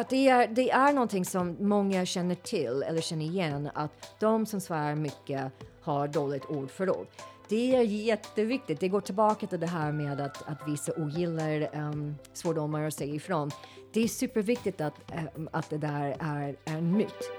att 0.00 0.08
det, 0.08 0.28
är, 0.28 0.48
det 0.48 0.70
är 0.70 0.92
någonting 0.92 1.24
som 1.24 1.56
många 1.60 2.06
känner 2.06 2.34
till 2.34 2.82
eller 2.82 3.00
känner 3.00 3.24
igen 3.24 3.70
att 3.74 4.14
de 4.20 4.46
som 4.46 4.60
svär 4.60 4.94
mycket 4.94 5.52
har 5.82 6.08
dåligt 6.08 6.44
ordförråd. 6.44 7.06
Det 7.48 7.76
är 7.76 7.82
jätteviktigt. 7.82 8.80
Det 8.80 8.88
går 8.88 9.00
tillbaka 9.00 9.46
till 9.46 9.60
det 9.60 9.66
här 9.66 9.92
med 9.92 10.20
att, 10.20 10.48
att 10.48 10.68
vissa 10.68 10.92
ogillar 10.92 11.76
um, 11.76 12.14
svordomar 12.32 12.86
och 12.86 12.92
säger 12.92 13.14
ifrån. 13.14 13.50
Det 13.92 14.00
är 14.00 14.08
superviktigt 14.08 14.80
att, 14.80 14.94
um, 15.36 15.48
att 15.52 15.70
det 15.70 15.78
där 15.78 16.16
är, 16.20 16.56
är 16.64 16.76
en 16.76 16.92
myt. 16.92 17.30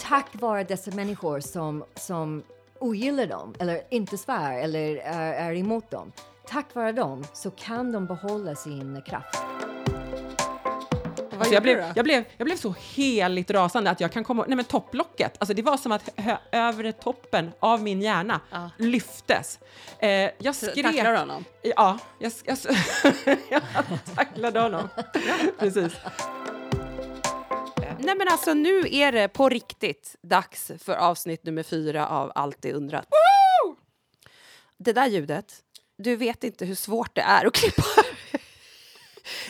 Tack 0.00 0.26
vare 0.32 0.64
dessa 0.64 0.90
människor 0.90 1.40
som, 1.40 1.84
som 1.94 2.42
ogillar 2.80 3.26
dem 3.26 3.54
eller 3.58 3.82
inte 3.90 4.18
svär 4.18 4.58
eller 4.58 4.96
är, 4.96 5.32
är 5.32 5.54
emot 5.54 5.90
dem. 5.90 6.12
Tack 6.46 6.74
vare 6.74 6.92
dem 6.92 7.24
så 7.32 7.50
kan 7.50 7.92
de 7.92 8.06
behålla 8.06 8.54
sin 8.54 9.02
kraft. 9.02 9.47
Alltså 11.38 11.54
jag, 11.54 11.62
blev, 11.62 11.92
jag, 11.96 12.04
blev, 12.04 12.24
jag 12.36 12.44
blev 12.44 12.56
så 12.56 12.74
heligt 12.94 13.50
rasande 13.50 13.90
att 13.90 14.00
jag 14.00 14.12
kan 14.12 14.24
komma 14.24 14.44
Nej 14.48 14.56
men 14.56 14.64
topplocket, 14.64 15.36
alltså 15.38 15.54
det 15.54 15.62
var 15.62 15.76
som 15.76 15.92
att 15.92 16.08
övre 16.52 16.92
toppen 16.92 17.50
av 17.60 17.82
min 17.82 18.02
hjärna 18.02 18.40
ja. 18.50 18.70
lyftes. 18.78 19.58
Eh, 19.98 20.30
jag 20.38 20.54
skrek... 20.54 20.84
Tacklade 20.84 21.12
du 21.12 21.18
honom? 21.18 21.44
Ja, 21.62 21.98
jag, 22.18 22.32
jag, 22.44 22.58
jag 23.50 23.62
tacklade 24.14 24.60
honom. 24.60 24.88
Precis. 25.58 25.92
Nej 27.98 28.14
men 28.16 28.28
alltså 28.28 28.54
nu 28.54 28.82
är 28.90 29.12
det 29.12 29.28
på 29.28 29.48
riktigt 29.48 30.16
dags 30.22 30.72
för 30.78 30.94
avsnitt 30.96 31.44
nummer 31.44 31.62
fyra 31.62 32.08
av 32.08 32.32
Alltid 32.34 32.74
undrat. 32.74 33.06
Woo! 33.10 33.76
Det 34.78 34.92
där 34.92 35.06
ljudet, 35.06 35.54
du 35.98 36.16
vet 36.16 36.44
inte 36.44 36.64
hur 36.64 36.74
svårt 36.74 37.14
det 37.14 37.20
är 37.20 37.46
att 37.46 37.54
klippa. 37.54 37.82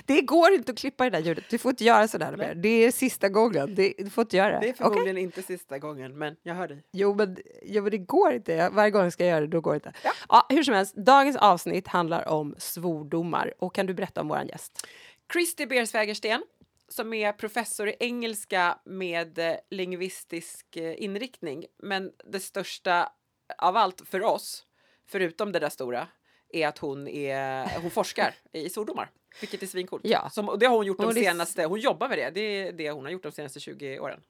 Det 0.04 0.20
går 0.20 0.52
inte 0.52 0.72
att 0.72 0.78
klippa 0.78 1.04
det 1.04 1.10
där 1.10 1.18
ljudet. 1.18 1.44
Du 1.50 1.58
får 1.58 1.70
inte 1.70 1.84
göra 1.84 2.08
sådär 2.08 2.36
mer. 2.36 2.54
Det 2.54 2.68
är 2.68 2.90
sista 2.90 3.28
gången. 3.28 3.74
Det, 3.74 3.94
du 3.98 4.10
får 4.10 4.22
inte 4.22 4.36
göra 4.36 4.52
det. 4.52 4.60
Det 4.60 4.68
är 4.68 4.72
förmodligen 4.72 5.10
okay? 5.10 5.22
inte 5.22 5.42
sista 5.42 5.78
gången, 5.78 6.18
men 6.18 6.36
jag 6.42 6.54
hör 6.54 6.68
dig. 6.68 6.84
Jo, 6.92 7.14
men, 7.14 7.36
jo, 7.62 7.82
men 7.82 7.90
det 7.90 7.98
går 7.98 8.32
inte. 8.32 8.68
Varje 8.72 8.90
gång 8.90 9.02
jag 9.02 9.12
ska 9.12 9.26
göra 9.26 9.40
det, 9.40 9.46
då 9.46 9.60
går 9.60 9.72
det 9.72 9.76
inte. 9.76 9.92
Ja. 10.04 10.12
ja. 10.28 10.46
hur 10.48 10.62
som 10.62 10.74
helst, 10.74 10.94
dagens 10.94 11.36
avsnitt 11.36 11.88
handlar 11.88 12.28
om 12.28 12.54
svordomar. 12.58 13.54
Och 13.58 13.74
kan 13.74 13.86
du 13.86 13.94
berätta 13.94 14.20
om 14.20 14.28
vår 14.28 14.42
gäst? 14.42 14.86
Christer 15.32 15.66
Bersvägersten 15.66 16.42
som 16.88 17.14
är 17.14 17.32
professor 17.32 17.88
i 17.88 17.96
engelska 18.00 18.78
med 18.84 19.38
eh, 19.38 19.56
lingvistisk 19.70 20.76
eh, 20.76 21.02
inriktning. 21.02 21.66
Men 21.78 22.12
det 22.24 22.40
största 22.40 23.12
av 23.58 23.76
allt 23.76 24.02
för 24.08 24.22
oss, 24.22 24.64
förutom 25.06 25.52
det 25.52 25.58
där 25.58 25.68
stora, 25.68 26.08
är 26.48 26.68
att 26.68 26.78
hon, 26.78 27.08
är, 27.08 27.80
hon 27.80 27.90
forskar 27.90 28.34
i 28.52 28.68
svordomar. 28.68 29.10
Vilket 29.40 29.62
är 29.62 29.66
svincoolt. 29.66 30.02
Ja. 30.06 30.30
Som, 30.30 30.56
det 30.60 30.66
har 30.66 30.76
hon 30.76 30.86
gjort 30.86 30.98
de 30.98 31.12
senaste, 31.12 31.64
hon 31.64 31.80
jobbar 31.80 32.08
med 32.08 32.18
det, 32.18 32.30
det 32.30 32.40
är 32.40 32.72
det 32.72 32.90
hon 32.90 33.04
har 33.04 33.12
gjort 33.12 33.22
de 33.22 33.32
senaste 33.32 33.60
20 33.60 33.98
åren. 33.98 34.20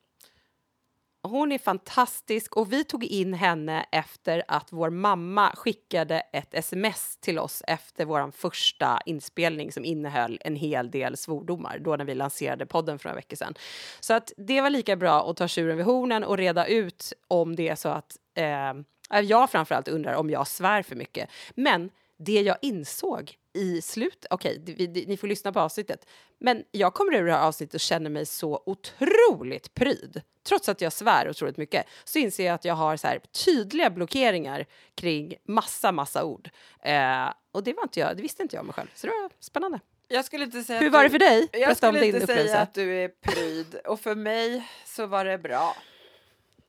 Hon 1.21 1.51
är 1.51 1.57
fantastisk 1.57 2.57
och 2.57 2.73
vi 2.73 2.83
tog 2.83 3.03
in 3.03 3.33
henne 3.33 3.85
efter 3.91 4.43
att 4.47 4.67
vår 4.71 4.89
mamma 4.89 5.55
skickade 5.55 6.19
ett 6.19 6.53
sms 6.53 7.17
till 7.17 7.39
oss 7.39 7.63
efter 7.67 8.05
vår 8.05 8.31
första 8.31 8.99
inspelning 9.05 9.71
som 9.71 9.85
innehöll 9.85 10.39
en 10.41 10.55
hel 10.55 10.91
del 10.91 11.17
svordomar 11.17 11.79
då 11.79 11.95
när 11.95 12.05
vi 12.05 12.15
lanserade 12.15 12.65
podden 12.65 12.99
för 12.99 13.09
några 13.09 13.15
veckor 13.15 13.35
sedan. 13.35 13.53
Så 13.99 14.13
att 14.13 14.33
det 14.37 14.61
var 14.61 14.69
lika 14.69 14.95
bra 14.95 15.29
att 15.29 15.37
ta 15.37 15.47
tjuren 15.47 15.77
vid 15.77 15.85
hornen 15.85 16.23
och 16.23 16.37
reda 16.37 16.67
ut 16.67 17.13
om 17.27 17.55
det 17.55 17.69
är 17.69 17.75
så 17.75 17.89
att 17.89 18.17
eh, 18.35 19.19
jag 19.21 19.49
framförallt 19.49 19.87
undrar 19.87 20.13
om 20.13 20.29
jag 20.29 20.47
svär 20.47 20.83
för 20.83 20.95
mycket. 20.95 21.29
Men 21.55 21.89
det 22.17 22.41
jag 22.41 22.57
insåg 22.61 23.35
i 23.59 23.81
slut, 23.81 24.25
okej, 24.29 24.61
okay, 24.61 25.05
ni 25.07 25.17
får 25.17 25.27
lyssna 25.27 25.51
på 25.51 25.59
avsnittet, 25.59 26.05
men 26.39 26.63
jag 26.71 26.93
kommer 26.93 27.13
ur 27.13 27.25
det 27.25 27.33
här 27.33 27.47
avsnittet 27.47 27.73
och 27.73 27.79
känner 27.79 28.09
mig 28.09 28.25
så 28.25 28.63
otroligt 28.65 29.73
pryd. 29.73 30.21
Trots 30.43 30.69
att 30.69 30.81
jag 30.81 30.93
svär 30.93 31.29
otroligt 31.29 31.57
mycket 31.57 31.85
så 32.03 32.19
inser 32.19 32.45
jag 32.45 32.53
att 32.53 32.65
jag 32.65 32.75
har 32.75 32.97
så 32.97 33.07
här 33.07 33.19
tydliga 33.45 33.89
blockeringar 33.89 34.65
kring 34.95 35.35
massa, 35.47 35.91
massa 35.91 36.25
ord. 36.25 36.49
Eh, 36.81 37.33
och 37.51 37.63
det 37.63 37.73
var 37.73 37.83
inte 37.83 37.99
jag, 37.99 38.17
det 38.17 38.21
visste 38.21 38.43
inte 38.43 38.55
jag 38.55 38.65
mig 38.65 38.73
själv, 38.73 38.87
så 38.95 39.07
det 39.07 39.13
var 39.13 39.29
spännande. 39.39 39.79
Jag 40.07 40.25
skulle 40.25 40.43
inte 40.43 40.63
säga 40.63 40.79
Hur 40.79 40.89
var 40.89 41.03
det 41.03 41.09
för 41.09 41.19
dig? 41.19 41.49
Jag 41.51 41.61
Berätta 41.61 41.75
skulle 41.75 42.05
inte 42.05 42.27
säga 42.27 42.59
att 42.59 42.73
du 42.73 43.03
är 43.03 43.07
pryd, 43.07 43.75
och 43.75 43.99
för 43.99 44.15
mig 44.15 44.69
så 44.85 45.05
var 45.05 45.25
det 45.25 45.37
bra. 45.37 45.75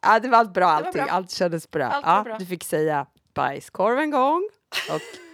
Ja, 0.00 0.18
det 0.18 0.28
var 0.28 0.44
bra 0.44 0.66
allting, 0.66 0.92
bra. 0.92 1.06
allt 1.10 1.30
kändes 1.30 1.70
bra. 1.70 1.84
Allt 1.84 2.06
ja, 2.06 2.22
bra. 2.24 2.38
Du 2.38 2.46
fick 2.46 2.64
säga 2.64 3.06
bajskorv 3.34 3.98
en 3.98 4.10
gång 4.10 4.48
och 4.90 5.29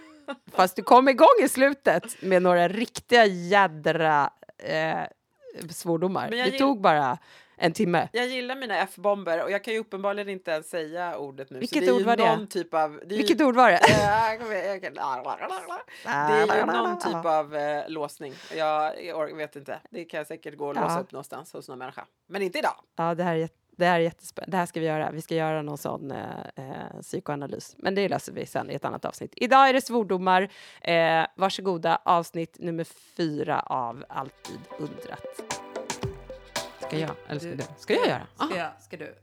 Fast 0.51 0.75
du 0.75 0.83
kom 0.83 1.09
igång 1.09 1.37
i 1.43 1.49
slutet 1.49 2.21
med 2.21 2.41
några 2.41 2.67
riktiga 2.67 3.25
jädra 3.25 4.29
eh, 4.57 5.03
svordomar. 5.69 6.29
Det 6.29 6.51
tog 6.51 6.81
bara 6.81 7.17
en 7.57 7.73
timme. 7.73 8.09
Jag 8.11 8.27
gillar 8.27 8.55
mina 8.55 8.77
F-bomber 8.77 9.43
och 9.43 9.51
jag 9.51 9.63
kan 9.63 9.73
ju 9.73 9.79
uppenbarligen 9.79 10.29
inte 10.29 10.51
ens 10.51 10.69
säga 10.69 11.17
ordet 11.17 11.49
nu. 11.49 11.59
Vilket 11.59 11.89
ord 11.91 12.01
var 12.01 12.17
det? 12.17 12.47
Typ 12.49 12.73
av, 12.73 13.01
det 13.05 13.15
Vilket 13.15 13.41
ord 13.41 13.55
var 13.55 13.71
det? 13.71 13.79
det 16.03 16.53
är 16.53 16.59
ju 16.59 16.65
någon 16.65 16.99
typ 16.99 17.25
av 17.25 17.55
eh, 17.55 17.89
låsning. 17.89 18.33
Jag, 18.55 19.05
jag, 19.05 19.37
vet 19.37 19.55
inte. 19.55 19.79
Det 19.89 20.05
kan 20.05 20.25
säkert 20.25 20.57
gå 20.57 20.69
att 20.69 20.75
låsa 20.75 20.99
upp 20.99 21.11
någonstans 21.11 21.53
hos 21.53 21.69
någon 21.69 21.79
människa. 21.79 22.05
Men 22.27 22.41
inte 22.41 22.59
idag. 22.59 22.75
Ja, 22.95 23.15
det 23.15 23.23
här 23.23 23.35
är 23.35 23.49
det 23.77 23.85
här 23.85 23.99
är 23.99 24.03
jättespännande. 24.03 24.51
Det 24.51 24.57
här 24.57 24.65
ska 24.65 24.79
vi 24.79 24.85
göra. 24.85 25.11
Vi 25.11 25.21
ska 25.21 25.35
göra 25.35 25.61
någon 25.61 25.77
sån 25.77 26.11
eh, 26.11 26.39
eh, 26.55 27.01
psykoanalys. 27.01 27.75
Men 27.77 27.95
det 27.95 28.09
löser 28.09 28.33
vi 28.33 28.45
sen 28.45 28.69
i 28.71 28.73
ett 28.73 28.85
annat 28.85 29.05
avsnitt. 29.05 29.33
Idag 29.35 29.69
är 29.69 29.73
det 29.73 29.81
svordomar. 29.81 30.49
Eh, 30.81 31.25
varsågoda, 31.35 32.01
avsnitt 32.05 32.57
nummer 32.59 32.83
fyra 33.17 33.59
av 33.59 34.05
Alltid 34.09 34.59
undrat. 34.79 35.25
Ska 36.81 36.99
jag? 36.99 37.11
Eller 37.27 37.39
ska 37.39 37.49
du? 37.49 37.63
Ska 37.77 37.93
jag 37.93 38.07
göra? 38.07 38.27
Ska, 38.35 38.57
jag, 38.57 38.81
ska 38.81 38.97
du? 38.97 39.15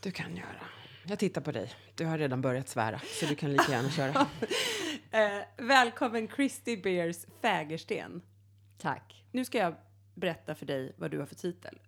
Du 0.00 0.10
kan 0.10 0.36
göra. 0.36 0.66
Jag 1.06 1.18
tittar 1.18 1.40
på 1.40 1.52
dig. 1.52 1.72
Du 1.94 2.04
har 2.06 2.18
redan 2.18 2.40
börjat 2.40 2.68
svära, 2.68 3.00
så 3.20 3.26
du 3.26 3.34
kan 3.34 3.52
lika 3.52 3.72
gärna 3.72 3.90
köra. 3.90 4.26
eh, 5.10 5.44
välkommen 5.56 6.28
Christy 6.28 6.76
Beers 6.76 7.16
Fägersten. 7.42 8.22
Tack. 8.78 9.24
Nu 9.32 9.44
ska 9.44 9.58
jag 9.58 9.74
berätta 10.14 10.54
för 10.54 10.66
dig 10.66 10.94
vad 10.96 11.10
du 11.10 11.18
har 11.18 11.26
för 11.26 11.34
titel. 11.34 11.78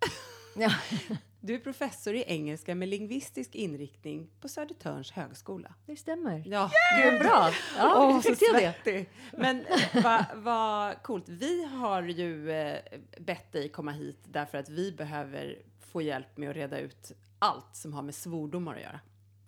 Ja. 0.56 0.70
Du 1.46 1.54
är 1.54 1.58
professor 1.58 2.14
i 2.14 2.24
engelska 2.26 2.74
med 2.74 2.88
lingvistisk 2.88 3.54
inriktning 3.54 4.30
på 4.40 4.48
Södertörns 4.48 5.12
högskola. 5.12 5.74
Det 5.86 5.96
stämmer. 5.96 6.42
Ja, 6.46 6.70
Gud, 7.02 7.20
bra. 7.20 7.50
Ja, 7.78 8.08
oh, 8.08 8.20
till 8.20 8.36
det. 8.84 9.06
Men 9.32 9.64
vad 10.02 10.24
va 10.34 10.94
coolt. 11.02 11.28
Vi 11.28 11.64
har 11.64 12.02
ju 12.02 12.50
eh, 12.50 12.78
bett 13.18 13.52
dig 13.52 13.68
komma 13.68 13.92
hit 13.92 14.18
därför 14.24 14.58
att 14.58 14.68
vi 14.68 14.92
behöver 14.92 15.58
få 15.80 16.02
hjälp 16.02 16.36
med 16.36 16.50
att 16.50 16.56
reda 16.56 16.78
ut 16.78 17.12
allt 17.38 17.76
som 17.76 17.92
har 17.92 18.02
med 18.02 18.14
svordomar 18.14 18.74
att 18.74 18.82
göra. 18.82 19.00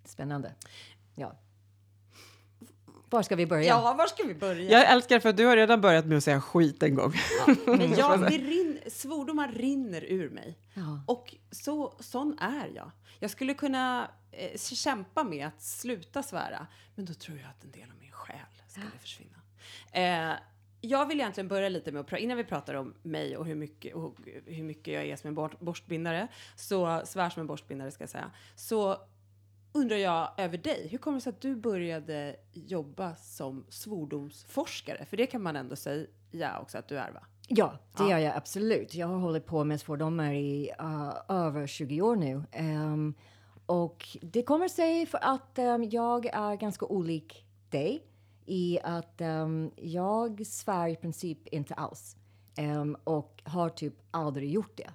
Spännande. 0.04 0.54
Ja. 1.14 1.38
Var 3.10 3.22
ska 3.22 3.36
vi 3.36 3.46
börja? 3.46 3.64
Ja, 3.64 3.94
var 3.98 4.06
ska 4.06 4.22
vi 4.22 4.34
börja? 4.34 4.70
Jag 4.70 4.90
älskar 4.90 5.20
för 5.20 5.28
att 5.28 5.36
du 5.36 5.46
har 5.46 5.56
redan 5.56 5.80
börjat 5.80 6.06
med 6.06 6.18
att 6.18 6.24
säga 6.24 6.40
skit 6.40 6.82
en 6.82 6.94
gång. 6.94 7.12
Ja, 7.46 7.54
men 7.66 7.94
jag, 7.96 8.20
det 8.20 8.38
rin, 8.38 8.78
svordomar 8.86 9.52
rinner 9.52 10.04
ur 10.04 10.30
mig. 10.30 10.58
Ja. 10.74 11.02
Och 11.06 11.34
så, 11.50 11.94
sån 12.00 12.38
är 12.38 12.70
jag. 12.74 12.90
Jag 13.18 13.30
skulle 13.30 13.54
kunna 13.54 14.10
eh, 14.30 14.58
kämpa 14.58 15.24
med 15.24 15.46
att 15.46 15.62
sluta 15.62 16.22
svära, 16.22 16.66
men 16.94 17.04
då 17.04 17.14
tror 17.14 17.38
jag 17.38 17.46
att 17.50 17.64
en 17.64 17.70
del 17.70 17.90
av 17.90 17.96
min 18.00 18.12
själ 18.12 18.36
skulle 18.68 18.86
ja. 18.86 19.00
försvinna. 19.00 19.38
Eh, 19.92 20.36
jag 20.80 21.06
vill 21.06 21.20
egentligen 21.20 21.48
börja 21.48 21.68
lite 21.68 21.92
med 21.92 22.00
att 22.00 22.18
innan 22.18 22.36
vi 22.36 22.44
pratar 22.44 22.74
om 22.74 22.94
mig 23.02 23.36
och 23.36 23.46
hur 23.46 23.54
mycket, 23.54 23.94
och 23.94 24.16
hur 24.46 24.62
mycket 24.62 24.94
jag 24.94 25.04
är 25.04 25.16
som 25.16 25.28
en 25.28 25.48
borstbindare, 25.60 26.28
så 26.56 27.02
svär 27.04 27.30
som 27.30 27.40
en 27.40 27.46
borstbindare 27.46 27.90
ska 27.90 28.02
jag 28.02 28.10
säga, 28.10 28.30
så 28.54 28.96
undrar 29.72 29.96
jag 29.96 30.30
över 30.36 30.58
dig. 30.58 30.88
Hur 30.90 30.98
kommer 30.98 31.16
det 31.16 31.20
sig 31.20 31.30
att 31.30 31.40
du 31.40 31.56
började 31.56 32.36
jobba 32.52 33.16
som 33.16 33.66
svordomsforskare? 33.68 35.04
För 35.04 35.16
det 35.16 35.26
kan 35.26 35.42
man 35.42 35.56
ändå 35.56 35.76
säga 35.76 36.58
också 36.60 36.78
att 36.78 36.88
du 36.88 36.98
är, 36.98 37.10
va? 37.10 37.26
Ja, 37.48 37.78
det 37.96 38.02
ja. 38.02 38.10
gör 38.10 38.18
jag 38.18 38.36
absolut. 38.36 38.94
Jag 38.94 39.06
har 39.06 39.18
hållit 39.18 39.46
på 39.46 39.64
med 39.64 39.80
svordomar 39.80 40.32
i 40.32 40.72
uh, 40.80 41.14
över 41.28 41.66
20 41.66 42.02
år 42.02 42.16
nu. 42.16 42.42
Um, 42.58 43.14
och 43.66 44.18
det 44.22 44.42
kommer 44.42 44.68
sig 44.68 45.06
för 45.06 45.18
att 45.22 45.58
um, 45.58 45.84
jag 45.84 46.26
är 46.26 46.56
ganska 46.56 46.86
olik 46.86 47.46
dig 47.70 48.02
i 48.46 48.78
att 48.82 49.20
um, 49.20 49.70
jag 49.76 50.46
svär 50.46 50.88
i 50.88 50.96
princip 50.96 51.46
inte 51.46 51.74
alls 51.74 52.16
och 53.04 53.42
har 53.44 53.68
typ 53.68 53.94
aldrig 54.10 54.50
gjort 54.50 54.76
det. 54.76 54.90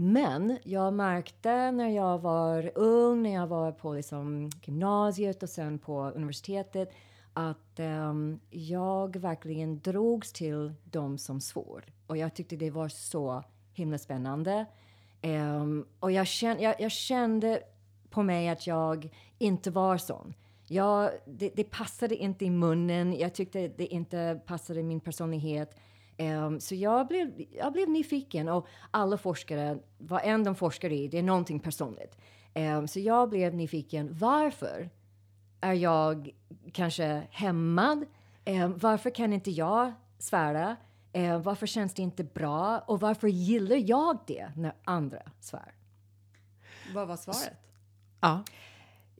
Men 0.00 0.58
jag 0.64 0.94
märkte 0.94 1.70
när 1.70 1.88
jag 1.88 2.18
var 2.18 2.72
ung, 2.74 3.22
när 3.22 3.34
jag 3.34 3.46
var 3.46 3.72
på 3.72 3.92
liksom 3.94 4.50
gymnasiet 4.62 5.42
och 5.42 5.48
sen 5.48 5.78
på 5.78 6.10
universitetet 6.10 6.92
att 7.32 7.80
um, 7.80 8.40
jag 8.50 9.16
verkligen 9.16 9.80
drogs 9.80 10.32
till 10.32 10.74
de 10.84 11.18
som 11.18 11.40
svor. 11.40 11.84
Och 12.06 12.16
jag 12.16 12.34
tyckte 12.34 12.56
det 12.56 12.70
var 12.70 12.88
så 12.88 13.42
himla 13.72 13.98
spännande. 13.98 14.66
Um, 15.22 15.86
och 16.00 16.12
jag 16.12 16.26
kände, 16.26 16.62
jag, 16.62 16.74
jag 16.78 16.92
kände, 16.92 17.62
på 18.10 18.22
mig 18.22 18.48
att 18.48 18.66
jag 18.66 19.08
inte 19.38 19.70
var 19.70 19.96
sån. 19.96 20.34
Jag, 20.66 21.10
det, 21.26 21.50
det, 21.54 21.64
passade 21.64 22.16
inte 22.16 22.44
i 22.44 22.50
munnen. 22.50 23.18
Jag 23.18 23.34
tyckte 23.34 23.68
det 23.68 23.86
inte 23.86 24.40
passade 24.46 24.82
min 24.82 25.00
personlighet. 25.00 25.76
Ehm, 26.18 26.60
så 26.60 26.74
jag 26.74 27.06
blev, 27.06 27.44
jag 27.50 27.72
blev 27.72 27.88
nyfiken 27.88 28.48
och 28.48 28.66
alla 28.90 29.18
forskare, 29.18 29.78
vad 29.98 30.20
än 30.24 30.44
de 30.44 30.54
forskar 30.54 30.92
i, 30.92 31.08
det 31.08 31.18
är 31.18 31.22
någonting 31.22 31.60
personligt. 31.60 32.16
Ehm, 32.54 32.88
så 32.88 33.00
jag 33.00 33.30
blev 33.30 33.54
nyfiken. 33.54 34.08
Varför 34.18 34.90
är 35.60 35.72
jag 35.72 36.30
kanske 36.72 37.22
hämmad? 37.30 38.06
Ehm, 38.44 38.78
varför 38.78 39.10
kan 39.10 39.32
inte 39.32 39.50
jag 39.50 39.92
svära? 40.18 40.76
Varför 41.42 41.66
känns 41.66 41.94
det 41.94 42.02
inte 42.02 42.24
bra? 42.24 42.78
Och 42.78 43.00
varför 43.00 43.28
gillar 43.28 43.76
jag 43.76 44.18
det 44.26 44.52
när 44.56 44.74
andra 44.84 45.22
svär? 45.40 45.74
Vad 46.94 47.08
var 47.08 47.16
svaret? 47.16 47.58
Ja. 48.20 48.42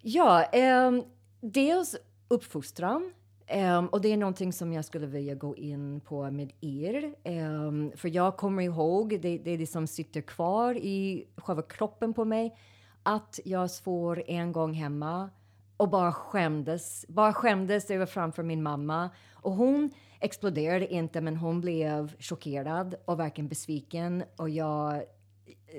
Ja, 0.02 0.42
ehm, 0.42 1.04
dels 1.40 1.96
uppfostran. 2.28 3.12
Um, 3.54 3.86
och 3.86 4.00
det 4.00 4.12
är 4.12 4.16
någonting 4.16 4.52
som 4.52 4.72
jag 4.72 4.84
skulle 4.84 5.06
vilja 5.06 5.34
gå 5.34 5.56
in 5.56 6.00
på 6.00 6.30
med 6.30 6.52
er. 6.60 7.14
Um, 7.24 7.92
för 7.96 8.08
jag 8.08 8.36
kommer 8.36 8.62
ihåg, 8.62 9.20
det, 9.20 9.38
det 9.38 9.50
är 9.50 9.58
det 9.58 9.66
som 9.66 9.86
sitter 9.86 10.20
kvar 10.20 10.74
i 10.74 11.26
själva 11.36 11.62
kroppen 11.62 12.14
på 12.14 12.24
mig, 12.24 12.56
att 13.02 13.40
jag 13.44 13.70
svor 13.70 14.22
en 14.26 14.52
gång 14.52 14.72
hemma 14.72 15.30
och 15.76 15.88
bara 15.88 16.12
skämdes. 16.12 17.06
Bara 17.08 17.32
skämdes 17.32 17.90
över 17.90 18.06
framför 18.06 18.42
min 18.42 18.62
mamma. 18.62 19.10
Och 19.32 19.52
hon 19.52 19.90
exploderade 20.20 20.94
inte, 20.94 21.20
men 21.20 21.36
hon 21.36 21.60
blev 21.60 22.16
chockerad 22.18 22.94
och 23.04 23.20
verkligen 23.20 23.48
besviken. 23.48 24.24
Och 24.36 24.50
jag, 24.50 25.02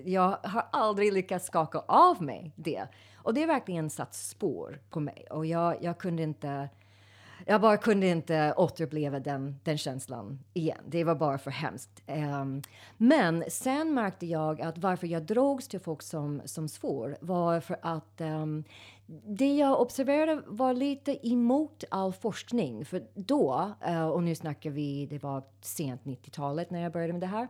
jag 0.06 0.38
har 0.44 0.68
aldrig 0.72 1.14
lyckats 1.14 1.46
skaka 1.46 1.80
av 1.80 2.22
mig 2.22 2.54
det. 2.56 2.88
Och 3.16 3.34
det 3.34 3.42
har 3.42 3.48
verkligen 3.48 3.90
satt 3.90 4.14
spår 4.14 4.80
på 4.90 5.00
mig. 5.00 5.28
Och 5.32 5.46
jag, 5.46 5.84
jag 5.84 5.98
kunde 5.98 6.24
inte... 6.24 6.70
Jag 7.50 7.62
bara 7.62 7.78
kunde 7.78 8.08
inte 8.08 8.54
återuppleva 8.58 9.20
den, 9.20 9.60
den 9.64 9.78
känslan 9.78 10.40
igen. 10.54 10.84
Det 10.88 11.04
var 11.04 11.16
bara 11.16 11.38
för 11.38 11.52
hemskt. 11.52 12.04
Um, 12.08 12.62
men 12.98 13.44
sen 13.48 13.94
märkte 13.94 14.26
jag 14.26 14.62
att 14.62 14.78
varför 14.78 15.08
jag 15.08 15.24
drogs 15.24 15.68
till 15.68 15.80
folk 15.80 16.02
som, 16.02 16.42
som 16.46 16.68
svor 16.68 17.18
var 17.22 17.60
för 17.60 17.78
att 17.82 18.22
um, 18.22 18.64
det 19.26 19.56
jag 19.56 19.82
observerade 19.82 20.42
var 20.48 20.74
lite 20.74 21.28
emot 21.28 21.84
all 21.92 22.14
forskning. 22.14 22.86
För 22.86 23.04
då, 23.14 23.74
uh, 23.88 24.08
och 24.08 24.24
nu 24.24 24.36
snackar 24.36 24.70
vi, 24.70 25.06
det 25.06 25.24
var 25.24 25.44
sent 25.62 26.04
90-talet 26.04 26.70
när 26.70 26.82
jag 26.82 26.92
började 26.92 27.14
med 27.14 27.22
det 27.22 27.28
här. 27.28 27.48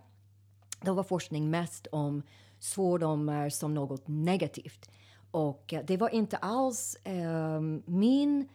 Då 0.81 0.93
var 0.93 1.03
forskning 1.03 1.49
mest 1.49 1.87
om 1.91 2.23
svordomar 2.59 3.49
som 3.49 3.73
något 3.73 4.03
negativt. 4.07 4.89
Och 5.31 5.73
det 5.83 5.97
var 5.97 6.09
inte 6.09 6.37
alls 6.37 6.95
eh, 7.03 7.61
min 7.85 8.47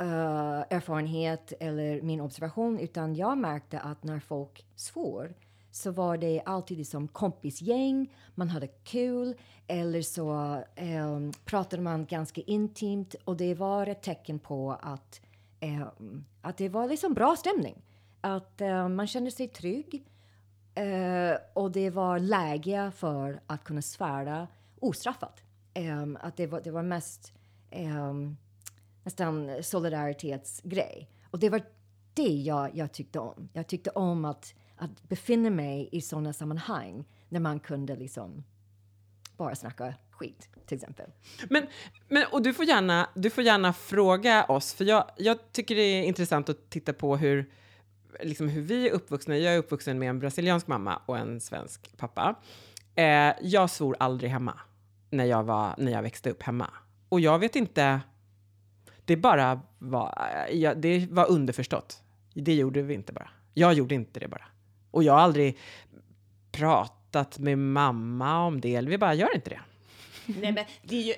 Uh, 0.00 0.64
erfarenhet 0.70 1.52
eller 1.60 2.02
min 2.02 2.20
observation 2.20 2.78
utan 2.78 3.14
jag 3.14 3.38
märkte 3.38 3.80
att 3.80 4.04
när 4.04 4.20
folk 4.20 4.66
svor 4.74 5.34
så 5.70 5.90
var 5.90 6.16
det 6.16 6.42
alltid 6.46 6.88
som 6.88 7.08
kompisgäng, 7.08 8.14
man 8.34 8.48
hade 8.48 8.66
kul 8.66 9.34
eller 9.66 10.02
så 10.02 10.58
um, 10.80 11.32
pratade 11.44 11.82
man 11.82 12.06
ganska 12.06 12.40
intimt 12.40 13.14
och 13.24 13.36
det 13.36 13.54
var 13.54 13.86
ett 13.86 14.02
tecken 14.02 14.38
på 14.38 14.78
att, 14.82 15.20
um, 15.60 16.24
att 16.42 16.56
det 16.56 16.68
var 16.68 16.88
liksom 16.88 17.14
bra 17.14 17.36
stämning. 17.36 17.82
Att 18.20 18.60
um, 18.60 18.96
man 18.96 19.06
kände 19.06 19.30
sig 19.30 19.48
trygg 19.48 20.06
uh, 20.78 21.36
och 21.54 21.72
det 21.72 21.90
var 21.90 22.18
läge 22.18 22.90
för 22.94 23.40
att 23.46 23.64
kunna 23.64 23.82
svära 23.82 24.48
ostraffat. 24.80 25.42
Ehm, 25.74 26.18
att 26.20 26.36
det 26.36 26.46
var, 26.46 26.60
det 26.60 26.70
var 26.70 26.82
mest 26.82 27.32
nästan 29.06 29.62
solidaritetsgrej. 29.62 31.10
Och 31.30 31.38
det 31.38 31.48
var 31.48 31.62
det 32.14 32.28
jag, 32.28 32.76
jag 32.76 32.92
tyckte 32.92 33.18
om. 33.18 33.48
Jag 33.52 33.66
tyckte 33.66 33.90
om 33.90 34.24
att, 34.24 34.54
att 34.76 35.02
befinna 35.02 35.50
mig 35.50 35.88
i 35.92 36.00
sådana 36.00 36.32
sammanhang 36.32 37.04
när 37.28 37.40
man 37.40 37.60
kunde 37.60 37.96
liksom 37.96 38.44
bara 39.36 39.54
snacka 39.54 39.94
skit, 40.10 40.48
till 40.66 40.76
exempel. 40.76 41.10
Men, 41.50 41.66
men, 42.08 42.24
och 42.32 42.42
du 42.42 42.54
får, 42.54 42.64
gärna, 42.64 43.08
du 43.14 43.30
får 43.30 43.44
gärna 43.44 43.72
fråga 43.72 44.44
oss, 44.44 44.74
för 44.74 44.84
jag, 44.84 45.10
jag 45.16 45.52
tycker 45.52 45.74
det 45.74 45.82
är 45.82 46.02
intressant 46.02 46.48
att 46.48 46.70
titta 46.70 46.92
på 46.92 47.16
hur, 47.16 47.50
liksom 48.20 48.48
hur 48.48 48.62
vi 48.62 48.88
är 48.88 48.92
uppvuxna. 48.92 49.36
Jag 49.36 49.54
är 49.54 49.58
uppvuxen 49.58 49.98
med 49.98 50.10
en 50.10 50.18
brasiliansk 50.18 50.66
mamma 50.66 51.02
och 51.06 51.18
en 51.18 51.40
svensk 51.40 51.96
pappa. 51.96 52.34
Eh, 52.94 53.34
jag 53.42 53.70
svor 53.70 53.96
aldrig 53.98 54.30
hemma 54.30 54.60
när 55.10 55.24
jag, 55.24 55.44
var, 55.44 55.74
när 55.78 55.92
jag 55.92 56.02
växte 56.02 56.30
upp 56.30 56.42
hemma. 56.42 56.70
Och 57.08 57.20
jag 57.20 57.38
vet 57.38 57.56
inte, 57.56 58.00
det 59.06 59.16
bara 59.16 59.60
var, 59.78 60.28
eh, 60.48 60.56
ja, 60.56 60.74
det 60.74 61.06
var 61.10 61.30
underförstått. 61.30 62.02
Det 62.34 62.54
gjorde 62.54 62.82
vi 62.82 62.94
inte 62.94 63.12
bara. 63.12 63.28
Jag 63.54 63.74
gjorde 63.74 63.94
inte 63.94 64.20
det 64.20 64.28
bara. 64.28 64.44
Och 64.90 65.02
jag 65.02 65.12
har 65.12 65.20
aldrig 65.20 65.58
pratat 66.52 67.38
med 67.38 67.58
mamma 67.58 68.46
om 68.46 68.60
det, 68.60 68.74
eller 68.74 68.90
vi 68.90 68.98
bara 68.98 69.14
gör 69.14 69.34
inte 69.34 69.50
det. 69.50 69.60
Nej, 70.26 70.52
men 70.52 70.64
det 70.82 70.96
är 70.96 71.02
ju 71.02 71.14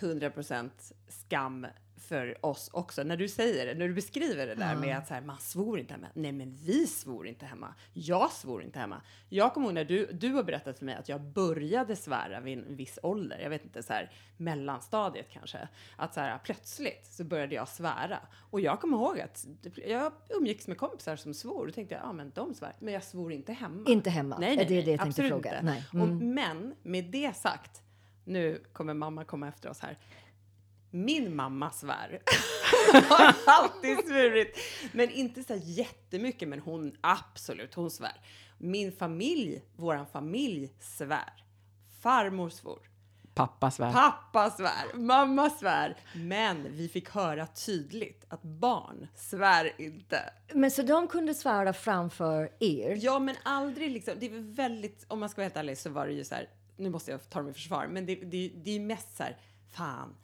100% 0.00 0.70
skam 1.08 1.66
för 2.02 2.46
oss 2.46 2.70
också. 2.72 3.02
När 3.02 3.16
du 3.16 3.28
säger 3.28 3.66
det, 3.66 3.74
när 3.74 3.88
du 3.88 3.94
beskriver 3.94 4.46
det 4.46 4.54
där 4.54 4.76
med 4.76 4.98
att 4.98 5.08
så 5.08 5.14
här, 5.14 5.20
man 5.20 5.38
svor 5.38 5.78
inte 5.78 5.94
hemma. 5.94 6.06
Nej, 6.14 6.32
men 6.32 6.56
vi 6.56 6.86
svor 6.86 7.26
inte 7.26 7.46
hemma. 7.46 7.74
Jag 7.92 8.30
svor 8.32 8.62
inte 8.62 8.78
hemma. 8.78 9.02
Jag 9.28 9.54
kommer 9.54 9.66
ihåg 9.66 9.74
när 9.74 9.84
du, 9.84 10.06
du 10.12 10.28
har 10.32 10.42
berättat 10.42 10.78
för 10.78 10.84
mig 10.84 10.94
att 10.94 11.08
jag 11.08 11.20
började 11.20 11.96
svära 11.96 12.40
vid 12.40 12.58
en 12.58 12.76
viss 12.76 12.98
ålder. 13.02 13.38
Jag 13.42 13.50
vet 13.50 13.64
inte, 13.64 13.82
så 13.82 13.92
här 13.92 14.10
mellanstadiet 14.36 15.26
kanske. 15.32 15.68
Att 15.96 16.14
så 16.14 16.20
här 16.20 16.38
plötsligt 16.38 17.06
så 17.10 17.24
började 17.24 17.54
jag 17.54 17.68
svära. 17.68 18.18
Och 18.50 18.60
jag 18.60 18.80
kommer 18.80 18.96
ihåg 18.96 19.20
att 19.20 19.46
jag 19.86 20.12
umgicks 20.28 20.68
med 20.68 20.78
kompisar 20.78 21.16
som 21.16 21.34
svor. 21.34 21.68
Och 21.68 21.74
tänkte 21.74 21.94
jag, 21.94 22.04
ja 22.04 22.12
men 22.12 22.32
de 22.34 22.54
svär. 22.54 22.72
Men 22.78 22.94
jag 22.94 23.02
svor 23.04 23.32
inte 23.32 23.52
hemma. 23.52 23.90
Inte 23.90 24.10
hemma? 24.10 24.38
Nej, 24.38 24.52
Är 24.52 24.56
nej, 24.56 24.66
det 24.66 24.74
nej, 24.74 24.82
det 24.84 24.90
jag 24.90 25.00
tänkte 25.00 25.22
absolut 25.22 25.30
fråga? 25.44 25.50
inte. 25.60 25.62
Nej. 25.72 25.84
Och, 26.02 26.08
Mm. 26.08 26.34
men 26.34 26.74
med 26.82 27.04
det 27.04 27.36
sagt, 27.36 27.82
nu 28.24 28.62
kommer 28.72 28.94
mamma 28.94 29.24
komma 29.24 29.48
efter 29.48 29.70
oss 29.70 29.80
här. 29.80 29.98
Min 30.94 31.36
mamma 31.36 31.70
svär. 31.70 32.22
Hon 32.92 33.02
har 33.08 33.34
alltid 33.46 33.98
svurit. 34.06 34.58
Men 34.92 35.10
inte 35.10 35.42
så 35.42 35.54
jättemycket, 35.62 36.48
men 36.48 36.60
hon 36.60 36.96
absolut, 37.00 37.74
hon 37.74 37.90
svär. 37.90 38.20
Min 38.58 38.92
familj, 38.92 39.62
våran 39.76 40.06
familj 40.06 40.72
svär. 40.80 41.44
Farmor 42.00 42.48
svor. 42.50 42.92
Pappa 43.34 43.70
svär. 43.70 43.92
Pappa 43.92 44.50
svär, 44.50 44.94
mamma 44.94 45.50
svär. 45.50 45.96
Men 46.14 46.76
vi 46.76 46.88
fick 46.88 47.10
höra 47.10 47.46
tydligt 47.46 48.24
att 48.28 48.42
barn 48.42 49.08
svär 49.14 49.72
inte. 49.78 50.30
Men 50.54 50.70
så 50.70 50.82
de 50.82 51.08
kunde 51.08 51.34
svära 51.34 51.72
framför 51.72 52.52
er? 52.60 52.98
Ja, 53.00 53.18
men 53.18 53.36
aldrig 53.42 53.90
liksom. 53.90 54.14
Det 54.18 54.26
är 54.26 54.54
väldigt, 54.54 55.04
om 55.08 55.20
man 55.20 55.28
ska 55.28 55.40
vara 55.40 55.44
helt 55.44 55.56
ärlig 55.56 55.78
så 55.78 55.90
var 55.90 56.06
det 56.06 56.12
ju 56.12 56.24
så 56.24 56.34
här, 56.34 56.48
nu 56.76 56.90
måste 56.90 57.10
jag 57.10 57.30
ta 57.30 57.38
dem 57.38 57.48
i 57.48 57.52
försvar, 57.52 57.86
men 57.86 58.06
det, 58.06 58.14
det, 58.14 58.52
det 58.64 58.70
är 58.70 58.74
ju 58.74 58.86
mest 58.86 59.16
så 59.16 59.22
här, 59.22 59.36
fan, 59.72 60.14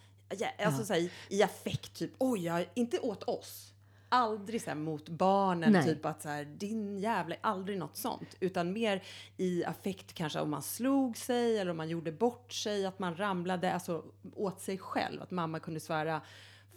alltså 0.58 0.84
så 0.84 0.92
här, 0.92 1.10
i, 1.28 1.42
affekt 1.42 1.94
typ, 1.94 2.10
oj, 2.18 2.44
jag, 2.44 2.66
inte 2.74 2.98
åt 2.98 3.22
oss. 3.22 3.74
Aldrig 4.10 4.62
så 4.62 4.70
här 4.70 4.76
mot 4.76 5.08
barnen, 5.08 5.72
Nej. 5.72 5.84
typ 5.84 6.06
att 6.06 6.22
så 6.22 6.28
här, 6.28 6.44
din 6.44 6.98
jävla, 6.98 7.36
aldrig 7.40 7.78
något 7.78 7.96
sånt. 7.96 8.36
Utan 8.40 8.72
mer 8.72 9.02
i 9.36 9.64
affekt 9.64 10.12
kanske 10.12 10.40
om 10.40 10.50
man 10.50 10.62
slog 10.62 11.16
sig 11.16 11.58
eller 11.58 11.70
om 11.70 11.76
man 11.76 11.88
gjorde 11.88 12.12
bort 12.12 12.52
sig, 12.52 12.86
att 12.86 12.98
man 12.98 13.16
ramlade, 13.16 13.72
alltså 13.72 14.04
åt 14.34 14.60
sig 14.60 14.78
själv. 14.78 15.22
Att 15.22 15.30
mamma 15.30 15.60
kunde 15.60 15.80
svära 15.80 16.20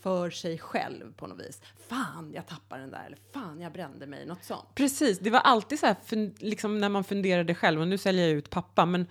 för 0.01 0.29
sig 0.29 0.57
själv 0.57 1.13
på 1.13 1.27
något 1.27 1.39
vis. 1.39 1.61
Fan, 1.87 2.31
jag 2.33 2.47
tappade 2.47 2.81
den 2.81 2.91
där, 2.91 3.05
eller 3.05 3.17
fan, 3.33 3.61
jag 3.61 3.73
brände 3.73 4.07
mig, 4.07 4.25
något 4.25 4.43
sånt. 4.43 4.75
Precis, 4.75 5.19
det 5.19 5.29
var 5.29 5.39
alltid 5.39 5.79
så 5.79 5.85
här, 5.85 6.43
liksom 6.43 6.79
när 6.79 6.89
man 6.89 7.03
funderade 7.03 7.55
själv, 7.55 7.81
och 7.81 7.87
nu 7.87 7.97
säljer 7.97 8.27
jag 8.27 8.37
ut 8.37 8.49
pappa, 8.49 8.85
men 8.85 9.07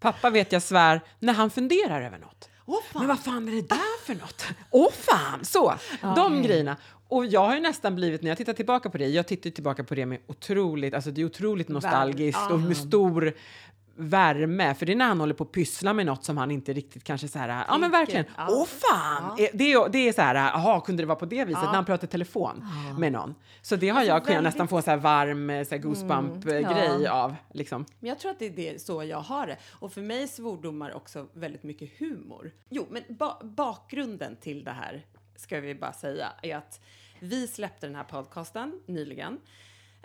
pappa 0.00 0.30
vet 0.30 0.52
jag 0.52 0.62
svär 0.62 1.00
när 1.18 1.32
han 1.32 1.50
funderar 1.50 2.02
över 2.02 2.18
något. 2.18 2.48
Fan! 2.66 2.82
Men 2.92 3.08
vad 3.08 3.18
fan 3.18 3.48
är 3.48 3.52
det 3.52 3.68
där 3.68 4.04
för 4.04 4.14
något? 4.14 4.44
Åh 4.70 4.90
fan! 4.92 5.44
Så, 5.44 5.74
de 6.16 6.42
grejerna. 6.42 6.76
Och 7.08 7.26
jag 7.26 7.40
har 7.46 7.54
ju 7.54 7.60
nästan 7.60 7.94
blivit, 7.94 8.22
när 8.22 8.28
jag 8.28 8.38
tittar 8.38 8.52
tillbaka 8.52 8.90
på 8.90 8.98
det, 8.98 9.06
jag 9.08 9.26
tittar 9.26 9.50
tillbaka 9.50 9.84
på 9.84 9.94
det 9.94 10.06
med 10.06 10.18
otroligt, 10.26 10.94
alltså 10.94 11.10
det 11.10 11.20
är 11.20 11.24
otroligt 11.24 11.68
nostalgiskt 11.68 12.50
och 12.50 12.60
med 12.60 12.76
stor 12.76 13.32
värme, 13.96 14.74
för 14.74 14.86
det 14.86 14.92
är 14.92 14.96
när 14.96 15.04
han 15.04 15.20
håller 15.20 15.34
på 15.34 15.44
att 15.44 15.52
pyssla 15.52 15.92
med 15.92 16.06
något 16.06 16.24
som 16.24 16.36
han 16.36 16.50
inte 16.50 16.72
riktigt 16.72 17.04
kanske 17.04 17.28
så 17.28 17.38
här, 17.38 17.64
ja 17.68 17.78
men 17.78 17.90
verkligen, 17.90 18.24
Ja. 18.36 18.46
åh 18.50 18.66
fan! 18.66 19.24
Eh, 19.38 19.46
Det, 19.52 19.72
är, 19.72 19.88
det 19.88 20.08
är 20.08 20.12
så 20.12 20.22
här, 20.22 20.34
jaha, 20.34 20.80
kunde 20.80 21.02
det 21.02 21.06
vara 21.06 21.18
på 21.18 21.26
det 21.26 21.44
viset 21.44 21.62
när 21.62 21.68
han 21.68 21.84
pratar 21.84 22.06
i 22.06 22.10
telefon 22.10 22.64
med 22.98 23.12
någon? 23.12 23.34
Så 23.62 23.76
det 23.76 23.88
har 23.88 24.02
jag 24.02 24.22
kunnat 24.24 24.28
väldigt- 24.28 24.44
nästan 24.44 24.68
få 24.68 24.82
så 24.82 24.90
här 24.90 24.96
varm 24.96 25.50
eh, 25.50 25.64
så 25.64 25.70
här 25.74 25.82
goosebump-grej 25.82 27.06
av, 27.08 27.34
liksom. 27.52 27.84
Men 28.00 28.08
jag 28.08 28.18
tror 28.18 28.30
att 28.30 28.38
det 28.38 28.46
är 28.46 28.50
det, 28.72 28.82
så 28.82 29.04
jag 29.04 29.20
har 29.20 29.46
det. 29.46 29.56
Och 29.72 29.92
för 29.92 30.00
mig 30.00 30.22
är 30.22 30.26
svordomar 30.26 30.94
också 30.96 31.26
väldigt 31.32 31.62
mycket 31.62 31.90
humor. 31.98 32.50
Jo, 32.68 32.86
men 32.90 33.02
ba 33.08 33.38
bakgrunden 33.42 34.36
till 34.36 34.64
det 34.64 34.70
här, 34.70 35.06
ska 35.36 35.60
vi 35.60 35.74
bara 35.74 35.92
säga, 35.92 36.28
är 36.42 36.56
att 36.56 36.80
vi 37.20 37.46
släppte 37.48 37.86
den 37.86 37.96
här 37.96 38.04
podcasten 38.04 38.80
nyligen. 38.86 39.38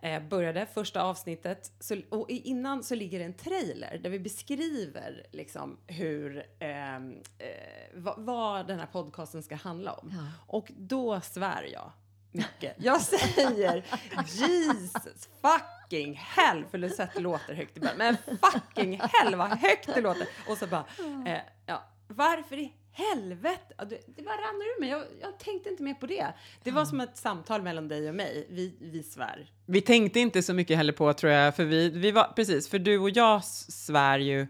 Eh, 0.02 0.24
började 0.24 0.66
första 0.66 1.02
avsnittet 1.02 1.72
så, 1.80 2.02
och 2.10 2.30
i- 2.30 2.42
innan 2.50 2.84
så 2.84 2.96
ligger 2.96 3.20
det 3.20 3.26
en 3.26 3.34
trailer 3.34 3.98
där 4.04 4.10
vi 4.10 4.20
beskriver 4.20 5.26
liksom 5.32 5.78
hur 5.88 6.46
ehm, 6.60 7.12
eh, 7.38 7.48
vad, 7.96 8.16
vad 8.26 8.68
den 8.68 8.80
här 8.80 8.86
podcasten 8.86 9.44
ska 9.44 9.56
handla 9.56 9.94
om. 9.94 10.08
Och 10.48 10.72
då 10.78 11.22
svär 11.22 11.64
jag 11.74 11.92
mycket. 12.32 12.76
Jag 12.78 13.02
säger 13.02 13.86
Jesus 14.28 15.30
fucking 15.42 16.14
hell, 16.16 16.66
för 16.72 16.78
sätt 16.90 17.22
låter 17.22 17.54
högt 17.54 17.78
ibland, 17.78 17.98
men 17.98 18.18
fucking 18.42 19.00
hell 19.04 19.36
vad 19.36 19.48
högt 19.50 19.90
det 19.96 20.02
låter. 20.02 20.28
Och 20.50 20.58
så 20.58 20.68
bara, 20.68 20.86
eh, 21.26 21.40
ja, 21.66 21.84
varför 22.08 22.58
i 22.60 22.74
helvete? 22.98 23.74
Det, 23.90 24.24
bara 24.24 24.36
rann 24.36 24.62
ur 24.62 24.80
mig, 24.80 24.90
jag, 24.90 25.04
jag 25.22 25.40
tänkte 25.40 25.70
inte 25.70 25.84
mer 25.84 25.94
på 25.94 26.06
det. 26.06 26.34
Det 26.64 26.72
var 26.72 26.86
som 26.86 27.00
ett 27.00 27.18
samtal 27.18 27.62
mellan 27.62 27.88
dig 27.88 28.10
och 28.10 28.16
mig, 28.16 28.48
vi, 28.50 28.76
vi 28.80 29.04
svär. 29.04 29.52
Vi 29.66 29.82
tänkte 29.82 30.20
inte 30.20 30.44
så 30.44 30.54
mycket 30.54 30.78
heller 30.78 30.94
på, 30.94 31.14
tror 31.14 31.32
jag, 31.32 31.56
för 31.56 31.66
vi, 31.66 31.90
vi 31.90 32.12
var, 32.12 32.34
precis, 32.36 32.70
för 32.70 32.80
du 32.80 32.98
och 32.98 33.10
jag 33.10 33.44
svär 33.44 34.20
ju, 34.20 34.48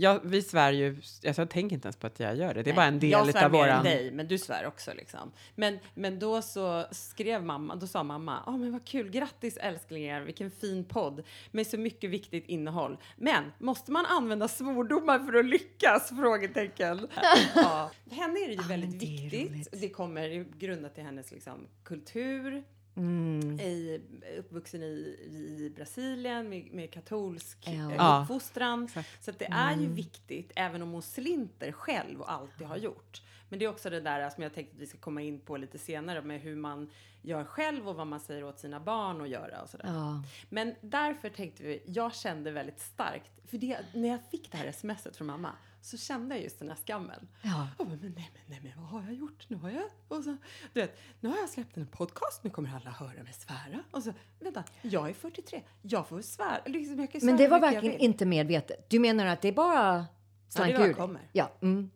ja, 0.00 0.20
vi 0.24 0.42
svär 0.42 0.72
ju, 0.72 0.96
alltså, 1.26 1.42
jag 1.42 1.50
tänker 1.50 1.76
inte 1.76 1.86
ens 1.86 1.96
på 1.96 2.06
att 2.06 2.20
jag 2.20 2.36
gör 2.36 2.54
det, 2.54 2.62
det 2.62 2.70
är 2.70 2.74
bara 2.74 2.86
en 2.86 2.98
del 2.98 3.10
jag 3.10 3.32
svär 3.32 3.44
av 3.44 3.52
mer 3.52 3.58
än 3.58 3.66
våran... 3.66 3.84
dig, 3.84 4.10
men 4.10 4.28
du 4.28 4.38
svär 4.38 4.66
också 4.66 4.92
liksom. 4.94 5.32
Men, 5.54 5.78
men 5.94 6.18
då 6.18 6.42
så 6.42 6.84
skrev 6.90 7.44
mamma, 7.44 7.74
då 7.74 7.86
sa 7.86 8.02
mamma, 8.02 8.42
ja 8.46 8.56
men 8.56 8.72
vad 8.72 8.84
kul, 8.84 9.10
grattis 9.10 9.56
älsklingar, 9.56 10.20
vilken 10.20 10.50
fin 10.50 10.84
podd 10.84 11.22
med 11.50 11.66
så 11.66 11.78
mycket 11.78 12.10
viktigt 12.10 12.46
innehåll. 12.46 12.98
Men 13.16 13.52
måste 13.58 13.92
man 13.92 14.06
använda 14.06 14.48
svordomar 14.48 15.18
för 15.18 15.34
att 15.34 15.44
lyckas? 15.44 16.08
Frågetecken. 16.08 17.08
ja. 17.54 17.90
För 18.08 18.14
henne 18.14 18.40
är 18.40 18.48
det 18.48 18.54
ju 18.54 18.68
väldigt 18.68 19.00
det 19.00 19.06
är 19.06 19.30
viktigt. 19.30 19.50
roligt. 19.50 19.68
Det 19.72 19.88
kommer 19.88 20.46
grundat 20.58 20.94
till 20.94 21.04
hennes 21.04 21.30
liksom, 21.30 21.66
kultur. 21.84 22.64
Mm. 22.96 23.60
I, 23.60 24.00
uppvuxen 24.38 24.82
i, 24.82 24.86
i 25.30 25.72
Brasilien 25.76 26.48
med, 26.48 26.68
med 26.72 26.90
katolsk 26.90 27.58
Ja. 27.66 27.72
eh, 27.72 27.94
Ja. 27.96 28.20
uppfostran. 28.22 28.88
Så 29.20 29.30
att 29.30 29.38
det 29.38 29.48
är 29.50 29.76
ju 29.76 29.86
viktigt, 29.86 30.52
även 30.56 30.82
om 30.82 30.90
hon 30.90 31.02
slinter 31.02 31.72
själv 31.72 32.20
och 32.20 32.32
alltid 32.32 32.66
har 32.66 32.76
gjort. 32.76 33.22
Men 33.48 33.58
det 33.58 33.64
är 33.64 33.68
också 33.68 33.90
det 33.90 34.00
där 34.00 34.30
som 34.30 34.42
jag 34.42 34.54
tänkte 34.54 34.74
att 34.76 34.82
vi 34.82 34.86
ska 34.86 34.98
komma 34.98 35.22
in 35.22 35.40
på 35.40 35.56
lite 35.56 35.78
senare 35.78 36.22
med 36.22 36.40
hur 36.40 36.56
man 36.56 36.90
gör 37.22 37.44
själv 37.44 37.88
och 37.88 37.94
vad 37.96 38.06
man 38.06 38.20
säger 38.20 38.44
åt 38.44 38.58
sina 38.60 38.80
barn 38.80 39.20
att 39.20 39.28
göra 39.28 39.62
och 39.62 39.68
sådär. 39.70 39.86
Ja. 39.88 40.22
Men 40.48 40.74
därför 40.80 41.28
tänkte 41.28 41.62
vi, 41.62 41.82
jag 41.86 42.14
kände 42.14 42.50
väldigt 42.50 42.80
starkt, 42.80 43.30
för 43.50 43.58
det, 43.58 43.78
när 43.94 44.08
jag 44.08 44.18
fick 44.30 44.52
det 44.52 44.58
här 44.58 44.72
smset 44.72 45.16
från 45.16 45.26
mamma 45.26 45.52
så 45.80 45.96
kände 45.96 46.34
jag 46.34 46.44
just 46.44 46.58
den 46.58 46.68
här 46.68 46.76
skammen. 46.86 47.28
Ja. 47.42 47.68
Jag 47.78 47.86
bara, 47.86 47.96
men 48.00 48.12
nej, 48.16 48.30
men 48.34 48.42
nej, 48.46 48.60
men 48.62 48.72
vad 48.82 48.90
har 48.90 49.02
jag 49.02 49.14
gjort? 49.14 49.44
Nu 49.48 49.56
har 49.56 49.70
jag, 49.70 49.84
och 50.08 50.24
så, 50.24 50.36
du 50.72 50.80
vet, 50.80 50.98
nu 51.20 51.28
har 51.28 51.36
jag 51.36 51.48
släppt 51.48 51.76
en 51.76 51.86
podcast, 51.86 52.44
nu 52.44 52.50
kommer 52.50 52.74
alla 52.74 52.90
höra 52.90 53.22
mig 53.22 53.32
svära. 53.32 53.84
Och 53.90 54.02
så, 54.02 54.12
vänta, 54.40 54.64
jag 54.82 55.08
är 55.08 55.14
43, 55.14 55.62
jag 55.82 56.08
får 56.08 56.22
svära. 56.22 56.60
Liksom, 56.66 56.98
jag 56.98 57.12
kan 57.12 57.20
Men 57.24 57.36
svära 57.36 57.48
det 57.48 57.48
var 57.48 57.60
verkligen 57.60 57.98
inte 57.98 58.26
medvetet. 58.26 58.90
Du 58.90 58.98
menar 58.98 59.26
att 59.26 59.42
det 59.42 59.52
bara 59.52 60.06
slank 60.48 60.76
bara 60.76 60.86
ur 60.86 60.92
kommer. 60.92 61.28
Ja. 61.32 61.52
Mm. 61.62 61.90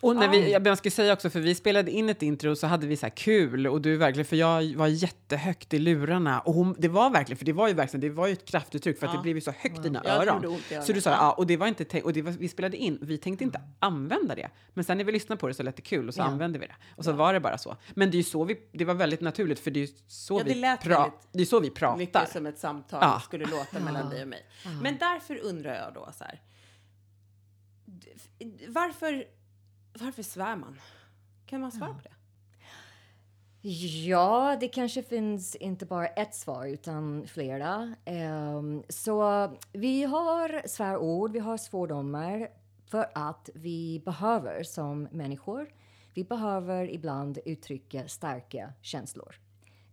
Och 0.00 0.16
när 0.16 0.28
vi, 0.28 0.52
jag 0.52 0.78
ska 0.78 0.90
säga 0.90 1.12
också, 1.12 1.30
för 1.30 1.40
vi 1.40 1.54
spelade 1.54 1.90
in 1.90 2.08
ett 2.08 2.22
intro 2.22 2.56
så 2.56 2.66
hade 2.66 2.86
vi 2.86 2.96
så 2.96 3.06
här 3.06 3.10
kul 3.16 3.66
och 3.66 3.80
du 3.80 3.96
verkligen, 3.96 4.24
för 4.26 4.36
jag 4.36 4.74
var 4.76 4.86
jättehögt 4.86 5.74
i 5.74 5.78
lurarna 5.78 6.40
och 6.40 6.54
hon, 6.54 6.74
det 6.78 6.88
var 6.88 7.10
verkligen, 7.10 7.38
för 7.38 7.44
det 7.44 7.52
var 7.52 7.68
ju 7.68 7.74
verkligen, 7.74 8.00
det 8.00 8.10
var 8.10 8.26
ju 8.26 8.32
ett 8.32 8.44
kraftuttryck 8.44 8.98
för 8.98 9.06
att 9.06 9.12
Ja. 9.12 9.18
det 9.18 9.22
blev 9.22 9.36
ju 9.36 9.40
så 9.40 9.50
högt 9.58 9.78
i 9.78 9.82
dina 9.82 10.02
Ja, 10.04 10.24
det 10.24 10.30
öron. 10.30 10.58
Så 10.82 10.92
du 10.92 11.00
sa, 11.00 11.10
Ja. 11.10 11.16
ja, 11.20 11.32
och 11.32 11.46
det 11.46 11.56
var 11.56 11.66
inte, 11.66 12.00
och 12.02 12.12
det 12.12 12.22
var, 12.22 12.32
vi 12.32 12.48
spelade 12.48 12.76
in, 12.76 12.98
vi 13.02 13.18
tänkte 13.18 13.44
inte 13.44 13.60
använda 13.78 14.34
det. 14.34 14.50
Men 14.74 14.84
sen 14.84 14.98
när 14.98 15.04
vi 15.04 15.12
lyssnade 15.12 15.40
på 15.40 15.48
det 15.48 15.54
så 15.54 15.62
lät 15.62 15.76
det 15.76 15.82
kul 15.82 16.08
och 16.08 16.14
så 16.14 16.20
Ja. 16.20 16.24
använde 16.24 16.58
vi 16.58 16.66
det. 16.66 16.76
Och 16.96 17.04
så 17.04 17.12
var 17.12 17.32
det 17.32 17.40
bara 17.40 17.58
så. 17.58 17.76
Men 17.94 18.10
det 18.10 18.14
är 18.14 18.18
ju 18.18 18.22
så 18.24 18.44
vi, 18.44 18.56
det 18.72 18.84
var 18.84 18.94
väldigt 18.94 19.20
naturligt 19.20 19.60
för 19.60 19.70
det 19.70 19.80
är 19.80 19.86
ju 19.86 19.94
så, 20.08 20.38
Ja, 20.38 20.44
det 20.44 20.54
vi, 20.54 20.76
pra, 20.88 21.10
det 21.32 21.40
är 21.42 21.46
så 21.46 21.60
vi 21.60 21.70
pratar. 21.70 21.96
Mycket 21.98 22.32
som 22.32 22.46
ett 22.46 22.58
samtal 22.58 22.98
Ja. 23.02 23.20
skulle 23.24 23.44
låta 23.46 23.80
mellan 23.80 24.10
dig 24.10 24.22
och 24.22 24.28
mig. 24.28 24.46
Men 24.82 24.96
därför 25.00 25.38
undrar 25.44 25.74
jag 25.74 25.94
då 25.94 26.10
så 26.18 26.24
här. 26.24 26.40
Varför, 28.68 29.24
varför 30.00 30.22
svär 30.22 30.56
man? 30.56 30.80
Kan 31.46 31.60
man 31.60 31.72
svara 31.72 31.94
på 31.94 32.00
det? 32.02 32.14
Ja, 34.06 34.56
det 34.60 34.68
kanske 34.68 35.02
finns 35.02 35.54
inte 35.54 35.86
bara 35.86 36.06
ett 36.06 36.34
svar 36.34 36.66
utan 36.66 37.26
flera. 37.26 37.94
Ehm, 38.04 38.82
så 38.88 39.50
vi 39.72 40.04
har 40.04 40.68
svärord, 40.68 41.32
vi 41.32 41.38
har 41.38 41.56
svordomar 41.56 42.48
för 42.86 43.06
att 43.14 43.50
vi 43.54 44.02
behöver 44.04 44.62
som 44.62 45.02
människor. 45.02 45.68
Vi 46.14 46.24
behöver 46.24 46.90
ibland 46.90 47.38
uttrycka 47.44 48.08
starka 48.08 48.72
känslor. 48.82 49.34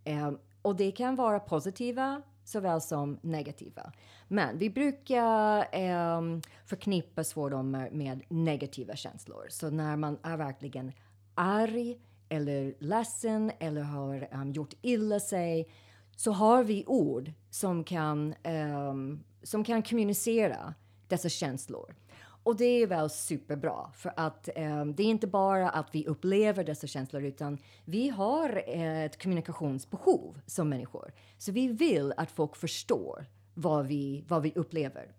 Ehm, 0.04 0.38
och 0.62 0.76
det 0.76 0.92
kan 0.92 1.16
vara 1.16 1.40
positiva 1.40 2.22
såväl 2.44 2.80
som 2.80 3.18
negativa. 3.22 3.92
Men 4.28 4.58
vi 4.58 4.70
brukar 4.70 5.58
eh, 5.72 6.20
förknippa 6.66 7.24
svordomar 7.24 7.90
med 7.90 8.22
negativa 8.28 8.96
känslor. 8.96 9.46
Så 9.48 9.70
när 9.70 9.96
man 9.96 10.18
är 10.22 10.36
verkligen 10.36 10.92
arg 11.34 11.98
eller 12.28 12.74
ledsen 12.78 13.52
eller 13.58 13.82
har 13.82 14.28
um, 14.32 14.52
gjort 14.52 14.74
illa 14.82 15.20
sig 15.20 15.68
så 16.16 16.32
har 16.32 16.64
vi 16.64 16.84
ord 16.86 17.32
som 17.50 17.84
kan, 17.84 18.34
um, 18.44 19.24
som 19.42 19.64
kan 19.64 19.82
kommunicera 19.82 20.74
dessa 21.08 21.28
känslor. 21.28 21.94
Och 22.42 22.56
det 22.56 22.64
är 22.64 22.86
väl 22.86 23.10
superbra 23.10 23.90
för 23.94 24.12
att 24.16 24.48
eh, 24.54 24.84
det 24.84 25.02
är 25.02 25.06
inte 25.06 25.26
bara 25.26 25.70
att 25.70 25.94
vi 25.94 26.06
upplever 26.06 26.64
dessa 26.64 26.86
känslor 26.86 27.24
utan 27.24 27.58
vi 27.84 28.08
har 28.08 28.62
eh, 28.66 29.04
ett 29.04 29.22
kommunikationsbehov 29.22 30.40
som 30.46 30.68
människor. 30.68 31.12
Så 31.38 31.52
vi 31.52 31.68
vill 31.68 32.12
att 32.16 32.30
folk 32.30 32.56
förstår 32.56 33.26
vad 33.54 33.86
vi, 33.86 34.24
vad 34.28 34.42
vi 34.42 34.52
upplever. 34.54 35.14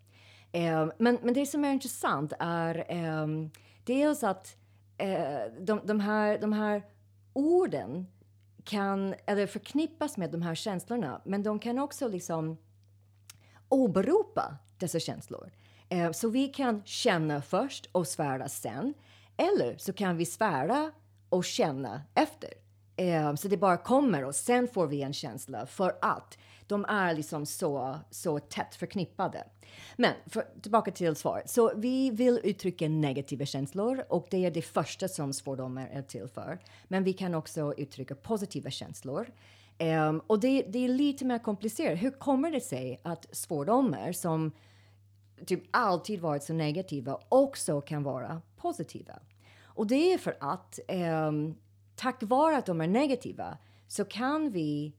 Eh, 0.51 0.89
men, 0.97 1.17
men 1.21 1.33
det 1.33 1.45
som 1.45 1.65
är 1.65 1.71
intressant 1.71 2.33
är 2.39 2.85
eh, 2.91 3.27
dels 3.83 4.23
att 4.23 4.57
eh, 4.97 5.53
de, 5.59 5.81
de, 5.85 5.99
här, 5.99 6.37
de 6.37 6.53
här 6.53 6.83
orden 7.33 8.07
kan, 8.63 9.15
eller 9.25 9.47
förknippas 9.47 10.17
med 10.17 10.31
de 10.31 10.41
här 10.41 10.55
känslorna 10.55 11.21
men 11.25 11.43
de 11.43 11.59
kan 11.59 11.79
också 11.79 12.07
liksom 12.07 12.57
åberopa 13.69 14.57
dessa 14.77 14.99
känslor. 14.99 15.51
Eh, 15.89 16.11
så 16.11 16.29
vi 16.29 16.47
kan 16.47 16.81
känna 16.85 17.41
först 17.41 17.89
och 17.91 18.07
svära 18.07 18.49
sen. 18.49 18.93
Eller 19.37 19.77
så 19.77 19.93
kan 19.93 20.17
vi 20.17 20.25
svära 20.25 20.91
och 21.29 21.45
känna 21.45 22.01
efter. 22.13 22.49
Eh, 22.95 23.35
så 23.35 23.47
det 23.47 23.57
bara 23.57 23.77
kommer 23.77 24.25
och 24.25 24.35
sen 24.35 24.67
får 24.67 24.87
vi 24.87 25.01
en 25.01 25.13
känsla 25.13 25.65
för 25.65 25.97
att 26.01 26.37
de 26.67 26.85
är 26.85 27.13
liksom 27.13 27.45
så, 27.45 27.99
så 28.09 28.39
tätt 28.39 28.75
förknippade. 28.75 29.43
Men 29.95 30.13
för, 30.25 30.45
tillbaka 30.61 30.91
till 30.91 31.15
svaret. 31.15 31.49
Så 31.49 31.71
vi 31.75 32.09
vill 32.09 32.39
uttrycka 32.43 32.89
negativa 32.89 33.45
känslor 33.45 34.03
och 34.09 34.27
det 34.29 34.45
är 34.45 34.51
det 34.51 34.61
första 34.61 35.07
som 35.07 35.33
svordomar 35.33 35.89
är 35.91 36.01
till 36.01 36.27
för. 36.27 36.59
Men 36.87 37.03
vi 37.03 37.13
kan 37.13 37.35
också 37.35 37.73
uttrycka 37.77 38.15
positiva 38.15 38.69
känslor. 38.69 39.31
Ehm, 39.77 40.21
och 40.27 40.39
det, 40.39 40.61
det 40.61 40.79
är 40.79 40.89
lite 40.89 41.25
mer 41.25 41.39
komplicerat. 41.39 42.01
Hur 42.01 42.11
kommer 42.11 42.51
det 42.51 42.61
sig 42.61 42.99
att 43.03 43.25
svordomar 43.31 44.11
som 44.11 44.51
typ 45.45 45.63
alltid 45.71 46.19
varit 46.19 46.43
så 46.43 46.53
negativa 46.53 47.19
också 47.29 47.81
kan 47.81 48.03
vara 48.03 48.41
positiva? 48.55 49.19
Och 49.63 49.87
det 49.87 50.13
är 50.13 50.17
för 50.17 50.37
att 50.39 50.79
eh, 50.87 51.31
tack 51.95 52.23
vare 52.23 52.57
att 52.57 52.65
de 52.65 52.81
är 52.81 52.87
negativa 52.87 53.57
så 53.87 54.05
kan 54.05 54.51
vi 54.51 54.93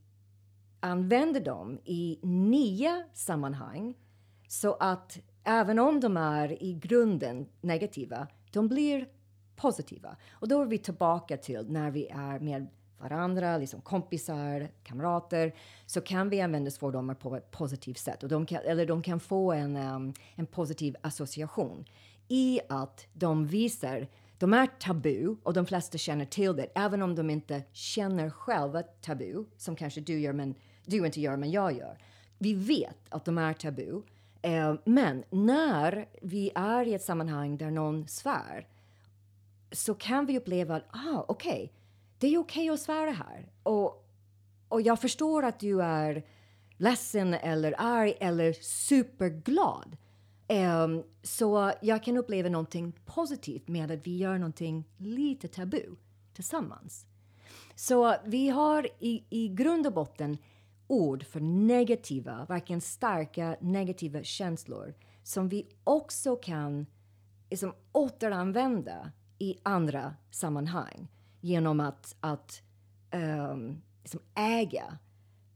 använda 0.80 1.40
dem 1.40 1.78
i 1.84 2.18
nya 2.22 3.04
sammanhang 3.12 3.94
så 4.48 4.74
att 4.74 5.18
även 5.44 5.78
om 5.78 6.00
de 6.00 6.16
är 6.16 6.62
i 6.62 6.74
grunden 6.74 7.48
negativa, 7.60 8.26
de 8.52 8.68
blir 8.68 9.08
positiva. 9.56 10.16
Och 10.32 10.48
då 10.48 10.62
är 10.62 10.66
vi 10.66 10.78
tillbaka 10.78 11.36
till 11.36 11.70
när 11.70 11.90
vi 11.90 12.06
är 12.06 12.40
mer 12.40 12.66
varandra, 12.98 13.58
liksom 13.58 13.80
kompisar, 13.80 14.68
kamrater, 14.82 15.54
så 15.86 16.00
kan 16.00 16.28
vi 16.28 16.40
använda 16.40 16.70
svordomar 16.70 17.14
på 17.14 17.36
ett 17.36 17.50
positivt 17.50 17.98
sätt. 17.98 18.22
Och 18.22 18.28
de 18.28 18.46
kan, 18.46 18.60
eller 18.64 18.86
de 18.86 19.02
kan 19.02 19.20
få 19.20 19.52
en, 19.52 19.76
um, 19.76 20.14
en 20.34 20.46
positiv 20.46 20.96
association 21.02 21.84
i 22.28 22.60
att 22.68 23.06
de 23.12 23.46
visar 23.46 24.08
de 24.38 24.52
är 24.54 24.66
tabu 24.66 25.36
och 25.42 25.52
de 25.52 25.66
flesta 25.66 25.98
känner 25.98 26.24
till 26.24 26.56
det, 26.56 26.66
även 26.74 27.02
om 27.02 27.14
de 27.14 27.30
inte 27.30 27.62
känner 27.72 28.30
själva 28.30 28.82
tabu, 28.82 29.44
som 29.56 29.76
kanske 29.76 30.00
du 30.00 30.20
gör, 30.20 30.32
men 30.32 30.54
du 30.84 31.06
inte 31.06 31.20
gör, 31.20 31.36
men 31.36 31.50
jag 31.50 31.72
gör. 31.72 31.98
Vi 32.38 32.54
vet 32.54 32.98
att 33.08 33.24
de 33.24 33.38
är 33.38 33.52
tabu, 33.52 34.02
eh, 34.42 34.74
men 34.84 35.24
när 35.30 36.08
vi 36.22 36.50
är 36.54 36.88
i 36.88 36.94
ett 36.94 37.02
sammanhang 37.02 37.56
där 37.56 37.70
någon 37.70 38.08
svär 38.08 38.68
så 39.72 39.94
kan 39.94 40.26
vi 40.26 40.38
uppleva 40.38 40.76
att 40.76 40.86
ah, 40.88 41.24
okej, 41.28 41.72
det 42.24 42.34
är 42.34 42.38
okej 42.38 42.70
att 42.70 42.80
svära 42.80 43.10
här. 43.10 43.48
Och, 43.62 44.08
och 44.68 44.82
jag 44.82 45.00
förstår 45.00 45.42
att 45.42 45.60
du 45.60 45.82
är 45.82 46.24
ledsen 46.76 47.34
eller 47.34 47.74
arg 47.78 48.14
eller 48.20 48.52
superglad. 48.52 49.96
Um, 50.48 51.02
så 51.22 51.72
jag 51.82 52.04
kan 52.04 52.16
uppleva 52.16 52.48
någonting 52.48 52.92
positivt 53.04 53.68
med 53.68 53.90
att 53.90 54.06
vi 54.06 54.16
gör 54.16 54.38
någonting 54.38 54.84
lite 54.96 55.48
tabu 55.48 55.96
tillsammans. 56.34 57.06
Så 57.74 58.16
vi 58.24 58.48
har 58.48 58.88
i, 58.98 59.24
i 59.30 59.48
grund 59.48 59.86
och 59.86 59.92
botten 59.92 60.38
ord 60.86 61.24
för 61.24 61.40
negativa, 61.40 62.46
varken 62.48 62.80
starka 62.80 63.56
negativa 63.60 64.22
känslor 64.22 64.94
som 65.22 65.48
vi 65.48 65.68
också 65.84 66.36
kan 66.36 66.86
liksom, 67.50 67.74
återanvända 67.92 69.12
i 69.38 69.56
andra 69.62 70.14
sammanhang 70.30 71.08
genom 71.44 71.80
att, 71.80 72.16
att 72.20 72.62
um, 73.12 73.82
liksom 74.02 74.20
äga 74.34 74.98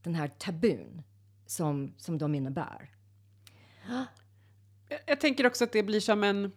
den 0.03 0.15
här 0.15 0.29
tabun 0.29 1.03
som, 1.47 1.95
som 1.99 2.19
de 2.19 2.35
innebär. 2.35 2.91
Jag, 4.89 5.01
jag 5.07 5.21
tänker 5.21 5.47
också 5.47 5.65
att 5.65 5.73
det 5.73 5.83
blir 5.83 6.01
som 6.01 6.25
en... 6.25 6.53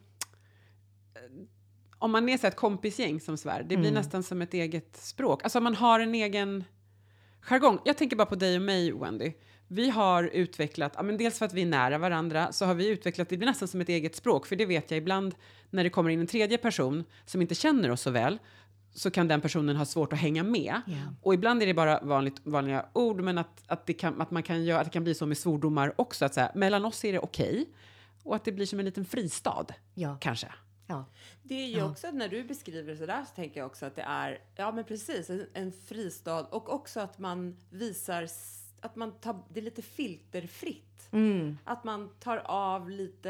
Om 1.97 2.11
man 2.11 2.29
är 2.29 2.37
så 2.37 2.47
ett 2.47 2.55
kompisgäng 2.55 3.19
som 3.19 3.37
svär, 3.37 3.59
det 3.59 3.77
blir 3.77 3.89
Mm. 3.89 3.93
nästan 3.93 4.23
som 4.23 4.41
ett 4.41 4.53
eget 4.53 4.97
språk. 4.97 5.43
Alltså 5.43 5.59
man 5.59 5.75
har 5.75 5.99
en 5.99 6.15
egen 6.15 6.63
jargong. 7.41 7.79
Jag 7.85 7.97
tänker 7.97 8.15
bara 8.15 8.25
på 8.25 8.35
dig 8.35 8.55
och 8.55 8.61
mig, 8.61 8.91
Wendy. 8.91 9.33
Vi 9.67 9.89
har 9.89 10.23
utvecklat, 10.23 10.93
ja, 10.95 11.03
men 11.03 11.17
dels 11.17 11.39
för 11.39 11.45
att 11.45 11.53
vi 11.53 11.61
är 11.61 11.65
nära 11.65 11.97
varandra, 11.97 12.51
så 12.51 12.65
har 12.65 12.73
vi 12.73 12.87
utvecklat, 12.87 13.29
det 13.29 13.37
blir 13.37 13.47
nästan 13.47 13.67
som 13.67 13.81
ett 13.81 13.89
eget 13.89 14.15
språk, 14.15 14.45
för 14.45 14.55
det 14.55 14.65
vet 14.65 14.91
jag 14.91 14.97
ibland 14.97 15.35
när 15.69 15.83
det 15.83 15.89
kommer 15.89 16.09
in 16.09 16.19
en 16.19 16.27
tredje 16.27 16.57
person 16.57 17.03
som 17.25 17.41
inte 17.41 17.55
känner 17.55 17.91
oss 17.91 18.01
så 18.01 18.11
väl, 18.11 18.39
så 18.93 19.11
kan 19.11 19.27
den 19.27 19.41
personen 19.41 19.75
ha 19.75 19.85
svårt 19.85 20.13
att 20.13 20.19
hänga 20.19 20.43
med. 20.43 20.81
Ja. 20.87 20.95
Och 21.21 21.33
ibland 21.33 21.61
är 21.63 21.67
det 21.67 21.73
bara 21.73 21.99
vanligt, 22.01 22.41
vanliga 22.43 22.85
ord, 22.93 23.21
men 23.21 23.37
att, 23.37 23.63
att, 23.67 23.85
det 23.85 23.93
kan, 23.93 24.21
att, 24.21 24.31
man 24.31 24.43
kan 24.43 24.63
göra, 24.63 24.79
att 24.79 24.85
det 24.85 24.91
kan 24.91 25.03
bli 25.03 25.15
så 25.15 25.25
med 25.25 25.37
svordomar 25.37 25.93
också, 25.97 26.25
att 26.25 26.33
så 26.33 26.39
här, 26.39 26.51
mellan 26.55 26.85
oss 26.85 27.05
är 27.05 27.13
det 27.13 27.19
okej, 27.19 27.69
och 28.23 28.35
att 28.35 28.45
det 28.45 28.51
blir 28.51 28.65
som 28.65 28.79
en 28.79 28.85
liten 28.85 29.05
fristad, 29.05 29.65
Ja. 29.93 30.17
kanske. 30.21 30.47
Ja. 30.87 31.05
Det 31.43 31.55
är 31.55 31.67
ju 31.67 31.83
också 31.83 32.11
när 32.11 32.27
du 32.29 32.43
beskriver 32.43 32.91
det 32.91 32.97
sådär 32.97 33.25
så 33.29 33.35
tänker 33.35 33.59
jag 33.59 33.67
också 33.67 33.85
att 33.85 33.95
det 33.95 34.01
är, 34.01 34.39
ja 34.55 34.71
men 34.71 34.83
precis, 34.83 35.29
en, 35.29 35.45
en 35.53 35.71
fristad 35.71 36.39
och 36.45 36.73
också 36.73 36.99
att 36.99 37.19
man 37.19 37.57
visar 37.69 38.27
att 38.81 38.95
man 38.95 39.11
tar, 39.11 39.39
det 39.49 39.59
är 39.59 39.63
lite 39.63 39.81
filterfritt. 39.81 41.09
Mm. 41.11 41.57
Att 41.63 41.83
man 41.83 42.09
tar 42.19 42.37
av 42.45 42.89
lite 42.89 43.29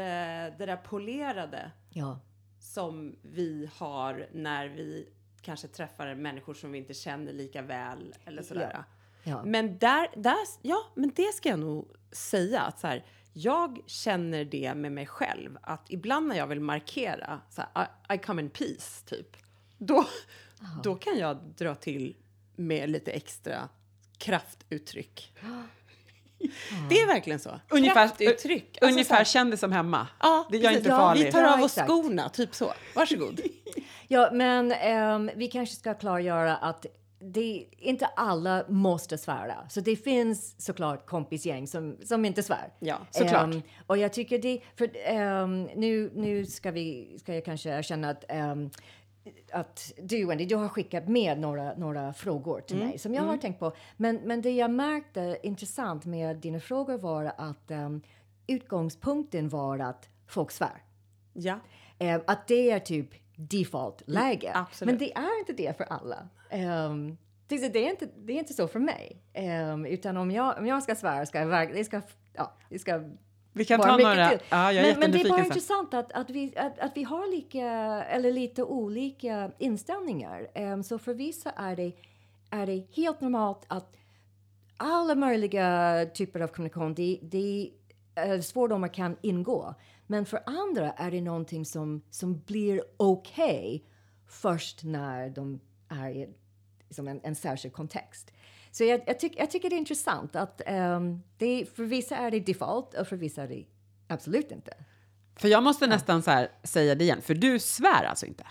det 0.50 0.66
där 0.66 0.76
polerade 0.76 1.70
Ja. 1.90 2.18
som 2.60 3.16
vi 3.22 3.70
har 3.76 4.26
när 4.32 4.68
vi 4.68 5.08
kanske 5.42 5.68
träffar 5.68 6.14
människor 6.14 6.54
som 6.54 6.72
vi 6.72 6.78
inte 6.78 6.94
känner 6.94 7.32
lika 7.32 7.62
väl 7.62 8.14
eller 8.24 8.42
sådär. 8.42 8.84
Ja. 9.22 9.44
Men 9.44 9.78
där, 9.78 10.08
där, 10.16 10.36
ja, 10.62 10.92
men 10.94 11.12
det 11.16 11.34
ska 11.34 11.48
jag 11.48 11.58
nog 11.58 11.88
säga 12.12 12.60
att 12.60 12.80
så 12.80 12.86
här, 12.86 13.04
jag 13.32 13.78
känner 13.86 14.44
det 14.44 14.74
med 14.74 14.92
mig 14.92 15.06
själv 15.06 15.58
att 15.62 15.90
ibland 15.90 16.28
när 16.28 16.36
jag 16.36 16.46
vill 16.46 16.60
markera 16.60 17.40
så 17.50 17.62
här, 17.74 17.88
I, 18.10 18.14
I 18.14 18.18
come 18.18 18.42
in 18.42 18.50
peace 18.50 19.04
typ, 19.06 19.36
då, 19.78 20.04
då 20.82 20.94
kan 20.94 21.18
jag 21.18 21.36
dra 21.36 21.74
till 21.74 22.16
med 22.56 22.90
lite 22.90 23.10
extra 23.10 23.68
kraftuttryck. 24.18 25.32
Det 26.88 27.00
är 27.00 27.06
verkligen 27.06 27.38
så. 27.38 27.60
Ungefär, 27.68 28.06
kraftuttryck. 28.06 28.78
Alltså 28.80 28.86
så 28.86 28.92
ungefär 28.92 29.56
som 29.56 29.72
hemma. 29.72 30.06
ja, 30.20 30.48
det 30.50 30.56
gör 30.56 30.62
precis. 30.62 30.78
inte 30.78 30.90
Ja, 30.90 30.96
farligt. 30.96 31.26
Vi 31.26 31.32
tar 31.32 31.42
av 31.44 31.62
oss 31.62 31.74
skorna, 31.74 32.28
typ 32.28 32.54
så. 32.54 32.72
Varsågod. 32.94 33.40
Ja, 34.08 34.30
men 34.32 34.72
ehm, 34.72 35.30
vi 35.36 35.46
kanske 35.46 35.76
ska 35.76 35.94
klargöra 35.94 36.56
att 36.56 36.86
det 37.20 37.64
inte 37.78 38.06
alla 38.06 38.64
måste 38.68 39.18
svära. 39.18 39.54
Så 39.68 39.80
det 39.80 39.96
finns 39.96 40.64
såklart 40.64 41.06
kompisgäng 41.06 41.66
som, 41.66 41.96
som 42.04 42.24
inte 42.24 42.42
svär. 42.42 42.72
Ja, 42.78 42.96
såklart. 43.10 43.54
Ehm, 43.54 43.62
och 43.86 43.98
jag 43.98 44.12
tycker 44.12 44.38
det, 44.38 44.60
för 44.76 44.90
ehm, 45.04 45.62
nu, 45.76 46.10
nu 46.14 46.46
ska, 46.46 46.70
vi, 46.70 47.16
ska 47.20 47.34
jag 47.34 47.44
kanske 47.44 47.70
erkänna 47.70 48.10
att 48.10 48.24
ehm, 48.28 48.70
att 49.52 49.92
du, 49.98 50.26
Wendy, 50.26 50.44
du 50.44 50.56
har 50.56 50.68
skickat 50.68 51.08
med 51.08 51.38
några, 51.38 51.74
några 51.74 52.12
frågor 52.12 52.60
till 52.60 52.76
mig 52.76 52.98
som 52.98 53.14
jag 53.14 53.22
har 53.22 53.36
tänkt 53.36 53.58
på. 53.58 53.72
Men, 53.96 54.16
men 54.16 54.42
det 54.42 54.50
jag 54.50 54.70
märkte 54.70 55.38
intressant 55.42 56.04
med 56.06 56.36
dina 56.36 56.60
frågor 56.60 56.98
var 56.98 57.32
att 57.38 57.70
ehm, 57.70 58.02
utgångspunkten 58.46 59.48
var 59.48 59.78
att 59.78 60.08
folk 60.26 60.50
svär. 60.50 60.82
Ja. 61.32 61.58
Eh, 61.98 62.20
att 62.26 62.48
det 62.48 62.70
är 62.70 62.78
typ 62.78 63.08
default-läge. 63.36 64.48
Mm. 64.48 64.64
Men 64.80 64.98
det 64.98 65.12
är 65.12 65.38
inte 65.38 65.52
det 65.52 65.76
för 65.76 65.84
alla. 65.84 66.28
Um, 66.86 67.18
det, 67.46 67.54
är- 67.54 67.90
inte, 67.90 68.08
det 68.16 68.32
är 68.32 68.38
inte 68.38 68.52
så 68.52 68.68
för 68.68 68.78
mig. 68.78 69.22
Utan 69.88 70.16
om 70.16 70.30
jag, 70.30 70.58
om 70.58 70.66
jag 70.66 70.82
ska 70.82 70.94
svära 70.94 71.26
ska 71.26 71.38
jag 71.38 71.46
verkligen... 71.46 72.02
Ja, 72.34 72.56
det 72.68 72.78
ska 72.78 73.02
Vi 73.52 73.64
kan 73.64 73.80
ta 73.80 73.96
några. 73.96 74.28
till. 74.28 74.38
Ja, 74.48 74.72
jag 74.72 74.86
är 74.86 74.90
men, 74.90 75.00
men 75.00 75.12
det 75.12 75.20
är 75.20 75.28
bara 75.28 75.38
sen. 75.38 75.46
intressant 75.46 75.94
att, 75.94 76.12
att, 76.12 76.30
vi, 76.30 76.56
att, 76.56 76.78
att 76.78 76.92
vi 76.96 77.02
har 77.02 77.30
lika, 77.30 77.66
eller 78.04 78.32
lite 78.32 78.62
olika 78.62 79.50
inställningar. 79.58 80.48
Ehm, 80.54 80.82
så 80.82 80.98
för 80.98 81.14
vissa 81.14 81.50
är 81.50 81.76
det, 81.76 81.92
är 82.50 82.66
det 82.66 82.86
helt 82.96 83.20
normalt 83.20 83.64
att 83.68 83.96
alla 84.76 85.14
möjliga 85.14 86.06
typer 86.14 86.40
av 86.40 86.48
kommunikation, 86.48 86.94
det, 86.94 87.18
det, 87.22 87.70
eh, 88.14 88.40
svordomar 88.40 88.88
kan 88.88 89.16
ingå. 89.22 89.74
Men 90.06 90.26
för 90.26 90.40
andra 90.46 90.92
är 90.92 91.10
det 91.10 91.20
någonting 91.20 91.64
som, 91.64 92.02
som 92.10 92.40
blir 92.40 92.82
okej 92.96 93.84
först 94.26 94.84
när 94.84 95.30
de 95.30 95.60
är 95.88 96.10
i 96.10 96.28
liksom 96.88 97.08
en, 97.08 97.20
en 97.22 97.34
särskild 97.34 97.74
kontext. 97.74 98.32
Så 98.72 98.84
jag, 98.84 99.00
jag, 99.06 99.18
tyck, 99.18 99.32
jag 99.36 99.50
tycker 99.50 99.70
det 99.70 99.76
är 99.76 99.78
intressant 99.78 100.36
att 100.36 100.60
ehm, 100.66 101.22
det, 101.38 101.66
för 101.76 101.82
vissa 101.84 102.16
är 102.16 102.30
det 102.30 102.40
default 102.40 102.94
och 102.94 103.06
för 103.08 103.16
vissa 103.16 103.42
är 103.42 103.48
det 103.48 103.64
absolut 104.08 104.50
inte. 104.52 104.72
För 105.36 105.48
jag 105.48 105.62
måste 105.62 105.86
nästan 105.86 106.22
så 106.22 106.46
säga 106.64 106.94
det 106.94 107.04
igen, 107.04 107.22
för 107.22 107.34
du 107.34 107.58
svär 107.58 108.04
alltså 108.04 108.26
inte? 108.26 108.44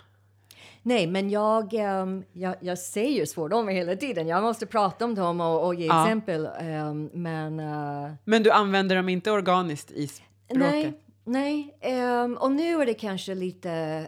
Nej, 0.84 1.08
men 1.08 1.30
jag, 1.30 1.74
ehm, 1.74 2.24
jag, 2.34 2.56
jag 2.60 2.80
säger 2.80 3.26
svordomar 3.26 3.72
hela 3.72 3.96
tiden. 3.96 4.28
Jag 4.28 4.44
måste 4.44 4.66
prata 4.66 5.06
om 5.06 5.16
dem 5.16 5.42
och, 5.42 5.66
och 5.66 5.76
ge 5.76 5.86
Ja. 5.86 6.06
exempel. 6.06 6.50
ehm, 6.60 7.10
men 7.14 7.60
eh, 7.60 8.12
Men 8.26 8.44
du 8.44 8.52
använder 8.52 8.96
dem 8.96 9.10
inte 9.10 9.32
organiskt 9.32 9.92
i 9.92 10.08
språket? 10.08 10.58
Nej, 10.60 10.94
nej. 11.24 11.78
ehm, 11.82 12.38
och 12.38 12.52
nu 12.52 12.82
är 12.82 12.86
det 12.86 12.94
kanske 12.94 13.36
lite 13.36 14.08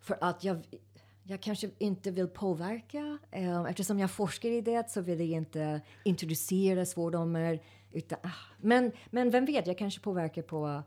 för 0.00 0.16
att 0.20 0.44
jag, 0.44 0.62
jag 1.30 1.40
kanske 1.40 1.70
inte 1.78 2.10
vill 2.10 2.28
påverka. 2.28 3.18
Um, 3.32 3.66
eftersom 3.66 3.98
jag 3.98 4.10
forskar 4.10 4.48
i 4.48 4.60
det 4.60 4.90
så 4.90 5.00
vill 5.00 5.20
jag 5.20 5.28
inte 5.28 5.80
introducera 6.04 6.86
svordomar. 6.86 7.58
Utan, 7.92 8.18
ah, 8.22 8.56
men, 8.58 8.92
men 9.10 9.30
vem 9.30 9.44
vet, 9.44 9.66
jag 9.66 9.78
kanske 9.78 10.00
påverkar 10.00 10.42
på 10.42 10.82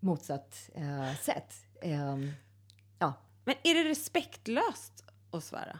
motsatt 0.00 0.70
eh, 0.74 1.14
sätt. 1.14 1.54
Ehm, 1.82 2.30
ja, 2.98 3.12
Men 3.44 3.54
är 3.62 3.74
det 3.74 3.90
respektlöst 3.90 5.04
att 5.30 5.44
svära? 5.44 5.78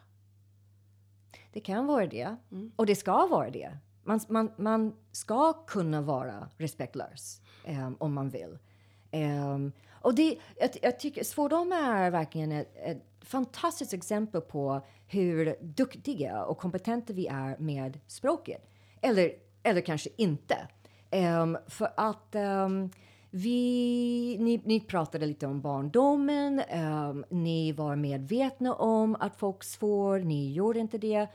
det 1.52 1.60
kan 1.60 1.86
vara 1.86 2.06
det. 2.06 2.36
Och 2.76 2.86
det 2.86 2.96
ska 2.96 3.26
vara 3.26 3.50
det. 3.50 3.78
Man, 4.04 4.20
man, 4.28 4.52
man 4.56 4.96
ska 5.12 5.52
kunna 5.52 6.00
vara 6.00 6.48
respektlös 6.56 7.40
ehm, 7.64 7.96
om 8.00 8.14
man 8.14 8.28
vill. 8.28 8.58
Ehm, 9.10 9.72
och 9.90 10.14
det, 10.14 10.38
jag, 10.60 10.70
jag 10.82 10.98
tycker 10.98 11.24
svordomar 11.24 12.02
är 12.02 12.10
verkligen 12.10 12.52
ett, 12.52 12.76
ett 12.76 13.02
fantastiskt 13.20 13.94
exempel 13.94 14.40
på 14.40 14.86
hur 15.06 15.56
duktiga 15.60 16.44
och 16.44 16.58
kompetenta 16.58 17.12
vi 17.12 17.26
är 17.26 17.56
med 17.58 18.00
språket. 18.06 18.70
Eller, 19.00 19.32
eller 19.62 19.80
kanske 19.80 20.10
inte. 20.16 20.68
Um, 21.42 21.58
för 21.66 21.92
att 21.96 22.34
um, 22.34 22.90
vi, 23.30 24.36
ni, 24.40 24.62
ni 24.64 24.80
pratade 24.80 25.26
lite 25.26 25.46
om 25.46 25.60
barndomen. 25.60 26.62
Um, 26.74 27.24
ni 27.30 27.72
var 27.72 27.96
medvetna 27.96 28.74
om 28.74 29.16
att 29.20 29.36
folk 29.36 29.64
svor. 29.64 30.18
Ni 30.18 30.52
gjorde 30.52 30.78
inte 30.78 30.98
det. 30.98 31.26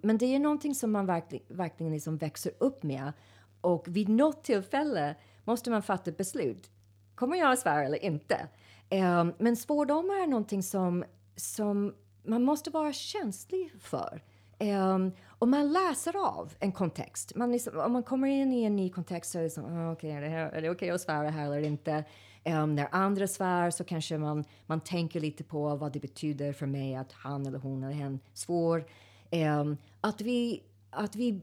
Men 0.00 0.18
det 0.18 0.34
är 0.34 0.38
någonting 0.38 0.74
som 0.74 0.92
man 0.92 1.06
verkligen, 1.06 1.56
verkligen 1.56 1.92
liksom 1.92 2.16
växer 2.16 2.52
upp 2.58 2.82
med. 2.82 3.12
Och 3.60 3.84
vid 3.88 4.08
något 4.08 4.44
tillfälle 4.44 5.14
måste 5.44 5.70
man 5.70 5.82
fatta 5.82 6.10
ett 6.10 6.16
beslut. 6.16 6.70
Kommer 7.14 7.36
jag 7.36 7.52
att 7.52 7.58
svära 7.58 7.84
eller 7.84 8.04
inte? 8.04 8.48
Ehm, 8.92 9.32
men 9.38 9.56
svordomar 9.56 10.22
är 10.22 10.26
någonting 10.26 10.62
som, 10.62 11.04
som 11.36 11.94
man 12.24 12.42
måste 12.42 12.70
vara 12.70 12.92
känslig 12.92 13.72
för. 13.80 14.22
Ehm, 14.58 14.90
um, 14.90 15.12
och 15.26 15.48
man 15.48 15.72
läser 15.72 16.16
av 16.16 16.54
en 16.58 16.72
kontext. 16.72 17.34
Man 17.34 17.52
liksom, 17.52 17.78
om 17.78 17.92
man 17.92 18.02
kommer 18.02 18.28
in 18.28 18.52
i 18.52 18.62
en 18.64 18.76
ny 18.76 18.90
kontext 18.90 19.30
så 19.30 19.38
är 19.38 19.42
det 19.42 19.50
som, 19.50 19.64
ah, 19.64 19.96
är 20.00 20.20
det, 20.20 20.28
här- 20.28 20.50
är 20.50 20.62
det 20.62 20.70
okej 20.70 20.90
att 20.90 21.00
svära 21.00 21.30
här 21.30 21.46
eller 21.46 21.62
inte? 21.62 22.04
Um, 22.44 22.74
när 22.74 22.88
andra 22.92 23.26
svär 23.26 23.70
så 23.70 23.84
kanske 23.84 24.18
man, 24.18 24.44
man 24.66 24.80
tänker 24.80 25.20
lite 25.20 25.44
på 25.44 25.76
vad 25.76 25.92
det 25.92 26.00
betyder 26.00 26.52
för 26.52 26.66
mig 26.66 26.94
att 26.96 27.12
han 27.12 27.46
eller 27.46 27.58
hon 27.58 27.82
eller 27.82 27.94
hen 27.94 28.20
svor. 28.34 28.84
Um, 29.30 29.76
att, 30.00 30.20
vi, 30.20 30.62
att 30.90 31.16
vi 31.16 31.40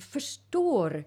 förstår 0.00 1.04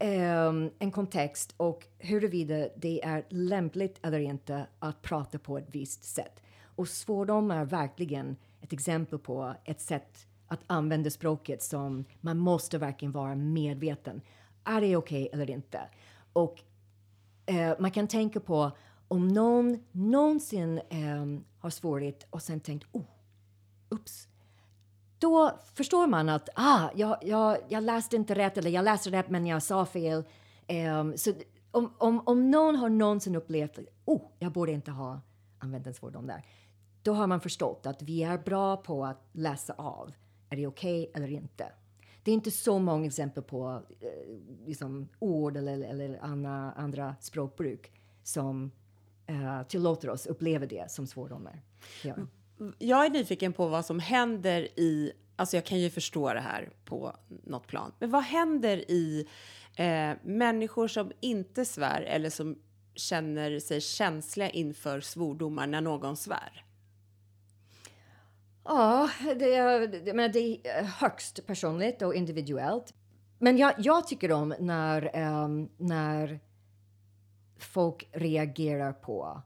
um, 0.00 0.70
en 0.78 0.90
kontext 0.90 1.54
och 1.56 1.86
huruvida 1.98 2.68
det 2.76 3.04
är 3.04 3.26
lämpligt 3.28 3.98
eller 4.02 4.18
inte 4.18 4.66
att 4.78 5.02
prata 5.02 5.38
på 5.38 5.58
ett 5.58 5.68
visst 5.68 6.04
sätt. 6.04 6.42
Och 6.76 6.88
svordom 6.88 7.50
är 7.50 7.64
verkligen 7.64 8.36
ett 8.60 8.72
exempel 8.72 9.18
på 9.18 9.54
ett 9.64 9.80
sätt 9.80 10.26
att 10.48 10.60
använda 10.66 11.10
språket 11.10 11.62
som 11.62 12.04
man 12.20 12.38
måste 12.38 12.78
verkligen 12.78 13.12
vara 13.12 13.34
medveten. 13.34 14.20
Är 14.64 14.80
det 14.80 14.96
okej 14.96 15.28
eller 15.32 15.50
inte? 15.50 15.80
Och 16.32 16.62
eh, 17.46 17.74
man 17.78 17.90
kan 17.90 18.08
tänka 18.08 18.40
på 18.40 18.70
om 19.08 19.28
någon 19.28 19.84
någonsin 19.92 20.80
ehm, 20.90 21.44
har 21.58 21.70
svårighet 21.70 22.26
och 22.30 22.42
sen 22.42 22.60
tänkt 22.60 22.86
oh, 22.92 23.04
ups, 23.88 24.28
då 25.24 25.52
förstår 25.74 26.06
man 26.06 26.28
att 26.28 26.48
ah, 26.54 26.88
jag, 26.94 27.18
jag, 27.22 27.58
jag 27.68 27.82
läste 27.82 28.16
inte 28.16 28.34
rätt 28.34 28.58
eller 28.58 28.70
jag 28.70 28.84
läste 28.84 29.10
rätt 29.10 29.30
men 29.30 29.46
jag 29.46 29.62
sa 29.62 29.86
fel. 29.86 30.24
Um, 30.68 31.16
så 31.16 31.32
om, 31.70 31.92
om, 31.98 32.22
om 32.26 32.50
någon 32.50 32.76
har 32.76 32.88
någonsin 32.88 33.36
upplevt 33.36 33.78
oh, 34.04 34.22
jag 34.38 34.52
borde 34.52 34.72
inte 34.72 34.90
ha 34.90 35.20
använt 35.58 35.86
en 35.86 35.94
svordom 35.94 36.26
där. 36.26 36.44
Då 37.02 37.12
har 37.12 37.26
man 37.26 37.40
förstått 37.40 37.86
att 37.86 38.02
vi 38.02 38.22
är 38.22 38.38
bra 38.38 38.76
på 38.76 39.04
att 39.04 39.28
läsa 39.32 39.72
av. 39.72 40.12
Är 40.50 40.56
det 40.56 40.66
okej 40.66 41.10
eller 41.14 41.30
inte? 41.30 41.72
Det 42.22 42.30
är 42.30 42.34
inte 42.34 42.50
så 42.50 42.78
många 42.78 43.06
exempel 43.06 43.42
på 43.42 43.82
eh, 44.00 44.08
liksom, 44.66 45.08
ord 45.18 45.56
eller, 45.56 45.80
eller 45.80 46.18
andra, 46.22 46.72
andra 46.72 47.14
språkbruk 47.20 47.92
som 48.22 48.70
eh, 49.26 49.62
tillåter 49.62 50.10
oss 50.10 50.26
uppleva 50.26 50.66
det 50.66 50.90
som 50.90 51.06
svordomar. 51.06 51.62
Ja. 52.04 52.14
Jag 52.78 53.06
är 53.06 53.10
nyfiken 53.10 53.52
på 53.52 53.68
vad 53.68 53.86
som 53.86 54.00
händer 54.00 54.62
i, 54.80 55.12
alltså 55.36 55.56
jag 55.56 55.64
kan 55.64 55.78
ju 55.78 55.90
förstå 55.90 56.34
det 56.34 56.40
här 56.40 56.70
på 56.84 57.16
något 57.28 57.66
plan, 57.66 57.92
men 57.98 58.10
vad 58.10 58.22
händer 58.22 58.90
i 58.90 59.28
eh, 59.76 60.10
människor 60.22 60.88
som 60.88 61.12
inte 61.20 61.64
svär 61.64 62.02
eller 62.02 62.30
som 62.30 62.58
känner 62.94 63.58
sig 63.58 63.80
känsliga 63.80 64.50
inför 64.50 65.00
svordomar 65.00 65.66
när 65.66 65.80
någon 65.80 66.16
svär? 66.16 66.64
Ja, 68.64 69.10
det 69.20 69.54
är, 69.54 69.86
det, 69.86 70.14
men 70.14 70.32
det 70.32 70.38
är 70.38 70.82
högst 70.82 71.46
personligt 71.46 72.02
och 72.02 72.14
individuellt. 72.14 72.94
Men 73.38 73.56
jag, 73.56 73.74
jag 73.78 74.08
tycker 74.08 74.32
om 74.32 74.54
när, 74.58 75.20
um, 75.44 75.68
när 75.76 76.40
folk 77.58 78.08
reagerar 78.12 78.92
på 78.92 79.42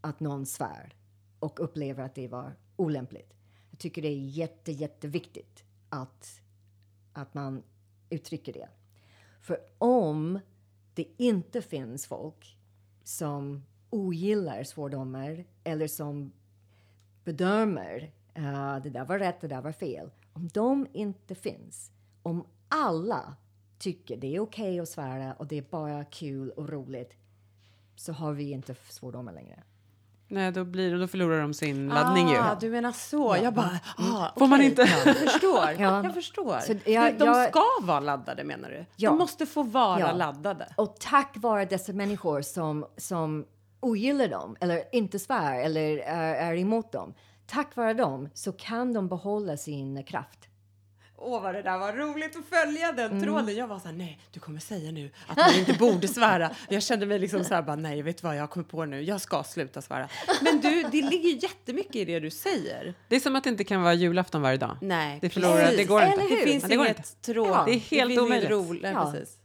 att 0.00 0.20
någon 0.20 0.46
svär 0.46 0.94
och 1.42 1.60
upplever 1.60 2.04
att 2.04 2.14
det 2.14 2.28
var 2.28 2.56
olämpligt. 2.76 3.34
Jag 3.70 3.78
tycker 3.78 4.02
det 4.02 4.08
är 4.08 4.18
jätte, 4.18 4.72
jätteviktigt 4.72 5.64
att, 5.88 6.40
att 7.12 7.34
man 7.34 7.62
uttrycker 8.10 8.52
det. 8.52 8.68
För 9.40 9.58
om 9.78 10.38
det 10.94 11.06
inte 11.16 11.62
finns 11.62 12.06
folk 12.06 12.58
som 13.02 13.62
ogillar 13.90 14.64
svordomar 14.64 15.44
eller 15.64 15.88
som 15.88 16.32
bedömer 17.24 18.12
uh, 18.38 18.82
det 18.82 18.90
där 18.90 19.04
var 19.04 19.18
rätt, 19.18 19.40
det 19.40 19.48
där 19.48 19.62
var 19.62 19.72
fel. 19.72 20.10
Om 20.32 20.48
de 20.48 20.86
inte 20.92 21.34
finns, 21.34 21.90
om 22.22 22.46
alla 22.68 23.36
tycker 23.78 24.16
det 24.16 24.36
är 24.36 24.40
okej 24.40 24.70
okay 24.70 24.80
att 24.80 24.88
svära 24.88 25.34
och 25.34 25.46
det 25.46 25.58
är 25.58 25.62
bara 25.70 26.04
kul 26.04 26.50
och 26.50 26.68
roligt 26.68 27.16
så 27.96 28.12
har 28.12 28.32
vi 28.32 28.50
inte 28.50 28.74
svordomar 28.74 29.32
längre. 29.32 29.62
Nej, 30.32 30.52
då, 30.52 30.64
blir, 30.64 30.98
då 30.98 31.06
förlorar 31.06 31.40
de 31.40 31.54
sin 31.54 31.88
laddning 31.88 32.26
ah, 32.28 32.30
ju. 32.30 32.60
du 32.60 32.70
menar 32.70 32.92
så. 32.92 33.36
Jag 33.42 33.54
bara, 33.54 33.80
ah, 33.96 34.28
Får 34.38 34.46
man 34.46 34.62
inte? 34.62 34.82
Jag 34.82 35.16
förstår. 35.16 35.68
ja. 35.78 36.04
Jag 36.04 36.14
förstår. 36.14 36.60
Så 36.60 36.72
jag, 36.90 37.18
de 37.18 37.24
jag, 37.24 37.48
ska 37.48 37.62
vara 37.82 38.00
laddade 38.00 38.44
menar 38.44 38.70
du? 38.70 38.84
Ja. 38.96 39.10
De 39.10 39.18
måste 39.18 39.46
få 39.46 39.62
vara 39.62 40.00
ja. 40.00 40.12
laddade. 40.12 40.68
Och 40.76 40.96
tack 41.00 41.34
vare 41.36 41.64
dessa 41.64 41.92
människor 41.92 42.42
som, 42.42 42.86
som 42.96 43.44
ogillar 43.80 44.28
dem 44.28 44.56
eller 44.60 44.82
inte 44.92 45.18
svär 45.18 45.60
eller 45.60 45.98
är, 45.98 46.34
är 46.34 46.56
emot 46.56 46.92
dem. 46.92 47.14
Tack 47.46 47.76
vare 47.76 47.94
dem 47.94 48.28
så 48.34 48.52
kan 48.52 48.92
de 48.92 49.08
behålla 49.08 49.56
sin 49.56 50.04
kraft. 50.04 50.48
Åh 51.24 51.42
vad 51.42 51.54
det 51.54 51.62
där 51.62 51.78
var 51.78 51.92
roligt 51.92 52.36
att 52.36 52.44
följa 52.58 52.92
den 52.92 53.10
mm. 53.10 53.22
tråden. 53.22 53.56
Jag 53.56 53.66
var 53.66 53.78
så 53.78 53.88
här, 53.88 53.94
nej, 53.94 54.18
du 54.30 54.40
kommer 54.40 54.60
säga 54.60 54.90
nu 54.90 55.10
att 55.26 55.36
man 55.36 55.54
inte 55.54 55.72
borde 55.72 56.08
svära. 56.08 56.50
Jag 56.68 56.82
kände 56.82 57.06
mig 57.06 57.18
liksom 57.18 57.44
så 57.44 57.54
här, 57.54 57.62
bara, 57.62 57.76
nej, 57.76 58.02
vet 58.02 58.16
du 58.22 58.26
vad 58.26 58.36
jag 58.36 58.50
kommer 58.50 58.64
på 58.64 58.84
nu? 58.84 59.02
Jag 59.02 59.20
ska 59.20 59.44
sluta 59.44 59.82
svära. 59.82 60.08
Men 60.42 60.60
du, 60.60 60.82
det 60.82 61.02
ligger 61.02 61.42
jättemycket 61.42 61.96
i 61.96 62.04
det 62.04 62.20
du 62.20 62.30
säger. 62.30 62.94
Det 63.08 63.16
är 63.16 63.20
som 63.20 63.36
att 63.36 63.44
det 63.44 63.50
inte 63.50 63.64
kan 63.64 63.82
vara 63.82 63.94
julafton 63.94 64.42
varje 64.42 64.56
dag. 64.56 64.76
Nej, 64.80 65.18
det 65.22 65.30
förlorar, 65.30 65.70
det 65.76 65.84
går 65.84 66.02
inte. 66.02 66.22
Det 66.34 66.44
finns 66.44 66.64
det 66.64 66.74
inget 66.74 67.22
tråd. 67.22 67.48
Ja, 67.48 67.64
det 67.66 67.72
är 67.72 67.78
helt 67.78 68.18
omöjligt. 68.18 68.50
Ro, 68.50 68.62
nej, 68.62 68.92
ja. 68.92 69.12
precis. 69.12 69.38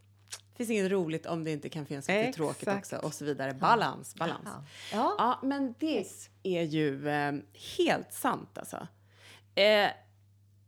Det 0.57 0.65
finns 0.65 0.69
inget 0.69 0.91
roligt 0.91 1.25
om 1.25 1.43
det 1.43 1.51
inte 1.51 1.69
kan 1.69 1.85
finnas 1.85 2.07
något 2.07 2.33
tråkigt 2.33 2.67
också 2.67 2.95
och 2.95 3.13
så 3.13 3.25
vidare. 3.25 3.53
Balans, 3.53 4.15
balans. 4.15 4.41
Ja, 4.43 4.63
ja. 4.91 5.15
ja 5.17 5.47
men 5.47 5.75
det 5.79 6.05
är 6.43 6.63
ju 6.63 7.09
eh, 7.09 7.33
helt 7.77 8.13
sant 8.13 8.57
alltså. 8.57 8.87
Eh, 9.55 9.89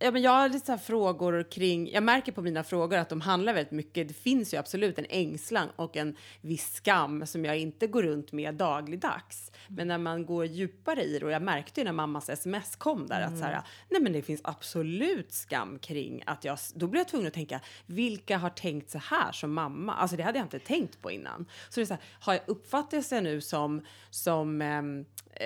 Ja, 0.01 0.12
men 0.12 0.21
jag 0.21 0.31
har 0.31 0.49
lite 0.49 0.65
så 0.65 0.77
frågor 0.77 1.51
kring, 1.51 1.91
jag 1.91 2.03
märker 2.03 2.31
på 2.31 2.41
mina 2.41 2.63
frågor 2.63 2.97
att 2.97 3.09
de 3.09 3.21
handlar 3.21 3.53
väldigt 3.53 3.71
mycket, 3.71 4.07
det 4.07 4.13
finns 4.13 4.53
ju 4.53 4.57
absolut 4.57 4.99
en 4.99 5.05
ängslan 5.09 5.69
och 5.75 5.97
en 5.97 6.15
viss 6.41 6.73
skam 6.73 7.25
som 7.25 7.45
jag 7.45 7.57
inte 7.57 7.88
går 7.88 8.03
runt 8.03 8.31
med 8.31 8.55
dagligdags. 8.55 9.51
Men 9.67 9.88
när 9.88 9.97
man 9.97 10.25
går 10.25 10.45
djupare 10.45 11.03
i 11.03 11.19
det, 11.19 11.25
och 11.25 11.31
jag 11.31 11.41
märkte 11.41 11.81
ju 11.81 11.85
när 11.85 11.91
mammas 11.91 12.29
sms 12.29 12.75
kom 12.75 13.07
där 13.07 13.21
mm. 13.21 13.33
att 13.33 13.39
så 13.39 13.45
här, 13.45 13.62
nej 13.89 14.01
men 14.01 14.13
det 14.13 14.21
finns 14.21 14.41
absolut 14.43 15.31
skam 15.31 15.79
kring 15.79 16.23
att 16.25 16.43
jag, 16.43 16.57
då 16.75 16.88
blir 16.88 16.99
jag 16.99 17.07
tvungen 17.07 17.27
att 17.27 17.33
tänka, 17.33 17.62
vilka 17.85 18.38
har 18.38 18.49
tänkt 18.49 18.89
så 18.89 18.97
här 18.97 19.31
som 19.31 19.53
mamma? 19.53 19.93
Alltså 19.93 20.17
det 20.17 20.23
hade 20.23 20.38
jag 20.38 20.45
inte 20.45 20.59
tänkt 20.59 21.01
på 21.01 21.12
innan. 21.12 21.45
Så 21.69 21.79
det 21.79 21.83
är 21.83 21.85
så 21.85 21.93
här, 21.93 22.03
har 22.19 22.33
jag 22.33 22.43
uppfattat 22.47 23.09
det 23.09 23.21
nu 23.21 23.41
som, 23.41 23.81
som 24.09 24.62
eh, 24.62 24.77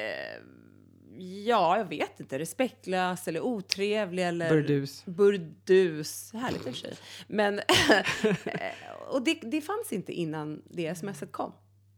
eh, 0.01 0.41
ja, 1.45 1.77
jag 1.77 1.85
vet 1.85 2.19
inte, 2.19 2.39
respektlös 2.39 3.27
eller 3.27 3.41
otrevlig 3.41 4.27
eller... 4.27 4.49
Burdus. 4.49 5.05
Burdus. 5.05 6.33
Härligt 6.33 6.67
i 6.67 6.69
och 6.69 6.75
för 6.75 6.81
sig. 6.81 6.93
Men, 7.27 7.59
och 9.09 9.21
det, 9.21 9.39
det 9.41 9.61
fanns 9.61 9.93
inte 9.93 10.13
innan 10.13 10.61
det 10.65 10.95
smset 10.95 11.31
kom. 11.31 11.53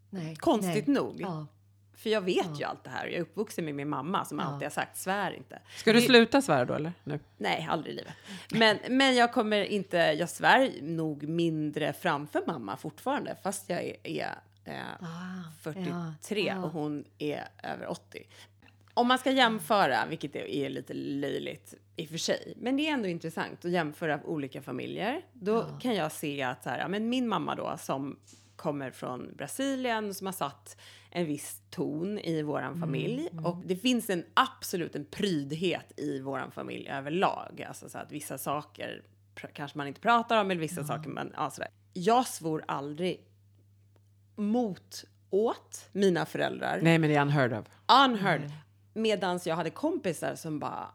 Nej, 0.10 0.36
Konstigt 0.36 0.88
nej. 0.88 0.96
nog. 0.96 1.16
Ja. 1.20 1.48
För 1.96 2.10
jag 2.10 2.22
vet 2.22 2.46
ja. 2.46 2.56
ju 2.60 2.64
allt 2.64 2.84
det 2.84 2.90
här. 2.90 3.06
Jag 3.06 3.16
är 3.16 3.22
uppvuxen 3.22 3.66
med 3.66 3.76
min 3.76 3.90
mamma 3.90 4.26
som 4.26 4.40
ja. 4.40 4.46
alltid 4.46 4.66
har 4.66 4.72
sagt 4.72 4.98
svär 4.98 5.32
inte. 5.32 5.60
Ska 5.76 5.94
du 5.94 6.02
sluta 6.02 6.42
svära 6.42 6.66
då 6.66 6.74
eller? 6.74 6.94
Nu? 7.04 7.20
Nej, 7.38 7.68
aldrig 7.70 7.94
i 7.94 7.98
livet. 7.98 8.14
Men, 8.52 8.78
men 8.90 9.16
jag 9.16 9.34
kommer 9.34 9.64
inte, 9.64 9.98
jag 9.98 10.30
svär 10.30 10.72
nog 10.82 11.24
mindre 11.24 11.94
framför 11.94 12.44
mamma 12.48 12.78
fortfarande 12.78 13.36
fast 13.44 13.70
jag 13.70 13.84
är, 13.84 13.96
är 14.04 14.38
eh, 14.66 14.74
ah, 15.00 15.52
43 15.62 16.48
ja, 16.48 16.64
och 16.64 16.72
hon 16.72 17.06
är 17.18 17.48
över 17.64 17.88
80. 17.88 18.28
Om 18.98 19.08
man 19.08 19.18
ska 19.18 19.32
jämföra, 19.32 20.06
vilket 20.06 20.36
är 20.36 20.70
lite 20.70 20.94
löjligt 20.94 21.74
i 21.96 22.06
och 22.06 22.10
för 22.10 22.18
sig, 22.18 22.54
men 22.58 22.78
det 22.78 22.90
är 22.90 22.94
ändå 22.94 23.08
intressant 23.08 23.66
att 23.66 23.72
jämföra 23.72 24.20
olika 24.24 24.62
familjer. 24.62 25.22
Då 25.34 25.54
ja. 25.54 25.80
kan 25.82 25.96
jag 25.96 26.12
se 26.12 26.42
att 26.42 26.64
så 26.64 26.70
här, 26.70 26.88
men 26.88 27.10
min 27.10 27.28
mamma 27.28 27.56
då 27.56 27.76
som 27.80 28.20
kommer 28.56 28.92
från 28.92 29.36
Brasilien 29.36 30.14
som 30.14 30.28
har 30.28 30.32
satt 30.34 30.78
en 31.12 31.26
viss 31.26 31.62
ton 31.70 32.20
i 32.20 32.42
våran 32.42 32.68
mm, 32.68 32.80
familj 32.80 33.30
mm. 33.32 33.46
och 33.46 33.58
det 33.66 33.76
finns 33.76 34.10
en 34.10 34.26
absolut 34.34 34.96
en 34.96 35.06
prydhet 35.06 36.00
i 36.00 36.20
våran 36.20 36.52
familj 36.52 36.90
överlag, 36.90 37.66
alltså 37.68 37.90
så 37.90 37.98
att 37.98 38.12
vissa 38.12 38.38
saker 38.38 39.04
kanske 39.54 39.78
man 39.78 39.88
inte 39.88 40.02
pratar 40.02 40.42
om 40.42 40.52
eller 40.52 40.62
vissa 40.62 40.82
ja. 40.82 40.88
saker 40.88 41.10
man, 41.10 41.34
ja 41.36 41.50
sådär. 41.50 41.70
Jag 41.94 42.28
svor 42.28 42.64
aldrig 42.68 43.28
mot 44.36 45.06
åt 45.30 45.90
mina 45.92 46.26
föräldrar. 46.26 46.80
Nej, 46.84 47.00
men 47.00 47.10
det 47.10 47.16
är 47.16 47.22
unheard 47.22 47.54
of. 47.54 47.66
Unheard. 48.06 48.42
Mm. 48.42 48.52
Medans 48.96 49.48
jag 49.48 49.56
hade 49.56 49.70
kompisar 49.70 50.36
som 50.36 50.60
bara, 50.60 50.88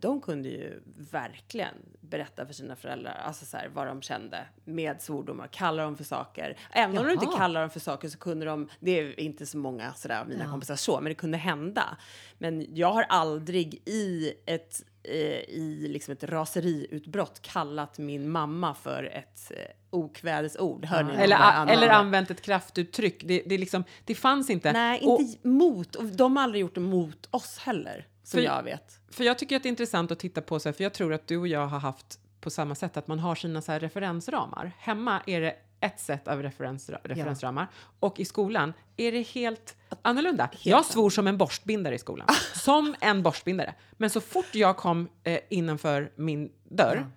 de 0.00 0.20
kunde 0.20 0.48
ju 0.48 0.82
verkligen 1.10 1.74
berätta 2.00 2.46
för 2.46 2.54
sina 2.54 2.76
föräldrar 2.76 3.12
alltså 3.12 3.44
så 3.44 3.56
här, 3.56 3.68
vad 3.68 3.86
de 3.86 4.02
kände 4.02 4.46
med 4.64 5.02
svordomar, 5.02 5.46
kalla 5.46 5.82
dem 5.82 5.96
för 5.96 6.04
saker. 6.04 6.56
Även 6.70 6.94
Jaha. 6.94 7.02
om 7.02 7.08
de 7.08 7.12
inte 7.12 7.36
kallar 7.36 7.60
dem 7.60 7.70
för 7.70 7.80
saker 7.80 8.08
så 8.08 8.18
kunde 8.18 8.46
de, 8.46 8.68
det 8.80 8.90
är 8.90 9.20
inte 9.20 9.46
så 9.46 9.58
många 9.58 9.94
sådär 9.94 10.20
av 10.20 10.28
mina 10.28 10.44
ja. 10.44 10.50
kompisar 10.50 10.76
så, 10.76 11.00
men 11.00 11.04
det 11.04 11.14
kunde 11.14 11.38
hända. 11.38 11.96
Men 12.38 12.66
jag 12.74 12.92
har 12.92 13.02
aldrig 13.02 13.82
i 13.88 14.32
ett 14.46 14.82
i 15.04 15.88
liksom 15.88 16.12
ett 16.12 16.24
raseriutbrott 16.24 17.42
kallat 17.42 17.98
min 17.98 18.30
mamma 18.30 18.74
för 18.74 19.04
ett 19.04 19.52
eh, 19.56 19.62
okvädesord. 19.90 20.84
Hör 20.84 21.02
ni 21.02 21.14
eller, 21.14 21.66
eller 21.66 21.88
använt 21.88 22.30
ett 22.30 22.42
kraftuttryck. 22.42 23.22
Det, 23.24 23.42
det, 23.46 23.58
liksom, 23.58 23.84
det 24.04 24.14
fanns 24.14 24.50
inte. 24.50 24.72
Nej, 24.72 25.00
inte 25.00 25.38
och, 25.38 25.46
mot. 25.46 25.94
Och 25.96 26.04
de 26.04 26.36
har 26.36 26.44
aldrig 26.44 26.60
gjort 26.60 26.74
det 26.74 26.80
mot 26.80 27.28
oss 27.30 27.58
heller, 27.58 28.06
som 28.22 28.38
för, 28.38 28.44
jag 28.44 28.62
vet. 28.62 29.00
För 29.10 29.24
jag 29.24 29.38
tycker 29.38 29.56
att 29.56 29.62
det 29.62 29.66
är 29.66 29.70
intressant 29.70 30.10
att 30.10 30.18
titta 30.18 30.40
på, 30.40 30.60
så 30.60 30.68
här, 30.68 30.74
för 30.74 30.84
jag 30.84 30.94
tror 30.94 31.12
att 31.12 31.26
du 31.26 31.36
och 31.36 31.48
jag 31.48 31.66
har 31.66 31.78
haft 31.78 32.18
på 32.40 32.50
samma 32.50 32.74
sätt 32.74 32.96
att 32.96 33.06
man 33.06 33.18
har 33.18 33.34
sina 33.34 33.62
så 33.62 33.72
referensramar. 33.72 34.72
Hemma 34.78 35.20
är 35.26 35.40
det 35.40 35.56
ett 35.80 36.00
sätt 36.00 36.28
av 36.28 36.42
referens, 36.42 36.90
referensramar 37.02 37.66
ja. 37.70 37.96
och 38.00 38.20
i 38.20 38.24
skolan 38.24 38.72
är 38.96 39.12
det 39.12 39.22
helt 39.22 39.76
annorlunda. 40.02 40.44
Helt 40.44 40.66
jag 40.66 40.84
svor 40.84 41.10
som 41.10 41.26
en 41.26 41.38
borstbindare 41.38 41.94
i 41.94 41.98
skolan. 41.98 42.28
som 42.54 42.94
en 43.00 43.22
borstbindare. 43.22 43.74
Men 43.92 44.10
så 44.10 44.20
fort 44.20 44.54
jag 44.54 44.76
kom 44.76 45.08
eh, 45.24 45.40
innanför 45.48 46.12
min 46.16 46.52
dörr 46.64 46.96
ja. 46.96 47.10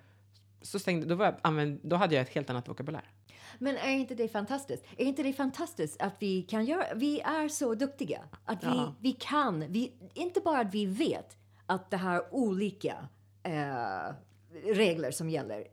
så 0.62 0.78
stängde, 0.78 1.06
då, 1.06 1.14
var 1.14 1.24
jag, 1.24 1.34
använd, 1.42 1.80
då 1.82 1.96
hade 1.96 2.14
jag 2.14 2.22
ett 2.22 2.34
helt 2.34 2.50
annat 2.50 2.68
vokabulär. 2.68 3.10
Men 3.58 3.76
är 3.76 3.90
inte 3.90 4.14
det 4.14 4.28
fantastiskt? 4.28 4.84
Är 4.96 5.04
inte 5.04 5.22
det 5.22 5.32
fantastiskt 5.32 6.02
att 6.02 6.14
vi 6.18 6.42
kan 6.42 6.64
göra... 6.64 6.94
Vi 6.94 7.20
är 7.20 7.48
så 7.48 7.74
duktiga. 7.74 8.20
Att 8.44 8.62
ja. 8.62 8.94
vi, 9.00 9.10
vi 9.10 9.12
kan. 9.12 9.72
Vi, 9.72 9.92
inte 10.14 10.40
bara 10.40 10.60
att 10.60 10.74
vi 10.74 10.86
vet 10.86 11.36
att 11.66 11.90
det 11.90 11.96
här 11.96 12.14
är 12.14 12.34
olika 12.34 13.08
eh, 13.42 14.14
regler 14.64 15.10
som 15.10 15.30
gäller. 15.30 15.66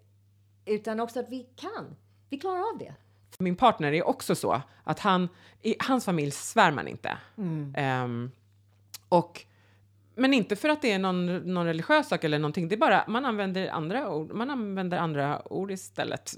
Utan 0.66 1.00
också 1.00 1.20
att 1.20 1.30
vi 1.30 1.48
kan. 1.56 1.96
Vi 2.32 2.38
klarar 2.38 2.60
av 2.60 2.78
det. 2.78 2.94
Min 3.40 3.56
partner 3.56 3.94
är 3.94 4.08
också 4.08 4.36
så 4.36 4.62
att 4.84 5.00
han, 5.00 5.30
i 5.62 5.76
hans 5.80 6.06
familj 6.06 6.32
svär 6.32 6.72
man 6.72 6.88
inte. 6.88 7.18
Mm. 7.38 8.04
Um, 8.04 8.32
och 9.10 9.46
men 10.16 10.34
inte 10.34 10.56
för 10.56 10.70
att 10.70 10.82
det 10.82 10.92
är 10.92 11.00
någon, 11.00 11.54
någon 11.54 11.66
religiös 11.66 12.10
sak 12.10 12.24
eller 12.24 12.40
någonting. 12.40 12.68
Det 12.68 12.76
är 12.76 12.78
bara 12.78 13.04
man 13.08 13.26
använder 13.26 13.68
andra 13.68 14.10
ord. 14.10 14.34
Man 14.34 14.50
använder 14.50 14.98
andra 14.98 15.54
ord 15.54 15.72
istället. 15.72 16.34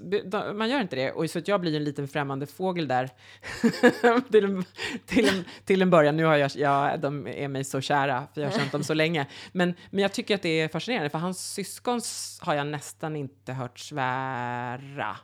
Man 0.54 0.68
gör 0.68 0.80
inte 0.80 0.96
det. 0.96 1.12
Och 1.12 1.30
så 1.30 1.38
att 1.38 1.48
jag 1.48 1.60
blir 1.60 1.76
en 1.76 1.84
liten 1.84 2.08
främmande 2.08 2.46
fågel 2.46 2.88
där 2.88 3.10
till, 4.30 4.44
en, 4.44 4.64
till, 5.06 5.28
en, 5.28 5.44
till 5.64 5.82
en 5.82 5.90
början. 5.90 6.16
Nu 6.16 6.24
har 6.24 6.36
jag, 6.36 6.50
ja, 6.54 6.96
de 6.96 7.26
är 7.26 7.48
mig 7.48 7.64
så 7.64 7.80
kära 7.80 8.26
för 8.34 8.40
jag 8.40 8.50
har 8.50 8.58
känt 8.58 8.72
dem 8.72 8.84
så 8.84 8.94
länge. 8.94 9.26
Men, 9.52 9.74
men 9.90 10.02
jag 10.02 10.12
tycker 10.12 10.34
att 10.34 10.42
det 10.42 10.60
är 10.60 10.68
fascinerande 10.68 11.10
för 11.10 11.18
hans 11.18 11.52
syskon 11.52 12.00
har 12.40 12.54
jag 12.54 12.66
nästan 12.66 13.16
inte 13.16 13.52
hört 13.52 13.78
svära. 13.78 15.16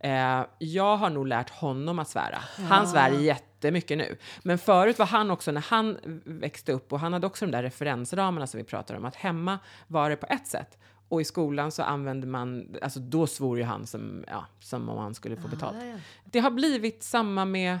Eh, 0.00 0.46
jag 0.58 0.96
har 0.96 1.10
nog 1.10 1.26
lärt 1.26 1.50
honom 1.50 1.98
att 1.98 2.08
svära. 2.08 2.38
Han 2.68 2.86
svär 2.86 3.10
jättemycket 3.10 3.98
nu. 3.98 4.16
Men 4.42 4.58
förut 4.58 4.98
var 4.98 5.06
han 5.06 5.30
också, 5.30 5.52
när 5.52 5.60
han 5.60 5.98
växte 6.24 6.72
upp, 6.72 6.92
och 6.92 7.00
han 7.00 7.12
hade 7.12 7.26
också 7.26 7.46
de 7.46 7.52
där 7.52 7.62
referensramarna 7.62 8.46
som 8.46 8.58
vi 8.58 8.64
pratar 8.64 8.94
om, 8.94 9.04
att 9.04 9.16
hemma 9.16 9.58
var 9.86 10.10
det 10.10 10.16
på 10.16 10.26
ett 10.30 10.46
sätt. 10.46 10.78
Och 11.08 11.20
i 11.20 11.24
skolan 11.24 11.72
så 11.72 11.82
använde 11.82 12.26
man, 12.26 12.76
alltså 12.82 13.00
då 13.00 13.26
svor 13.26 13.58
ju 13.58 13.64
han 13.64 13.86
som, 13.86 14.24
ja, 14.26 14.46
som 14.60 14.88
om 14.88 14.98
han 14.98 15.14
skulle 15.14 15.36
få 15.36 15.48
betalt. 15.48 15.76
ja, 15.80 15.86
ja. 15.86 15.96
Det 16.24 16.38
har 16.38 16.50
blivit 16.50 17.02
samma 17.02 17.44
med 17.44 17.78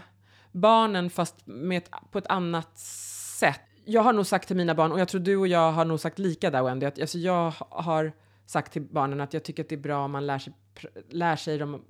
barnen 0.52 1.10
fast 1.10 1.46
med 1.46 1.78
ett, 1.78 1.90
på 2.10 2.18
ett 2.18 2.26
annat 2.26 2.78
sätt. 2.78 3.60
Jag 3.84 4.02
har 4.02 4.12
nog 4.12 4.26
sagt 4.26 4.46
till 4.46 4.56
mina 4.56 4.74
barn, 4.74 4.92
och 4.92 5.00
jag 5.00 5.08
tror 5.08 5.20
du 5.20 5.36
och 5.36 5.48
jag 5.48 5.72
har 5.72 5.84
nog 5.84 6.00
sagt 6.00 6.18
lika 6.18 6.50
där 6.50 6.62
Wendy, 6.62 6.86
att 6.86 7.00
alltså 7.00 7.18
jag 7.18 7.52
har 7.70 8.12
sagt 8.46 8.72
till 8.72 8.82
barnen 8.82 9.20
att 9.20 9.34
jag 9.34 9.42
tycker 9.42 9.62
att 9.62 9.68
det 9.68 9.74
är 9.74 9.80
bra 9.80 10.04
om 10.04 10.10
man 10.10 10.26
lär 10.26 10.38
sig, 10.38 10.52
lär 11.08 11.36
sig 11.36 11.58
de, 11.58 11.82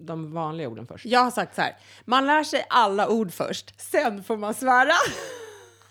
de 0.00 0.32
vanliga 0.32 0.68
orden 0.68 0.86
först. 0.86 1.06
Jag 1.06 1.20
har 1.20 1.30
sagt 1.30 1.54
så 1.54 1.60
här, 1.60 1.76
man 2.04 2.26
lär 2.26 2.44
sig 2.44 2.66
alla 2.68 3.08
ord 3.08 3.32
först, 3.32 3.80
sen 3.80 4.24
får 4.24 4.36
man 4.36 4.54
svära. 4.54 4.92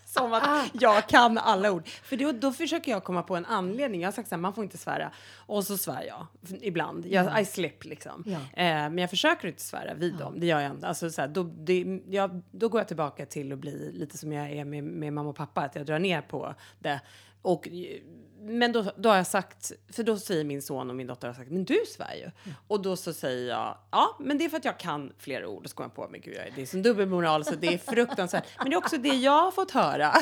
Som 0.06 0.34
att 0.34 0.70
jag 0.74 1.08
kan 1.08 1.38
alla 1.38 1.72
ord. 1.72 1.88
För 1.88 2.18
då, 2.18 2.32
då 2.32 2.52
försöker 2.52 2.92
jag 2.92 3.04
komma 3.04 3.24
på 3.24 3.36
en 3.36 3.46
anledning. 3.46 4.02
Jag 4.02 4.08
har 4.08 4.12
sagt 4.12 4.30
så 4.30 4.36
här, 4.36 4.42
man 4.42 4.54
får 4.54 4.64
inte 4.64 4.78
svära. 4.78 5.12
Och 5.36 5.64
så 5.64 5.78
svär 5.78 6.04
jag 6.04 6.28
ibland. 6.62 7.06
Jag, 7.06 7.42
I 7.42 7.46
slip 7.46 7.86
liksom. 7.86 8.24
Ja. 8.26 8.38
Eh, 8.38 8.74
men 8.74 8.98
jag 8.98 9.10
försöker 9.10 9.48
inte 9.48 9.62
svära 9.62 9.94
vid 9.94 10.16
dem. 10.16 10.40
Det 10.40 10.46
gör 10.46 10.60
jag 10.60 10.72
inte. 10.72 10.88
Alltså, 10.88 11.10
så 11.10 11.22
här, 11.22 11.28
då, 11.28 11.44
det, 11.44 12.02
jag, 12.08 12.42
då 12.52 12.70
går 12.70 12.80
jag 12.80 12.88
tillbaka 12.88 13.26
till 13.26 13.54
att 13.54 13.60
bli 13.60 13.92
lite 13.92 14.18
som 14.18 14.32
jag 14.32 14.52
är 14.52 14.66
med, 14.66 14.84
med 14.84 15.14
mamma 15.14 15.30
och 15.30 15.36
pappa. 15.36 15.62
Att 15.62 15.76
jag 15.76 15.86
drar 15.86 16.00
ner 16.00 16.22
på 16.22 16.56
det. 16.80 17.02
Och, 17.42 17.68
men 18.42 18.72
då, 18.72 18.86
då 18.98 19.10
har 19.10 19.16
jag 19.16 19.28
sagt, 19.28 19.72
för 19.94 20.04
då 20.04 20.18
säger 20.18 20.44
min 20.44 20.62
son 20.62 20.90
och 20.90 20.96
min 20.96 21.08
dotter 21.08 21.28
har 21.28 21.34
sagt, 21.36 21.52
men 21.52 21.66
du 21.66 21.80
svär 21.96 22.14
ju. 22.16 22.54
Och 22.68 22.82
då 22.82 22.96
så 22.96 23.14
säger 23.14 23.50
jag, 23.50 23.78
ja, 23.92 24.16
men 24.20 24.38
det 24.38 24.46
är 24.46 24.50
för 24.50 24.58
att 24.58 24.66
jag 24.66 24.78
kan 24.80 25.14
flera 25.18 25.48
ord. 25.48 25.64
Och 25.64 25.70
så 25.70 25.76
kommer 25.76 25.88
jag 25.90 25.96
på, 25.96 26.08
men 26.12 26.22
gud, 26.22 26.36
jag 26.38 26.48
är- 26.48 26.52
det 26.56 26.62
är 26.62 26.66
som 26.66 26.82
dubbelmoral 26.82 27.46
så 27.46 27.56
det 27.56 27.74
är 27.74 27.78
fruktansvärt. 27.78 28.44
Men 28.58 28.70
det 28.70 28.74
är 28.76 28.78
också 28.78 28.98
det 28.98 29.10
jag 29.16 29.42
har 29.44 29.52
fått 29.52 29.72
höra. 29.72 30.14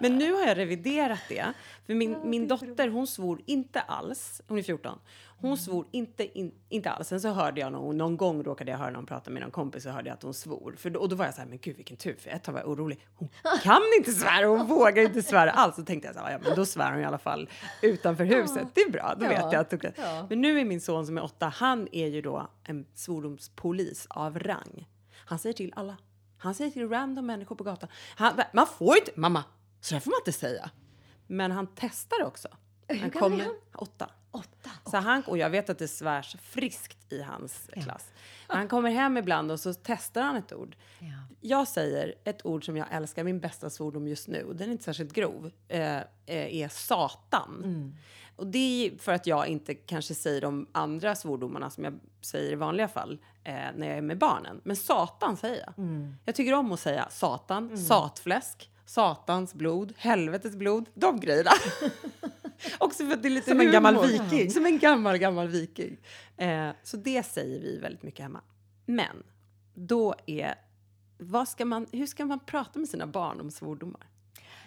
Men 0.00 0.18
nu 0.18 0.32
har 0.32 0.46
jag 0.46 0.56
reviderat 0.58 1.20
det. 1.28 1.44
För 1.86 1.94
min, 1.94 2.16
min 2.24 2.48
dotter, 2.48 2.88
hon 2.88 3.06
svor 3.06 3.40
inte 3.46 3.80
alls. 3.80 4.42
Hon 4.48 4.58
är 4.58 4.62
14. 4.62 4.98
Hon 5.36 5.56
svor 5.58 5.86
inte, 5.90 6.38
in, 6.38 6.54
inte 6.68 6.90
alls. 6.90 7.08
Sen 7.08 7.20
så 7.20 7.28
hörde 7.28 7.60
jag 7.60 7.72
någon, 7.72 7.98
någon 7.98 8.16
gång 8.16 8.42
råkade 8.42 8.70
jag 8.70 8.78
höra 8.78 8.90
någon 8.90 9.06
prata 9.06 9.30
med 9.30 9.42
någon 9.42 9.50
kompis 9.50 9.82
så 9.82 9.90
hörde 9.90 10.08
jag 10.08 10.14
att 10.16 10.22
hon 10.22 10.34
svor. 10.34 10.74
För 10.78 10.90
då, 10.90 11.00
och 11.00 11.08
då 11.08 11.16
var 11.16 11.24
jag 11.24 11.34
så 11.34 11.40
här, 11.40 11.48
men 11.48 11.58
gud 11.58 11.76
vilken 11.76 11.96
tur. 11.96 12.16
För 12.16 12.30
ett 12.30 12.42
tag 12.44 12.52
var 12.52 12.60
jag 12.60 12.68
orolig. 12.70 13.06
Hon 13.14 13.28
kan 13.62 13.80
inte 13.98 14.12
svära, 14.12 14.46
hon 14.46 14.66
vågar 14.66 15.02
inte 15.02 15.22
svära 15.22 15.50
alls. 15.50 15.76
Så 15.76 15.82
tänkte 15.84 16.08
jag 16.08 16.14
så 16.14 16.20
här, 16.20 16.32
ja 16.32 16.38
men 16.44 16.56
då 16.56 16.66
svär 16.66 16.92
hon 16.92 17.00
i 17.00 17.04
alla 17.04 17.18
fall 17.18 17.48
utanför 17.82 18.24
huset. 18.24 18.68
Det 18.74 18.80
är 18.80 18.90
bra, 18.90 19.14
då 19.18 19.24
Ja. 19.24 19.28
vet 19.28 19.40
jag 19.52 19.54
att 19.54 19.70
det 19.70 19.92
Ja. 19.96 20.26
Men 20.30 20.40
nu 20.40 20.60
är 20.60 20.64
min 20.64 20.80
son 20.80 21.06
som 21.06 21.18
är 21.18 21.24
åtta, 21.24 21.46
han 21.48 21.88
är 21.92 22.06
ju 22.06 22.22
då 22.22 22.50
en 22.64 22.86
svordomspolis 22.94 24.06
av 24.10 24.38
rang. 24.38 24.88
Han 25.26 25.38
säger 25.38 25.52
till 25.54 25.72
alla. 25.76 25.96
Han 26.38 26.54
säger 26.54 26.70
till 26.70 26.88
random 26.88 27.26
människor 27.26 27.56
på 27.56 27.64
gatan. 27.64 27.88
Han, 28.16 28.40
man 28.52 28.66
får 28.66 28.96
inte, 28.96 29.10
mamma, 29.14 29.44
så 29.80 29.94
där 29.94 30.00
får 30.00 30.10
man 30.10 30.18
inte 30.20 30.32
säga. 30.32 30.70
Men 31.26 31.50
han 31.50 31.66
testar 31.74 32.24
också. 32.24 32.48
Han 32.88 32.96
gammal 32.98 33.10
är 33.16 33.20
kommer, 33.20 33.44
han? 33.44 33.54
åtta. 33.74 34.10
Så 34.90 34.96
han, 34.96 35.22
och 35.22 35.38
jag 35.38 35.50
vet 35.50 35.70
att 35.70 35.78
det 35.78 35.88
svärs 35.88 36.36
friskt 36.42 37.12
i 37.12 37.22
hans 37.22 37.70
klass. 37.72 38.12
Men 38.48 38.56
han 38.56 38.68
kommer 38.68 38.90
hem 38.90 39.16
ibland 39.16 39.50
och 39.50 39.60
så 39.60 39.74
testar 39.74 40.22
han 40.22 40.36
ett 40.36 40.52
ord. 40.52 40.76
Ja. 40.98 41.06
Jag 41.40 41.68
säger 41.68 42.14
ett 42.24 42.46
ord 42.46 42.64
som 42.64 42.76
jag 42.76 42.86
älskar, 42.90 43.24
min 43.24 43.40
bästa 43.40 43.70
svordom 43.70 44.08
just 44.08 44.28
nu, 44.28 44.52
den 44.54 44.68
är 44.68 44.72
inte 44.72 44.84
särskilt 44.84 45.12
grov, 45.12 45.50
eh, 45.68 45.96
eh, 45.96 46.04
är 46.26 46.68
satan. 46.68 47.94
Och 48.36 48.46
det 48.46 48.86
är 48.86 48.98
för 48.98 49.12
att 49.12 49.26
jag 49.26 49.46
inte 49.46 49.74
kanske 49.74 50.14
säger 50.14 50.40
de 50.40 50.66
andra 50.72 51.14
svordomarna 51.14 51.70
som 51.70 51.84
jag 51.84 52.00
säger 52.20 52.52
i 52.52 52.54
vanliga 52.54 52.88
fall 52.88 53.18
eh, 53.44 53.54
när 53.54 53.86
jag 53.86 53.96
är 53.96 54.02
med 54.02 54.18
barnen. 54.18 54.60
Men 54.64 54.76
satan 54.76 55.36
säger 55.36 55.64
jag. 55.66 55.74
Jag 56.24 56.34
tycker 56.34 56.54
om 56.54 56.72
att 56.72 56.80
säga 56.80 57.08
satan, 57.10 57.78
satfläsk, 57.78 58.70
satans 58.86 59.54
blod, 59.54 59.92
helvetes 59.96 60.56
blod, 60.56 60.88
de 60.94 61.20
grejerna. 61.20 61.50
Också 62.78 63.06
för 63.06 63.12
att 63.12 63.22
det 63.22 63.28
är 63.28 63.30
lite 63.30 63.50
Som 63.50 63.60
en 63.60 63.72
gammal 63.72 64.06
viking. 64.06 64.50
Som 64.50 64.66
en 64.66 64.78
gammal, 64.78 65.18
gammal 65.18 65.48
viking. 65.48 65.96
Eh, 66.36 66.70
så 66.82 66.96
det 66.96 67.22
säger 67.26 67.60
vi 67.60 67.78
väldigt 67.78 68.02
mycket 68.02 68.20
hemma. 68.20 68.40
Men 68.86 69.22
då 69.74 70.14
är, 70.26 70.54
vad 71.18 71.48
ska 71.48 71.64
man, 71.64 71.86
hur 71.92 72.06
ska 72.06 72.24
man 72.24 72.40
prata 72.40 72.78
med 72.78 72.88
sina 72.88 73.06
barn 73.06 73.40
om 73.40 73.50
svordomar? 73.50 74.08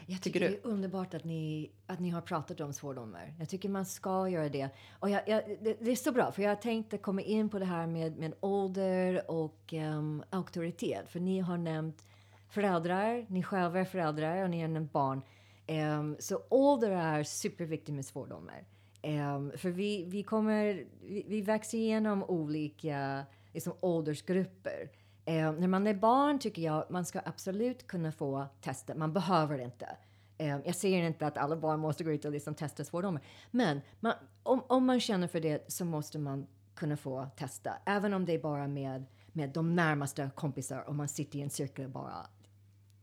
Jag 0.10 0.22
Tycker 0.22 0.40
tycker 0.40 0.52
det 0.52 0.68
är 0.68 0.72
underbart 0.72 1.14
att 1.14 1.24
ni, 1.24 1.72
att 1.88 2.00
ni 2.00 2.10
har 2.10 2.22
pratat 2.22 2.62
om 2.62 2.74
svordomar. 2.74 3.34
Jag 3.40 3.50
tycker 3.50 3.70
man 3.70 3.86
ska 3.86 4.30
göra 4.30 4.50
det. 4.50 4.70
Och 5.00 5.10
jag, 5.10 5.22
jag, 5.28 5.44
det, 5.62 5.78
det 5.82 5.92
är 5.92 5.96
så 5.96 6.12
bra, 6.12 6.32
för 6.32 6.42
jag 6.42 6.62
tänkte 6.62 6.98
komma 6.98 7.22
in 7.22 7.50
på 7.50 7.60
det 7.60 7.66
här 7.66 7.88
med, 7.88 8.18
med 8.18 8.34
ålder 8.40 9.32
och 9.32 9.74
um, 9.74 10.24
auktoritet. 10.30 11.10
För 11.10 11.20
ni 11.20 11.40
har 11.40 11.58
nämnt 11.58 12.06
föräldrar, 12.50 13.26
ni 13.30 13.44
själva 13.44 13.80
är 13.80 13.86
föräldrar 13.86 14.44
och 14.44 14.50
ni 14.50 14.62
har 14.62 14.68
nämnt 14.68 14.92
barn. 14.92 15.22
Um, 15.68 16.16
så 16.20 16.42
ålder 16.50 16.92
är 16.92 17.24
superviktigt 17.24 17.96
med 17.96 18.06
svordomar. 18.06 18.66
Um, 19.04 19.52
för 19.58 19.70
vi, 19.70 20.06
vi 20.06 20.24
kommer, 20.24 20.86
vi, 21.02 21.26
vi 21.28 21.42
växer 21.42 21.78
igenom 21.78 22.24
olika 22.24 23.26
liksom, 23.54 23.74
åldersgrupper. 23.80 24.90
Um, 25.26 25.56
när 25.56 25.68
man 25.68 25.88
är 25.88 25.94
barn 25.94 26.40
tycker 26.40 26.62
jag 26.62 26.86
man 26.90 27.06
ska 27.06 27.22
absolut 27.26 27.88
kunna 27.88 28.12
få 28.12 28.46
testa. 28.62 28.96
Man 28.96 29.14
behöver 29.14 29.60
inte. 29.60 29.98
Jag 30.40 30.76
säger 30.76 31.04
inte 31.04 31.28
att 31.28 31.38
alla 31.38 31.56
barn 31.56 31.80
måste 31.80 32.04
gå 32.04 32.12
ut 32.12 32.26
och 32.26 32.32
liksom 32.32 32.56
testa 32.56 32.84
svordomar. 32.84 33.22
Men 33.52 33.82
man, 34.00 34.14
om, 34.44 34.64
om 34.68 34.86
man 34.86 35.00
känner 35.00 35.28
för 35.28 35.40
det 35.40 35.72
så 35.72 35.86
måste 35.86 36.20
man 36.20 36.48
kunna 36.76 36.98
få 36.98 37.28
testa. 37.38 37.74
Även 37.86 38.14
om 38.14 38.26
det 38.26 38.34
är 38.34 38.40
bara 38.40 38.68
med, 38.68 39.06
med 39.28 39.50
de 39.50 39.76
närmaste 39.76 40.30
kompisar. 40.36 40.80
och 40.88 40.96
man 40.96 41.08
sitter 41.08 41.40
i 41.40 41.42
en 41.42 41.50
cirkel 41.50 41.86
och 41.86 41.92
bara 41.92 42.28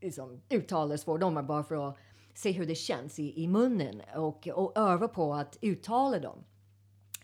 liksom, 0.00 0.40
uttalar 0.50 0.96
svordomar 0.96 1.42
bara 1.42 1.64
för 1.64 1.88
att 1.88 1.96
se 2.34 2.52
hur 2.52 2.66
det 2.66 2.74
känns 2.74 3.18
i, 3.18 3.42
i 3.42 3.48
munnen 3.48 4.02
och, 4.16 4.48
och 4.48 4.78
öva 4.78 5.08
på 5.08 5.34
att 5.34 5.58
uttala 5.60 6.18
dem. 6.18 6.44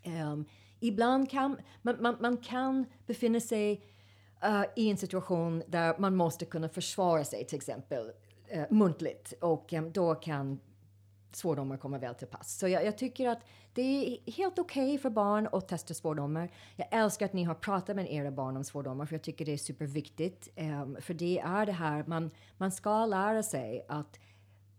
Um, 0.04 0.44
ibland 0.80 1.30
kan 1.30 1.56
man, 1.82 1.96
man, 2.00 2.16
man 2.20 2.36
kan 2.36 2.84
befinna 3.06 3.40
sig 3.40 3.84
uh, 4.44 4.64
i 4.76 4.90
en 4.90 4.96
situation 4.96 5.62
där 5.66 5.98
man 5.98 6.16
måste 6.16 6.44
kunna 6.44 6.68
försvara 6.68 7.24
sig, 7.24 7.46
till 7.46 7.56
exempel 7.56 8.12
uh, 8.56 8.64
muntligt. 8.70 9.32
Och 9.40 9.72
um, 9.72 9.92
då 9.92 10.14
kan 10.14 10.60
svordomar 11.32 11.76
komma 11.76 11.98
väl 11.98 12.14
till 12.14 12.26
pass. 12.26 12.58
Så 12.58 12.68
jag, 12.68 12.84
jag 12.84 12.98
tycker 12.98 13.28
att 13.28 13.40
det 13.74 13.82
är 13.82 14.32
helt 14.32 14.58
okej 14.58 14.98
för 14.98 15.10
barn 15.10 15.48
att 15.52 15.68
testa 15.68 15.94
svordomar. 15.94 16.50
Jag 16.76 16.88
älskar 16.90 17.26
att 17.26 17.32
ni 17.32 17.44
har 17.44 17.54
pratat 17.54 17.96
med 17.96 18.12
era 18.12 18.30
barn 18.30 18.56
om 18.56 18.64
svordomar 18.64 19.06
för 19.06 19.14
jag 19.14 19.22
tycker 19.22 19.44
det 19.44 19.52
är 19.52 19.56
superviktigt. 19.56 20.48
Um, 20.56 20.96
för 21.00 21.14
det 21.14 21.38
är 21.38 21.66
det 21.66 21.72
här, 21.72 22.04
man, 22.06 22.30
man 22.56 22.72
ska 22.72 23.06
lära 23.06 23.42
sig 23.42 23.86
att 23.88 24.18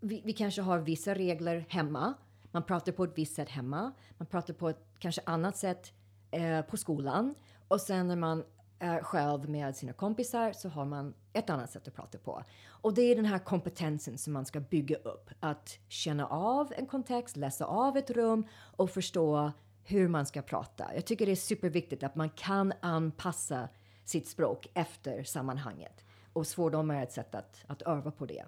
vi, 0.02 0.22
vi 0.24 0.32
kanske 0.32 0.62
har 0.62 0.78
vissa 0.78 1.14
regler 1.14 1.66
hemma. 1.68 2.14
Man 2.50 2.62
pratar 2.62 2.92
på 2.92 3.04
ett 3.04 3.18
visst 3.18 3.34
sätt 3.34 3.48
hemma. 3.48 3.92
Man 4.18 4.26
pratar 4.26 4.54
på 4.54 4.68
ett 4.68 4.84
kanske 4.98 5.22
annat 5.26 5.56
sätt 5.56 5.92
eh, 6.30 6.62
på 6.62 6.76
skolan. 6.76 7.34
Och 7.68 7.80
sen 7.80 8.08
när 8.08 8.16
man 8.16 8.44
är 8.78 9.02
själv 9.02 9.48
med 9.48 9.76
sina 9.76 9.92
kompisar 9.92 10.52
så 10.52 10.68
har 10.68 10.84
man 10.84 11.14
ett 11.32 11.50
annat 11.50 11.70
sätt 11.70 11.88
att 11.88 11.94
prata 11.94 12.18
på. 12.18 12.42
Och 12.68 12.94
det 12.94 13.02
är 13.02 13.16
den 13.16 13.24
här 13.24 13.38
kompetensen 13.38 14.18
som 14.18 14.32
man 14.32 14.46
ska 14.46 14.60
bygga 14.60 14.96
upp. 14.96 15.30
Att 15.40 15.78
känna 15.88 16.26
av 16.26 16.72
en 16.76 16.86
kontext, 16.86 17.36
läsa 17.36 17.64
av 17.64 17.96
ett 17.96 18.10
rum 18.10 18.46
och 18.76 18.90
förstå 18.90 19.52
hur 19.84 20.08
man 20.08 20.26
ska 20.26 20.42
prata. 20.42 20.94
Jag 20.94 21.04
tycker 21.04 21.26
det 21.26 21.32
är 21.32 21.36
superviktigt 21.36 22.02
att 22.02 22.14
man 22.14 22.30
kan 22.30 22.72
anpassa 22.80 23.68
sitt 24.04 24.28
språk 24.28 24.66
efter 24.74 25.24
sammanhanget. 25.24 26.04
Och 26.32 26.46
svordomar 26.46 26.94
är 26.94 27.02
ett 27.02 27.12
sätt 27.12 27.34
att, 27.34 27.64
att 27.66 27.82
öva 27.82 28.10
på 28.10 28.26
det. 28.26 28.44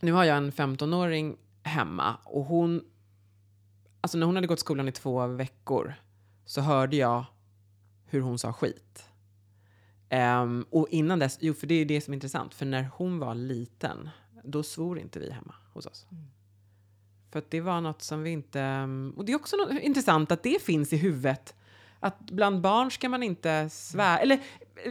Nu 0.00 0.12
har 0.12 0.24
jag 0.24 0.36
en 0.36 0.52
15-åring 0.52 1.36
hemma 1.62 2.16
och 2.24 2.44
hon... 2.44 2.84
Alltså 4.00 4.18
när 4.18 4.26
hon 4.26 4.34
hade 4.34 4.46
gått 4.46 4.60
skolan 4.60 4.88
i 4.88 4.92
två 4.92 5.26
veckor 5.26 5.94
så 6.44 6.60
hörde 6.60 6.96
jag 6.96 7.24
hur 8.04 8.20
hon 8.20 8.38
sa 8.38 8.52
skit. 8.52 9.08
Ehm, 10.08 10.66
och 10.70 10.88
innan 10.90 11.18
dess, 11.18 11.38
jo 11.40 11.54
för 11.54 11.66
det 11.66 11.74
är 11.74 11.84
det 11.84 12.00
som 12.00 12.12
är 12.12 12.16
intressant, 12.16 12.54
för 12.54 12.66
när 12.66 12.88
hon 12.94 13.18
var 13.18 13.34
liten, 13.34 14.08
då 14.44 14.62
svor 14.62 14.98
inte 14.98 15.18
vi 15.18 15.30
hemma 15.30 15.54
hos 15.72 15.86
oss. 15.86 16.06
För 17.30 17.38
att 17.38 17.50
det 17.50 17.60
var 17.60 17.80
något 17.80 18.02
som 18.02 18.22
vi 18.22 18.30
inte... 18.30 18.88
Och 19.16 19.24
det 19.24 19.32
är 19.32 19.36
också 19.36 19.56
något 19.56 19.82
intressant 19.82 20.32
att 20.32 20.42
det 20.42 20.62
finns 20.62 20.92
i 20.92 20.96
huvudet. 20.96 21.54
Att 22.00 22.18
bland 22.30 22.60
barn 22.60 22.90
ska 22.90 23.08
man 23.08 23.22
inte 23.22 23.68
svära. 23.70 24.18
Eller 24.18 24.40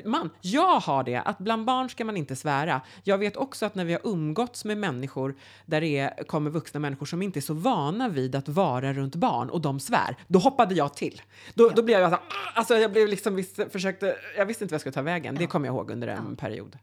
man, 0.05 0.29
jag 0.41 0.79
har 0.79 1.03
det, 1.03 1.15
att 1.15 1.37
bland 1.37 1.65
barn 1.65 1.89
ska 1.89 2.05
man 2.05 2.17
inte 2.17 2.35
svära. 2.35 2.81
Jag 3.03 3.17
vet 3.17 3.37
också 3.37 3.65
att 3.65 3.75
när 3.75 3.85
vi 3.85 3.93
har 3.93 4.01
umgåtts 4.03 4.65
med 4.65 4.77
människor 4.77 5.35
där 5.65 5.81
det 5.81 5.97
är, 5.97 6.23
kommer 6.23 6.49
vuxna 6.49 6.79
människor 6.79 7.05
som 7.05 7.21
inte 7.21 7.39
är 7.39 7.41
så 7.41 7.53
vana 7.53 8.09
vid 8.09 8.35
att 8.35 8.49
vara 8.49 8.93
runt 8.93 9.15
barn 9.15 9.49
och 9.49 9.61
de 9.61 9.79
svär, 9.79 10.15
då 10.27 10.39
hoppade 10.39 10.75
jag 10.75 10.93
till. 10.93 11.21
Då, 11.53 11.69
då 11.69 11.83
blev 11.83 11.99
jag 11.99 12.09
så 12.11 12.15
"Ah!" 12.15 12.21
alltså 12.53 12.75
jag 12.75 12.91
blev 12.91 13.07
liksom, 13.07 13.35
visst, 13.35 13.71
försökte, 13.71 14.15
jag 14.37 14.45
visste 14.45 14.63
inte 14.63 14.71
vad 14.71 14.75
jag 14.75 14.81
skulle 14.81 14.93
ta 14.93 15.01
vägen. 15.01 15.35
Det 15.35 15.47
kommer 15.47 15.67
jag 15.67 15.75
ihåg 15.75 15.91
under 15.91 16.07
en 16.07 16.35
period. 16.35 16.77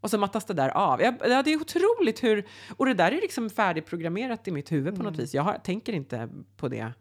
Och 0.00 0.10
så 0.10 0.18
mattas 0.18 0.44
det 0.44 0.54
där 0.54 0.68
av. 0.68 1.00
Ja, 1.02 1.42
det 1.42 1.52
är 1.52 1.56
otroligt 1.60 2.24
hur... 2.24 2.46
Och 2.76 2.86
det 2.86 2.94
där 2.94 3.12
är 3.12 3.20
liksom 3.20 3.50
färdigprogrammerat 3.50 4.48
i 4.48 4.50
mitt 4.50 4.72
huvud 4.72 4.96
på 4.96 5.02
något 5.02 5.16
vis. 5.16 5.34
Jag 5.34 5.42
har, 5.42 5.58
tänker 5.58 5.92
inte 5.92 6.28
på 6.56 6.68
det 6.68 6.92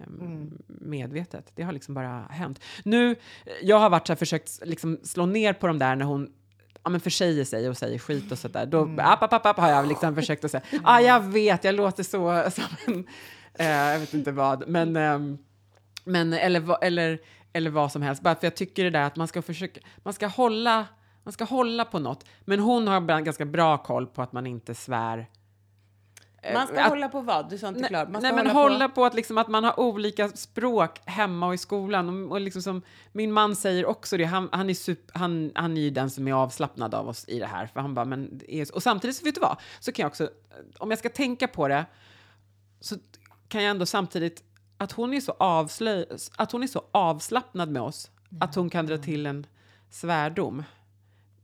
em, 0.00 0.58
medvetet. 0.66 1.52
Det 1.54 1.62
har 1.62 1.72
liksom 1.72 1.94
bara 1.94 2.26
hänt. 2.30 2.60
Nu, 2.84 3.16
jag 3.62 3.78
har 3.78 3.90
varit 3.90 4.06
så 4.06 4.12
här, 4.12 4.18
försökt 4.18 4.60
liksom 4.62 4.98
slå 5.02 5.26
ner 5.26 5.52
på 5.52 5.66
de 5.66 5.78
där 5.78 5.96
när 5.96 6.04
hon 6.04 6.32
ja, 6.84 6.90
men 6.90 7.00
försäger 7.00 7.44
sig 7.44 7.68
och 7.68 7.76
säger 7.76 7.98
skit 7.98 8.32
och 8.32 8.38
sådär. 8.38 8.66
Då 8.66 8.82
app, 8.98 9.22
app, 9.22 9.32
app, 9.32 9.46
app, 9.46 9.56
har 9.56 9.70
jag 9.70 9.88
liksom 9.88 10.14
försökt 10.14 10.44
att 10.44 10.50
säga. 10.50 10.62
Ja, 10.70 10.80
ah, 10.84 11.00
jag 11.00 11.20
vet, 11.20 11.64
jag 11.64 11.74
låter 11.74 12.02
så 12.02 12.50
som 12.50 12.64
en... 12.86 13.06
Eh, 13.54 13.66
jag 13.66 13.98
vet 13.98 14.14
inte 14.14 14.32
vad, 14.32 14.68
men... 14.68 14.96
ehm, 14.96 15.38
men 16.04 16.32
eller, 16.32 16.84
eller, 16.84 17.18
eller 17.52 17.70
vad 17.70 17.92
som 17.92 18.02
helst. 18.02 18.22
Bara 18.22 18.34
för 18.34 18.46
jag 18.46 18.56
tycker 18.56 18.84
det 18.84 18.90
där 18.90 19.02
att 19.02 19.16
man 19.16 19.28
ska 19.28 19.42
försöka... 19.42 19.80
Man 19.96 20.14
ska 20.14 20.26
hålla, 20.26 20.86
man 21.22 21.32
ska 21.32 21.44
hålla 21.44 21.84
på 21.84 21.98
något. 21.98 22.24
Men 22.44 22.60
hon 22.60 22.88
har 22.88 23.20
ganska 23.20 23.44
bra 23.44 23.78
koll 23.78 24.06
på 24.06 24.22
att 24.22 24.32
man 24.32 24.46
inte 24.46 24.74
svär. 24.74 25.26
Eh, 26.42 26.54
Man 26.54 26.66
ska 26.66 26.80
att- 26.82 26.88
hålla 26.88 27.08
på 27.08 27.20
vad? 27.20 27.50
Du 27.50 27.58
sa 27.58 27.68
inte 27.68 27.80
Nej, 27.80 27.88
klart. 27.88 28.08
Man 28.08 28.22
nej 28.22 28.30
ska 28.32 28.36
men 28.36 28.46
hålla, 28.46 28.72
hålla 28.74 28.88
på... 28.88 28.94
på, 28.94 29.04
att, 29.04 29.14
liksom, 29.14 29.38
att 29.38 29.48
man 29.48 29.64
har 29.64 29.80
olika 29.80 30.28
språk 30.28 31.00
hemma 31.04 31.46
och 31.46 31.54
i 31.54 31.58
skolan. 31.58 32.24
Och, 32.24 32.30
och 32.30 32.40
liksom 32.40 32.62
som 32.62 32.82
min 33.12 33.32
man 33.32 33.56
säger 33.56 33.86
också 33.86 34.16
det, 34.16 34.24
han, 34.24 34.48
han, 34.52 34.70
är 34.70 34.74
sup, 34.74 35.10
han, 35.14 35.52
han 35.54 35.76
är 35.76 35.80
ju 35.80 35.90
den 35.90 36.10
som 36.10 36.28
är 36.28 36.32
avslappnad 36.32 36.94
av 36.94 37.08
oss 37.08 37.24
i 37.28 37.38
det 37.38 37.46
här. 37.46 37.66
För 37.66 37.80
han 37.80 37.94
bara, 37.94 38.04
men 38.04 38.40
och 38.74 38.82
samtidigt, 38.82 39.16
så 39.16 39.24
vet 39.24 39.34
du 39.34 39.40
vad, 39.40 39.56
så 39.80 39.92
kan 39.92 40.02
jag 40.02 40.08
också, 40.10 40.30
om 40.78 40.90
jag 40.90 40.98
ska 40.98 41.08
tänka 41.08 41.48
på 41.48 41.68
det, 41.68 41.86
så 42.80 42.96
kan 43.48 43.62
jag 43.62 43.70
ändå 43.70 43.86
samtidigt, 43.86 44.42
att 44.78 44.92
hon 44.92 45.14
är 45.14 45.20
så, 45.20 45.32
avslöj, 45.38 46.06
att 46.36 46.52
hon 46.52 46.62
är 46.62 46.66
så 46.66 46.84
avslappnad 46.92 47.70
med 47.70 47.82
oss, 47.82 48.10
att 48.40 48.54
hon 48.54 48.70
kan 48.70 48.86
dra 48.86 48.98
till 48.98 49.26
en 49.26 49.46
svärdom. 49.90 50.62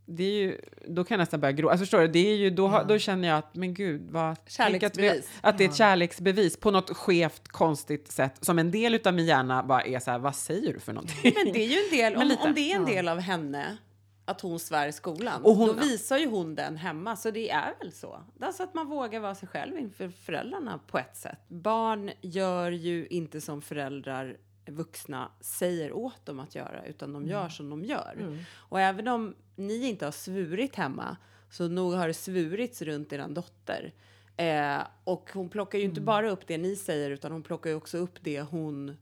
Det 0.09 0.25
är 0.25 0.33
ju, 0.40 0.61
då 0.88 1.05
kan 1.05 1.14
jag 1.14 1.19
nästan 1.19 1.40
börja 1.40 1.53
gråta. 1.53 1.73
Alltså 1.73 1.83
förstår 1.83 2.01
du, 2.01 2.09
det 2.09 2.31
är 2.33 2.37
ju, 2.37 2.51
då, 2.51 2.66
har- 2.69 2.85
då 2.85 2.99
känner 2.99 3.29
jag 3.29 3.38
att, 3.38 3.55
men 3.55 3.75
gud, 3.75 4.11
vad... 4.11 4.37
att, 4.87 4.99
vi, 4.99 5.23
att 5.40 5.59
det 5.59 5.64
är 5.64 5.69
ett 5.69 5.75
kärleksbevis 5.77 6.57
på 6.57 6.71
något 6.71 6.97
skevt, 6.97 7.49
konstigt 7.49 8.12
sätt. 8.12 8.45
Som 8.45 8.59
en 8.59 8.71
del 8.71 9.01
av 9.05 9.14
min 9.14 9.27
hjärna 9.27 9.62
bara 9.62 9.83
är 9.83 9.99
så 10.01 10.11
här, 10.11 10.19
vad 10.19 10.37
säger 10.37 10.73
du 10.73 10.81
för 10.81 10.92
någonting? 10.92 11.33
Men 11.45 11.53
det 11.53 11.64
är 11.64 11.69
ju 11.69 11.79
en 11.85 11.90
del, 12.14 12.16
om, 12.23 12.37
om 12.49 12.55
det 12.55 12.73
är 12.73 12.77
en 12.77 12.85
del 12.85 13.09
av 13.09 13.19
henne 13.21 13.77
att 14.29 14.40
hon 14.40 14.59
svär 14.59 14.88
i 14.88 14.92
skolan, 14.92 15.42
Och 15.42 15.55
hon- 15.55 15.69
då 15.69 15.75
visar 15.75 16.19
ju 16.19 16.27
hon 16.27 16.55
den 16.55 16.77
hemma. 16.77 17.16
Så 17.16 17.31
det 17.31 17.51
är 17.51 17.75
väl 17.81 17.92
så. 17.92 18.21
Alltså 18.40 18.62
att 18.62 18.75
man 18.75 18.87
vågar 18.87 19.21
vara 19.21 19.35
sig 19.35 19.49
själv 19.49 19.79
inför 19.79 20.09
föräldrarna 20.09 20.81
på 20.87 20.99
ett 20.99 21.16
sätt. 21.16 21.38
Barn 21.49 22.11
gör 22.21 22.71
ju 22.71 23.07
inte 23.07 23.40
som 23.40 23.62
föräldrar 23.62 24.37
vuxna 24.66 25.31
säger 25.40 25.92
åt 25.92 26.26
dem 26.26 26.40
att 26.40 26.55
göra, 26.55 26.85
utan 26.87 27.12
de 27.12 27.26
gör 27.26 27.48
som 27.48 27.70
de 27.70 27.85
gör. 27.85 28.38
Och 28.55 28.81
även 28.81 29.09
om 29.09 29.35
ni 29.57 29.87
inte 29.88 30.05
har 30.05 30.12
svurit 30.12 30.74
hemma, 30.76 31.16
så 31.50 31.68
nog 31.68 31.92
har 31.92 32.09
det 32.09 32.14
svurits 32.14 32.83
runt 32.83 33.12
er 33.12 33.29
dotter. 33.29 33.92
Eh, 34.37 34.79
och 35.05 35.31
hon 35.35 35.48
plockar 35.48 35.79
ju 35.79 35.85
inte 35.85 36.00
bara 36.00 36.31
upp 36.31 36.46
det 36.46 36.59
ni 36.59 36.76
säger, 36.76 37.11
utan 37.11 37.33
hon 37.33 37.42
plockar 37.42 37.70
ju 37.70 37.76
också 37.76 37.98
upp 37.98 38.18
det 38.20 38.40
hon 38.42 38.96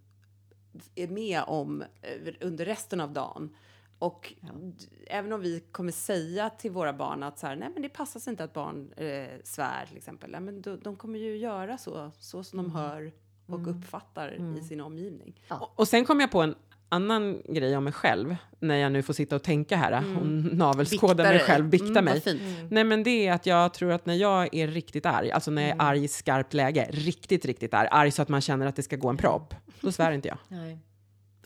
är 0.94 1.08
med 1.08 1.42
om 1.46 1.82
eh, 2.02 2.34
under 2.40 2.64
resten 2.64 3.00
av 3.00 3.12
dagen. 3.12 3.56
Och 3.98 4.34
d- 4.52 4.86
även 5.06 5.32
om 5.32 5.40
vi 5.40 5.60
kommer 5.60 5.92
säga 5.92 6.50
till 6.50 6.70
våra 6.70 6.92
barn 6.92 7.22
att 7.22 7.38
så 7.38 7.46
här, 7.46 7.56
nej 7.56 7.70
men 7.74 7.82
det 7.82 7.88
passar 7.88 8.20
sig 8.20 8.30
inte 8.30 8.44
att 8.44 8.52
barn 8.52 8.92
eh, 8.96 9.28
svär 9.44 9.86
till 9.86 9.96
exempel. 9.96 10.30
Nej, 10.30 10.40
men 10.40 10.62
de, 10.62 10.80
de 10.80 10.96
kommer 10.96 11.18
ju 11.18 11.36
göra 11.36 11.78
så, 11.78 12.10
så 12.18 12.44
som 12.44 12.56
de 12.56 12.70
hör 12.70 13.12
och 13.46 13.70
uppfattar 13.70 14.56
i 14.58 14.62
sin 14.62 14.80
omgivning. 14.80 15.40
Och, 15.48 15.72
och 15.80 15.88
sen 15.88 16.04
kom 16.04 16.20
jag 16.20 16.30
på 16.30 16.42
en 16.42 16.54
annan 16.88 17.42
grej 17.48 17.76
om 17.76 17.84
mig 17.84 17.92
själv, 17.92 18.36
när 18.58 18.74
jag 18.76 18.92
nu 18.92 19.02
får 19.02 19.14
sitta 19.14 19.36
och 19.36 19.42
tänka 19.42 19.76
här 19.76 20.04
och 20.20 20.26
navelskåda 20.54 21.24
mig 21.24 21.38
själv, 21.38 21.68
bikta 21.68 21.86
Mm, 21.86 22.04
mig. 22.04 22.14
vad 22.14 22.22
fint. 22.22 22.70
Nej 22.70 22.84
men 22.84 23.02
det 23.02 23.26
är 23.26 23.32
att 23.32 23.46
jag 23.46 23.74
tror 23.74 23.92
att 23.92 24.06
när 24.06 24.14
jag 24.14 24.54
är 24.54 24.68
riktigt 24.68 25.06
arg, 25.06 25.30
alltså 25.32 25.50
när 25.50 25.62
jag 25.62 25.70
är 25.70 25.82
arg 25.82 26.04
i 26.04 26.08
skarpt 26.08 26.54
läge, 26.54 26.88
riktigt, 26.90 27.44
riktigt 27.44 27.74
arg, 27.74 27.88
arg 27.90 28.10
så 28.10 28.22
att 28.22 28.28
man 28.28 28.40
känner 28.40 28.66
att 28.66 28.76
det 28.76 28.82
ska 28.82 28.96
gå 28.96 29.08
en 29.08 29.16
propp, 29.16 29.54
då 29.80 29.92
svär 29.92 30.12
inte 30.12 30.28
jag. 30.28 30.38
Nej. 30.48 30.78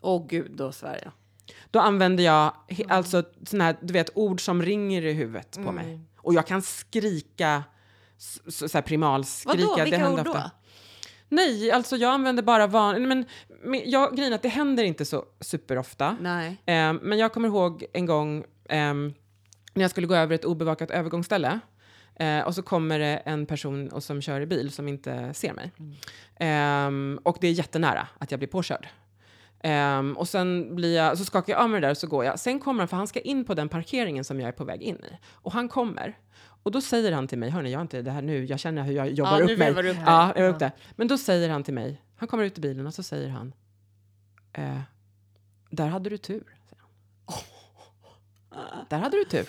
Åh 0.01 0.27
gud, 0.29 0.51
då 0.57 0.73
svär 0.73 1.01
jag. 1.05 1.13
Då 1.71 1.79
använder 1.81 2.25
jag 2.25 2.53
alltså 2.89 3.23
såna 3.47 3.65
här, 3.65 3.77
du 3.83 3.93
vet, 3.93 4.11
ord 4.15 4.41
som 4.41 4.63
ringer 4.63 5.03
i 5.05 5.13
huvudet 5.13 5.59
på 5.65 5.73
mig. 5.73 6.01
Och 6.17 6.35
jag 6.35 6.47
kan 6.47 6.63
skrika, 6.63 7.65
s- 8.19 8.41
s- 8.47 8.71
så 8.73 8.79
här 8.79 8.83
primalskrika. 8.83 9.59
Vadå, 9.67 9.77
det 9.77 9.83
vilka 9.85 9.99
händer 9.99 10.21
ord 10.21 10.25
då? 10.27 10.31
ofta. 10.31 10.51
Nej, 11.29 11.71
alltså 11.71 11.97
jag 11.97 12.11
använder 12.11 12.43
bara 12.43 12.67
van... 12.67 13.09
Men, 13.09 13.25
men 13.65 13.91
jag, 13.91 14.17
grejen 14.17 14.33
att 14.33 14.43
det 14.43 14.49
händer 14.49 14.85
inte 14.85 15.05
så 15.05 15.25
superofta. 15.41 16.17
Nej. 16.21 16.49
Eh, 16.67 16.93
men 16.93 17.19
jag 17.19 17.33
kommer 17.33 17.49
ihåg 17.49 17.85
en 17.93 18.07
gång 18.07 18.45
ehm, 18.69 19.15
när 19.75 19.85
jag 19.85 19.91
skulle 19.91 20.07
gå 20.07 20.15
över 20.15 20.35
ett 20.35 20.45
obevakat 20.45 20.91
övergångsställe. 20.91 21.61
Eh, 22.21 22.41
och 22.41 22.55
så 22.55 22.63
kommer 22.63 22.99
det 22.99 23.17
en 23.17 23.47
person 23.47 23.89
och 23.89 24.03
som 24.03 24.23
kör 24.23 24.41
i 24.41 24.47
bil 24.47 24.73
som 24.73 24.89
inte 24.89 25.35
ser 25.35 25.53
mig. 25.53 25.73
Ehm, 26.41 27.21
och 27.23 27.39
det 27.41 27.49
är 27.49 27.53
jättenära 27.53 28.09
att 28.19 28.31
jag 28.31 28.41
blir 28.41 28.49
påkörd. 28.49 28.89
Ehm, 29.63 30.17
och 30.17 30.29
sen 30.29 30.77
blir 30.77 30.97
jag, 30.97 31.19
så 31.19 31.25
skakar 31.25 31.53
jag 31.53 31.63
av 31.63 31.71
mig 31.71 31.81
det 31.81 31.87
där 31.87 31.91
och 31.91 31.99
så 31.99 32.07
går 32.07 32.25
jag. 32.25 32.39
Sen 32.39 32.61
kommer 32.61 32.81
han, 32.81 32.89
för 32.89 32.97
han 32.97 33.07
ska 33.07 33.21
in 33.21 33.45
på 33.45 33.55
den 33.55 33.69
parkeringen 33.69 34.25
som 34.25 34.41
jag 34.41 34.49
är 34.49 34.53
på 34.53 34.65
väg 34.65 34.83
in 34.83 34.97
i. 34.97 35.19
Och 35.33 35.53
han 35.53 35.69
kommer. 35.69 36.19
Och 36.69 36.73
då 36.73 36.81
säger 36.81 37.13
han 37.13 37.29
till 37.29 37.39
mig, 37.39 37.51
hörni, 37.51 37.71
jag 37.71 37.79
har 37.79 37.83
inte 37.83 38.03
det 38.03 38.11
här 38.11 38.23
nu, 38.23 38.45
jag 38.45 38.61
känner 38.61 38.83
hur 38.83 38.93
jag 38.93 39.11
jobbar 39.11 39.41
Ja, 39.41 39.53
upp 39.53 39.59
mig. 39.59 39.91
upp. 39.91 39.97
Ja, 40.07 40.33
jag 40.37 40.49
upp 40.51 40.59
det. 40.59 40.73
Men 40.97 41.09
då 41.09 41.19
säger 41.19 41.49
han 41.49 41.65
till 41.65 41.75
mig, 41.75 42.03
han 42.17 42.29
kommer 42.29 42.45
ut 42.45 42.59
i 42.59 42.61
bilen 42.61 42.87
och 42.87 42.95
så 42.95 43.03
säger 43.03 43.29
han, 43.29 43.53
eh, 44.53 44.81
där 45.71 45.87
hade 45.87 46.11
du 46.11 46.19
tur. 46.19 46.43
Där 48.89 48.99
hade 48.99 49.17
du 49.17 49.25
tur. 49.25 49.47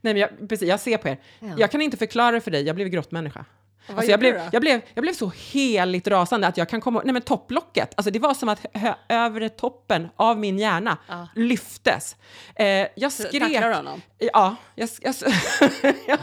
Nej, 0.00 0.14
men 0.14 0.16
jag, 0.16 0.48
precis, 0.48 0.68
jag 0.68 0.80
ser 0.80 0.98
på 0.98 1.08
er. 1.08 1.18
Ja. 1.40 1.54
Jag 1.58 1.70
kan 1.70 1.80
inte 1.82 1.96
förklara 1.96 2.30
det 2.30 2.40
för 2.40 2.50
dig, 2.50 2.62
jag 2.62 2.76
blev 2.76 2.88
grottmänniska. 2.88 3.44
Alltså 3.88 4.10
jag, 4.10 4.20
blev, 4.20 4.40
jag, 4.52 4.62
blev, 4.62 4.80
jag 4.94 5.02
blev 5.02 5.12
så 5.12 5.32
heligt 5.52 6.08
rasande 6.08 6.46
att 6.46 6.56
jag 6.56 6.68
kan 6.68 6.80
komma... 6.80 7.02
Nej 7.04 7.12
men 7.12 7.22
topplocket, 7.22 7.94
alltså 7.96 8.10
det 8.10 8.18
var 8.18 8.34
som 8.34 8.48
att 8.48 8.66
övre 9.08 9.48
toppen 9.48 10.08
av 10.16 10.38
min 10.38 10.58
hjärna 10.58 10.98
Ja. 11.08 11.28
lyftes. 11.34 12.16
Eh, 12.54 12.66
jag 12.96 13.12
skrek... 13.12 13.42
Tacklar 13.42 13.68
du 13.68 13.74
honom? 13.74 14.02
Ja, 14.18 14.56
jag, 14.74 14.88
jag, 15.00 15.14
jag 16.06 16.18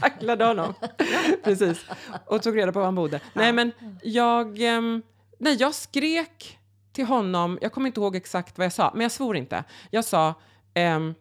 tacklade 0.00 0.44
honom. 0.44 0.74
Precis. 1.44 1.84
Och 2.26 2.42
tog 2.42 2.56
reda 2.58 2.72
på 2.72 2.78
var 2.78 2.86
han 2.86 2.94
bodde. 2.94 3.20
Nej, 3.32 3.52
men 3.52 3.72
jag, 4.02 4.60
ehm, 4.62 5.02
nej, 5.38 5.56
jag 5.60 5.74
skrek 5.74 6.58
till 6.92 7.04
honom. 7.06 7.58
Jag 7.62 7.72
kommer 7.72 7.86
inte 7.86 8.00
ihåg 8.00 8.16
exakt 8.16 8.58
vad 8.58 8.64
jag 8.64 8.72
sa, 8.72 8.90
men 8.94 9.00
jag 9.00 9.12
svor 9.12 9.36
inte. 9.36 9.64
Jag 9.90 10.04
sa, 10.04 10.34
ehm, 10.74 11.14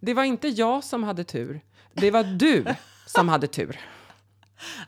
det 0.00 0.14
var 0.14 0.24
inte 0.24 0.48
jag 0.48 0.84
som 0.84 1.04
hade 1.04 1.24
tur. 1.24 1.60
Det 1.92 2.10
var 2.10 2.24
du 2.24 2.64
som 3.06 3.28
hade 3.28 3.46
tur. 3.46 3.80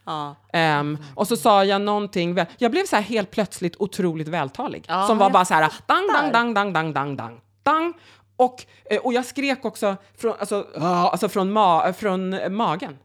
Ja. 0.04 0.36
Ehm, 0.52 0.98
och 1.14 1.28
så 1.28 1.36
sa 1.36 1.64
jag 1.64 1.80
någonting, 1.80 2.36
jag 2.58 2.70
blev 2.70 2.84
så 2.84 2.96
här 2.96 3.02
helt 3.02 3.30
plötsligt 3.30 3.76
otroligt 3.78 4.28
vältalig. 4.28 4.84
Ja, 4.88 5.06
som 5.06 5.18
var 5.18 5.30
bara 5.30 5.44
så 5.44 5.54
här, 5.54 5.72
dang, 5.86 6.06
fattar. 6.12 6.32
dang, 6.32 6.54
dang, 6.54 6.72
dang, 6.72 6.92
dang, 6.92 7.16
dang, 7.16 7.40
dang. 7.62 7.94
Och, 8.36 8.64
eh, 8.90 9.00
och 9.00 9.12
jag 9.12 9.24
skrek 9.24 9.64
också 9.64 9.96
från, 10.14 10.34
alltså, 10.38 10.66
alltså 10.74 11.28
från, 11.28 11.52
ma 11.52 11.92
från 11.92 12.54
magen. 12.56 12.98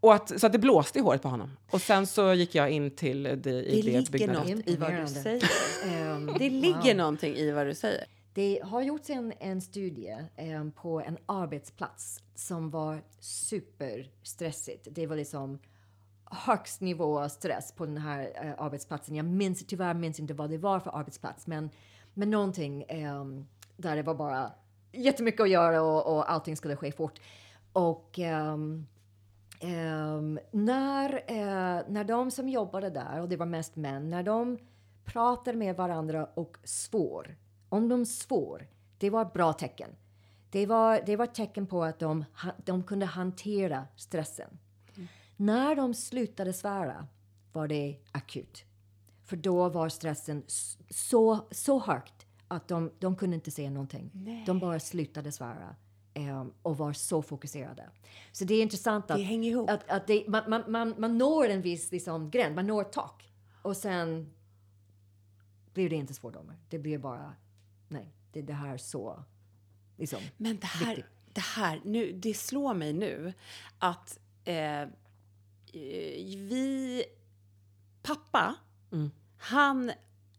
Och 0.00 0.14
att, 0.14 0.40
så 0.40 0.46
att 0.46 0.52
det 0.52 0.58
blåste 0.58 0.98
i 0.98 1.02
håret 1.02 1.22
på 1.22 1.28
honom. 1.28 1.50
Och 1.70 1.80
sen 1.80 2.06
så 2.06 2.34
gick 2.34 2.54
jag 2.54 2.70
in 2.70 2.90
till 2.96 3.22
det, 3.22 3.50
i 3.50 3.82
det 3.82 4.10
ligger 4.10 4.32
något 4.32 4.68
i 4.68 4.76
vad 4.76 4.92
du 4.94 5.06
säger. 5.06 5.50
Ehm, 5.86 6.30
Det 6.38 6.50
ligger 6.50 6.94
wow. 6.94 6.96
någonting 6.96 7.34
i 7.36 7.50
vad 7.50 7.66
du 7.66 7.74
säger. 7.74 8.04
Det 8.32 8.60
har 8.64 8.82
gjorts 8.82 9.10
en, 9.10 9.32
en 9.40 9.60
studie 9.60 10.16
em, 10.36 10.72
på 10.72 11.00
en 11.00 11.18
arbetsplats 11.26 12.22
som 12.34 12.70
var 12.70 13.02
superstressigt. 13.20 14.88
Det 14.90 15.06
var 15.06 15.16
liksom 15.16 15.58
högst 16.30 16.80
nivå 16.80 17.20
av 17.20 17.28
stress 17.28 17.72
på 17.72 17.86
den 17.86 17.96
här 17.98 18.32
eh, 18.34 18.64
arbetsplatsen. 18.64 19.14
Jag 19.14 19.26
minns 19.26 19.66
tyvärr 19.66 19.94
minns 19.94 20.20
inte 20.20 20.34
vad 20.34 20.50
det 20.50 20.58
var 20.58 20.80
för 20.80 20.98
arbetsplats, 20.98 21.46
men, 21.46 21.70
men 22.14 22.30
någonting 22.30 22.82
eh, 22.82 23.24
där 23.76 23.96
det 23.96 24.02
var 24.02 24.14
bara 24.14 24.52
jättemycket 24.92 25.40
att 25.40 25.50
göra 25.50 25.82
och, 25.82 26.16
och 26.16 26.30
allting 26.30 26.56
skulle 26.56 26.76
ske 26.76 26.92
fort. 26.92 27.20
Och 27.72 28.18
ehm, 28.18 28.86
ehm, 29.60 30.38
när, 30.50 31.14
eh, 31.26 31.82
när 31.88 32.04
de 32.04 32.30
som 32.30 32.48
jobbade 32.48 32.90
där, 32.90 33.20
och 33.20 33.28
det 33.28 33.36
var 33.36 33.46
mest 33.46 33.76
män, 33.76 34.10
när 34.10 34.22
de 34.22 34.58
pratar 35.04 35.54
med 35.54 35.76
varandra 35.76 36.28
och 36.34 36.58
svor, 36.64 37.36
om 37.68 37.88
de 37.88 38.06
svor, 38.06 38.66
det 38.98 39.10
var 39.10 39.22
ett 39.22 39.32
bra 39.32 39.52
tecken. 39.52 39.90
Det 40.50 40.66
var, 40.66 41.00
det 41.06 41.16
var 41.16 41.24
ett 41.24 41.34
tecken 41.34 41.66
på 41.66 41.84
att 41.84 41.98
de, 41.98 42.24
de 42.56 42.82
kunde 42.82 43.06
hantera 43.06 43.84
stressen. 43.96 44.58
När 45.40 45.76
de 45.76 45.94
slutade 45.94 46.52
svära 46.52 47.06
var 47.52 47.68
det 47.68 47.98
akut. 48.12 48.64
För 49.24 49.36
då 49.36 49.68
var 49.68 49.88
stressen 49.88 50.42
så, 50.90 51.46
så 51.50 51.78
högt 51.78 52.26
att 52.48 52.68
de, 52.68 52.90
de 52.98 53.16
kunde 53.16 53.34
inte 53.34 53.50
säga 53.50 53.70
någonting. 53.70 54.10
De 54.46 54.58
bara 54.58 54.80
slutade 54.80 55.32
svära 55.32 55.76
ehm, 56.14 56.52
och 56.62 56.78
var 56.78 56.92
så 56.92 57.22
fokuserade. 57.22 57.90
Så 58.32 58.44
det 58.44 58.54
är 58.54 58.62
intressant 58.62 59.10
att, 59.10 59.16
Det 59.16 59.24
att, 59.68 59.90
att 59.90 60.06
det, 60.06 60.28
man, 60.28 60.50
man, 60.50 60.64
man, 60.68 60.94
man 60.98 61.18
når 61.18 61.48
en 61.48 61.62
viss 61.62 61.92
liksom, 61.92 62.30
gräns, 62.30 62.56
man 62.56 62.66
når 62.66 62.82
ett 62.82 62.92
tak 62.92 63.32
och 63.62 63.76
sen 63.76 64.30
blir 65.74 65.90
det 65.90 65.96
inte 65.96 66.14
svordomar. 66.14 66.56
Det 66.68 66.78
blir 66.78 66.98
bara, 66.98 67.34
nej, 67.88 68.14
det, 68.32 68.42
det 68.42 68.52
här 68.52 68.74
är 68.74 68.78
så, 68.78 69.24
liksom. 69.96 70.20
Men 70.36 70.58
det 70.58 70.66
här, 70.66 70.96
Viktigt. 70.96 71.12
det 71.32 71.40
här 71.40 71.80
nu, 71.84 72.12
det 72.12 72.34
slår 72.34 72.74
mig 72.74 72.92
nu 72.92 73.32
att 73.78 74.18
eh, 74.44 74.88
vi... 76.36 77.04
Pappa, 78.02 78.54
han 79.38 79.92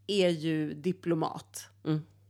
är 0.08 0.30
ju 0.30 0.74
diplomat. 0.74 1.70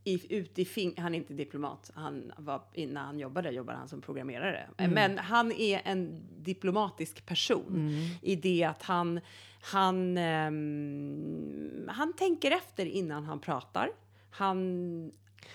I, 0.03 0.35
ut 0.35 0.59
i 0.59 0.93
han 0.97 1.13
är 1.13 1.17
inte 1.17 1.33
diplomat. 1.33 1.91
Han 1.95 2.31
var, 2.37 2.63
innan 2.73 3.05
han 3.05 3.19
jobbade 3.19 3.51
jobbade 3.51 3.77
han 3.77 3.87
som 3.87 4.01
programmerare. 4.01 4.69
Men 4.77 5.17
han 5.17 5.51
är 5.51 5.81
en 5.85 6.27
diplomatisk 6.43 7.25
person 7.25 7.91
i 8.21 8.35
det 8.35 8.63
att 8.63 8.83
han, 8.83 9.19
han, 9.61 10.17
ehm, 10.17 11.89
han 11.89 12.13
tänker 12.13 12.51
efter 12.51 12.85
innan 12.85 13.23
han 13.23 13.39
pratar. 13.39 13.91
Han 14.31 15.11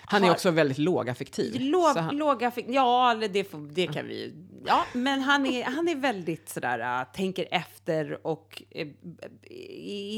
Han 0.07 0.23
är 0.23 0.31
också 0.31 0.51
väldigt 0.51 0.77
lågaffektiv. 0.77 1.61
Låg, 1.61 1.97
han- 1.97 2.17
låga 2.17 2.51
fick, 2.51 2.65
ja, 2.69 3.15
det, 3.29 3.43
får, 3.43 3.57
det 3.73 3.87
kan 3.87 4.07
vi 4.07 4.21
ju. 4.23 4.33
Ja, 4.65 4.85
men 4.93 5.21
han 5.21 5.45
är, 5.45 5.63
han 5.63 5.87
är 5.87 5.95
väldigt 5.95 6.49
sådär, 6.49 6.99
äh, 7.01 7.07
tänker 7.13 7.47
efter 7.51 8.27
och 8.27 8.63
är 8.71 8.93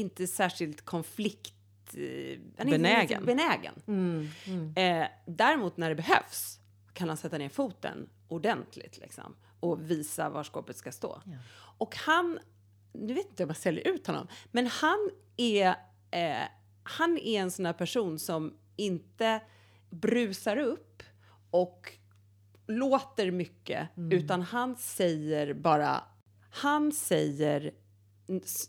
inte 0.00 0.26
särskilt 0.26 0.84
konflikt... 0.84 1.54
eh, 1.94 2.38
Han 2.58 2.66
är 2.68 2.70
Benägen. 2.70 3.20
Inte 3.20 3.34
benägen. 3.34 3.74
Eh, 4.76 5.08
däremot 5.26 5.76
när 5.76 5.88
det 5.88 5.94
behövs 5.94 6.58
kan 6.92 7.08
han 7.08 7.16
sätta 7.16 7.38
ner 7.38 7.48
foten 7.48 8.08
ordentligt 8.28 8.98
liksom, 8.98 9.36
och 9.60 9.90
visa 9.90 10.30
var 10.30 10.44
skåpet 10.44 10.76
ska 10.76 10.92
stå. 10.92 11.22
Och 11.78 11.96
han, 11.96 12.38
nu 12.92 13.14
vet 13.14 13.26
inte 13.30 13.42
om 13.44 13.50
jag 13.50 13.56
säljer 13.56 13.88
ut 13.88 14.06
honom, 14.06 14.26
men 14.52 14.66
han 14.66 15.10
är, 15.36 15.74
han 16.82 17.18
är 17.18 17.40
en 17.40 17.50
sån 17.50 17.66
här 17.66 17.72
person 17.72 18.18
som 18.18 18.54
inte 18.76 19.40
brusar 19.90 20.56
upp 20.56 21.02
och 21.50 21.92
låter 22.66 23.30
mycket, 23.30 23.88
utan 24.10 24.42
han 24.42 24.76
säger 24.76 25.54
bara, 25.54 26.04
han 26.50 26.92
säger 26.92 27.74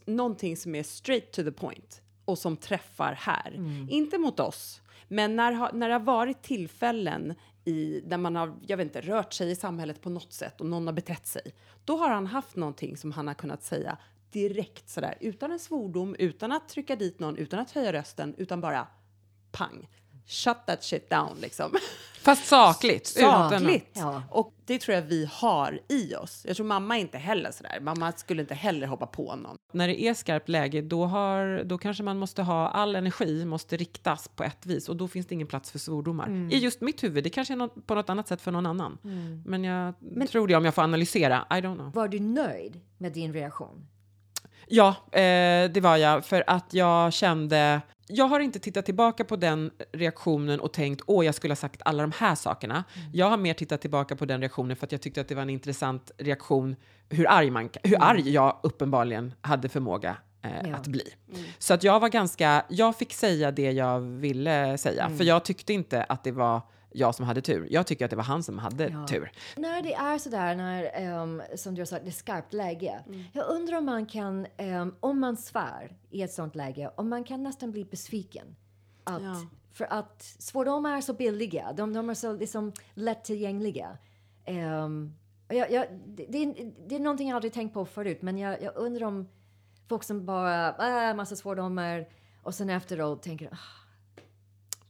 någonting 0.05 0.57
som 0.57 0.75
är 0.75 0.83
straight 0.83 1.31
to 1.31 1.43
the 1.43 1.51
point 1.51 2.01
och 2.25 2.37
som 2.37 2.57
träffar 2.57 3.13
här. 3.13 3.53
Inte 3.89 4.17
mot 4.17 4.39
oss, 4.39 4.81
men 5.07 5.35
när, 5.35 5.73
när 5.73 5.87
det 5.87 5.93
har 5.93 5.99
varit 5.99 6.41
tillfällen 6.41 7.35
i, 7.65 8.01
där 8.05 8.17
man 8.17 8.35
har, 8.35 8.59
jag 8.67 8.77
vet 8.77 8.85
inte, 8.85 9.01
rört 9.01 9.33
sig 9.33 9.51
i 9.51 9.55
samhället 9.55 10.01
på 10.01 10.09
något 10.09 10.33
sätt 10.33 10.61
och 10.61 10.67
någon 10.67 10.87
har 10.87 10.93
betett 10.93 11.27
sig, 11.27 11.53
då 11.85 11.97
har 11.97 12.09
han 12.09 12.27
haft 12.27 12.55
någonting 12.55 12.97
som 12.97 13.11
han 13.11 13.27
har 13.27 13.33
kunnat 13.33 13.63
säga 13.63 13.97
direkt 14.31 14.89
sådär, 14.89 15.17
utan 15.19 15.51
en 15.51 15.59
svordom, 15.59 16.15
utan 16.19 16.51
att 16.51 16.69
trycka 16.69 16.95
dit 16.95 17.19
någon, 17.19 17.37
utan 17.37 17.59
att 17.59 17.71
höja 17.71 17.93
rösten, 17.93 18.35
utan 18.37 18.61
bara 18.61 18.87
pang. 19.51 19.87
Shut 20.29 20.65
that 20.65 20.83
shit 20.83 21.09
down 21.09 21.37
liksom. 21.41 21.71
Fast 22.21 22.47
sakligt. 22.47 23.07
Sakligt. 23.07 23.89
Ja. 23.93 24.23
Och 24.29 24.53
det 24.65 24.79
tror 24.79 24.95
jag 24.95 25.01
vi 25.01 25.29
har 25.31 25.79
i 25.89 26.15
oss. 26.15 26.45
Jag 26.47 26.55
tror 26.55 26.65
mamma 26.65 26.97
är 26.97 27.01
inte 27.01 27.17
heller 27.17 27.51
sådär. 27.51 27.79
Mamma 27.81 28.11
skulle 28.11 28.41
inte 28.41 28.53
heller 28.53 28.87
hoppa 28.87 29.05
på 29.05 29.35
någon. 29.35 29.57
När 29.73 29.87
det 29.87 30.01
är 30.01 30.13
skarpt 30.13 30.49
läge, 30.49 30.81
då, 30.81 31.05
har, 31.05 31.63
då 31.63 31.77
kanske 31.77 32.03
man 32.03 32.17
måste 32.17 32.41
ha 32.41 32.69
all 32.69 32.95
energi 32.95 33.45
måste 33.45 33.77
riktas 33.77 34.27
på 34.27 34.43
ett 34.43 34.65
vis 34.65 34.89
och 34.89 34.95
då 34.95 35.07
finns 35.07 35.27
det 35.27 35.35
ingen 35.35 35.47
plats 35.47 35.71
för 35.71 35.79
svordomar. 35.79 36.49
I 36.51 36.57
just 36.57 36.81
mitt 36.81 37.03
huvud, 37.03 37.23
det 37.23 37.29
kanske 37.29 37.53
är 37.53 37.55
något, 37.55 37.87
på 37.87 37.95
något 37.95 38.09
annat 38.09 38.27
sätt 38.27 38.41
för 38.41 38.51
någon 38.51 38.65
annan. 38.65 38.97
Men 39.45 39.63
jag 39.63 39.93
tror 40.29 40.47
det 40.47 40.55
om 40.55 40.65
jag 40.65 40.75
får 40.75 40.81
analysera. 40.81 41.47
I 41.49 41.53
don't 41.53 41.75
know. 41.75 41.93
Var 41.93 42.07
du 42.07 42.19
nöjd 42.19 42.79
med 42.97 43.11
din 43.11 43.33
reaktion? 43.33 43.87
Ja, 44.67 44.95
eh, 45.11 45.71
det 45.71 45.81
var 45.81 45.97
jag. 45.97 46.25
För 46.25 46.43
att 46.47 46.73
jag 46.73 47.13
kände... 47.13 47.81
Jag 48.11 48.25
har 48.25 48.39
inte 48.39 48.59
tittat 48.59 48.85
tillbaka 48.85 49.23
på 49.25 49.35
den 49.35 49.71
reaktionen 49.91 50.59
och 50.59 50.73
tänkt 50.73 51.01
åh, 51.07 51.25
jag 51.25 51.35
skulle 51.35 51.51
ha 51.51 51.55
sagt 51.55 51.81
alla 51.85 52.03
de 52.03 52.11
här 52.17 52.35
sakerna. 52.35 52.83
Jag 53.13 53.29
har 53.29 53.37
mer 53.37 53.53
tittat 53.53 53.81
tillbaka 53.81 54.15
på 54.15 54.25
den 54.25 54.39
reaktionen 54.41 54.77
för 54.77 54.85
att 54.85 54.91
jag 54.91 55.01
tyckte 55.01 55.21
att 55.21 55.27
det 55.27 55.35
var 55.35 55.41
en 55.41 55.49
intressant 55.49 56.11
reaktion 56.17 56.75
hur 57.09 57.29
arg, 57.29 57.49
man, 57.49 57.69
hur 57.83 58.03
arg 58.03 58.29
jag 58.29 58.59
uppenbarligen 58.63 59.33
hade 59.41 59.69
förmåga 59.69 60.17
eh, 60.41 60.69
Ja. 60.69 60.75
att 60.75 60.87
bli. 60.87 61.03
Så 61.59 61.73
att 61.73 61.83
jag 61.83 61.99
var 61.99 62.09
ganska... 62.09 62.65
Jag 62.69 62.97
fick 62.97 63.13
säga 63.13 63.51
det 63.51 63.71
jag 63.71 63.99
ville 63.99 64.77
säga, 64.77 65.09
för 65.17 65.23
jag 65.23 65.45
tyckte 65.45 65.73
inte 65.73 66.03
att 66.03 66.23
det 66.23 66.31
var 66.31 66.61
jag 66.91 67.15
som 67.15 67.25
hade 67.25 67.41
tur. 67.41 67.67
Jag 67.71 67.87
tycker 67.87 68.05
att 68.05 68.11
det 68.11 68.17
var 68.17 68.23
han 68.23 68.43
som 68.43 68.59
hade 68.59 68.89
Ja. 68.89 69.07
tur. 69.07 69.31
När 69.57 69.81
det 69.81 69.93
är 69.93 70.17
sådär, 70.17 70.55
när, 70.55 70.89
ehm, 70.93 71.41
som 71.55 71.75
du 71.75 71.81
har 71.81 71.85
sagt, 71.85 72.03
det 72.05 72.09
är 72.09 72.11
skarpt 72.11 72.53
läge. 72.53 73.03
Jag 73.33 73.47
undrar 73.49 73.77
om 73.77 73.85
man 73.85 74.05
kan, 74.05 74.47
ehm, 74.57 74.95
om 74.99 75.19
man 75.19 75.37
svär 75.37 75.97
i 76.09 76.21
ett 76.21 76.33
sånt 76.33 76.55
läge, 76.55 76.91
om 76.95 77.09
man 77.09 77.23
kan 77.23 77.43
nästan 77.43 77.71
bli 77.71 77.85
besviken. 77.85 78.55
Att, 79.03 79.21
Ja. 79.23 79.35
För 79.71 79.93
att 79.93 80.21
svordomar 80.39 80.97
är 80.97 81.01
så 81.01 81.13
billiga, 81.13 81.73
de, 81.73 81.93
de 81.93 82.09
är 82.09 82.13
så 82.13 82.33
liksom 82.33 82.71
lättillgängliga. 82.93 83.97
Um, 84.47 85.15
jag, 85.47 85.71
jag, 85.71 85.85
det, 86.05 86.25
det, 86.29 86.37
är, 86.43 86.71
det 86.87 86.95
är 86.95 86.99
någonting 86.99 87.29
jag 87.29 87.35
aldrig 87.35 87.53
tänkt 87.53 87.73
på 87.73 87.85
förut, 87.85 88.21
men 88.21 88.37
jag, 88.37 88.61
jag 88.63 88.75
undrar 88.75 89.07
om 89.07 89.27
folk 89.89 90.03
som 90.03 90.25
bara, 90.25 91.09
äh, 91.09 91.15
massa 91.15 91.35
svordomar 91.35 92.07
och 92.43 92.55
sen 92.55 92.69
efteråt 92.69 93.23
tänker, 93.23 93.47
ah, 93.51 93.57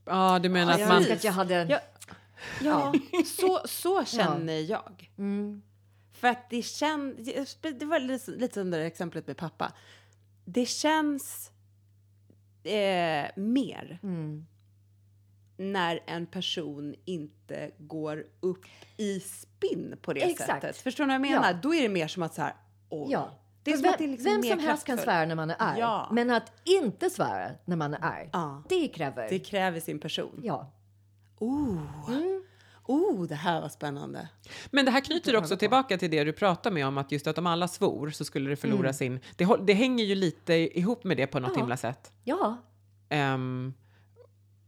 Ja, 0.10 0.39
du 0.39 0.49
menar 0.49 0.74
att 0.74 0.80
jag 0.80 0.88
man... 0.88 0.97
önskar 0.97 1.16
att 1.16 1.24
jag 1.24 1.32
hade... 1.32 1.66
Ja. 1.70 1.80
Ja, 2.62 2.93
så, 3.26 3.62
så 3.66 4.05
känner 4.05 4.60
jag. 4.60 5.12
Mm, 5.18 5.62
För 6.14 6.28
att 6.28 6.49
det 6.49 6.62
känns... 6.62 7.16
Det 7.62 7.86
var 7.86 7.99
lite, 7.99 8.32
lite 8.32 8.53
som 8.53 8.72
det 8.72 8.78
där 8.78 8.86
exemplet 8.86 9.28
med 9.28 9.38
pappa. 9.38 9.74
Det 10.45 10.66
känns 10.66 11.51
eh, 12.64 13.28
mer 13.36 13.99
mm. 14.03 14.45
när 15.57 15.99
en 16.05 16.26
person 16.26 16.95
inte 17.05 17.72
går 17.78 18.26
upp 18.39 18.66
i 18.97 19.20
spinn 19.20 19.95
på 20.01 20.14
det 20.14 20.22
Exakt. 20.22 20.49
sättet. 20.49 20.78
Förstår 20.78 21.05
ni 21.05 21.07
vad 21.07 21.16
jag 21.16 21.22
menar? 21.22 21.51
Ja. 21.51 21.60
Då 21.64 21.76
är 21.76 21.82
det 21.82 21.89
mer 21.89 22.07
som 22.07 22.24
att 22.24 22.34
så 22.34 22.41
här... 22.41 22.53
Oj. 22.89 23.12
Ja. 23.12 23.32
Det 23.70 23.80
är 23.80 23.84
vem, 23.84 23.91
att 23.91 23.97
det 23.97 24.03
är 24.03 24.07
liksom 24.07 24.32
vem 24.32 24.43
som 24.43 24.59
helst 24.59 24.86
kan 24.86 24.97
svära 24.97 25.26
när 25.26 25.36
man 25.36 25.49
är 25.49 25.55
arg. 25.59 25.80
Ja. 25.80 26.09
Men 26.11 26.32
att 26.32 26.51
inte 26.63 27.09
svära 27.09 27.51
när 27.65 27.76
man 27.76 27.93
är 27.93 28.03
arg, 28.03 28.30
Ja. 28.34 28.63
det 28.70 28.88
kräver... 28.88 29.30
Det 29.30 29.39
kräver 29.39 29.80
sin 29.80 29.99
person. 29.99 30.39
Ja. 30.43 30.72
Oh. 31.39 31.78
oh, 32.86 33.28
det 33.28 33.36
här 33.36 33.61
var 33.61 33.70
spännande. 33.70 34.30
Men 34.72 34.86
det 34.86 34.91
här 34.91 35.01
knyter 35.01 35.36
också 35.36 35.57
tillbaka 35.57 35.97
till 35.97 36.11
det 36.11 36.24
du 36.24 36.34
pratar 36.34 36.72
med 36.72 36.88
om 36.88 36.97
att 36.97 37.11
just 37.11 37.28
att 37.28 37.38
om 37.38 37.47
alla 37.47 37.67
svor 37.67 38.09
så 38.09 38.26
skulle 38.26 38.49
det 38.49 38.55
förlora 38.55 38.93
sin... 38.93 39.20
Det, 39.36 39.47
det 39.61 39.74
hänger 39.74 40.05
ju 40.05 40.15
lite 40.15 40.53
ihop 40.53 41.03
med 41.03 41.17
det 41.17 41.28
på 41.28 41.39
något 41.39 41.51
Ja. 41.53 41.59
himla 41.59 41.78
sätt. 41.78 42.11
Ja. 42.24 42.57
Ehm, 43.09 43.74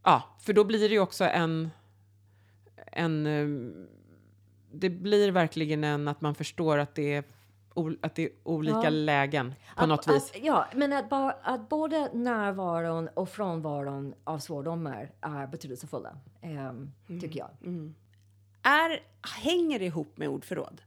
ja, 0.04 0.38
för 0.40 0.54
då 0.54 0.64
blir 0.64 0.90
det 0.90 0.96
ju 0.96 1.00
också 1.00 1.24
en... 1.24 1.70
en 2.92 3.26
ehm, 3.26 3.88
det 4.74 4.90
blir 4.90 5.32
verkligen 5.32 5.84
en 5.84 6.08
att 6.08 6.22
man 6.22 6.36
förstår 6.36 6.78
att 6.78 6.96
det 6.96 7.24
att 8.02 8.16
det 8.16 8.24
är 8.26 8.30
olika 8.44 8.80
Ja. 8.84 8.90
lägen 8.90 9.54
på 9.78 9.84
Att- 9.84 9.90
något 9.90 10.08
vis. 10.08 10.32
Att, 10.32 10.44
ja, 10.44 10.66
men 10.76 10.94
att, 10.94 11.10
bara, 11.10 11.32
att 11.32 11.70
både 11.70 12.10
närvaron 12.14 13.08
och 13.14 13.30
frånvaron 13.30 14.14
av 14.24 14.40
svordomar 14.40 15.12
är 15.22 15.48
betydelsefulla, 15.48 16.18
ehm, 16.42 16.92
tycker 17.08 17.40
jag. 17.40 17.50
Är, 18.64 19.00
hänger 19.44 19.82
ihop 19.82 20.18
med 20.18 20.28
ordförråd? 20.30 20.82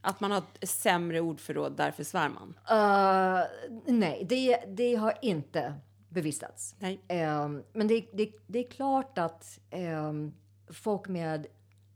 Att 0.00 0.20
man 0.20 0.30
har 0.30 0.38
ett 0.60 0.68
sämre 0.68 1.20
ordförråd, 1.20 1.76
därför 1.76 2.04
svär 2.04 2.28
man? 2.28 2.48
Uh, 2.70 3.44
nej, 3.86 4.26
det, 4.28 4.64
det 4.68 4.94
har 4.94 5.12
inte 5.22 5.74
bevisats. 6.08 6.74
Nej. 6.78 7.00
Ehm, 7.08 7.62
men 7.72 7.88
det, 7.88 8.06
det, 8.12 8.32
det 8.46 8.58
är 8.58 8.70
klart 8.70 9.18
att 9.18 9.58
ehm, 9.70 10.32
folk 10.68 11.08
med 11.08 11.46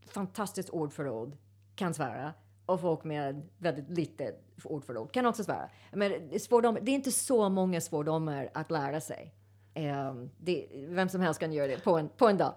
fantastiskt 0.07 0.69
ordförråd 0.69 1.37
kan 1.75 1.93
svära 1.93 2.33
och 2.69 2.81
folk 2.81 3.03
med 3.03 3.41
väldigt 3.57 3.89
lite 3.89 4.33
ordförråd 4.63 5.11
kan 5.11 5.25
också 5.25 5.43
svära. 5.43 5.69
Men 5.91 6.39
svårdomar, 6.39 6.81
det 6.81 6.91
är 6.91 6.95
inte 6.95 7.11
så 7.11 7.49
många 7.49 7.81
svordomar 7.81 8.49
att 8.53 8.71
lära 8.71 9.01
sig. 9.01 9.33
Um, 9.75 10.29
det, 10.37 10.67
vem 10.73 11.09
som 11.09 11.21
helst 11.21 11.39
kan 11.39 11.53
göra 11.53 11.67
det 11.67 11.83
på 11.83 11.97
en, 11.97 12.09
på 12.09 12.27
en 12.27 12.37
dag. 12.37 12.53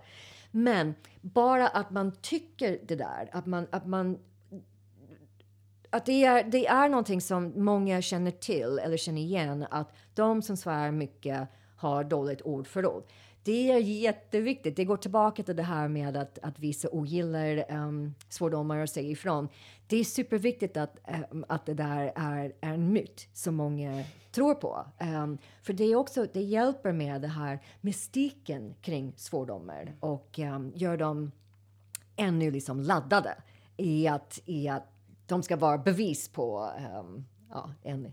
Men 0.51 0.95
bara 1.21 1.69
att 1.69 1.91
man 1.91 2.13
tycker 2.13 2.79
det 2.87 2.97
där, 2.97 3.29
att 3.33 3.47
man, 3.47 3.67
att 3.71 3.87
man 3.87 4.19
att 5.91 6.07
det 6.07 6.25
är, 6.25 6.45
det 6.45 6.67
är 6.67 6.89
någonting 6.89 7.21
som 7.21 7.53
många 7.57 8.03
känner 8.03 8.31
till 8.31 8.79
eller 8.79 8.97
känner 8.97 9.21
igen. 9.21 9.67
Att 9.71 9.95
de 10.15 10.43
som 10.43 10.57
svär 10.57 10.91
mycket 10.91 11.49
har 11.77 12.05
dåligt 12.05 12.41
ordförråd. 12.41 13.05
Det 13.45 13.71
är 13.71 13.79
jätteviktigt. 13.79 14.77
Det 14.77 14.85
går 14.85 14.97
tillbaka 14.97 15.43
till 15.43 15.57
det 15.57 15.63
här 15.63 15.89
med 15.89 16.17
att, 16.17 16.39
att 16.43 16.59
vissa 16.59 16.89
ogillar 16.89 17.73
um, 17.73 18.15
svordomar 18.29 18.79
och 18.79 18.89
säger 18.89 19.11
ifrån. 19.11 19.49
Det 19.87 19.97
är 19.97 20.05
superviktigt 20.05 20.77
att, 20.77 20.97
um, 21.31 21.45
att 21.49 21.67
det 21.67 21.75
där 21.75 22.13
är, 22.17 22.53
är 22.61 22.73
en 22.73 22.93
myt 22.93 23.29
som 23.33 23.55
många 23.55 24.05
tror 24.33 24.55
på. 24.55 24.87
Um, 25.01 25.39
för 25.63 25.73
det, 25.73 25.85
är 25.85 25.97
också, 25.97 26.27
det 26.33 26.43
hjälper 26.43 26.93
med 26.93 27.23
det 27.23 27.29
här 27.29 27.59
mystiken 27.81 28.75
kring 28.81 29.13
svordomar 29.17 29.97
och 30.01 30.39
um, 30.39 30.73
gör 30.75 30.97
dem 30.97 31.33
ännu 32.17 32.51
liksom 32.51 32.81
laddade 32.81 33.35
i 33.77 34.09
att, 34.09 34.41
i 34.45 34.69
att 34.69 34.93
de 35.27 35.43
ska 35.43 35.57
vara 35.57 35.79
bevis 35.79 36.29
på 36.29 36.73
um, 37.01 37.27
ja, 37.51 37.71
en 37.83 38.13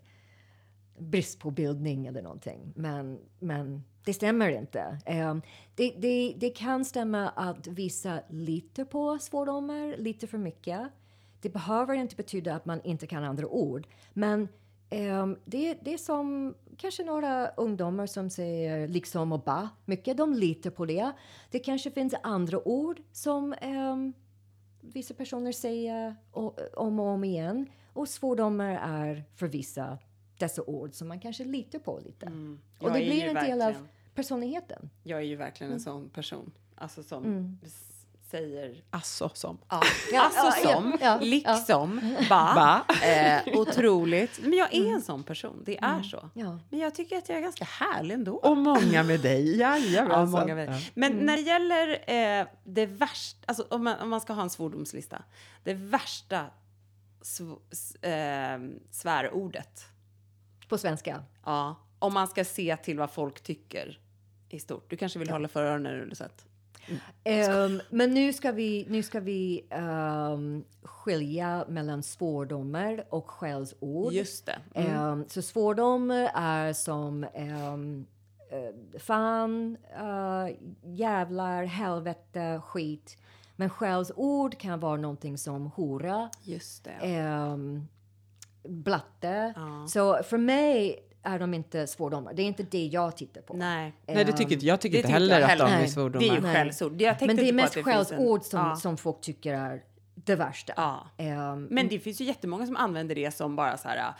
brist 0.99 1.39
på 1.39 1.51
bildning 1.51 2.05
eller 2.05 2.21
någonting. 2.21 2.73
Men, 2.75 3.19
men 3.39 3.83
det 4.03 4.13
stämmer 4.13 4.49
inte. 4.49 4.97
Um, 5.07 5.41
det, 5.75 5.93
det, 5.97 6.35
det 6.37 6.49
kan 6.49 6.85
stämma 6.85 7.29
att 7.29 7.67
vissa 7.67 8.21
litar 8.29 8.85
på 8.85 9.19
svordomar 9.19 9.97
lite 9.97 10.27
för 10.27 10.37
mycket. 10.37 10.81
Det 11.41 11.49
behöver 11.49 11.93
inte 11.93 12.15
betyda 12.15 12.55
att 12.55 12.65
man 12.65 12.81
inte 12.83 13.07
kan 13.07 13.23
andra 13.23 13.47
ord. 13.47 13.87
Men 14.13 14.47
um, 14.91 15.37
det, 15.45 15.73
det 15.81 15.93
är 15.93 15.97
som 15.97 16.55
kanske 16.77 17.03
några 17.03 17.47
ungdomar 17.47 18.05
som 18.05 18.29
säger 18.29 18.87
liksom 18.87 19.31
och 19.31 19.43
ba 19.43 19.69
mycket. 19.85 20.17
De 20.17 20.33
litar 20.33 20.69
på 20.69 20.85
det. 20.85 21.11
Det 21.51 21.59
kanske 21.59 21.91
finns 21.91 22.15
andra 22.23 22.67
ord 22.67 23.01
som 23.11 23.55
um, 23.61 24.13
vissa 24.81 25.13
personer 25.13 25.51
säger 25.51 26.15
om 26.75 26.99
och 26.99 27.05
om 27.05 27.23
igen. 27.23 27.65
Och 27.93 28.09
svordomar 28.09 28.79
är 28.83 29.23
för 29.35 29.47
vissa 29.47 29.97
dessa 30.39 30.63
ord 30.63 30.93
som 30.93 31.07
man 31.07 31.19
kanske 31.19 31.43
litar 31.43 31.79
på 31.79 31.99
lite. 32.05 32.25
Mm. 32.25 32.59
Och 32.79 32.91
det 32.91 32.99
blir 32.99 33.23
en 33.23 33.35
del 33.35 33.61
av 33.61 33.87
personligheten. 34.15 34.89
Jag 35.03 35.19
är 35.19 35.23
ju 35.23 35.35
verkligen 35.35 35.73
en 35.73 35.79
sån 35.79 36.09
person. 36.09 36.51
Alltså 36.75 37.03
som 37.03 37.25
mm. 37.25 37.59
säger... 38.29 38.83
Alltså 38.89 39.29
som. 39.33 39.57
Ja. 39.69 39.81
ja 40.11 40.21
alltså 40.21 40.67
ja, 40.67 40.73
som. 40.73 40.97
Ja, 41.01 41.19
liksom. 41.21 42.15
Ba. 42.29 42.53
ba. 42.55 42.85
Eh, 43.03 43.59
otroligt. 43.59 44.39
Men 44.43 44.53
jag 44.53 44.73
är 44.73 44.93
en 44.93 45.01
sån 45.01 45.23
person. 45.23 45.63
Det 45.65 45.77
är 45.77 45.91
mm. 45.91 46.03
så. 46.03 46.29
Men 46.69 46.79
jag 46.79 46.95
tycker 46.95 47.17
att 47.17 47.29
jag 47.29 47.37
är 47.37 47.41
ganska 47.41 47.65
härlig 47.65 48.15
ändå. 48.15 48.35
Och 48.35 48.57
många 48.57 49.03
med 49.03 49.19
dig. 49.19 49.57
Jajamensan. 49.59 50.19
Ja, 50.19 50.25
många 50.25 50.55
med 50.55 50.69
dig. 50.69 50.91
Men 50.93 51.11
mm. 51.11 51.25
när 51.25 51.35
det 51.35 51.41
gäller 51.41 51.89
eh, 52.41 52.47
det 52.63 52.85
värsta, 52.85 53.39
alltså 53.45 53.65
om 53.69 53.83
man, 53.83 53.99
om 53.99 54.09
man 54.09 54.21
ska 54.21 54.33
ha 54.33 54.41
en 54.41 54.49
svordomslista. 54.49 55.23
Det 55.63 55.73
värsta 55.73 56.45
sv, 57.21 57.43
eh, 58.01 58.59
svärordet 58.91 59.85
på 60.69 60.77
svenska? 60.77 61.23
Ja, 61.45 61.75
om 61.99 62.13
man 62.13 62.27
ska 62.27 62.45
se 62.45 62.77
till 62.77 62.97
vad 62.97 63.11
folk 63.11 63.41
tycker 63.41 63.99
i 64.49 64.59
stort. 64.59 64.89
Du 64.89 64.97
kanske 64.97 65.19
vill 65.19 65.27
ja. 65.27 65.35
hålla 65.35 65.47
för 65.47 65.63
öronen 65.63 66.01
eller 66.01 66.15
så 66.15 66.23
Mm. 67.23 67.73
Um, 67.75 67.81
men 67.89 68.13
nu 68.13 68.33
ska 68.33 68.51
vi, 68.51 68.85
nu 68.89 69.03
ska 69.03 69.19
vi 69.19 69.65
um, 70.33 70.63
skilja 70.83 71.65
mellan 71.67 72.03
svordomar 72.03 73.05
och 73.09 73.29
skällsord. 73.29 74.13
Just 74.13 74.45
det. 74.45 74.59
Mm. 74.73 75.03
Um, 75.03 75.25
så 75.27 75.41
svordomar 75.41 76.31
är 76.33 76.73
som 76.73 77.23
uh, 77.23 78.99
fan, 78.99 79.77
uh, 80.01 80.49
jävlar, 80.83 81.63
helvete, 81.63 82.61
skit. 82.65 83.17
Men 83.55 83.69
skällsord 83.69 84.57
kan 84.57 84.79
vara 84.79 84.97
någonting 84.97 85.37
som 85.37 85.67
hora. 85.67 86.29
Just 86.43 86.83
det 86.83 87.07
blatte. 88.63 89.53
Ja. 89.55 89.87
Så 89.87 90.23
för 90.23 90.37
mig 90.37 90.99
är 91.23 91.39
de 91.39 91.53
inte 91.53 91.87
svordomar. 91.87 92.33
Det 92.33 92.41
är 92.41 92.45
inte 92.45 92.63
det 92.63 92.85
jag 92.85 93.17
tittar 93.17 93.41
på. 93.41 93.53
Nej, 93.53 93.93
Nej 94.05 94.25
det 94.25 94.31
tycker 94.31 94.65
jag 94.65 94.81
tycker 94.81 94.97
inte 94.97 95.09
heller, 95.09 95.41
heller 95.41 95.65
att 95.65 95.71
de 95.71 95.83
är 95.83 95.87
svordomar. 95.87 96.19
Det 96.19 96.29
är 96.29 96.35
ju 96.35 96.41
skällsord. 96.41 96.91
Men 97.21 97.35
det 97.35 97.49
är 97.49 97.53
mest 97.53 97.83
skällsord 97.83 98.43
som, 98.43 98.59
ja. 98.59 98.75
som 98.75 98.97
folk 98.97 99.21
tycker 99.21 99.53
är 99.53 99.83
det 100.15 100.35
värsta. 100.35 100.73
Ja. 100.77 101.07
Um, 101.53 101.63
men 101.63 101.87
det 101.87 101.99
finns 101.99 102.21
ju 102.21 102.25
jättemånga 102.25 102.65
som 102.65 102.75
använder 102.75 103.15
det 103.15 103.31
som 103.31 103.55
bara 103.55 103.77
så 103.77 103.87
här, 103.87 104.13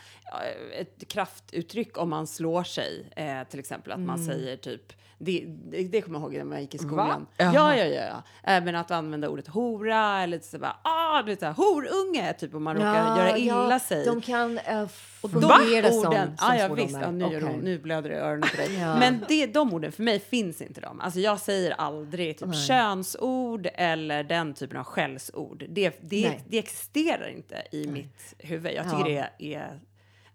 ett 0.78 1.08
kraftuttryck 1.08 1.98
om 1.98 2.10
man 2.10 2.26
slår 2.26 2.64
sig. 2.64 3.10
Eh, 3.16 3.44
till 3.44 3.60
exempel 3.60 3.92
att 3.92 3.96
mm. 3.96 4.06
man 4.06 4.18
säger 4.18 4.56
typ 4.56 4.92
det, 5.22 5.44
det, 5.70 5.82
det 5.82 6.00
kommer 6.00 6.18
jag 6.18 6.22
ihåg 6.22 6.34
när 6.34 6.44
man 6.44 6.60
gick 6.60 6.74
i 6.74 6.78
skolan. 6.78 7.26
Ja, 7.36 7.52
ja, 7.54 7.76
ja, 7.76 7.84
ja. 7.84 8.22
Även 8.42 8.76
att 8.76 8.90
använda 8.90 9.28
ordet 9.28 9.48
hora 9.48 10.22
eller 10.22 10.38
så 10.38 10.58
bara, 10.58 10.76
ah, 10.82 11.22
du 11.22 11.34
vet, 11.34 11.56
horunge, 11.56 12.32
typ 12.32 12.54
om 12.54 12.62
man 12.62 12.74
råkar 12.74 12.94
ja, 12.94 13.18
göra 13.18 13.38
illa 13.38 13.70
ja, 13.70 13.78
sig. 13.78 14.04
De 14.04 14.20
kan 14.20 14.58
uh, 14.58 14.88
fungera 15.20 15.90
som, 15.90 16.02
som 16.02 16.34
ah, 16.38 16.54
ja, 16.54 16.74
visst, 16.74 16.98
ja, 17.00 17.10
nu, 17.10 17.24
okay. 17.24 17.56
nu 17.62 17.78
blöder 17.78 18.10
det 18.10 18.16
i 18.16 18.18
öronen 18.18 18.48
på 18.50 18.56
dig. 18.56 18.74
ja. 18.80 18.98
Men 18.98 19.24
det, 19.28 19.46
de 19.46 19.74
orden, 19.74 19.92
för 19.92 20.02
mig 20.02 20.20
finns 20.20 20.60
inte 20.60 20.80
de. 20.80 21.00
Alltså 21.00 21.20
jag 21.20 21.40
säger 21.40 21.70
aldrig 21.70 22.38
typ 22.38 22.48
Nej. 22.48 22.66
könsord 22.66 23.68
eller 23.74 24.24
den 24.24 24.54
typen 24.54 24.78
av 24.78 24.84
skällsord. 24.84 25.64
Det, 25.68 25.98
det, 26.00 26.38
det 26.48 26.58
existerar 26.58 27.28
inte 27.28 27.62
i 27.72 27.84
Nej. 27.84 27.92
mitt 27.92 28.34
huvud. 28.38 28.72
Jag 28.72 28.90
tycker 28.90 29.04
det 29.38 29.54
är 29.54 29.80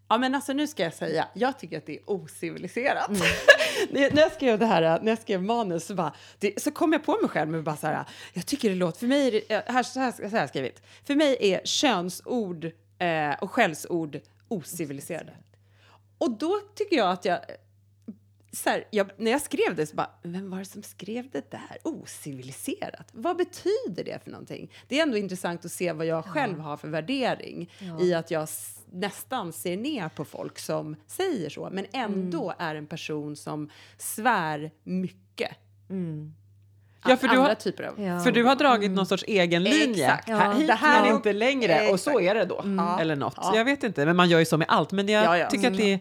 Ja, 0.07 0.17
men 0.17 0.35
alltså 0.35 0.53
nu 0.53 0.67
ska 0.67 0.83
jag 0.83 0.93
säga, 0.93 1.27
jag 1.33 1.59
tycker 1.59 1.77
att 1.77 1.85
det 1.85 1.95
är 1.95 2.09
ociviliserat. 2.09 3.09
Mm. 3.09 3.21
när 3.91 4.17
jag 4.17 4.31
skrev 4.31 4.59
det 4.59 4.65
här, 4.65 4.99
när 5.01 5.11
jag 5.11 5.19
skrev 5.19 5.43
manus 5.43 5.85
så, 5.85 5.95
bara, 5.95 6.13
det, 6.39 6.61
så 6.61 6.71
kom 6.71 6.93
jag 6.93 7.03
på 7.03 7.17
mig 7.21 7.29
själv 7.29 7.51
med 7.51 7.63
bara 7.63 7.75
så 7.75 7.87
här, 7.87 8.05
jag 8.33 8.45
tycker 8.45 8.69
det 8.69 8.75
låter, 8.75 8.99
för 8.99 9.07
mig, 9.07 9.31
det, 9.31 9.55
eh, 9.55 9.61
här, 9.73 9.83
så 9.83 9.99
här, 9.99 10.11
så 10.11 10.23
här 10.23 10.29
har 10.29 10.39
jag 10.39 10.49
skrivit, 10.49 10.81
för 11.03 11.15
mig 11.15 11.37
är 11.39 11.61
könsord 11.63 12.65
eh, 12.99 13.33
och 13.41 13.51
skällsord 13.51 14.19
ociviliserade. 14.47 15.33
Och 16.17 16.31
då 16.31 16.59
tycker 16.75 16.95
jag 16.95 17.11
att 17.11 17.25
jag, 17.25 17.39
så 18.55 18.69
här, 18.69 18.83
jag, 18.91 19.09
när 19.17 19.31
jag 19.31 19.41
skrev 19.41 19.75
det 19.75 19.85
så 19.85 19.95
bara, 19.95 20.09
vem 20.23 20.49
var 20.49 20.59
det 20.59 20.65
som 20.65 20.83
skrev 20.83 21.29
det 21.29 21.51
där? 21.51 21.77
Ociviliserat? 21.83 23.07
Vad 23.11 23.37
betyder 23.37 24.03
det 24.03 24.23
för 24.23 24.31
någonting? 24.31 24.71
Det 24.87 24.99
är 24.99 25.03
ändå 25.03 25.17
intressant 25.17 25.65
att 25.65 25.71
se 25.71 25.91
vad 25.91 26.05
jag 26.05 26.25
själv 26.25 26.59
har 26.59 26.77
för 26.77 26.87
värdering 26.87 27.71
ja. 27.79 28.01
i 28.01 28.13
att 28.13 28.31
jag 28.31 28.47
nästan 28.91 29.53
ser 29.53 29.77
ner 29.77 30.09
på 30.09 30.25
folk 30.25 30.59
som 30.59 30.95
säger 31.07 31.49
så, 31.49 31.69
men 31.71 31.85
ändå 31.93 32.43
mm. 32.43 32.55
är 32.59 32.75
en 32.75 32.87
person 32.87 33.35
som 33.35 33.69
svär 33.97 34.71
mycket. 34.83 35.51
Mm. 35.89 36.33
Ja, 37.07 37.17
för 37.17 37.27
du, 37.27 37.37
har, 37.37 37.55
typer 37.55 37.83
av. 37.83 38.01
Ja. 38.01 38.19
för 38.19 38.31
du 38.31 38.43
har 38.43 38.55
dragit 38.55 38.85
mm. 38.85 38.95
någon 38.95 39.05
sorts 39.05 39.23
egen 39.27 39.63
linje. 39.63 40.05
Exakt. 40.05 40.29
Ja. 40.29 40.51
Hit 40.51 40.67
det 40.67 40.73
här 40.73 41.07
är 41.07 41.15
inte 41.15 41.33
längre 41.33 41.73
Exakt. 41.73 41.93
och 41.93 41.99
så 41.99 42.19
är 42.19 42.35
det 42.35 42.45
då. 42.45 42.59
Mm. 42.59 42.99
Eller 42.99 43.15
något. 43.15 43.37
Ja. 43.37 43.55
Jag 43.55 43.65
vet 43.65 43.83
inte, 43.83 44.05
men 44.05 44.15
man 44.15 44.29
gör 44.29 44.39
ju 44.39 44.45
så 44.45 44.57
med 44.57 44.67
allt. 44.69 44.91
Men 44.91 45.07
jag 45.07 45.49
tycker 45.49 45.71
att 45.71 45.77
det 45.77 45.93
är 45.93 45.99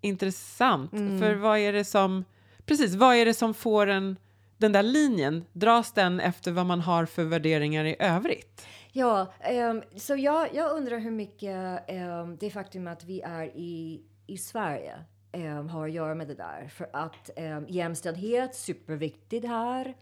intressant. 0.00 0.92
Mm. 0.92 1.18
För 1.18 1.34
vad 1.34 1.58
är 1.58 1.72
det 1.72 1.84
som, 1.84 2.24
precis, 2.64 2.94
vad 2.94 3.16
är 3.16 3.24
det 3.24 3.34
som 3.34 3.54
får 3.54 3.86
en, 3.86 4.16
den 4.58 4.72
där 4.72 4.82
linjen, 4.82 5.44
dras 5.52 5.92
den 5.92 6.20
efter 6.20 6.52
vad 6.52 6.66
man 6.66 6.80
har 6.80 7.06
för 7.06 7.24
värderingar 7.24 7.84
i 7.84 7.96
övrigt? 7.98 8.66
Ja, 8.92 9.32
um, 9.70 9.82
så 9.96 10.16
jag, 10.16 10.54
jag 10.54 10.76
undrar 10.76 10.98
hur 10.98 11.10
mycket 11.10 11.90
um, 11.90 12.36
det 12.36 12.50
faktum 12.50 12.86
att 12.86 13.04
vi 13.04 13.20
är 13.20 13.44
i, 13.44 14.02
i 14.26 14.38
Sverige 14.38 15.04
um, 15.32 15.68
har 15.68 15.88
att 15.88 15.92
göra 15.92 16.14
med 16.14 16.28
det 16.28 16.34
där. 16.34 16.68
För 16.68 16.90
att 16.92 17.30
um, 17.36 17.66
jämställdhet, 17.68 18.54
superviktigt 18.54 19.46
här. 19.46 19.94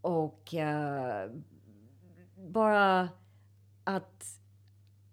och 0.00 0.54
uh, 0.54 1.32
bara 2.36 3.08
att, 3.84 4.24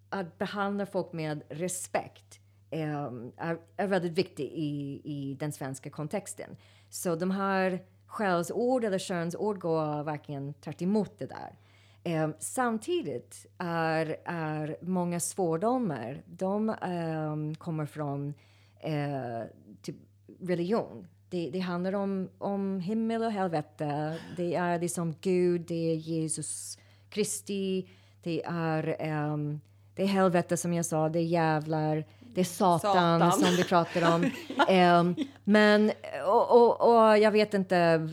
att 0.09 0.37
behandla 0.37 0.85
folk 0.85 1.13
med 1.13 1.43
respekt 1.49 2.38
Ehm, 2.71 3.31
är, 3.37 3.57
är 3.77 3.87
väldigt 3.87 4.17
viktig 4.17 4.45
i, 4.45 5.01
i 5.03 5.37
den 5.39 5.51
svenska 5.51 5.89
kontexten. 5.89 6.57
Så 6.89 7.15
de 7.15 7.31
här 7.31 7.83
skällsord 8.05 8.83
eller 8.83 8.97
könsord 8.97 9.59
går 9.59 10.03
verkligen 10.03 10.53
tvärt 10.53 10.81
emot 10.81 11.19
det 11.19 11.25
där. 11.25 11.55
Eh, 12.03 12.29
samtidigt 12.39 13.45
är, 13.57 14.17
är 14.25 14.77
många 14.81 15.19
svordomar, 15.19 16.23
de 16.25 16.69
eh, 16.69 17.57
kommer 17.57 17.85
från 17.85 18.33
eh, 18.79 19.43
typ 19.81 19.95
religion. 20.39 21.07
Det, 21.29 21.49
det, 21.49 21.59
handlar 21.59 21.95
om, 21.95 22.29
om 22.37 22.79
himmel 22.79 23.23
och 23.23 23.31
helvete. 23.31 24.19
Det 24.37 24.55
är 24.55 24.79
liksom 24.79 25.15
Gud, 25.21 25.61
det 25.61 25.91
är 25.91 25.95
Jesus 25.95 26.77
Kristi, 27.09 27.89
det 28.23 28.43
är, 28.45 29.13
um, 29.13 29.61
det 29.95 30.03
är 30.03 30.07
helvete 30.07 30.57
som 30.57 30.73
jag 30.73 30.85
sa, 30.85 31.09
det 31.09 31.19
är 31.19 31.23
jävlar, 31.23 32.05
det 32.39 32.43
är 32.43 32.45
Satan, 32.45 33.19
Satan. 33.19 33.31
som 33.31 33.55
vi 33.55 33.63
pratar 33.63 34.15
om. 34.15 34.23
um, 34.69 35.27
men, 35.43 35.91
och, 36.25 36.51
och, 36.51 36.81
och, 36.81 37.17
jag 37.17 37.31
vet 37.31 37.53
inte, 37.53 38.09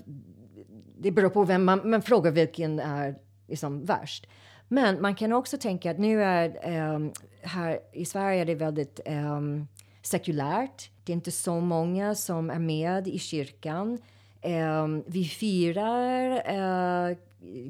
det 0.99 1.11
beror 1.11 1.31
på 1.31 1.45
vem 1.45 1.65
man, 1.65 1.91
man 1.91 2.03
frågar 2.03 2.31
vilken 2.31 2.81
är 2.81 3.15
liksom 3.49 3.85
värst. 3.85 4.27
Men 4.69 5.03
man 5.03 5.15
kan 5.15 5.33
också 5.33 5.59
tänka 5.59 5.91
att 5.91 5.99
nu 5.99 6.23
är 6.23 6.79
um, 6.95 7.13
här 7.43 7.79
i 7.93 8.05
Sverige 8.05 8.41
är 8.41 8.45
det 8.45 8.55
väldigt 8.55 9.01
um, 9.07 9.69
sekulärt. 10.03 10.91
Det 11.05 11.13
är 11.13 11.15
inte 11.15 11.31
så 11.31 11.61
många 11.61 12.15
som 12.15 12.51
är 12.51 12.59
med 12.59 13.09
i 13.09 13.19
kyrkan. 13.19 13.99
Um, 14.43 15.05
vi 15.07 15.25
firar 15.25 16.31
uh, 16.55 17.17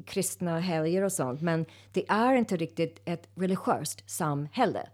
kristna 0.05 0.59
helger 0.59 1.03
och 1.03 1.11
sånt, 1.11 1.41
men 1.41 1.65
det 1.93 2.09
är 2.09 2.33
inte 2.33 2.57
riktigt 2.57 3.01
ett 3.05 3.27
religiöst 3.35 4.09
samhälle. 4.09 4.89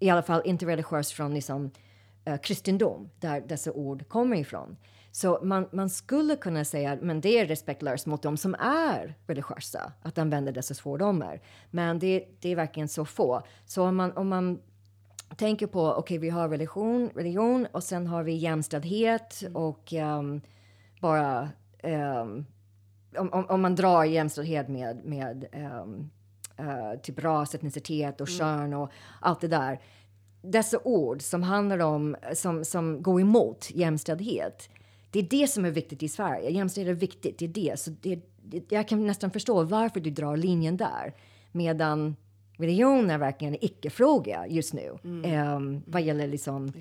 I 0.00 0.10
alla 0.10 0.22
fall 0.22 0.42
inte 0.44 0.66
religiöst 0.66 1.12
från 1.12 1.34
liksom, 1.34 1.70
eh, 2.24 2.36
kristendom, 2.36 3.10
där 3.20 3.40
dessa 3.40 3.72
ord 3.72 4.08
kommer 4.08 4.36
ifrån. 4.36 4.76
Så 5.12 5.38
man, 5.42 5.68
man 5.72 5.90
skulle 5.90 6.36
kunna 6.36 6.64
säga 6.64 6.92
att 6.92 7.22
det 7.22 7.38
är 7.38 7.46
respektlöst 7.46 8.06
mot 8.06 8.22
dem 8.22 8.36
som 8.36 8.54
är 8.54 9.14
religiösa 9.26 9.92
att 10.02 10.18
använda 10.18 10.52
dessa 10.52 10.74
svordomar. 10.74 11.40
Men 11.70 11.98
det, 11.98 12.24
det 12.40 12.48
är 12.48 12.56
verkligen 12.56 12.88
så 12.88 13.04
få. 13.04 13.42
Så 13.66 13.84
om 13.84 13.96
man, 13.96 14.12
om 14.16 14.28
man 14.28 14.60
tänker 15.36 15.66
på, 15.66 15.86
okej 15.86 16.00
okay, 16.00 16.18
vi 16.18 16.30
har 16.30 16.48
religion, 16.48 17.10
religion 17.14 17.66
och 17.72 17.82
sen 17.82 18.06
har 18.06 18.22
vi 18.22 18.32
jämställdhet 18.32 19.42
och 19.54 19.92
um, 19.92 20.40
bara 21.00 21.48
um, 21.82 22.46
om, 23.16 23.32
om, 23.32 23.46
om, 23.46 23.60
man 23.60 23.74
drar 23.74 24.04
jämställdhet 24.04 24.68
med, 24.68 25.04
med 25.04 25.46
um, 25.82 26.10
uh, 26.60 27.00
typ 27.02 27.24
ras, 27.24 27.54
etnicitet 27.54 28.20
och 28.20 28.28
mm. 28.28 28.38
kön 28.38 28.74
och 28.74 28.90
allt 29.20 29.40
det 29.40 29.48
där. 29.48 29.80
Dessa 30.42 30.78
ord 30.84 31.22
som 31.22 31.42
handlar 31.42 31.78
om, 31.78 32.16
som, 32.34 32.64
som 32.64 33.02
går 33.02 33.20
emot 33.20 33.70
jämställdhet. 33.70 34.68
Det 35.10 35.18
är 35.18 35.22
det 35.22 35.46
som 35.46 35.64
är 35.64 35.70
viktigt 35.70 36.02
i 36.02 36.08
Sverige. 36.08 36.50
Jämställdhet 36.50 36.96
är 36.96 37.00
viktigt, 37.00 37.38
det 37.38 37.44
är 37.44 37.48
det. 37.48 37.80
Så 37.80 37.90
det, 37.90 38.20
det, 38.42 38.72
jag 38.72 38.88
kan 38.88 39.06
nästan 39.06 39.30
förstå 39.30 39.62
varför 39.62 40.00
du 40.00 40.10
drar 40.10 40.36
linjen 40.36 40.76
där. 40.76 41.14
Medan 41.52 42.16
religion 42.56 43.10
är 43.10 43.18
verkligen 43.18 43.54
en 43.54 43.64
icke-fråga 43.64 44.46
just 44.46 44.72
nu. 44.72 44.98
Mm. 45.04 45.56
Um, 45.56 45.82
vad 45.86 46.02
gäller 46.02 46.28
liksom 46.28 46.72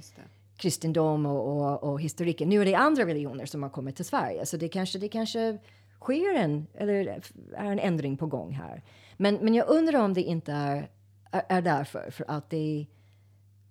kristendom 0.57 1.25
och, 1.25 1.57
och, 1.57 1.83
och 1.83 2.01
historiken. 2.01 2.49
Nu 2.49 2.61
är 2.61 2.65
det 2.65 2.75
andra 2.75 3.05
religioner 3.05 3.45
som 3.45 3.63
har 3.63 3.69
kommit 3.69 3.95
till 3.95 4.05
Sverige. 4.05 4.45
Så 4.45 4.57
det 4.57 4.69
kanske, 4.69 4.99
det 4.99 5.07
kanske 5.07 5.57
sker 5.99 6.35
en, 6.35 6.67
eller 6.73 7.21
är 7.53 7.71
en 7.71 7.79
ändring 7.79 8.17
på 8.17 8.25
gång 8.25 8.51
här. 8.51 8.83
Men, 9.21 9.35
men 9.35 9.55
jag 9.55 9.67
undrar 9.67 9.99
om 9.99 10.13
det 10.13 10.21
inte 10.21 10.51
är, 10.51 10.89
är, 11.31 11.43
är 11.49 11.61
därför. 11.61 12.11
För 12.11 12.25
att 12.27 12.49
det 12.49 12.87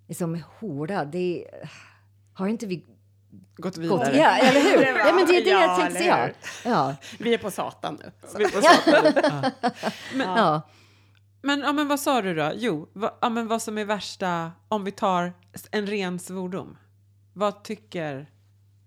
är 0.09 0.15
som 0.15 0.43
hora. 0.61 1.05
Det 1.05 1.47
har 2.35 2.49
inte 2.49 2.67
vi 2.67 2.85
gått 3.57 3.79
vidare. 3.79 3.99
Gått, 3.99 4.15
ja, 4.15 4.37
eller 4.37 4.61
hur? 4.61 4.99
ja, 5.07 5.13
men 5.15 5.27
det 5.27 5.37
är 5.37 5.45
det 5.45 5.51
ja, 5.51 5.61
jag 5.61 5.77
tänkte 5.81 5.99
säga. 5.99 6.31
Ja. 6.65 6.97
Vi 7.19 7.35
är 7.35 7.39
på 7.39 7.51
Satan 7.51 7.99
nu. 8.05 8.13
Vi 8.39 8.45
är 8.45 8.49
på 8.49 8.63
Satan. 8.63 9.13
ja. 9.63 9.71
Men, 10.15 10.29
ja. 10.29 10.63
Men, 11.43 11.61
ja, 11.61 11.73
men 11.73 11.89
vad 11.89 12.01
sa 12.01 12.23
du 12.23 12.35
då? 12.35 12.53
Jo, 12.55 12.89
va, 12.93 13.19
ja, 13.21 13.29
men 13.29 13.49
vad 13.49 13.63
som 13.63 13.79
är 13.79 13.85
värsta 13.85 14.53
om 14.69 14.85
vi 14.85 14.93
tar 14.93 15.33
en 15.71 15.87
ren 15.87 16.19
svordom. 16.19 16.77
Vad 17.33 17.65
tycker... 17.65 18.31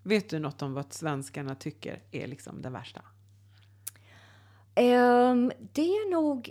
Vet 0.02 0.30
du 0.30 0.38
något 0.38 0.62
om 0.62 0.74
vad 0.74 0.92
svenskarna 0.92 1.54
tycker 1.54 2.02
är 2.10 2.26
liksom 2.26 2.62
det 2.62 2.70
värsta? 2.70 3.00
Um, 4.76 5.52
det 5.72 5.82
är 5.82 6.10
nog... 6.10 6.50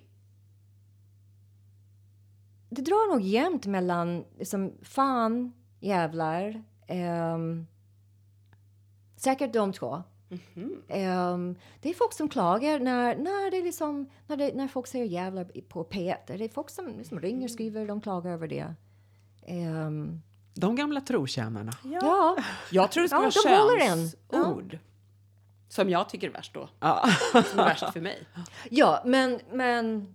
Det 2.69 2.81
drar 2.81 3.13
nog 3.13 3.21
jämnt 3.21 3.65
mellan 3.65 4.25
liksom, 4.37 4.73
fan, 4.81 5.53
jävlar. 5.79 6.63
Um, 7.33 7.67
säkert 9.15 9.53
de 9.53 9.73
två. 9.73 10.03
Mm 10.29 10.41
-hmm. 10.87 11.33
um, 11.33 11.55
det 11.81 11.89
är 11.89 11.93
folk 11.93 12.13
som 12.13 12.29
klagar 12.29 12.79
när, 12.79 13.15
när, 13.15 13.51
det 13.51 13.61
liksom, 13.61 14.09
när, 14.27 14.37
det, 14.37 14.55
när 14.55 14.67
folk 14.67 14.87
säger 14.87 15.05
jävlar 15.05 15.43
på 15.43 15.83
P1. 15.83 16.15
Det 16.27 16.45
är 16.45 16.49
folk 16.49 16.69
som 16.69 16.87
liksom 16.97 17.19
ringer, 17.19 17.47
skriver, 17.47 17.87
de 17.87 18.01
klagar 18.01 18.31
över 18.31 18.47
det. 18.47 18.75
Um, 19.47 20.21
de 20.53 20.75
gamla 20.75 21.01
trotjänarna. 21.01 21.71
Ja. 21.83 21.99
ja. 22.01 22.37
Jag 22.71 22.91
tror 22.91 23.03
det 23.03 23.09
ska 23.09 23.17
ja, 23.17 23.63
vara 23.65 23.79
könsord. 23.79 24.73
Ja. 24.73 24.79
Som 25.71 25.89
jag 25.89 26.09
tycker 26.09 26.27
är 26.27 26.31
värst 26.31 26.53
då. 26.53 26.69
Ja. 26.79 27.09
Som 27.31 27.59
är 27.59 27.65
värst 27.65 27.93
för 27.93 28.01
mig. 28.01 28.23
Ja, 28.69 29.01
men, 29.05 29.39
men 29.51 30.13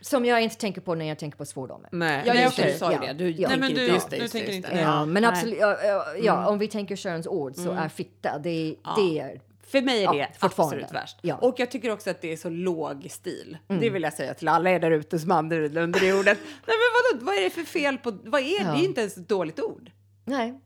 som 0.00 0.24
jag 0.24 0.42
inte 0.42 0.56
tänker 0.56 0.80
på 0.80 0.94
när 0.94 1.06
jag 1.06 1.18
tänker 1.18 1.38
på 1.38 1.44
svordomar. 1.44 1.88
Nej, 1.92 2.22
ja, 2.26 2.34
jag 2.34 2.52
du 2.56 2.78
sa 2.78 2.92
ju 2.92 2.98
det. 2.98 3.12
Du 3.12 3.30
ja. 3.30 3.48
tänker 3.48 3.68
inte 3.68 3.80
just 3.80 4.10
det. 4.10 4.16
Just 4.16 4.32
det, 4.32 4.38
just 4.38 4.68
det. 4.68 4.80
Ja, 4.80 5.06
men 5.06 5.24
absolut. 5.24 5.58
Ja, 5.60 5.76
ja 6.22 6.36
mm. 6.36 6.46
om 6.46 6.58
vi 6.58 6.68
tänker 6.68 6.96
könsord 6.96 7.54
så 7.54 7.70
mm. 7.70 7.78
är 7.78 7.88
fitta, 7.88 8.38
det, 8.38 8.76
det 8.96 9.18
är 9.18 9.40
för 9.66 9.82
mig 9.82 10.04
är 10.04 10.12
det 10.12 10.28
absolut 10.40 10.92
värst. 10.92 11.18
Ja. 11.22 11.34
Och 11.34 11.54
jag 11.60 11.70
tycker 11.70 11.90
också 11.90 12.10
att 12.10 12.20
det 12.20 12.32
är 12.32 12.36
så 12.36 12.48
låg 12.48 13.06
stil. 13.10 13.58
Mm. 13.68 13.80
Det 13.80 13.90
vill 13.90 14.02
jag 14.02 14.12
säga 14.12 14.34
till 14.34 14.48
alla 14.48 14.70
er 14.70 14.80
där 14.80 14.90
ute 14.90 15.18
som 15.18 15.30
använder 15.30 15.82
under 15.82 16.00
det 16.00 16.12
ordet. 16.12 16.38
Nej 16.66 16.76
men 16.76 17.18
vadå, 17.18 17.26
vad 17.26 17.34
är 17.34 17.42
det 17.42 17.50
för 17.50 17.62
fel 17.62 17.98
på, 17.98 18.18
vad 18.24 18.40
är 18.40 18.58
det? 18.58 18.64
Ja. 18.64 18.72
Det 18.72 18.84
är 18.84 18.84
inte 18.84 19.00
ens 19.00 19.16
ett 19.16 19.28
dåligt 19.28 19.60
ord. 19.60 19.90
Nej. 20.24 20.60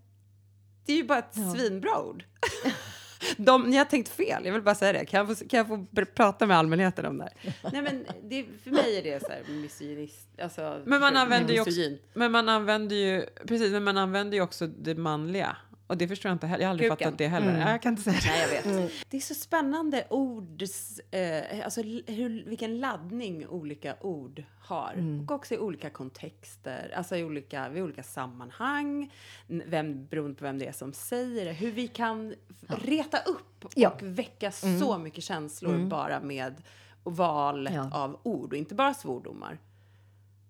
Det 0.87 0.93
är 0.93 0.97
ju 0.97 1.05
bara 1.05 1.19
ett 1.19 1.33
ja. 1.33 1.55
svinbra 1.55 2.03
ord. 2.03 2.25
De, 3.37 3.71
ni 3.71 3.77
har 3.77 3.85
tänkt 3.85 4.09
fel, 4.09 4.45
jag 4.45 4.53
vill 4.53 4.63
bara 4.63 4.75
säga 4.75 4.93
det. 4.93 5.07
Kan 5.07 5.19
jag 5.19 5.39
få, 5.39 5.45
kan 5.45 5.59
jag 5.59 5.69
få 5.69 5.87
prata 6.15 6.47
med 6.47 6.57
allmänheten 6.57 7.07
om 7.07 7.19
det 7.19 7.25
här? 7.25 7.55
Nej, 7.73 7.83
men 7.83 8.07
det, 8.23 8.47
för 8.65 8.71
mig 8.71 8.99
är 8.99 9.03
det 9.03 9.21
så 9.21 9.29
här 9.29 9.43
misogynist. 9.55 10.29
Alltså, 10.43 10.83
men 10.85 11.01
man 11.01 11.17
använder 11.17 11.55
ju 11.55 11.61
också, 11.61 11.81
men 12.15 12.33
man 12.33 12.49
använder 12.49 12.97
ju, 12.97 13.27
precis, 13.49 13.73
men 13.73 13.85
man 13.85 13.97
använder 13.97 14.37
ju 14.37 14.43
också 14.43 14.67
det 14.67 14.95
manliga. 14.95 15.57
Och 15.91 15.97
det 15.97 16.09
förstår 16.09 16.29
jag 16.29 16.35
inte 16.35 16.47
heller. 16.47 16.63
Jag 16.63 16.69
har 16.69 16.71
aldrig 16.71 16.91
Kuken. 16.91 17.07
fattat 17.07 17.19
det 17.19 17.29
heller. 17.29 17.55
Mm. 17.55 17.69
Jag 17.69 17.83
kan 17.83 17.93
inte 17.93 18.03
säga 18.03 18.17
det. 18.21 18.29
Nej, 18.29 18.41
jag 18.41 18.49
vet. 18.49 18.65
Mm. 18.65 18.89
Det 19.09 19.17
är 19.17 19.21
så 19.21 19.35
spännande 19.35 20.07
ord, 20.11 20.63
eh, 21.11 21.65
alltså 21.65 21.83
hur, 21.83 22.45
vilken 22.45 22.81
laddning 22.81 23.49
olika 23.49 23.97
ord 24.01 24.45
har. 24.61 24.93
Mm. 24.93 25.21
Och 25.21 25.31
också 25.31 25.55
i 25.55 25.59
olika 25.59 25.91
kontexter, 25.91 26.93
alltså 26.97 27.17
i 27.17 27.25
olika, 27.25 27.69
vid 27.69 27.83
olika 27.83 28.03
sammanhang. 28.03 29.13
Vem, 29.47 30.07
beroende 30.07 30.39
på 30.39 30.45
vem 30.45 30.59
det 30.59 30.67
är 30.67 30.73
som 30.73 30.93
säger 30.93 31.45
det. 31.45 31.53
Hur 31.53 31.73
vi 31.73 31.89
kan 31.89 32.35
ja. 32.69 32.77
reta 32.85 33.19
upp 33.19 33.65
och 33.65 33.73
ja. 33.77 33.93
väcka 34.01 34.51
så 34.51 34.93
mm. 34.93 35.03
mycket 35.03 35.25
känslor 35.25 35.75
mm. 35.75 35.89
bara 35.89 36.21
med 36.21 36.63
valet 37.03 37.75
ja. 37.75 37.91
av 37.93 38.21
ord 38.23 38.53
och 38.53 38.59
inte 38.59 38.75
bara 38.75 38.95
svordomar. 38.95 39.59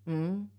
Mm. 0.05 0.49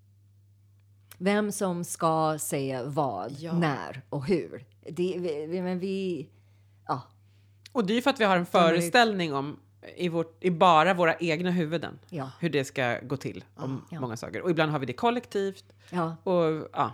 Vem 1.18 1.53
som 1.53 1.85
ska 1.85 2.39
säga 2.39 2.85
vad, 2.85 3.33
ja. 3.39 3.53
när 3.53 4.03
och 4.09 4.26
hur. 4.26 4.72
Det, 4.89 5.18
vi, 5.49 5.62
men 5.62 5.78
vi... 5.78 6.28
Ja. 6.87 7.03
Och 7.72 7.87
det 7.87 7.95
är 7.95 8.03
för 8.03 8.11
att 8.11 8.20
vi 8.20 8.24
har 8.24 8.37
en 8.37 8.47
föreställning 8.47 9.35
om 9.35 9.57
i, 9.97 10.09
vårt, 10.09 10.45
i 10.45 10.51
bara 10.51 10.95
våra 10.95 11.16
egna 11.16 11.51
huvuden 11.51 11.99
ja. 12.09 12.30
hur 12.41 12.51
det 12.51 12.64
ska 12.64 12.99
gå 13.03 13.16
till 13.16 13.45
om 13.57 13.85
ja. 13.91 14.01
många 14.01 14.16
saker. 14.16 14.43
Och 14.43 14.51
ibland 14.51 14.72
har 14.72 14.78
vi 14.78 14.87
det 14.87 14.93
kollektivt. 14.93 15.64
Ja. 15.91 16.16
Och, 16.22 16.68
ja, 16.72 16.93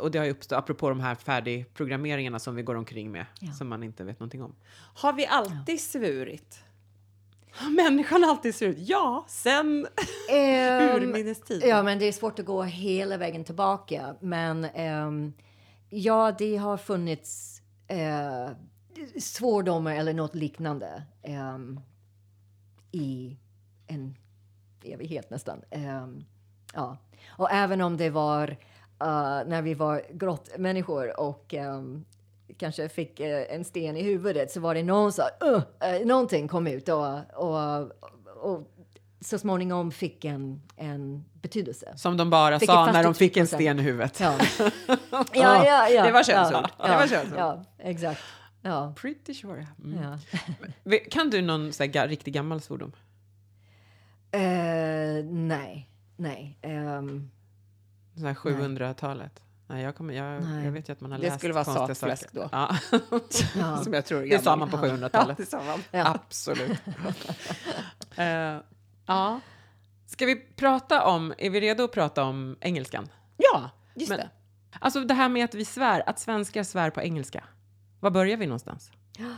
och 0.00 0.10
det 0.10 0.18
har 0.18 0.24
ju 0.24 0.30
uppstått, 0.30 0.58
apropå 0.58 0.88
de 0.88 1.00
här 1.00 1.14
färdigprogrammeringarna 1.14 2.38
som 2.38 2.54
vi 2.54 2.62
går 2.62 2.74
omkring 2.74 3.12
med, 3.12 3.26
som 3.58 3.68
man 3.68 3.82
inte 3.82 4.04
vet 4.04 4.20
någonting 4.20 4.42
om. 4.42 4.54
Har 4.94 5.12
vi 5.12 5.26
alltid 5.26 5.80
svurit? 5.80 6.62
Har 7.50 7.70
människan 7.70 8.24
alltid 8.24 8.54
svurit? 8.54 8.78
Ja, 8.78 9.24
sen 9.28 9.66
um, 9.66 9.86
urminnes 11.02 11.40
tid. 11.40 11.62
Ja, 11.66 11.82
men 11.82 11.98
det 11.98 12.04
är 12.04 12.12
svårt 12.12 12.38
att 12.38 12.46
gå 12.46 12.62
hela 12.62 13.16
vägen 13.16 13.44
tillbaka. 13.44 14.14
Men 14.20 14.64
um, 14.64 15.32
Ja, 15.98 16.32
det 16.38 16.56
har 16.56 16.76
funnits 16.76 17.62
eh, 17.88 18.50
svordomar 19.20 19.94
eller 19.94 20.14
något 20.14 20.34
liknande 20.34 21.02
eh, 21.22 21.58
i 22.92 23.36
en 23.86 24.16
evighet 24.84 25.30
nästan. 25.30 25.62
Eh, 25.70 26.06
ja. 26.74 26.96
Och 27.28 27.50
även 27.50 27.80
om 27.80 27.96
det 27.96 28.10
var 28.10 28.48
uh, 29.02 29.48
när 29.48 29.62
vi 29.62 29.74
var 29.74 30.02
grottmänniskor 30.10 31.20
och 31.20 31.54
um, 31.54 32.04
kanske 32.56 32.88
fick 32.88 33.20
uh, 33.20 33.54
en 33.54 33.64
sten 33.64 33.96
i 33.96 34.02
huvudet 34.02 34.50
så 34.50 34.60
var 34.60 34.74
det 34.74 34.82
någon 34.82 35.12
som 35.12 35.24
uh, 35.44 35.54
uh, 35.54 36.06
någonting 36.06 36.48
kom 36.48 36.66
ut 36.66 36.88
och, 36.88 37.34
och, 37.34 37.80
och 38.36 38.75
så 39.26 39.38
småningom 39.38 39.90
fick 39.92 40.24
en, 40.24 40.62
en 40.76 41.24
betydelse. 41.42 41.92
Som 41.96 42.16
de 42.16 42.30
bara 42.30 42.58
fick 42.58 42.70
sa 42.70 42.92
när 42.92 43.02
de 43.02 43.14
fick 43.14 43.36
en 43.36 43.46
sten 43.46 43.78
i 43.78 43.82
huvudet. 43.82 44.20
Ja, 44.20 44.38
ja, 45.32 45.66
ja, 45.66 45.88
ja, 45.88 46.04
Det 46.04 46.12
var 46.12 46.22
könsord. 46.22 46.70
Ja, 46.78 46.86
det 46.86 46.96
var 46.96 47.06
könsord. 47.06 47.38
Ja, 47.38 47.64
exakt. 47.78 48.22
Ja. 48.62 48.94
Pretty 48.96 49.34
sure. 49.34 49.66
Mm. 49.84 50.18
Ja. 50.84 50.98
kan 51.10 51.30
du 51.30 51.42
någon 51.42 51.72
så 51.72 51.82
här, 51.82 52.08
riktigt 52.08 52.34
gammal 52.34 52.60
svordom? 52.60 52.92
Uh, 54.36 55.24
nej, 55.24 55.88
nej. 56.16 56.58
Um, 56.62 57.30
så 58.16 58.26
här 58.26 58.34
700-talet? 58.34 59.42
Nej, 59.66 59.82
jag, 59.82 59.96
kommer, 59.96 60.14
jag, 60.14 60.42
jag 60.64 60.72
vet 60.72 60.88
ju 60.88 60.92
att 60.92 61.00
man 61.00 61.12
har 61.12 61.18
det 61.18 61.24
läst 61.24 61.34
Det 61.34 61.38
skulle 61.38 61.54
vara 61.54 61.64
satfläsk 61.64 62.32
då. 62.32 62.48
Ja. 62.52 62.76
ja. 63.56 63.76
Som 63.76 63.92
jag 63.92 64.04
tror 64.04 64.22
det 64.22 64.44
sa 64.44 64.56
man 64.56 64.70
på 64.70 64.76
700-talet. 64.76 65.54
Ja. 65.90 66.14
Absolut. 66.14 66.70
uh, 68.18 68.60
Ja. 69.06 69.40
Ska 70.06 70.26
vi 70.26 70.36
prata 70.36 71.06
om, 71.06 71.34
är 71.38 71.50
vi 71.50 71.60
redo 71.60 71.84
att 71.84 71.92
prata 71.92 72.24
om 72.24 72.56
engelskan? 72.60 73.08
Ja, 73.36 73.70
just 73.94 74.08
Men, 74.08 74.18
det. 74.18 74.30
Alltså 74.80 75.00
det 75.00 75.14
här 75.14 75.28
med 75.28 75.44
att 75.44 75.54
vi 75.54 75.64
svär, 75.64 76.08
att 76.08 76.18
svenskar 76.18 76.62
svär 76.62 76.90
på 76.90 77.00
engelska. 77.02 77.44
Var 78.00 78.10
börjar 78.10 78.36
vi 78.36 78.46
någonstans? 78.46 78.90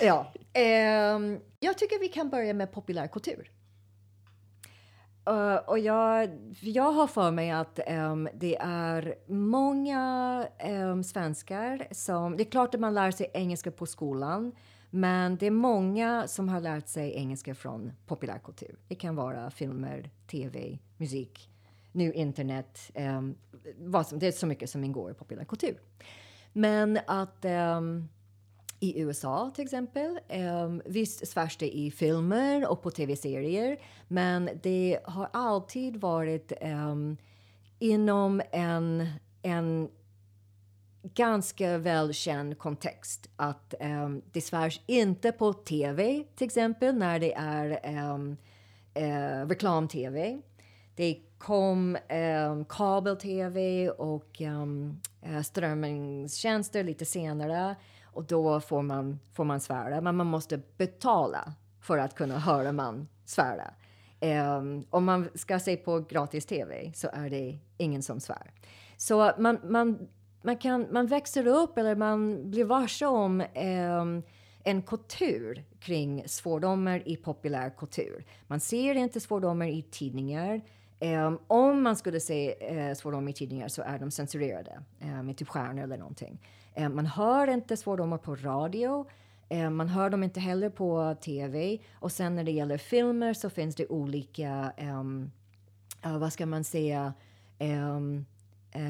Ja, 0.00 0.32
eh, 0.52 1.18
jag 1.60 1.78
tycker 1.78 2.00
vi 2.00 2.08
kan 2.08 2.30
börja 2.30 2.54
med 2.54 2.72
populärkultur. 2.72 3.50
Uh, 5.30 5.56
och 5.56 5.78
jag, 5.78 6.30
jag 6.60 6.92
har 6.92 7.06
för 7.06 7.30
mig 7.30 7.50
att 7.50 7.80
um, 7.88 8.28
det 8.34 8.56
är 8.60 9.14
många 9.26 10.46
um, 10.64 11.04
svenskar 11.04 11.86
som... 11.90 12.36
Det 12.36 12.42
är 12.42 12.50
klart 12.50 12.74
att 12.74 12.80
man 12.80 12.94
lär 12.94 13.10
sig 13.10 13.30
engelska 13.34 13.70
på 13.70 13.86
skolan. 13.86 14.52
Men 14.96 15.36
det 15.36 15.46
är 15.46 15.50
många 15.50 16.28
som 16.28 16.48
har 16.48 16.60
lärt 16.60 16.88
sig 16.88 17.14
engelska 17.14 17.54
från 17.54 17.92
populärkultur. 18.06 18.78
Det 18.88 18.94
kan 18.94 19.16
vara 19.16 19.50
filmer, 19.50 20.10
tv, 20.26 20.78
musik. 20.96 21.50
nu 21.92 22.12
internet, 22.12 22.90
um, 22.94 23.34
vad 23.78 24.06
som, 24.06 24.18
det 24.18 24.26
är 24.26 24.32
så 24.32 24.46
mycket 24.46 24.70
som 24.70 24.84
ingår 24.84 25.10
i 25.10 25.14
populärkultur. 25.14 25.80
Men 26.52 26.98
att 27.06 27.44
um, 27.44 28.08
i 28.80 29.00
USA 29.00 29.50
till 29.54 29.64
exempel. 29.64 30.20
Um, 30.64 30.82
visst 30.84 31.28
svärs 31.28 31.56
det 31.56 31.76
i 31.76 31.90
filmer 31.90 32.70
och 32.70 32.82
på 32.82 32.90
tv-serier, 32.90 33.78
men 34.08 34.50
det 34.62 34.98
har 35.04 35.28
alltid 35.32 35.96
varit 35.96 36.52
um, 36.62 37.16
inom 37.78 38.42
en, 38.52 39.06
en 39.42 39.88
ganska 41.14 41.78
välkänd 41.78 42.58
kontext. 42.58 43.30
Att 43.36 43.74
um, 43.80 44.22
det 44.32 44.40
svärs 44.40 44.80
inte 44.86 45.32
på 45.32 45.52
tv, 45.52 46.24
till 46.36 46.44
exempel, 46.44 46.94
när 46.94 47.18
det 47.18 47.34
är 47.34 47.80
ehm, 47.82 48.36
eh, 48.94 49.04
um, 49.04 49.42
uh, 49.42 49.48
reklam-tv. 49.48 50.40
Det 50.96 51.18
kom 51.38 51.98
ehm, 52.08 52.52
um, 52.52 52.64
kabel-tv 52.64 53.90
och 53.90 54.40
um, 54.40 55.00
strömningstjänster 55.44 56.84
lite 56.84 57.04
senare 57.04 57.76
och 58.04 58.24
då 58.24 58.60
får 58.60 58.82
man, 58.82 59.20
får 59.32 59.44
man 59.44 59.60
svära. 59.60 60.00
Men 60.00 60.16
man 60.16 60.26
måste 60.26 60.60
betala 60.76 61.52
för 61.80 61.98
att 61.98 62.14
kunna 62.14 62.38
höra 62.38 62.72
man 62.72 63.08
svära. 63.24 63.74
Um, 64.20 64.86
om 64.90 65.04
man 65.04 65.28
ska 65.34 65.58
se 65.58 65.76
på 65.76 66.00
gratis-tv 66.00 66.92
så 66.94 67.08
är 67.12 67.30
det 67.30 67.58
ingen 67.76 68.02
som 68.02 68.20
svär. 68.20 68.50
Så 68.96 69.32
man, 69.38 69.60
man, 69.64 70.08
man, 70.44 70.56
kan, 70.56 70.86
man 70.90 71.06
växer 71.06 71.46
upp 71.46 71.78
eller 71.78 71.96
man 71.96 72.50
blir 72.50 72.64
varse 72.64 73.06
om 73.06 73.40
eh, 73.40 74.04
en 74.64 74.82
kultur 74.82 75.64
kring 75.80 76.22
svordomar 76.26 77.02
i 77.08 77.16
populärkultur. 77.16 78.24
Man 78.46 78.60
ser 78.60 78.94
inte 78.94 79.20
svordomar 79.20 79.66
i 79.66 79.82
tidningar. 79.82 80.60
Um, 81.00 81.38
om 81.46 81.82
man 81.82 81.96
skulle 81.96 82.20
se 82.20 82.54
uh, 82.72 82.94
svordomar 82.94 83.30
i 83.30 83.32
tidningar 83.32 83.68
så 83.68 83.82
är 83.82 83.98
de 83.98 84.10
censurerade 84.10 84.82
um, 85.00 85.26
med 85.26 85.36
typ 85.36 85.48
stjärnor 85.48 85.82
eller 85.82 85.96
någonting. 85.96 86.40
Um, 86.76 86.96
man 86.96 87.06
hör 87.06 87.48
inte 87.48 87.76
svordomar 87.76 88.18
på 88.18 88.34
radio. 88.34 89.06
Ehm, 89.48 89.76
man 89.76 89.88
hör 89.88 90.10
dem 90.10 90.22
inte 90.22 90.40
heller 90.40 90.70
på 90.70 91.16
tv. 91.20 91.78
Och 91.94 92.12
sen 92.12 92.34
när 92.34 92.44
det 92.44 92.50
gäller 92.50 92.78
filmer 92.78 93.34
så 93.34 93.50
finns 93.50 93.76
det 93.76 93.86
olika, 93.86 94.72
uh, 94.82 96.18
vad 96.18 96.32
ska 96.32 96.46
man 96.46 96.64
säga, 96.64 97.14
um, 97.58 98.26
Uh, 98.76 98.80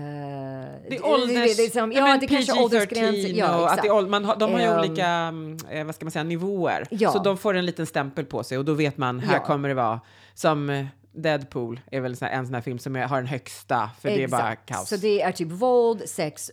det 0.89 0.97
är 0.97 1.07
ålders... 1.07 1.59
Liksom, 1.59 1.93
ja, 1.93 2.19
det 2.21 2.27
kanske 2.27 2.59
är 2.59 2.63
åldersgränser. 2.65 3.29
Ja, 3.29 3.71
att 3.71 3.83
det 3.83 3.89
är, 3.89 4.07
man 4.07 4.25
har, 4.25 4.37
de 4.37 4.53
har 4.53 4.61
ju 4.61 4.67
um, 4.67 4.79
olika, 4.79 5.35
eh, 5.71 5.85
vad 5.85 5.95
ska 5.95 6.05
man 6.05 6.13
säga, 6.13 6.23
nivåer. 6.23 6.87
Ja. 6.91 7.13
Så 7.13 7.19
de 7.19 7.37
får 7.37 7.55
en 7.55 7.67
liten 7.67 7.87
stämpel 7.87 8.25
på 8.25 8.45
sig 8.45 8.59
och 8.59 8.65
då 8.65 8.73
vet 8.73 8.97
man, 8.97 9.21
här 9.21 9.35
ja. 9.35 9.45
kommer 9.45 9.69
det 9.69 9.75
vara 9.75 10.01
som 10.35 10.87
Deadpool 11.13 11.81
är 11.91 12.01
väl 12.01 12.17
en 12.21 12.47
sån 12.47 12.55
här 12.55 12.61
film 12.61 12.79
som 12.79 12.95
har 12.95 13.17
den 13.17 13.27
högsta, 13.27 13.91
för 14.01 14.09
Exakt. 14.09 14.31
det 14.31 14.37
är 14.37 14.43
bara 14.43 14.57
kaos. 14.57 14.89
Så 14.89 14.97
det 14.97 15.23
är 15.23 15.33
typ 15.33 15.51
våld, 15.51 16.09
sex 16.09 16.51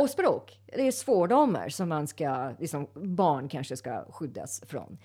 och 0.00 0.10
språk. 0.10 0.60
Det 0.66 0.86
är 0.86 0.92
svordomar 0.92 1.68
som 1.68 1.88
man 1.88 2.06
ska, 2.06 2.52
liksom, 2.58 2.86
barn 2.94 3.48
kanske 3.48 3.76
ska 3.76 4.04
skyddas 4.10 4.62
från. 4.68 4.98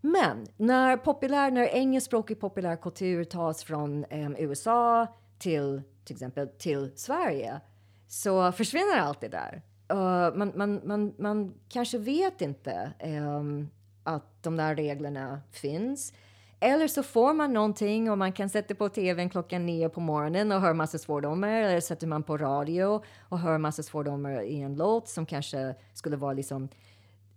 Men 0.00 0.46
när, 0.56 0.96
populär, 0.96 1.50
när 1.50 1.66
engelskspråkig 1.66 2.40
populärkultur 2.40 3.24
tas 3.24 3.64
från 3.64 4.04
um, 4.10 4.36
USA 4.38 5.06
till 5.40 5.82
till 6.10 6.16
exempel 6.16 6.48
till 6.48 6.90
Sverige 6.96 7.60
så 8.08 8.52
försvinner 8.52 8.98
allt 8.98 9.20
det 9.20 9.28
där. 9.28 9.62
Uh, 9.92 10.36
man, 10.36 10.52
man, 10.54 10.80
man, 10.84 11.14
man 11.18 11.54
kanske 11.68 11.98
vet 11.98 12.40
inte 12.40 12.92
um, 13.04 13.70
att 14.04 14.42
de 14.42 14.56
där 14.56 14.74
reglerna 14.74 15.40
finns. 15.50 16.12
Eller 16.60 16.88
så 16.88 17.02
får 17.02 17.34
man 17.34 17.52
någonting 17.52 18.10
och 18.10 18.18
man 18.18 18.32
kan 18.32 18.48
sätta 18.48 18.74
på 18.74 18.88
tvn 18.88 19.30
klockan 19.30 19.66
nio 19.66 19.88
på 19.88 20.00
morgonen 20.00 20.52
och 20.52 20.60
höra 20.60 20.74
massa 20.74 20.98
svordomar. 20.98 21.48
Eller 21.48 21.80
sätter 21.80 22.06
man 22.06 22.22
på 22.22 22.38
radio 22.38 23.02
och 23.28 23.38
hör 23.38 23.58
massa 23.58 23.82
svordomar 23.82 24.42
i 24.42 24.60
en 24.60 24.76
låt 24.76 25.08
som 25.08 25.26
kanske 25.26 25.74
skulle 25.94 26.16
vara 26.16 26.32
liksom 26.32 26.62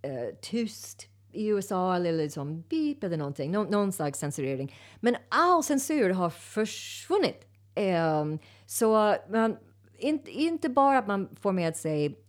uh, 0.07 0.35
tyst 0.41 1.07
i 1.31 1.47
USA 1.47 1.95
eller 1.95 2.11
liksom 2.11 2.61
beep 2.61 3.03
eller 3.03 3.17
någonting. 3.17 3.51
Nå 3.51 3.63
någon 3.63 3.91
slags 3.91 4.19
censurering. 4.19 4.75
Men 4.99 5.15
all 5.29 5.63
censur 5.63 6.09
har 6.09 6.29
försvunnit. 6.29 7.52
Um, 7.75 8.39
så 8.65 9.15
man, 9.29 9.57
inte, 9.97 10.31
inte 10.31 10.69
bara 10.69 10.97
att 10.97 11.07
man 11.07 11.29
får 11.41 11.51
med 11.51 11.75
sig 11.75 12.19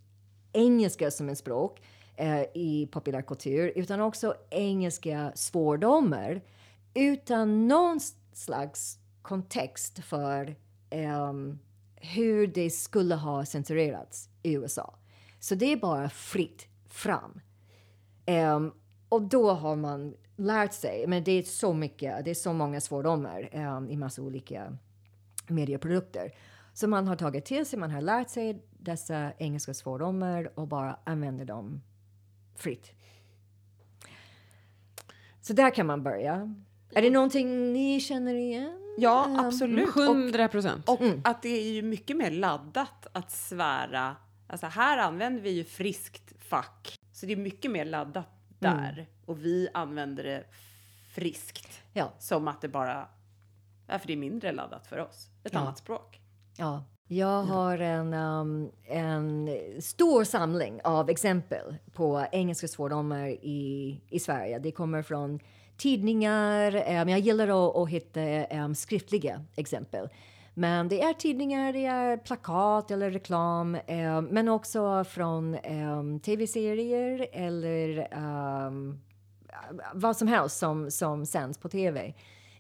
engelska 0.53 1.11
som 1.11 1.29
en 1.29 1.37
språk 1.37 1.83
uh, 2.21 2.43
i 2.55 2.89
populärkultur 2.93 3.73
utan 3.77 4.01
också 4.01 4.35
engelska 4.51 5.33
svordomar 5.35 6.43
utan 6.95 7.69
någon 7.69 8.01
slags 8.33 8.99
kontext 9.23 9.99
för 10.05 10.57
um, 10.91 11.59
hur 11.97 12.47
det 12.47 12.71
skulle 12.71 13.15
ha 13.15 13.45
censurerats 13.45 14.29
i 14.43 14.53
USA. 14.53 14.95
Så 15.41 15.55
det 15.55 15.73
är 15.73 15.77
bara 15.77 16.09
fritt 16.09 16.67
fram. 16.89 17.41
Um, 18.27 18.73
och 19.09 19.23
då 19.23 19.51
har 19.51 19.77
man 19.77 20.15
lärt 20.37 20.73
sig, 20.73 21.07
men 21.07 21.25
det 21.25 21.33
är 21.33 21.43
så 21.43 21.73
mycket, 21.73 22.25
det 22.25 22.31
är 22.31 22.35
så 22.35 22.53
många 22.53 22.81
svordomar 22.81 23.51
um, 23.53 23.91
i 23.91 23.97
massa 23.97 24.23
olika 24.23 24.79
medieprodukter. 25.51 26.31
Så 26.73 26.89
man 26.89 27.09
har 27.09 27.17
tagit 27.17 27.45
till 27.45 27.67
sig, 27.67 27.79
man 27.79 27.91
har 27.91 28.01
lärt 28.01 28.31
sig 28.31 28.63
dessa 28.79 29.33
engelska 29.39 29.75
svordomar 29.75 30.59
och 30.59 30.69
bara 30.69 30.99
använder 31.05 31.45
dem 31.45 31.83
fritt. 32.57 32.93
Så 35.41 35.53
där 35.53 35.71
kan 35.71 35.87
man 35.87 36.03
börja. 36.03 36.55
Är 36.91 37.03
det 37.03 37.11
någonting 37.11 37.73
ni 37.73 38.01
känner 38.01 38.35
igen? 38.35 38.95
Ja, 38.99 39.25
ehm, 39.25 39.37
absolut. 39.37 39.91
Hundra 39.91 40.49
procent. 40.49 40.89
Och, 40.89 40.95
och 40.95 41.01
mm. 41.01 41.21
att 41.25 41.43
det 41.43 41.49
är 41.49 41.73
ju 41.73 41.83
mycket 41.83 42.17
mer 42.17 42.31
laddat 42.31 43.07
att 43.13 43.31
svära. 43.31 44.17
Alltså 44.47 44.67
här 44.67 44.99
använder 44.99 45.43
vi 45.43 45.51
ju 45.51 45.65
friskt 45.65 46.33
fack, 46.39 46.99
så 47.13 47.27
det 47.27 47.33
är 47.33 47.37
mycket 47.37 47.71
mer 47.71 47.85
laddat 47.85 48.29
mm. 48.61 48.77
där. 48.77 48.93
Mm. 48.93 49.07
Och 49.25 49.45
vi 49.45 49.69
använder 49.75 50.25
det 50.25 50.45
friskt. 51.15 51.83
Ja. 51.93 52.13
Som 52.19 52.49
att 52.49 52.61
det 52.61 52.69
bara, 52.69 53.09
ja, 53.87 53.99
för 53.99 54.07
det 54.07 54.13
är 54.13 54.17
mindre 54.17 54.53
laddat 54.53 54.87
för 54.87 54.99
oss. 54.99 55.31
Ett 55.45 55.53
ja. 55.53 55.59
annat 55.59 55.79
språk. 55.79 56.21
Ja. 56.57 56.85
Jag 57.09 57.43
har 57.43 57.79
en, 57.79 58.15
um, 58.15 58.71
en 58.85 59.49
stor 59.81 60.25
samling 60.25 60.81
av 60.85 61.11
exempel 61.11 61.77
på 61.93 62.27
engelska 62.33 62.69
svordomar 62.69 63.29
i, 63.29 64.01
i 64.09 64.21
Sverige. 64.21 64.59
Det 64.59 64.73
kommer 64.73 65.03
från 65.03 65.41
tidningar. 65.77 66.75
Um, 67.01 67.09
jag 67.09 67.19
gillar 67.19 67.49
att, 67.49 67.77
att 67.77 67.89
hitta 67.89 68.47
um, 68.47 68.75
skriftliga 68.75 69.45
exempel. 69.57 70.09
Men 70.55 70.89
det 70.89 71.03
är 71.03 71.13
tidningar, 71.13 71.73
det 71.73 71.87
är 71.87 72.17
plakat 72.17 72.91
eller 72.91 73.11
reklam, 73.11 73.79
um, 73.89 74.25
men 74.25 74.49
också 74.49 75.05
från 75.05 75.55
um, 75.55 76.21
tv-serier 76.21 77.29
eller 77.33 78.09
um, 78.67 79.01
vad 79.95 80.17
som 80.17 80.29
helst 80.29 80.59
som, 80.59 80.91
som 80.91 81.27
sänds 81.27 81.59
på 81.59 81.69
tv. 81.69 82.15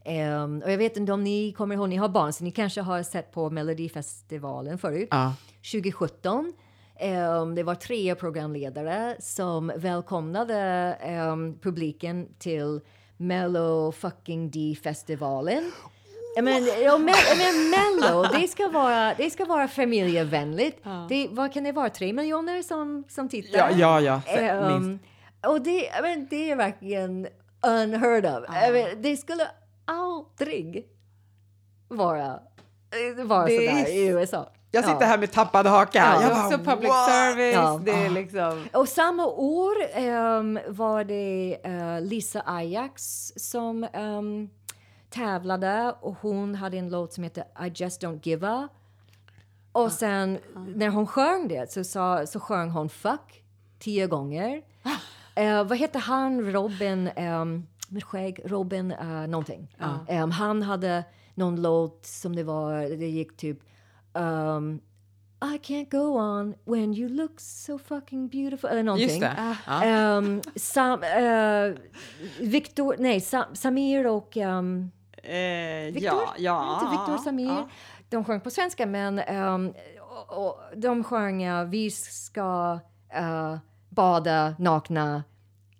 Um, 0.06 0.62
och 0.62 0.72
jag 0.72 0.78
vet 0.78 0.96
inte 0.96 1.12
om 1.12 1.24
ni 1.24 1.52
kommer 1.52 1.74
ihåg, 1.74 1.88
ni 1.88 1.96
har 1.96 2.08
barn, 2.08 2.32
så 2.32 2.44
ni 2.44 2.50
kanske 2.50 2.80
har 2.80 3.02
sett 3.02 3.32
på 3.32 3.50
Melodifestivalen 3.50 4.78
förut. 4.78 5.08
Ja. 5.10 5.34
2017. 5.72 6.52
Um, 7.40 7.54
det 7.54 7.62
var 7.62 7.74
tre 7.74 8.14
programledare 8.14 9.16
som 9.20 9.72
välkomnade 9.76 10.96
um, 11.32 11.58
publiken 11.58 12.28
till 12.38 12.80
Mello 13.16 13.92
fucking 13.92 14.50
D-festivalen. 14.50 15.72
Men, 16.36 16.44
men, 16.44 17.04
men 17.38 17.70
Mello, 17.70 18.22
det 18.32 18.48
ska 18.48 18.68
vara, 18.68 19.14
det 19.14 19.30
ska 19.30 19.44
vara 19.44 19.68
familjevänligt. 19.68 20.80
Ja. 20.82 21.06
Det, 21.08 21.28
vad 21.30 21.52
kan 21.52 21.64
det 21.64 21.72
vara? 21.72 21.90
Tre 21.90 22.12
miljoner 22.12 22.62
som, 22.62 23.04
som 23.08 23.28
tittar? 23.28 23.70
Ja, 23.76 24.00
ja, 24.00 24.22
ja 24.26 24.54
um, 24.54 24.98
Och 25.46 25.60
det, 25.60 25.90
men, 26.02 26.26
det 26.30 26.50
är 26.50 26.56
verkligen 26.56 27.26
unheard 27.66 28.26
of. 28.26 28.44
Ja. 28.48 28.86
Det 28.96 29.16
skulle 29.16 29.48
aldrig 29.84 30.88
vara, 31.88 32.40
vara 33.24 33.46
det 33.46 33.56
sådär 33.56 33.88
i 33.88 34.06
USA. 34.06 34.50
Jag 34.74 34.84
sitter 34.84 35.00
ja. 35.00 35.06
här 35.06 35.18
med 35.18 35.32
tappad 35.32 35.66
haka. 35.66 35.98
Ja. 35.98 36.22
Jag 36.22 36.30
bara, 36.30 36.46
också 36.46 36.58
public 36.58 36.88
what? 36.88 37.10
service. 37.10 37.54
Ja. 37.54 37.80
Det 37.84 37.92
är 37.92 38.10
liksom... 38.10 38.68
Och 38.72 38.88
samma 38.88 39.26
år 39.26 39.74
um, 39.98 40.58
var 40.68 41.04
det 41.04 41.58
uh, 41.66 42.00
Lisa 42.00 42.42
Ajax 42.46 43.32
som 43.36 43.86
um, 43.94 44.50
tävlade 45.10 45.94
och 46.00 46.16
hon 46.20 46.54
hade 46.54 46.76
en 46.76 46.90
låt 46.90 47.12
som 47.12 47.24
heter 47.24 47.44
I 47.66 47.72
just 47.74 48.02
don't 48.02 48.20
give 48.22 48.48
a. 48.48 48.68
Och 49.72 49.92
sen 49.92 50.38
uh. 50.56 50.62
när 50.76 50.88
hon 50.88 51.06
sjöng 51.06 51.48
det 51.48 51.72
så, 51.72 51.84
sa, 51.84 52.26
så 52.26 52.40
sjöng 52.40 52.70
hon 52.70 52.88
fuck 52.88 53.42
tio 53.78 54.06
gånger. 54.06 54.62
Uh, 55.40 55.64
vad 55.64 55.78
heter 55.78 56.00
han, 56.00 56.52
Robin, 56.52 57.10
um, 57.16 57.66
med 57.88 58.04
skägg, 58.04 58.40
Robin 58.44 58.92
uh, 58.92 59.26
någonting. 59.26 59.76
Um, 60.08 60.30
han 60.30 60.62
hade 60.62 61.04
någon 61.34 61.62
låt 61.62 62.06
som 62.06 62.36
det 62.36 62.42
var, 62.42 62.80
det 62.98 63.08
gick 63.08 63.36
typ 63.36 63.58
um, 64.12 64.80
I 65.54 65.58
can't 65.58 65.90
go 65.90 66.18
on 66.18 66.54
when 66.64 66.94
you 66.94 67.08
look 67.08 67.40
so 67.40 67.78
fucking 67.78 68.28
beautiful 68.28 68.70
eller 68.70 68.82
någonting. 68.82 69.08
Just 69.08 69.20
det. 69.20 69.56
Uh. 69.68 70.16
Um, 70.18 70.42
Sam, 70.56 71.02
uh, 71.02 71.76
Victor, 72.40 72.96
nej, 72.98 73.20
Sam, 73.20 73.54
Samir 73.54 74.06
och 74.06 74.36
um, 74.36 74.90
Victor? 75.92 76.02
Ja, 76.02 76.34
ja. 76.38 76.74
Inte 76.74 76.90
Victor 76.90 77.24
Samir. 77.24 77.46
Ja. 77.46 77.68
de 78.08 78.24
sjöng 78.24 78.40
på 78.40 78.50
svenska, 78.50 78.86
men 78.86 79.18
ehm, 79.18 79.72
och, 80.00 80.46
och, 80.46 80.60
de 80.76 81.04
sjöng 81.04 81.48
uh, 81.48 81.64
vi 81.64 81.90
ska 81.90 82.78
eh, 83.14 83.56
bada 83.88 84.54
nakna 84.58 85.24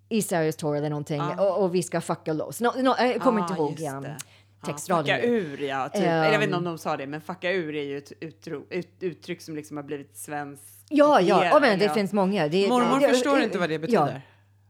i 0.09 0.23
Sergels 0.23 0.57
torg 0.57 0.79
eller 0.79 0.91
någonting 0.91 1.21
och, 1.23 1.63
och 1.63 1.75
vi 1.75 1.83
ska 1.83 2.01
fucka 2.01 2.33
loss. 2.33 2.61
No, 2.61 2.71
no, 2.83 2.95
jag 2.99 3.21
kommer 3.21 3.41
inte 3.41 3.55
ihåg 3.55 3.81
um, 3.97 4.03
det. 4.03 4.17
textraden. 4.65 5.07
Ja, 5.07 5.15
fucka 5.17 5.29
nu. 5.29 5.37
ur, 5.37 5.63
ja. 5.63 5.89
Typ. 5.89 6.03
Eller 6.03 6.25
jag 6.33 6.39
vet 6.39 6.43
inte 6.43 6.57
om 6.57 6.67
Ehm. 6.67 6.73
de 6.73 6.79
sa 6.79 6.97
det, 6.97 7.07
men 7.07 7.21
fucka 7.21 7.53
ur 7.53 7.75
är 7.75 7.83
ju 7.83 7.99
ett 7.99 8.13
utro, 8.21 8.63
ut, 8.71 8.89
uttryck 9.01 9.43
som 9.43 9.57
liksom 9.57 9.77
har 9.77 9.85
blivit 9.85 10.17
svenskt. 10.17 10.85
Ja, 10.89 11.21
ja, 11.21 11.57
oh, 11.57 11.61
men 11.61 11.79
det 11.79 11.85
Ja. 11.85 11.95
finns 11.95 12.13
många. 12.13 12.49
Det, 12.49 12.69
Mormor 12.69 13.01
det- 13.01 13.09
förstår 13.09 13.41
inte 13.41 13.59
vad 13.59 13.69
det 13.69 13.79
betyder. 13.79 14.23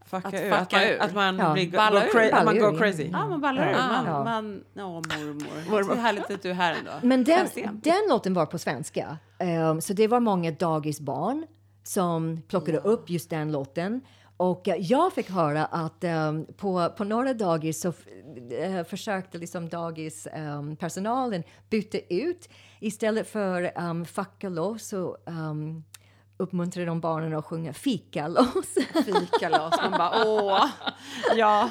Fucka 0.06 0.28
Att 0.28 0.34
ur. 0.34 0.50
fucka 0.50 0.58
att 0.58 0.72
man, 0.72 0.82
ur. 0.84 1.00
Att 1.00 1.14
man, 1.14 1.38
Ja. 1.38 1.52
blir, 1.52 1.70
Balla 1.70 2.00
go 2.00 2.06
ur. 2.06 2.12
cra- 2.12 2.44
man 2.44 2.58
går 2.58 2.74
ur, 2.74 2.78
crazy. 2.78 3.08
Ja, 3.12 3.26
man 3.28 3.40
ballar 3.40 3.68
ur. 3.68 3.72
Ja. 3.72 3.78
Man, 3.88 4.04
Ja. 4.06 4.24
man, 4.24 4.64
ja, 4.74 4.82
mormor. 4.88 5.94
Det 5.94 5.98
är 5.98 6.02
härligt 6.02 6.30
att 6.30 6.42
du 6.42 6.50
är 6.50 6.54
här 6.54 6.74
ändå. 6.78 6.90
Men 7.02 7.24
den, 7.24 7.46
den 7.72 7.94
låten 8.08 8.34
var 8.34 8.46
på 8.46 8.58
svenska. 8.58 9.18
Ehm, 9.38 9.80
så 9.80 9.92
det 9.92 10.08
var 10.08 10.20
många 10.20 10.50
dagisbarn 10.50 11.46
som 11.82 12.42
plockade 12.48 12.78
upp 12.78 13.10
just 13.10 13.30
den 13.30 13.52
låten. 13.52 14.00
Och 14.36 14.68
eh, 14.68 14.76
jag 14.78 15.12
fick 15.12 15.30
höra 15.30 15.64
att 15.64 16.04
ehm, 16.04 16.46
på, 16.56 16.90
på 16.96 17.04
några 17.04 17.34
dagis 17.34 17.80
så 17.80 17.92
eh, 18.50 18.84
försökte 18.84 19.38
liksom 19.38 19.68
dagispersonalen 19.68 21.42
byta 21.70 21.98
ut 21.98 22.48
istället 22.80 23.28
för 23.28 23.72
um, 23.78 24.04
fucka 24.04 24.48
loss 24.48 24.86
så 24.86 25.16
um, 25.26 25.84
uppmuntrade 26.36 26.86
de 26.86 27.00
barnen 27.00 27.34
att 27.34 27.44
sjunga 27.44 27.72
fika 27.72 28.28
loss. 28.28 28.74
Fikalas. 29.04 29.80
Man 29.82 29.90
bara 29.90 30.24
åh, 30.26 30.66
ja, 31.36 31.70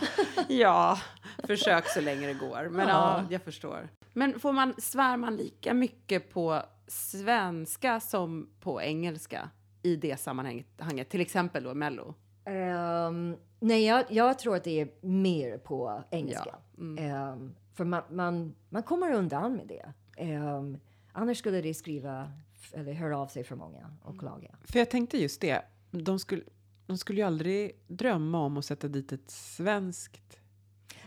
ja. 0.49 0.99
Försök 1.47 1.87
så 1.87 2.01
länge 2.01 2.27
det 2.27 2.33
går. 2.33 2.69
Men 2.69 2.87
ja, 2.87 3.23
jag 3.29 3.41
förstår. 3.41 3.89
Men 4.13 4.39
får 4.39 4.51
man, 4.51 4.73
svär 4.77 5.17
man 5.17 5.35
lika 5.35 5.73
mycket 5.73 6.33
på 6.33 6.61
svenska 6.87 7.99
som 7.99 8.49
på 8.59 8.81
engelska 8.81 9.49
i 9.83 9.95
det 9.95 10.19
sammanhanget? 10.19 11.09
Till 11.09 11.21
exempel 11.21 11.63
då 11.63 11.73
Mello. 11.73 12.15
Ehm, 12.45 13.35
nej, 13.59 13.85
jag, 13.85 14.05
jag 14.09 14.39
tror 14.39 14.55
att 14.55 14.63
det 14.63 14.81
är 14.81 14.89
mer 15.07 15.57
på 15.57 16.03
engelska. 16.11 16.55
Ja, 16.75 16.81
mm. 16.83 16.97
Ehm, 17.11 17.55
för 17.73 17.85
man, 17.85 18.01
man, 18.09 18.55
man 18.69 18.83
kommer 18.83 19.11
undan 19.13 19.53
med 19.53 19.67
det. 19.67 19.93
Ehm, 20.17 20.77
annars 21.11 21.37
skulle 21.37 21.61
det 21.61 21.73
skriva 21.73 22.31
eller 22.73 22.93
höra 22.93 23.17
av 23.17 23.27
sig 23.27 23.43
för 23.43 23.55
många 23.55 23.93
och 24.03 24.19
klaga. 24.19 24.55
För 24.63 24.79
jag 24.79 24.89
tänkte 24.89 25.17
just 25.17 25.41
det. 25.41 25.61
De 25.91 26.19
skulle, 26.19 26.43
de 26.85 26.97
skulle 26.97 27.19
ju 27.21 27.27
aldrig 27.27 27.71
drömma 27.87 28.39
om 28.39 28.57
att 28.57 28.65
sätta 28.65 28.87
dit 28.87 29.11
ett 29.11 29.31
svenskt 29.31 30.39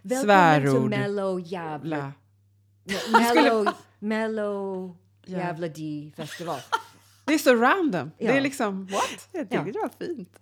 Välkommen 0.03 0.61
till 0.63 0.71
svärord. 0.71 0.91
Mellow 0.91 1.41
jävla... 1.41 1.97
La. 1.97 2.13
Me- 2.85 3.35
Mellow, 3.35 3.67
mellow 3.99 4.97
Ja. 5.29 5.39
jävla 5.39 5.69
D 5.69 6.13
festival. 6.17 6.61
Det 7.25 7.35
är 7.35 7.39
så 7.39 7.55
random. 7.55 8.11
Det 8.19 8.25
Ja. 8.25 8.33
är 8.33 8.41
liksom, 8.41 8.87
what? 8.87 9.29
Jag 9.33 9.47
Ja. 9.51 9.59
tycker 9.65 9.73
det 9.73 9.79
var 9.79 10.07
fint. 10.07 10.39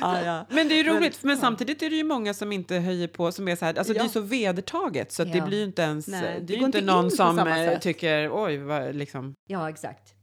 Ja, 0.00 0.22
ja. 0.24 0.46
Men 0.48 0.68
det 0.68 0.80
är 0.80 0.84
roligt, 0.84 1.22
men 1.22 1.36
samtidigt 1.36 1.82
är 1.82 1.90
det 1.90 1.96
ju 1.96 2.04
många 2.04 2.34
som 2.34 2.52
inte 2.52 2.74
höjer 2.76 3.08
på, 3.08 3.32
som 3.32 3.48
är 3.48 3.56
så 3.56 3.64
här, 3.64 3.78
alltså 3.78 3.92
det 3.92 3.98
är 3.98 4.02
Ja. 4.04 4.08
så 4.08 4.20
vedertaget 4.20 5.12
så 5.12 5.22
att 5.22 5.32
det 5.32 5.38
Ja. 5.38 5.46
blir 5.46 5.64
inte 5.64 5.82
ens, 5.82 6.08
Nej, 6.08 6.20
det 6.22 6.40
det 6.46 6.52
är 6.54 6.56
ju 6.58 6.64
inte 6.64 6.64
inte 6.64 6.78
in 6.78 6.86
någon 6.86 7.10
som 7.10 7.38
eh, 7.38 7.78
tycker, 7.78 8.30
oj, 8.44 8.56
vad, 8.58 8.94
liksom. 8.94 9.34
Ja, 9.46 9.70
exakt. 9.70 10.14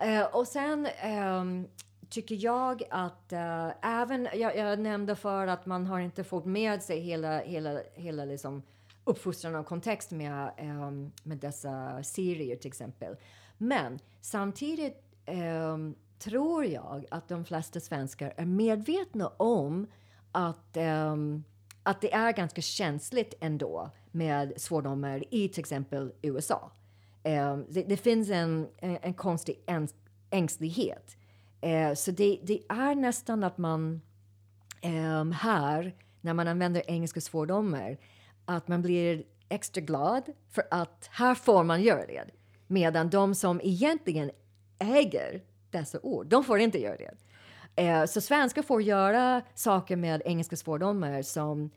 Eh, 0.00 0.22
och 0.22 0.46
sen 0.48 0.88
ehm, 1.02 1.66
tycker 2.10 2.34
jag 2.44 2.82
att 2.90 3.32
eh, 3.32 3.68
även, 3.82 4.28
jag, 4.34 4.56
jag 4.56 4.78
nämnde 4.78 5.16
för 5.16 5.46
att 5.46 5.66
man 5.66 5.86
har 5.86 6.00
inte 6.00 6.24
fått 6.24 6.44
med 6.46 6.82
sig 6.82 7.00
hela, 7.00 7.38
hela, 7.38 7.78
hela 7.94 8.24
liksom 8.24 8.62
uppfostran 9.04 9.54
och 9.54 9.66
kontext 9.66 10.10
med, 10.10 10.50
ehm, 10.56 11.10
med 11.22 11.38
dessa 11.38 12.02
serier 12.02 12.56
till 12.56 12.68
exempel. 12.68 13.16
Men 13.58 13.98
samtidigt 14.20 15.03
Ehm, 15.26 15.94
tror 16.18 16.64
jag 16.64 17.04
att 17.10 17.28
de 17.28 17.44
flesta 17.44 17.80
svenskar 17.80 18.34
är 18.36 18.46
medvetna 18.46 19.28
om 19.28 19.86
att 20.32 20.76
ehm, 20.76 21.44
att 21.82 22.00
det 22.00 22.12
är 22.12 22.32
ganska 22.32 22.60
känsligt 22.60 23.34
ändå 23.40 23.90
med 24.10 24.52
svordomar 24.56 25.24
i 25.30 25.48
till 25.48 25.60
exempel 25.60 26.12
USA. 26.22 26.70
Ehm, 27.22 27.66
det, 27.70 27.82
det 27.82 27.96
finns 27.96 28.30
en, 28.30 28.68
en, 28.76 28.98
en 29.02 29.14
konstig 29.14 29.62
äng- 29.66 29.94
ängslighet. 30.30 31.16
Ehm, 31.60 31.96
så 31.96 32.10
det, 32.10 32.38
det 32.42 32.62
är 32.68 32.94
nästan 32.94 33.44
att 33.44 33.58
man 33.58 34.00
ehm, 34.80 35.32
här, 35.32 35.94
när 36.20 36.34
man 36.34 36.48
använder 36.48 36.90
engelska 36.90 37.20
svordomar, 37.20 37.98
att 38.44 38.68
man 38.68 38.82
blir 38.82 39.24
extra 39.48 39.80
glad 39.80 40.22
för 40.50 40.64
att 40.70 41.08
här 41.10 41.34
får 41.34 41.64
man 41.64 41.82
göra 41.82 42.06
det. 42.06 42.24
Medan 42.66 43.10
de 43.10 43.34
som 43.34 43.60
egentligen 43.64 44.30
äger 44.84 45.42
dessa 45.70 45.98
ord, 46.02 46.26
de 46.26 46.44
får 46.44 46.58
inte 46.58 46.78
göra 46.80 46.96
det. 46.96 47.14
Eh, 47.76 48.04
så 48.04 48.20
svenskar 48.20 48.62
får 48.62 48.82
göra 48.82 49.42
saker 49.54 49.96
med 49.96 50.22
engelska 50.24 50.56
svordomar 50.56 51.22
som 51.22 51.70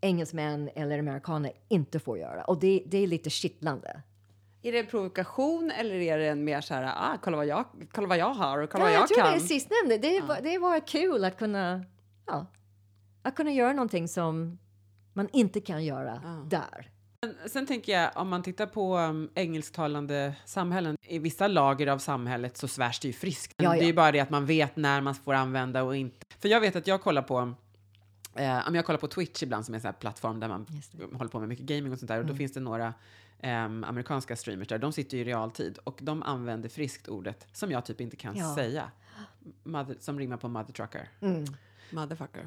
engelsmän 0.00 0.70
eller 0.74 0.98
amerikaner 0.98 1.52
inte 1.68 1.98
får 1.98 2.18
göra. 2.18 2.44
Och 2.44 2.60
det, 2.60 2.82
det 2.86 2.98
är 2.98 3.06
lite 3.06 3.30
kittlande. 3.30 4.02
Är 4.62 4.72
det 4.72 4.78
en 4.78 4.86
provokation 4.86 5.70
eller 5.70 5.94
är 5.94 6.18
det 6.18 6.28
en 6.28 6.44
mer 6.44 6.60
så 6.60 6.74
här, 6.74 6.92
ah, 6.96 7.18
kolla 7.22 7.36
vad 7.36 7.46
jag, 7.46 7.64
kolla 7.92 8.08
vad 8.08 8.18
jag 8.18 8.34
har 8.34 8.58
och 8.58 8.70
kolla 8.70 8.84
Ja, 8.84 8.88
vad 8.88 8.94
jag 8.94 9.00
jag, 9.02 9.08
tror 9.08 9.18
kan? 9.18 9.30
det 9.32 9.36
är 9.36 9.40
sistnämnde. 9.40 9.98
Det, 9.98 10.20
var, 10.20 10.40
det 10.40 10.58
var 10.58 10.86
kul 10.86 11.24
att 11.24 11.38
kunna, 11.38 11.84
ja, 12.26 12.46
att 13.22 13.34
kunna 13.36 13.50
göra 13.50 13.72
någonting 13.72 14.08
som 14.08 14.58
man 15.12 15.28
inte 15.32 15.60
kan 15.60 15.84
göra 15.84 16.44
där. 16.46 16.90
Sen 17.46 17.66
tänker 17.66 17.92
jag, 17.92 18.10
om 18.16 18.28
man 18.28 18.42
tittar 18.42 18.66
på 18.66 18.98
um, 18.98 19.30
engelsktalande 19.34 20.34
samhällen, 20.44 20.96
i 21.02 21.18
vissa 21.18 21.48
lager 21.48 21.86
av 21.86 21.98
samhället 21.98 22.56
så 22.56 22.68
svärs 22.68 23.00
det 23.00 23.08
ju 23.08 23.12
friskt. 23.14 23.54
Ja, 23.56 23.64
ja. 23.64 23.70
Det 23.72 23.84
är 23.84 23.86
ju 23.86 23.92
bara 23.94 24.12
det 24.12 24.20
att 24.20 24.30
man 24.30 24.46
vet 24.46 24.76
när 24.76 25.00
man 25.00 25.14
får 25.14 25.34
använda 25.34 25.82
och 25.82 25.96
inte. 25.96 26.26
För 26.38 26.48
jag 26.48 26.60
vet 26.60 26.76
att 26.76 26.86
jag 26.86 27.02
kollar 27.02 27.22
på 27.22 27.54
Eh, 28.34 28.68
om 28.68 28.74
jag 28.74 28.84
kollar 28.86 28.98
på 28.98 29.08
Twitch 29.08 29.42
ibland 29.42 29.64
som 29.64 29.74
är 29.74 29.76
en 29.76 29.80
sån 29.80 29.88
här 29.88 29.92
plattform 29.92 30.40
där 30.40 30.48
man 30.48 30.66
håller 31.12 31.30
på 31.30 31.40
med 31.40 31.48
mycket 31.48 31.66
gaming 31.66 31.92
och 31.92 31.98
sånt 31.98 32.08
där 32.08 32.18
och 32.20 32.26
då 32.26 32.34
finns 32.34 32.52
det 32.52 32.60
några 32.60 32.94
ehm, 33.40 33.84
amerikanska 33.84 34.36
streamers 34.36 34.68
där. 34.68 34.78
De 34.78 34.92
sitter 34.92 35.16
ju 35.16 35.22
i 35.22 35.26
realtid 35.26 35.78
och 35.84 35.98
de 36.02 36.22
använder 36.22 36.68
friskt 36.68 37.08
ordet 37.08 37.46
som 37.52 37.70
jag 37.70 37.84
typ 37.84 38.00
inte 38.00 38.16
kan 38.16 38.36
Ja. 38.36 38.54
säga. 38.54 38.90
Mother, 39.62 39.96
som 40.00 40.18
rimmar 40.18 40.36
på 40.36 40.48
mother 40.48 40.72
trucker. 40.72 41.08
Motherfucker. 41.92 42.46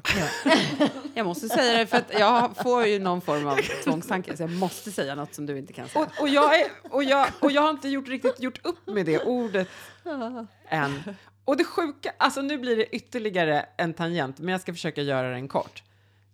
jag 1.14 1.26
måste 1.26 1.48
säga 1.48 1.78
det 1.78 1.86
för 1.86 1.96
att 1.96 2.12
jag 2.18 2.56
får 2.56 2.86
ju 2.86 2.98
någon 2.98 3.20
form 3.20 3.46
av 3.46 3.56
tvångstanke 3.84 4.36
så 4.36 4.42
jag 4.42 4.50
måste 4.50 4.92
säga 4.92 5.14
något 5.14 5.34
som 5.34 5.46
du 5.46 5.58
inte 5.58 5.72
kan 5.72 5.88
säga. 5.88 6.04
Och, 6.04 6.22
och, 6.22 6.28
jag 6.28 6.60
är, 6.60 6.66
och, 6.90 7.04
jag, 7.04 7.26
och 7.40 7.50
jag 7.50 7.62
har 7.62 7.70
inte 7.70 7.88
gjort, 7.88 8.08
riktigt 8.08 8.40
gjort 8.40 8.66
upp 8.66 8.86
med 8.86 9.06
det 9.06 9.22
ordet 9.24 9.68
än. 10.68 11.02
Och 11.44 11.56
det 11.56 11.64
sjuka, 11.64 12.12
alltså 12.18 12.42
nu 12.42 12.58
blir 12.58 12.76
det 12.76 12.96
ytterligare 12.96 13.66
en 13.76 13.94
tangent, 13.94 14.38
men 14.38 14.48
jag 14.48 14.60
ska 14.60 14.72
försöka 14.72 15.02
göra 15.02 15.30
den 15.30 15.48
kort. 15.48 15.82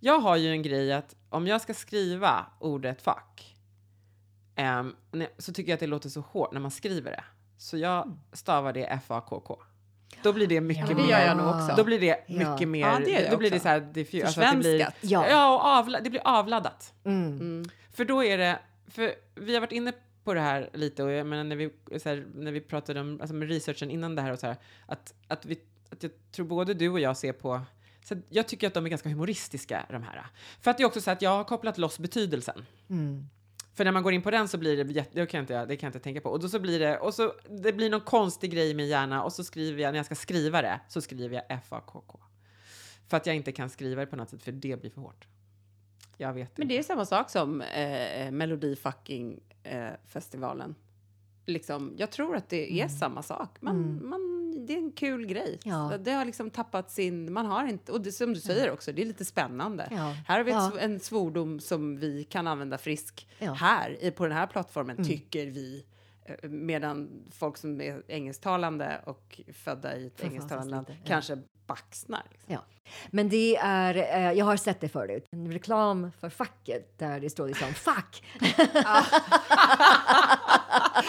Jag 0.00 0.18
har 0.18 0.36
ju 0.36 0.50
en 0.50 0.62
grej 0.62 0.92
att 0.92 1.14
om 1.28 1.46
jag 1.46 1.60
ska 1.60 1.74
skriva 1.74 2.46
ordet 2.60 3.02
fuck 3.02 3.56
ne- 5.12 5.28
så 5.38 5.52
tycker 5.52 5.70
jag 5.70 5.74
att 5.76 5.80
det 5.80 5.86
låter 5.86 6.08
så 6.08 6.20
hårt 6.20 6.52
när 6.52 6.60
man 6.60 6.70
skriver 6.70 7.10
det. 7.10 7.24
Så 7.58 7.76
jag 7.76 8.18
stavar 8.32 8.72
det 8.72 8.84
F-A-K-K. 8.84 9.62
Då 10.22 10.32
blir 10.32 10.46
det 10.46 10.60
mycket 10.60 10.88
Ja, 10.88 10.94
det 10.94 11.02
mer... 11.02 11.10
gör 11.10 11.26
jag 11.26 11.36
nog 11.36 11.46
också. 11.46 11.74
Då 11.76 11.84
blir 11.84 12.00
det 12.00 12.24
Ja. 12.26 12.52
mycket 12.52 12.68
mer... 12.68 12.80
Ja, 12.80 12.98
det 13.04 13.10
gör 13.10 13.20
jag 13.20 13.30
då 13.30 13.36
blir 13.36 13.50
det 13.50 13.60
så 13.60 13.68
här 13.68 13.80
diffus. 13.80 14.24
Alltså 14.24 14.40
att 14.40 14.52
det 14.52 14.58
blir. 14.58 14.86
Ja. 15.00 15.28
ja, 15.28 15.54
och 15.54 15.64
avla, 15.64 16.00
det 16.00 16.10
blir 16.10 16.22
avladdat. 16.24 16.94
Mm. 17.04 17.64
För 17.92 18.04
då 18.04 18.24
är 18.24 18.38
det, 18.38 18.58
för 18.88 19.14
vi 19.34 19.54
har 19.54 19.60
varit 19.60 19.72
inne 19.72 19.92
på 20.24 20.34
det 20.34 20.40
här 20.40 20.70
lite 20.72 21.02
och 21.04 21.10
jag 21.10 21.26
menar 21.26 21.44
när 21.44 21.56
vi, 21.56 21.70
så 22.00 22.08
här, 22.08 22.26
när 22.34 22.52
vi 22.52 22.60
pratade 22.60 23.00
om, 23.00 23.20
alltså 23.20 23.34
med 23.34 23.48
researchen 23.48 23.90
innan 23.90 24.14
det 24.14 24.22
här 24.22 24.32
och 24.32 24.38
så 24.38 24.46
här, 24.46 24.56
att, 24.86 25.14
att 25.28 25.44
vi, 25.44 25.58
att 25.90 26.02
jag 26.02 26.12
tror 26.32 26.46
både 26.46 26.74
du 26.74 26.88
och 26.88 27.00
jag 27.00 27.16
ser 27.16 27.32
på, 27.32 27.60
så 28.04 28.16
jag 28.28 28.48
tycker 28.48 28.66
att 28.66 28.74
de 28.74 28.86
är 28.86 28.90
ganska 28.90 29.08
humoristiska 29.08 29.86
de 29.90 30.02
här. 30.02 30.26
För 30.60 30.70
att 30.70 30.76
det 30.76 30.82
är 30.82 30.86
också 30.86 31.00
så 31.00 31.10
att 31.10 31.22
jag 31.22 31.30
har 31.30 31.44
kopplat 31.44 31.78
loss 31.78 31.98
betydelsen. 31.98 32.66
Mm. 32.90 33.26
För 33.74 33.84
när 33.84 33.92
man 33.92 34.02
går 34.02 34.12
in 34.12 34.22
på 34.22 34.30
den 34.30 34.48
så 34.48 34.58
blir 34.58 34.84
det, 34.84 35.04
det 35.12 35.26
kan 35.26 35.38
jag 35.38 35.42
inte, 35.42 35.66
det 35.66 35.76
kan 35.76 35.86
jag 35.86 35.88
inte 35.88 36.04
tänka 36.04 36.20
på. 36.20 36.30
Och 36.30 36.40
då 36.40 36.48
så 36.48 36.58
blir 36.58 36.78
det, 36.78 36.98
och 36.98 37.14
så, 37.14 37.32
det 37.48 37.72
blir 37.72 37.90
någon 37.90 38.00
konstig 38.00 38.50
grej 38.50 38.70
i 38.70 38.74
min 38.74 38.88
hjärna 38.88 39.22
och 39.22 39.32
så 39.32 39.44
skriver 39.44 39.82
jag, 39.82 39.92
när 39.92 39.98
jag 39.98 40.06
ska 40.06 40.14
skriva 40.14 40.62
det, 40.62 40.80
så 40.88 41.00
skriver 41.00 41.34
jag 41.34 41.44
F-A-K-K. 41.48 42.20
För 43.08 43.16
att 43.16 43.26
jag 43.26 43.36
inte 43.36 43.52
kan 43.52 43.70
skriva 43.70 44.00
det 44.00 44.06
på 44.06 44.16
något 44.16 44.30
sätt, 44.30 44.42
för 44.42 44.52
det 44.52 44.80
blir 44.80 44.90
för 44.90 45.00
hårt. 45.00 45.26
Jag 46.16 46.32
vet 46.32 46.58
Men 46.58 46.64
inte. 46.64 46.74
det 46.74 46.78
är 46.78 46.82
samma 46.82 47.04
sak 47.04 47.30
som 47.30 47.60
eh, 47.60 48.30
Melodi 48.30 48.76
fucking 48.76 49.40
eh, 49.62 49.88
festivalen. 50.06 50.74
Liksom, 51.46 51.94
jag 51.96 52.10
tror 52.10 52.36
att 52.36 52.48
det 52.48 52.72
är 52.80 52.88
samma 52.88 53.22
sak. 53.22 53.56
Man, 53.60 54.08
man, 54.08 54.20
det 54.66 54.72
är 54.72 54.78
en 54.78 54.92
kul 54.92 55.26
grej. 55.26 55.58
Ja. 55.64 55.92
Det 56.00 56.12
har 56.12 56.24
liksom 56.24 56.50
tappat 56.50 56.90
sin... 56.90 57.32
Man 57.32 57.46
har 57.46 57.66
inte... 57.66 57.92
Och 57.92 58.00
det, 58.00 58.12
som 58.12 58.34
du 58.34 58.40
säger 58.40 58.70
också, 58.72 58.92
det 58.92 59.02
är 59.02 59.06
lite 59.06 59.24
spännande. 59.24 59.88
Ja. 59.90 60.14
Här 60.26 60.36
har 60.36 60.44
vi 60.44 60.50
Ja. 60.50 60.72
en 60.80 61.00
svordom 61.00 61.60
som 61.60 61.96
vi 61.96 62.24
kan 62.24 62.46
använda 62.46 62.78
frisk 62.78 63.28
här 63.38 64.10
på 64.10 64.26
den 64.26 64.36
här 64.36 64.46
plattformen, 64.46 65.04
tycker 65.04 65.46
vi. 65.46 65.84
eh, 66.24 66.48
medan 66.50 67.08
folk 67.30 67.56
som 67.56 67.80
är 67.80 68.02
engelsktalande 68.08 69.00
och 69.04 69.40
födda 69.52 69.96
i 69.96 70.06
ett 70.06 70.24
engelsktalande 70.24 70.70
land 70.70 70.86
kanske 71.04 71.38
baxnar. 71.66 72.22
Liksom. 72.30 72.52
Ja. 72.54 72.60
Men 73.10 73.28
det 73.28 73.56
är, 73.56 73.94
eh, 73.96 74.32
jag 74.38 74.44
har 74.44 74.56
sett 74.56 74.80
det 74.80 74.88
förut, 74.88 75.24
en 75.30 75.52
reklam 75.52 76.12
för 76.20 76.28
facket 76.28 76.98
där 76.98 77.20
det 77.20 77.30
står 77.30 77.48
liksom 77.48 77.68
fuck. 77.74 78.24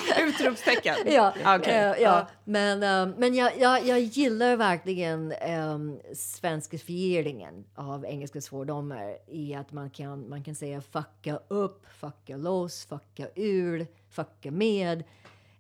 Utropstecken. 0.28 0.95
ja, 1.06 1.34
Okej. 1.58 1.74
eh, 1.74 1.82
ja. 1.84 1.95
Ja. 1.99 2.28
men, 2.43 2.84
eh, 2.84 3.16
men 3.18 3.36
jag, 3.36 3.52
jag, 3.60 3.86
jag 3.86 3.99
gillar 3.99 4.56
verkligen 4.58 5.34
um, 5.49 5.99
svenskifieringen 6.16 7.66
av 7.76 8.06
engelska 8.06 8.41
svordomar 8.41 9.18
i 9.28 9.54
att 9.56 9.72
man 9.72 9.89
kan, 9.89 10.30
man 10.30 10.43
kan 10.43 10.56
säga 10.56 10.82
fucka 10.82 11.39
upp, 11.47 11.86
fucka 11.99 12.38
loss, 12.38 12.86
fucka 12.86 13.28
ur, 13.36 13.88
fucka 14.10 14.52
med. 14.52 15.04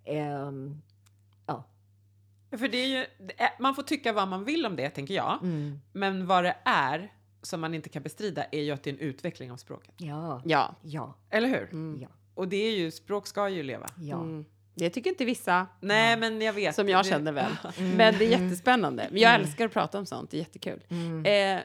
Ehm, 0.05 0.81
ja. 1.45 1.63
För 2.57 2.67
det 2.67 2.77
är 2.77 2.87
ju, 2.87 2.97
är- 3.37 3.61
man 3.61 3.75
får 3.75 3.83
tycka 3.83 4.13
vad 4.13 4.27
man 4.27 4.43
vill 4.43 4.65
om 4.65 4.75
det, 4.75 4.89
tänker 4.89 5.13
jag. 5.13 5.39
Mm. 5.43 5.79
Men 5.93 6.27
vad 6.27 6.43
det 6.43 6.55
är, 6.65 7.13
som 7.41 7.61
man 7.61 7.73
inte 7.73 7.89
kan 7.89 8.03
bestrida, 8.03 8.43
är 8.51 8.61
ju 8.61 8.71
att 8.71 8.83
det 8.83 8.89
är 8.89 8.93
en 8.93 8.99
utveckling 8.99 9.51
av 9.51 9.57
språket. 9.57 9.93
Ja. 9.97 10.41
Ja. 10.45 10.75
Ja. 10.81 11.15
Eller 11.29 11.47
hur? 11.47 11.97
Ja. 12.01 12.07
Och 12.33 12.47
det 12.47 12.57
är 12.57 12.71
ju, 12.71 12.91
språk 12.91 13.27
ska 13.27 13.49
ju 13.49 13.63
leva. 13.63 13.87
Ja. 13.99 14.15
Mm. 14.15 14.45
Det 14.73 14.89
tycker 14.89 15.09
inte 15.09 15.25
vissa, 15.25 15.67
Nej, 15.79 16.17
men 16.17 16.41
jag 16.41 16.53
vet. 16.53 16.75
som 16.75 16.89
jag 16.89 17.05
känner 17.05 17.31
väl. 17.31 17.51
Men 17.77 18.17
det 18.17 18.25
är 18.25 18.29
jättespännande. 18.41 19.07
Men 19.11 19.21
jag 19.21 19.35
älskar 19.35 19.65
att 19.65 19.73
prata 19.73 19.99
om 19.99 20.05
sånt, 20.05 20.31
det 20.31 20.37
är 20.37 20.39
jättekul. 20.39 20.83
Eh, 21.25 21.59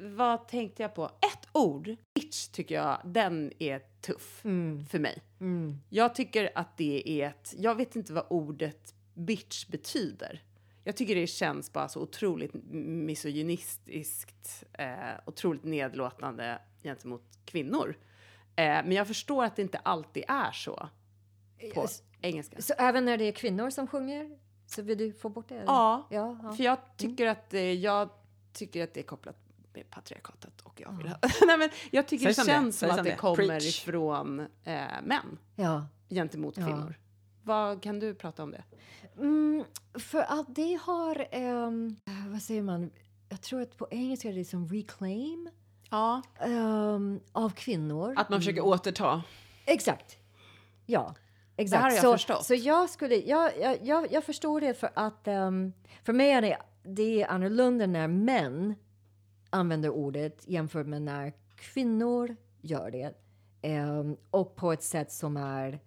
vad 0.00 0.48
tänkte 0.48 0.82
jag 0.82 0.94
på? 0.94 1.04
Ett 1.04 1.48
ord, 1.52 1.96
bitch, 2.14 2.48
tycker 2.48 2.74
jag, 2.74 3.00
den 3.04 3.52
är 3.58 3.80
tuff 4.00 4.40
för 4.90 4.98
mig. 4.98 5.22
Mm. 5.40 5.78
Jag 5.88 6.14
tycker 6.14 6.50
att 6.54 6.76
det 6.76 7.22
är 7.22 7.28
ett, 7.28 7.54
jag 7.58 7.74
vet 7.74 7.96
inte 7.96 8.12
vad 8.12 8.26
ordet 8.30 8.94
bitch 9.14 9.66
betyder. 9.66 10.42
Jag 10.84 10.96
tycker 10.96 11.14
det 11.14 11.26
känns 11.26 11.72
bara 11.72 11.88
så 11.88 12.00
otroligt 12.00 12.54
misogynistiskt, 12.72 14.64
eh, 14.72 14.86
otroligt 15.26 15.64
nedlåtande 15.64 16.58
gentemot 16.82 17.38
kvinnor. 17.44 17.96
Eh, 18.56 18.64
men 18.64 18.92
jag 18.92 19.06
förstår 19.06 19.44
att 19.44 19.56
det 19.56 19.62
inte 19.62 19.78
alltid 19.78 20.24
är 20.28 20.52
så 20.52 20.88
på 21.74 21.84
S- 21.84 22.02
engelska. 22.20 22.62
Så 22.62 22.74
även 22.78 23.04
när 23.04 23.18
det 23.18 23.24
är 23.24 23.32
kvinnor 23.32 23.70
som 23.70 23.86
sjunger 23.86 24.38
så 24.66 24.82
vill 24.82 24.98
du 24.98 25.12
få 25.12 25.28
bort 25.28 25.48
det? 25.48 25.54
eller? 25.54 25.64
Ja, 25.66 26.06
ja, 26.10 26.38
ja. 26.42 26.52
för 26.52 26.64
jag 26.64 26.78
tycker 26.96 27.26
att, 27.26 27.54
eh, 27.54 27.60
jag 27.72 28.08
tycker 28.52 28.84
att 28.84 28.94
det 28.94 29.00
är 29.00 29.04
kopplat 29.04 29.36
med 29.74 29.90
patriarkatet 29.90 30.60
och 30.60 30.80
jag 30.80 30.92
vill 30.92 31.08
ha... 31.08 31.16
Nej, 31.46 31.58
men 31.58 31.70
jag 31.90 32.08
tycker 32.08 32.24
Säg 32.24 32.30
det 32.30 32.34
som 32.34 32.46
det, 32.46 32.52
känns 32.52 32.78
som 32.78 32.90
att 32.90 32.96
det 32.96 33.02
det. 33.02 33.16
kommer 33.16 33.46
Preach. 33.48 33.82
ifrån 33.82 34.40
eh, 34.40 34.82
män 35.04 35.38
ja. 35.56 35.86
gentemot 36.10 36.56
Ja. 36.56 36.66
kvinnor. 36.66 36.94
Vad 37.42 37.82
kan 37.82 37.98
du 38.00 38.14
prata 38.14 38.42
om 38.42 38.50
det? 38.50 38.64
Mm, 39.18 39.64
för 39.94 40.20
att 40.22 40.54
det 40.54 40.78
har, 40.82 41.26
ehm, 41.30 41.96
vad 42.28 42.42
säger 42.42 42.62
man, 42.62 42.90
jag 43.28 43.40
tror 43.40 43.60
att 43.62 43.76
på 43.76 43.88
engelska 43.90 44.28
är 44.28 44.32
det 44.34 44.44
som 44.44 44.68
reclaim 44.68 45.50
Ja. 45.90 46.22
ehm, 46.40 47.20
av 47.32 47.50
kvinnor. 47.50 48.14
Att 48.16 48.28
man 48.28 48.40
försöker 48.40 48.64
återta. 48.64 49.22
Exakt. 49.66 50.18
Ja. 50.86 51.14
Exakt. 51.56 51.82
har 51.82 51.90
jag 51.90 52.00
så, 52.00 52.12
förstått. 52.12 52.44
Så 52.44 52.54
jag 52.54 52.90
skulle, 52.90 53.16
jag, 53.16 53.58
jag, 53.60 53.78
jag, 53.82 54.12
jag 54.12 54.24
förstår 54.24 54.60
det 54.60 54.74
för 54.74 54.90
att 54.94 55.28
ehm, 55.28 55.72
för 56.04 56.12
mig 56.12 56.30
är 56.30 56.42
det, 56.42 56.58
det 56.82 57.22
är 57.22 57.26
annorlunda 57.30 57.86
när 57.86 58.08
män 58.08 58.74
använder 59.50 59.90
ordet 59.90 60.48
jämfört 60.48 60.86
med 60.86 61.02
när 61.02 61.32
kvinnor 61.56 62.36
gör 62.60 62.90
det. 62.90 63.14
Ehm, 63.62 64.16
och 64.30 64.56
på 64.56 64.72
ett 64.72 64.82
sätt 64.82 65.12
som 65.12 65.36
är 65.36 65.80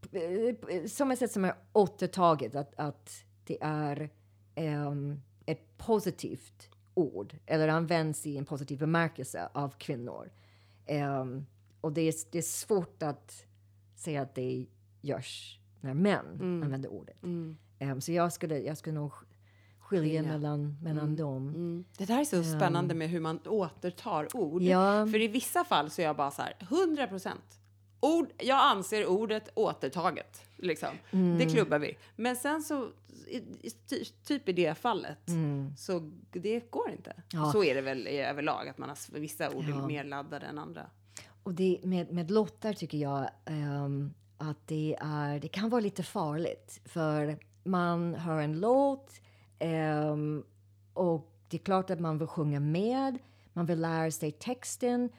p- 0.00 0.88
som 0.88 1.10
ett 1.10 1.18
sätt 1.18 1.32
som 1.32 1.44
är 1.44 1.54
återtaget. 1.72 2.54
Att, 2.54 2.74
att 2.78 3.10
det 3.44 3.58
är 3.60 4.10
ehm, 4.54 5.20
ett 5.46 5.76
positivt 5.78 6.70
ord 6.94 7.36
eller 7.46 7.68
används 7.68 8.26
i 8.26 8.36
en 8.36 8.44
positiv 8.44 8.78
bemärkelse 8.78 9.48
av 9.52 9.74
kvinnor. 9.78 10.30
Ehm, 10.86 11.46
och 11.80 11.92
det 11.92 12.00
är, 12.00 12.14
det 12.30 12.38
är 12.38 12.42
svårt 12.42 13.02
att 13.02 13.46
säga 13.96 14.22
att 14.22 14.34
det 14.34 14.66
görs 15.00 15.58
när 15.80 15.94
män 15.94 16.60
använder 16.62 16.88
ordet. 16.92 17.22
Ehm, 17.78 18.00
så 18.00 18.12
jag 18.12 18.32
skulle, 18.32 18.58
jag 18.58 18.78
skulle 18.78 18.94
nog 18.94 19.12
skilja 19.78 20.20
Skilja. 20.20 20.22
mellan, 20.22 20.78
mellan 20.82 21.16
dem. 21.16 21.48
Mm. 21.48 21.84
Det 21.98 22.04
där 22.04 22.20
är 22.20 22.24
så 22.24 22.42
spännande 22.42 22.94
med 22.94 23.08
hur 23.10 23.20
man 23.20 23.40
återtar 23.46 24.36
ord. 24.36 24.62
Ja. 24.62 25.06
För 25.06 25.22
i 25.22 25.28
vissa 25.28 25.64
fall 25.64 25.90
så 25.90 26.02
är 26.02 26.06
jag 26.06 26.16
bara 26.16 26.30
så 26.30 26.42
här, 26.42 26.56
100 26.60 27.06
procent. 27.06 27.60
Ord, 28.00 28.28
jag 28.38 28.58
anser 28.58 29.06
ordet 29.06 29.48
återtaget. 29.54 30.42
Liksom. 30.64 30.88
Mm. 31.10 31.38
Det 31.38 31.46
klubbar 31.46 31.78
vi. 31.78 31.96
Men 32.16 32.36
sen 32.36 32.62
så, 32.62 32.90
i, 33.26 33.36
i, 33.36 33.70
ty, 33.88 34.04
typ 34.04 34.48
i 34.48 34.52
det 34.52 34.78
fallet, 34.78 35.18
så 35.76 36.10
det 36.32 36.70
går 36.70 36.90
inte. 36.90 37.10
Mm. 37.10 37.22
Ja. 37.32 37.52
Så 37.52 37.64
är 37.64 37.74
det 37.74 37.80
väl 37.80 38.08
i 38.08 38.18
överlag, 38.18 38.68
att 38.68 38.78
man 38.78 38.88
har, 38.88 39.18
vissa 39.18 39.50
ord 39.50 39.64
Ja. 39.68 39.86
mer 39.86 40.04
laddade 40.04 40.46
än 40.46 40.58
andra. 40.58 40.86
Och 41.42 41.54
det, 41.54 41.80
med, 41.82 42.12
med 42.12 42.30
låtar 42.30 42.72
tycker 42.72 42.98
jag 42.98 43.30
ehm, 43.44 44.14
att 44.38 44.66
det, 44.66 44.96
är, 45.00 45.40
det 45.40 45.48
kan 45.48 45.68
vara 45.70 45.80
lite 45.80 46.02
farligt. 46.02 46.80
För 46.84 47.38
man 47.64 48.14
hör 48.14 48.40
en 48.40 48.60
låt 48.60 49.10
ehm, 49.58 50.44
och 50.94 51.30
det 51.48 51.56
är 51.56 51.64
klart 51.64 51.90
att 51.90 52.00
man 52.00 52.18
vill 52.18 52.28
sjunga 52.28 52.60
med. 52.60 53.18
Man 53.52 53.66
vill 53.66 53.80
lära 53.80 54.10
sig 54.10 54.32
texten 54.32 55.10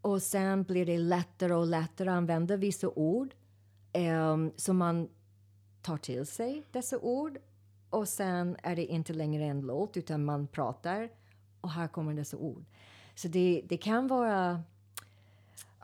och 0.00 0.22
sen 0.22 0.62
blir 0.62 0.86
det 0.86 0.98
lättare 0.98 1.54
och 1.54 1.66
lättare 1.66 2.08
att 2.10 2.16
använda 2.16 2.56
vissa 2.56 2.88
ord. 2.88 3.34
Um, 3.94 4.52
så 4.56 4.72
man 4.72 5.08
tar 5.82 5.96
till 5.96 6.26
sig 6.26 6.62
dessa 6.72 6.98
ord 6.98 7.38
och 7.90 8.08
sen 8.08 8.56
är 8.62 8.76
det 8.76 8.86
inte 8.86 9.12
längre 9.12 9.44
en 9.44 9.60
låt 9.60 9.96
utan 9.96 10.24
man 10.24 10.46
pratar 10.46 11.08
och 11.60 11.70
här 11.70 11.88
kommer 11.88 12.14
dessa 12.14 12.36
ord. 12.36 12.64
Så 13.14 13.28
det, 13.28 13.62
det 13.68 13.76
kan 13.76 14.06
vara 14.06 14.62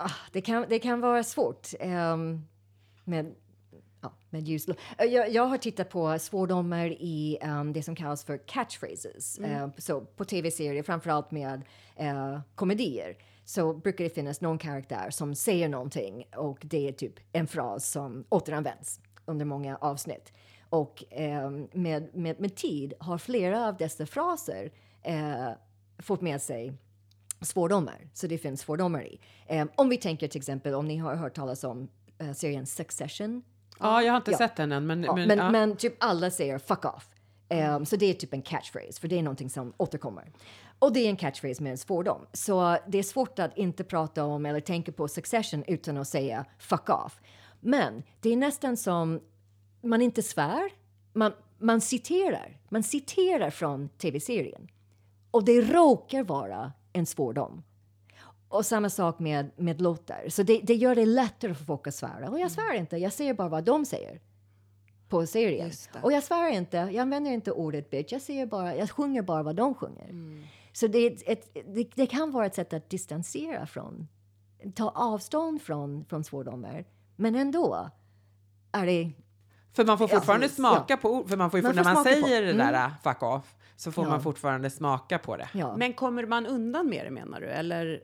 Ah, 0.02 0.10
det, 0.32 0.40
kan, 0.40 0.66
det 0.68 0.78
kan 0.78 1.00
vara 1.00 1.22
svårt 1.24 1.68
ehm, 1.80 2.46
med, 3.04 3.34
ja, 4.00 4.12
med 4.30 4.48
ljus. 4.48 4.68
Eh, 4.68 5.04
Jag, 5.04 5.32
jag 5.32 5.46
har 5.46 5.58
tittat 5.58 5.90
på 5.90 6.18
svordomar 6.18 6.86
i 6.86 7.38
ehm, 7.40 7.72
det 7.72 7.82
som 7.82 7.96
kallas 7.96 8.24
för 8.24 8.36
catchphrases. 8.46 9.38
Eh, 9.38 9.68
så 9.78 10.00
på 10.00 10.24
tv-serier, 10.24 10.82
framförallt 10.82 11.30
med 11.30 11.62
uh, 12.00 12.40
komedier, 12.54 13.16
så 13.44 13.74
brukar 13.74 14.04
det 14.04 14.10
finnas 14.10 14.40
någon 14.40 14.58
karaktär 14.58 15.10
som 15.10 15.34
säger 15.34 15.68
någonting 15.68 16.24
och 16.36 16.58
det 16.62 16.88
är 16.88 16.92
typ 16.92 17.14
en 17.32 17.46
fras 17.46 17.90
som 17.90 18.24
återanvänds 18.28 19.00
under 19.24 19.44
många 19.44 19.76
avsnitt. 19.76 20.32
Och 20.68 21.04
ehm, 21.10 21.68
med, 21.72 22.16
med, 22.16 22.40
med 22.40 22.56
tid 22.56 22.94
har 23.00 23.18
flera 23.18 23.68
av 23.68 23.76
dessa 23.76 24.06
fraser 24.06 24.72
eh, 25.02 25.50
fått 25.98 26.20
med 26.20 26.42
sig 26.42 26.72
svordomar. 27.40 28.08
Så 28.14 28.26
det 28.26 28.38
finns 28.38 28.60
svordomar 28.60 29.02
i. 29.02 29.20
Eh, 29.46 29.66
om 29.76 29.88
vi 29.88 29.96
tänker 29.96 30.28
till 30.28 30.38
exempel 30.38 30.74
om 30.74 30.88
ni 30.88 30.96
har 30.96 31.14
hört 31.14 31.34
talas 31.34 31.64
om 31.64 31.88
serien 32.34 32.66
Succession. 32.66 33.42
Ja, 33.80 34.02
jag 34.02 34.12
har 34.12 34.16
inte 34.16 34.30
Ja. 34.30 34.38
sett 34.38 34.56
den 34.56 34.72
än, 34.72 34.86
men... 34.86 35.02
Ja, 35.02 35.14
men, 35.14 35.28
men, 35.28 35.38
ja. 35.38 35.50
men 35.50 35.76
typ 35.76 35.94
alla 36.00 36.30
säger 36.30 36.58
fuck 36.58 36.84
off. 36.84 37.08
Eh, 37.48 37.82
Så 37.84 37.96
det 37.96 38.06
är 38.06 38.14
typ 38.14 38.32
en 38.34 38.42
catchphrase, 38.42 39.00
för 39.00 39.08
det 39.08 39.18
är 39.18 39.22
någonting 39.22 39.50
som 39.50 39.72
återkommer. 39.76 40.32
Och 40.78 40.92
det 40.92 41.00
är 41.00 41.08
en 41.08 41.16
catchphrase 41.16 41.62
med 41.62 41.72
en 41.72 41.78
svordom. 41.78 42.26
Så 42.32 42.76
det 42.88 42.98
är 42.98 43.02
svårt 43.02 43.38
att 43.38 43.56
inte 43.58 43.84
prata 43.84 44.24
om 44.24 44.46
eller 44.46 44.60
tänka 44.60 44.92
på 44.92 45.08
Succession 45.08 45.64
utan 45.66 45.96
att 45.96 46.08
säga 46.08 46.44
fuck 46.58 46.88
off. 46.88 47.20
Men 47.60 48.02
det 48.20 48.32
är 48.32 48.36
nästan 48.36 48.76
som 48.76 49.20
man 49.82 50.02
inte 50.02 50.22
svär, 50.22 50.70
man, 51.12 51.32
man 51.58 51.80
citerar. 51.80 52.58
Man 52.68 52.82
citerar 52.82 53.50
från 53.50 53.88
tv-serien. 53.88 54.68
Och 55.30 55.44
det 55.44 55.60
råkar 55.60 56.22
vara 56.22 56.72
en 56.92 57.06
svordom. 57.06 57.62
Och 58.52 58.66
samma 58.66 58.88
sak 58.90 59.18
med, 59.18 59.50
med 59.56 59.80
låtar. 59.80 60.24
Så 60.28 60.42
det, 60.42 60.60
det 60.62 60.74
gör 60.74 60.94
det 60.94 61.06
lättare 61.06 61.54
för 61.54 61.64
folk 61.64 61.86
att 61.86 61.94
svära. 61.94 62.30
Och 62.30 62.40
jag 62.40 62.50
svär 62.50 62.74
inte, 62.74 62.96
jag 62.96 63.12
säger 63.12 63.34
bara 63.34 63.48
vad 63.48 63.64
de 63.64 63.84
säger 63.84 64.20
på 65.08 65.26
serien. 65.26 65.70
Och 66.02 66.12
jag 66.12 66.22
svär 66.22 66.50
inte, 66.50 66.76
jag 66.76 66.96
använder 66.96 67.30
inte 67.30 67.52
ordet 67.52 67.90
bitch, 67.90 68.12
jag, 68.12 68.22
säger 68.22 68.46
bara, 68.46 68.76
jag 68.76 68.90
sjunger 68.90 69.22
bara 69.22 69.42
vad 69.42 69.56
de 69.56 69.74
sjunger. 69.74 70.14
Så 70.72 70.86
det, 70.86 71.06
ett, 71.06 71.54
det, 71.74 71.90
det 71.94 72.06
kan 72.06 72.30
vara 72.30 72.46
ett 72.46 72.54
sätt 72.54 72.72
att 72.72 72.90
distansera 72.90 73.66
från, 73.66 74.08
ta 74.74 74.88
avstånd 74.88 75.62
från, 75.62 76.04
från 76.04 76.24
svordomar. 76.24 76.84
Men 77.16 77.34
ändå 77.34 77.90
är 78.72 78.86
det 78.86 79.10
För 79.72 79.84
man 79.84 79.98
får 79.98 80.10
Ja, 80.10 80.16
fortfarande 80.16 80.44
precis. 80.44 80.56
smaka 80.56 80.96
på 80.96 81.08
ord. 81.14 81.28
För 81.28 81.36
man 81.36 81.50
får 81.50 81.62
Man 81.62 81.74
när 81.76 81.84
får 81.84 81.94
man 81.94 82.04
smaka 82.04 82.20
på. 82.20 82.26
säger 82.26 82.42
det 82.42 82.50
Mm. 82.52 82.72
där 82.72 82.86
uh, 82.86 82.92
fuck 83.02 83.22
off 83.22 83.54
så 83.76 83.92
får 83.92 84.04
Ja. 84.04 84.10
man 84.10 84.22
fortfarande 84.22 84.70
smaka 84.70 85.18
på 85.18 85.36
det. 85.36 85.48
Ja, 85.54 85.76
Men 85.76 85.92
kommer 85.92 86.26
man 86.26 86.46
undan 86.46 86.88
med 86.88 87.06
det 87.06 87.10
menar 87.10 87.40
du? 87.40 87.46
Eller 87.46 88.00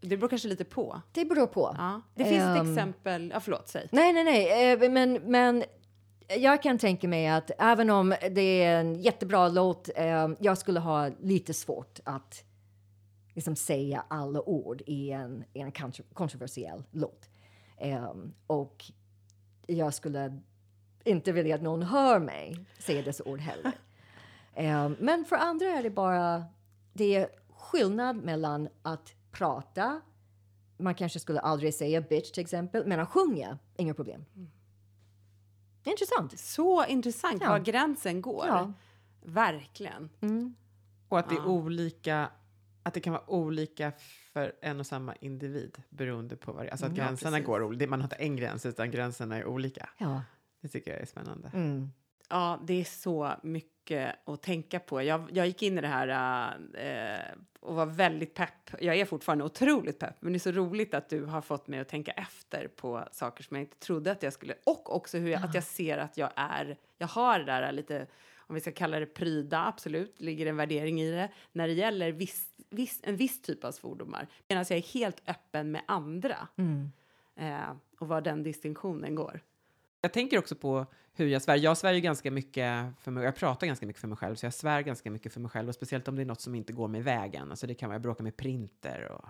det 0.00 0.16
beror 0.16 0.28
kanske 0.28 0.48
lite 0.48 0.64
på. 0.64 1.00
det 1.12 1.24
beror 1.24 1.46
på. 1.46 1.74
Ja. 1.78 2.00
Det 2.14 2.24
finns 2.24 2.42
ett 2.42 2.60
Ehm. 2.60 2.70
exempel, 2.70 3.30
ja 3.34 3.40
förlåt, 3.40 3.68
säg. 3.68 3.88
Nej, 3.92 4.12
nej, 4.12 4.24
nej. 4.24 4.72
Eh, 4.84 4.90
Men, 4.90 5.12
men 5.12 5.64
jag 6.28 6.62
kan 6.62 6.78
tänka 6.78 7.08
mig 7.08 7.28
att 7.28 7.50
även 7.58 7.90
om 7.90 8.14
det 8.30 8.62
är 8.62 8.80
en 8.80 8.94
jättebra 8.94 9.48
låt, 9.48 9.88
eh, 9.96 10.28
jag 10.40 10.58
skulle 10.58 10.80
ha 10.80 11.10
lite 11.20 11.54
svårt 11.54 12.00
att 12.04 12.44
liksom 13.34 13.56
säga 13.56 14.04
alla 14.08 14.40
ord 14.42 14.82
i 14.86 15.10
en, 15.10 15.44
i 15.52 15.60
en 15.60 15.72
kontro- 15.72 16.14
kontroversiell 16.14 16.82
låt. 16.90 17.28
Ehm, 17.78 18.32
och 18.46 18.84
jag 19.66 19.94
skulle 19.94 20.40
inte 21.04 21.32
vilja 21.32 21.54
att 21.54 21.62
någon 21.62 21.82
hör 21.82 22.18
mig 22.18 22.66
säga 22.78 23.02
dessa 23.02 23.24
ord 23.24 23.40
heller. 23.40 23.72
Ehm, 24.54 24.96
men 25.00 25.24
för 25.24 25.36
andra 25.36 25.66
är 25.66 25.82
det 25.82 25.90
bara 25.90 26.44
det 26.92 27.14
är 27.14 27.28
skillnad 27.56 28.16
mellan 28.16 28.68
att 28.82 29.12
prata 29.34 30.00
man 30.76 30.94
kanske 30.94 31.20
skulle 31.20 31.40
aldrig 31.40 31.74
säga 31.74 32.00
bitch 32.00 32.30
till 32.30 32.42
exempel, 32.42 32.86
men 32.86 33.00
att 33.00 33.08
sjunga, 33.08 33.58
inga 33.76 33.94
problem. 33.94 34.24
Intressant. 35.84 36.38
Så 36.38 36.84
intressant 36.86 37.42
Ja. 37.42 37.48
var 37.48 37.58
gränsen 37.58 38.22
går. 38.22 38.46
Ja. 38.46 38.72
Verkligen. 39.22 40.10
Mm. 40.20 40.54
Och 41.08 41.18
att 41.18 41.28
det 41.28 41.34
är 41.34 41.38
Ja. 41.38 41.46
olika, 41.46 42.30
att 42.82 42.94
det 42.94 43.00
kan 43.00 43.12
vara 43.12 43.30
olika 43.30 43.92
för 44.32 44.52
en 44.62 44.80
och 44.80 44.86
samma 44.86 45.14
individ 45.14 45.82
beroende 45.90 46.36
på 46.36 46.52
vad 46.52 46.62
det 46.64 46.68
är. 46.68 46.70
Alltså 46.70 46.86
att 46.86 46.96
Ja, 46.96 47.04
gränserna 47.04 47.30
precis. 47.30 47.46
går 47.46 47.62
olika. 47.62 47.86
Man 47.90 48.00
har 48.00 48.06
inte 48.06 48.16
en 48.16 48.36
gräns 48.36 48.66
utan 48.66 48.90
gränserna 48.90 49.36
är 49.36 49.44
olika. 49.46 49.88
Ja. 49.98 50.22
Det 50.60 50.68
tycker 50.68 50.90
jag 50.92 51.00
är 51.00 51.06
spännande. 51.06 51.50
Mm. 51.54 51.90
Ja, 52.28 52.60
det 52.66 52.80
är 52.80 52.84
så 52.84 53.32
mycket 53.42 54.28
att 54.28 54.42
tänka 54.42 54.80
på. 54.80 55.02
Jag, 55.02 55.28
jag 55.32 55.46
gick 55.46 55.62
in 55.62 55.78
i 55.78 55.80
det 55.80 55.88
här 55.88 56.08
eh, 56.74 57.38
och 57.60 57.74
var 57.74 57.86
väldigt 57.86 58.34
pepp. 58.34 58.70
Jag 58.80 58.96
är 58.96 59.04
fortfarande 59.04 59.44
otroligt 59.44 59.98
pepp, 59.98 60.16
men 60.20 60.32
det 60.32 60.36
är 60.36 60.40
så 60.40 60.52
roligt 60.52 60.94
att 60.94 61.08
du 61.08 61.24
har 61.24 61.40
fått 61.40 61.68
mig 61.68 61.80
att 61.80 61.88
tänka 61.88 62.12
efter 62.12 62.68
på 62.68 63.04
saker 63.12 63.44
som 63.44 63.56
jag 63.56 63.64
inte 63.64 63.78
trodde 63.78 64.12
att 64.12 64.22
jag 64.22 64.32
skulle. 64.32 64.54
Och 64.66 64.96
också 64.96 65.18
hur 65.18 65.30
jag, 65.30 65.44
att 65.44 65.54
jag 65.54 65.64
ser 65.64 65.98
att 65.98 66.16
jag 66.16 66.30
är, 66.36 66.76
jag 66.98 67.06
har 67.06 67.38
det 67.38 67.44
där 67.44 67.72
lite, 67.72 68.06
om 68.36 68.54
vi 68.54 68.60
ska 68.60 68.72
kalla 68.72 69.00
det 69.00 69.06
pryda, 69.06 69.66
absolut, 69.66 70.20
ligger 70.20 70.46
en 70.46 70.56
värdering 70.56 71.00
i 71.00 71.10
det, 71.10 71.28
när 71.52 71.66
det 71.66 71.74
gäller 71.74 72.12
viss, 72.12 72.48
viss, 72.70 73.00
en 73.02 73.16
viss 73.16 73.42
typ 73.42 73.64
av 73.64 73.72
svordomar. 73.72 74.26
Medan 74.48 74.64
jag 74.68 74.78
är 74.78 74.82
helt 74.82 75.22
öppen 75.28 75.70
med 75.70 75.82
andra. 75.86 76.48
Mm. 76.56 76.92
Eh, 77.36 77.76
och 77.98 78.08
var 78.08 78.20
den 78.20 78.42
distinktionen 78.42 79.14
går. 79.14 79.40
Jag 80.04 80.12
tänker 80.12 80.38
också 80.38 80.54
på 80.54 80.86
hur 81.14 81.26
jag 81.26 81.42
svär. 81.42 81.56
Jag 81.56 81.76
svär 81.76 81.92
ju 81.92 82.00
ganska 82.00 82.30
mycket 82.30 82.86
för 83.00 83.10
mig, 83.10 83.24
jag 83.24 83.36
pratar 83.36 83.66
ganska 83.66 83.86
mycket 83.86 84.00
för 84.00 84.08
mig 84.08 84.16
själv, 84.16 84.34
så 84.34 84.46
jag 84.46 84.54
svär 84.54 84.80
ganska 84.80 85.10
mycket 85.10 85.32
för 85.32 85.40
mig 85.40 85.50
själv. 85.50 85.68
Och 85.68 85.74
speciellt 85.74 86.08
om 86.08 86.16
det 86.16 86.22
är 86.22 86.26
något 86.26 86.40
som 86.40 86.54
inte 86.54 86.72
går 86.72 86.88
mig 86.88 87.00
vägen. 87.00 87.50
Alltså 87.50 87.66
det 87.66 87.74
kan 87.74 87.88
vara, 87.88 87.94
jag 87.94 88.02
bråkar 88.02 88.24
med 88.24 88.36
printer 88.36 89.12
och 89.12 89.24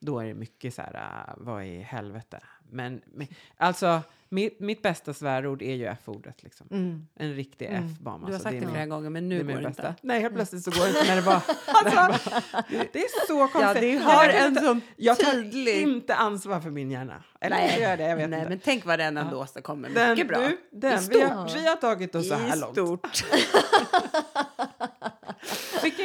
då 0.00 0.18
är 0.20 0.26
det 0.26 0.34
mycket 0.34 0.74
så 0.74 0.82
här, 0.82 0.94
äh, 1.28 1.34
vad 1.36 1.64
i 1.64 1.78
helvete. 1.82 2.40
Men, 2.70 3.00
men 3.14 3.26
alltså, 3.56 4.00
mitt, 4.28 4.60
mitt 4.60 4.82
bästa 4.82 5.14
svärord 5.14 5.62
är 5.62 5.74
ju 5.74 5.84
F-ordet 5.86 6.42
liksom. 6.42 6.66
Mm. 6.70 7.06
En 7.14 7.34
riktig 7.34 7.66
Mm. 7.66 7.86
F-bomb. 7.86 8.20
Du 8.20 8.26
har 8.26 8.32
alltså, 8.34 8.42
sagt 8.48 8.54
det 8.54 8.60
min- 8.60 8.70
flera 8.70 8.86
gånger, 8.86 9.10
men 9.10 9.28
det 9.28 9.34
nu 9.34 9.40
är 9.40 9.44
min 9.44 9.56
går 9.56 9.62
det 9.62 9.68
bästa. 9.68 9.88
inte. 9.88 10.00
Nej, 10.02 10.20
helt 10.20 10.34
plötsligt 10.34 10.64
så 10.64 10.70
går 10.70 10.80
det 10.84 10.88
inte 10.88 11.04
när 11.08 11.16
det 11.16 11.22
bara... 11.22 11.42
när 11.84 12.08
det, 12.08 12.78
det, 12.78 12.88
det 12.92 12.98
är 12.98 13.26
så 13.26 13.38
konstigt. 13.48 13.62
Ja, 13.62 13.74
det 13.74 13.92
Jag 13.92 14.00
har 14.02 14.24
kan 14.26 14.34
en 14.42 14.48
inte- 14.48 14.60
sån 14.62 14.80
Jag 14.96 15.18
tar 15.18 15.32
tydlig... 15.32 15.82
inte 15.82 16.14
ansvar 16.14 16.60
för 16.60 16.70
min 16.70 16.90
hjärna. 16.90 17.22
Eller 17.40 17.56
Nej. 17.56 17.80
gör 17.80 17.88
jag 17.90 17.98
det? 17.98 18.04
Jag 18.08 18.16
vet 18.16 18.30
Nej, 18.30 18.38
inte. 18.38 18.48
men 18.50 18.60
tänk 18.64 18.84
vad 18.86 18.98
den 18.98 19.16
ändå 19.16 19.42
åstadkommer. 19.42 19.88
Den, 19.90 20.10
Mycket 20.10 20.28
bra. 20.28 20.38
Du, 20.38 20.58
den, 20.70 21.02
I 21.04 21.08
vi, 21.08 21.20
har, 21.22 21.46
stort. 21.48 21.60
vi 21.62 21.66
har 21.68 21.76
tagit 21.76 22.14
oss 22.14 22.28
så 22.28 22.34
här 22.34 22.56
I 22.56 22.60
långt. 22.60 23.00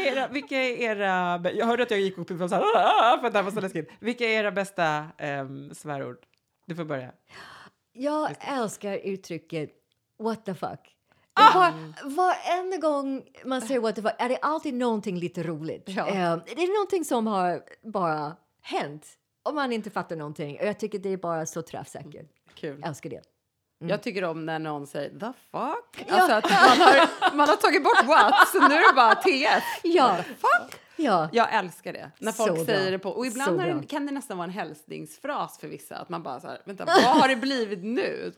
är 0.07 0.11
era, 0.11 0.27
vilka 0.27 0.57
är 0.57 0.71
era... 0.77 1.41
Jag 1.53 1.65
hörde 1.65 1.83
att 1.83 1.91
jag 1.91 1.99
gick 1.99 2.17
upp 2.17 2.31
och 2.31 2.49
så 2.49 2.55
här, 2.55 2.63
"Ah", 2.75 3.17
för 3.19 3.27
att 3.27 3.33
det 3.33 3.39
här 3.39 3.43
var 3.43 3.51
så 3.51 3.61
läskigt. 3.61 3.89
Vilka 3.99 4.23
är 4.25 4.39
era 4.39 4.51
bästa 4.51 5.05
um, 5.41 5.73
svärord? 5.73 6.17
Du 6.65 6.75
får 6.75 6.83
börja. 6.85 7.11
Jag 7.93 8.35
älskar 8.39 8.97
uttrycket 8.97 9.69
what 10.19 10.45
the 10.45 10.53
fuck. 10.53 10.79
Ah! 11.33 11.53
Var, 11.59 11.71
varenda 12.15 12.77
gång 12.77 13.23
man 13.45 13.61
säger 13.61 13.79
what 13.79 13.95
the 13.95 14.01
fuck 14.01 14.13
är 14.19 14.29
det 14.29 14.37
alltid 14.37 14.73
någonting 14.73 15.17
lite 15.17 15.43
roligt. 15.43 15.83
Ja. 15.87 16.07
Eh, 16.07 16.37
det 16.45 16.63
är 16.63 16.77
någonting 16.79 17.05
som 17.05 17.27
har 17.27 17.63
bara 17.83 18.35
hänt 18.61 19.07
om 19.43 19.55
man 19.55 19.71
inte 19.71 19.89
fattar 19.89 20.15
någonting. 20.15 20.59
Och 20.59 20.65
jag 20.65 20.79
tycker 20.79 20.99
det 20.99 21.09
är 21.09 21.17
bara 21.17 21.45
så 21.45 21.61
träffsäkert. 21.61 22.27
Kul. 22.53 22.77
Jag 22.79 22.87
älskar 22.89 23.09
det. 23.09 23.21
Jag 23.89 24.03
tycker 24.03 24.23
om 24.23 24.45
när 24.45 24.59
någon 24.59 24.87
säger 24.87 25.09
the 25.09 25.33
fuck. 25.51 26.05
Ja. 26.07 26.15
Alltså 26.15 26.31
att 26.33 26.43
man 26.49 26.87
har, 26.87 27.35
man 27.35 27.49
har 27.49 27.55
tagit 27.55 27.83
bort 27.83 28.03
what, 28.07 28.47
så 28.51 28.59
nu 28.67 28.75
är 28.75 28.89
det 28.91 28.95
bara 28.95 29.15
TF. 29.15 29.63
Ja. 29.83 30.17
Fuck. 30.27 30.79
Ja. 30.95 31.29
Jag 31.31 31.53
älskar 31.53 31.93
det. 31.93 32.11
När 32.19 32.31
Så 32.31 32.43
folk 32.45 32.55
bra. 32.55 32.65
säger 32.65 32.91
det 32.91 32.99
på. 32.99 33.09
Och 33.09 33.25
Så 33.25 33.31
ibland 33.31 33.57
bra. 33.57 33.65
det, 33.73 33.87
kan 33.87 34.05
det 34.05 34.11
nästan 34.11 34.37
vara 34.37 34.45
en 34.45 34.51
hälsningsfras 34.53 35.57
för 35.59 35.67
vissa. 35.67 35.95
Att 35.97 36.09
man 36.09 36.23
bara 36.23 36.39
så 36.39 36.47
här, 36.47 36.61
vänta, 36.65 36.85
vad 36.85 36.95
har 37.03 37.27
det 37.27 37.35
blivit 37.35 37.83
nu? 37.83 38.33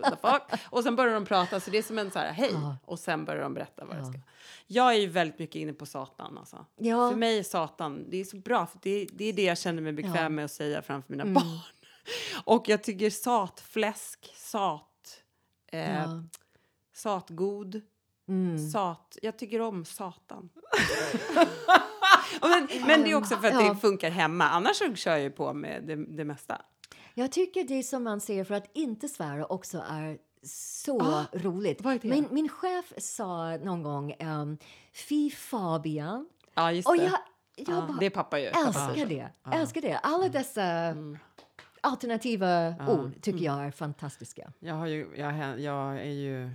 Och 0.70 0.84
sen 0.84 0.96
börjar 0.96 1.14
de 1.14 1.26
prata, 1.26 1.60
så 1.60 1.72
det 1.72 1.78
är 1.78 1.82
som 1.82 2.00
en 2.00 2.12
så 2.12 2.20
här, 2.20 2.32
hej. 2.32 2.50
Ja. 2.54 2.78
Och 2.86 3.00
sen 3.00 3.26
börjar 3.26 3.42
de 3.44 3.54
berätta 3.54 3.86
vad 3.86 3.96
det 3.96 4.00
Ja. 4.02 4.06
ska. 4.12 4.20
Jag 4.68 4.94
är 4.96 4.98
ju 5.00 5.08
väldigt 5.08 5.40
mycket 5.40 5.56
inne 5.56 5.74
på 5.74 5.86
Satan 5.86 6.38
alltså. 6.38 6.66
Ja. 6.78 7.10
För 7.10 7.18
mig 7.18 7.40
är 7.40 7.44
Satan, 7.44 8.06
det 8.10 8.18
är 8.18 8.24
så 8.24 8.38
bra, 8.38 8.66
för 8.66 8.80
det, 8.82 9.08
det 9.14 9.26
är 9.26 9.34
det 9.34 9.44
jag 9.44 9.58
känner 9.58 9.82
mig 9.82 9.94
bekväm 9.94 10.36
med 10.36 10.46
att 10.46 10.52
säga 10.52 10.82
framför 10.82 11.12
mina 11.12 11.24
Mm. 11.24 11.34
barn. 11.34 11.60
Och 12.44 12.70
jag 12.70 12.84
tycker 12.84 13.10
satfläsk, 13.10 14.34
sat, 14.38 14.82
eh, 15.74 15.96
Ja. 15.96 16.24
satgod, 16.94 17.82
Mm. 18.28 18.70
sat. 18.70 19.18
Jag 19.22 19.38
tycker 19.38 19.62
om 19.62 19.86
Satan. 19.86 20.50
Men, 22.42 22.68
men 22.88 23.04
det 23.04 23.12
är 23.12 23.16
också 23.16 23.36
för 23.38 23.48
att 23.48 23.54
Ja. 23.54 23.70
det 23.74 23.76
funkar 23.80 24.10
hemma. 24.10 24.50
Annars 24.50 24.76
så 24.78 24.96
kör 24.96 25.18
jag 25.18 25.36
på 25.36 25.54
med 25.54 25.84
det, 25.84 25.96
det 25.96 26.26
mesta. 26.26 26.62
Jag 27.14 27.32
tycker 27.32 27.64
det 27.64 27.84
som 27.84 28.04
man 28.04 28.22
säger 28.22 28.44
för 28.44 28.56
att 28.56 28.66
inte 28.74 29.10
svära 29.10 29.46
också 29.46 29.84
är 29.90 30.18
så 30.48 31.02
Ah, 31.02 31.26
roligt. 31.34 32.04
Min, 32.04 32.28
min 32.32 32.50
chef 32.50 32.94
sa 32.98 33.58
någon 33.58 33.84
gång 33.84 34.16
um, 34.20 34.58
Fy 35.10 35.30
Fabian. 35.32 36.28
Ja, 36.54 36.72
just 36.72 36.88
Och 36.90 36.98
det. 36.98 37.04
jag, 37.04 37.12
jag 37.56 37.78
ja, 37.78 37.82
bara 37.88 37.98
det 38.00 38.06
är 38.06 38.10
pappa 38.10 38.40
ju. 38.40 38.46
älskar 38.46 39.06
det. 39.06 39.30
Älskar 39.54 39.82
det. 39.82 39.98
Alla 40.04 40.30
dessa 40.30 40.64
Mm. 40.64 41.18
Alternativa 41.84 42.76
ord 42.88 43.22
tycker 43.22 43.40
jag 43.46 43.66
är 43.66 43.72
fantastiska. 43.72 44.52
Jag, 44.60 44.74
har 44.74 44.88
ju, 44.88 45.08
jag, 45.16 45.60
jag 45.60 46.00
är 46.00 46.04
ju... 46.12 46.50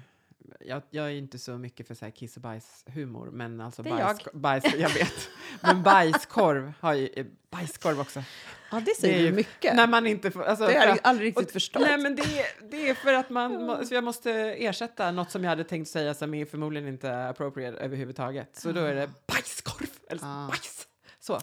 Jag, 0.61 0.83
jag 0.91 1.07
är 1.07 1.11
inte 1.11 1.39
så 1.39 1.59
mycket 1.59 1.87
för 1.87 1.95
så 1.95 2.05
här 2.05 2.12
kiss 2.12 2.37
och 2.37 2.43
bajs-humor, 2.43 3.31
men 3.31 3.61
alltså 3.61 3.83
Det 3.83 3.91
är 3.91 3.95
bajs, 4.05 4.18
jag. 4.33 4.41
bajs... 4.41 4.64
Jag 4.74 4.91
vet. 4.95 5.29
Men 5.61 5.83
bajskorv 5.83 6.72
har 6.81 6.95
ju... 6.95 7.07
eh, 7.16 7.26
Bajskorv 7.51 8.01
också. 8.01 8.22
Ja, 8.70 8.76
det 8.76 8.85
Det 8.85 8.95
säger 9.01 9.18
du 9.18 9.24
ju- 9.24 9.33
mycket. 9.33 9.76
När 9.76 9.87
man 9.87 10.07
inte 10.07 10.31
får... 10.31 10.43
Alltså, 10.43 10.66
det 10.66 10.79
har 10.79 10.87
jag 10.87 10.99
aldrig 11.03 11.29
riktigt 11.29 11.47
och- 11.47 11.53
förstått. 11.53 11.83
Nej, 11.83 11.99
men 11.99 12.16
det 12.16 12.22
är, 12.22 12.70
det 12.70 12.89
är 12.91 12.95
för 12.95 13.14
att 13.14 13.31
man 13.31 13.79
jag 13.91 14.05
måste 14.05 14.31
ersätta 14.33 15.11
något 15.11 15.31
som 15.31 15.43
jag 15.45 15.51
hade 15.51 15.64
tänkt 15.64 15.89
säga 15.91 16.14
som 16.14 16.35
är 16.35 16.45
förmodligen 16.45 16.89
inte 16.89 17.29
appropriate 17.29 17.79
överhuvudtaget. 17.79 18.57
Så 18.57 18.72
då 18.72 18.81
är 18.81 18.95
det 18.95 19.11
bajskorv, 19.26 19.89
eller 20.11 20.22
Ah. 20.24 20.49
bajs. 20.49 20.87
Så. 21.20 21.41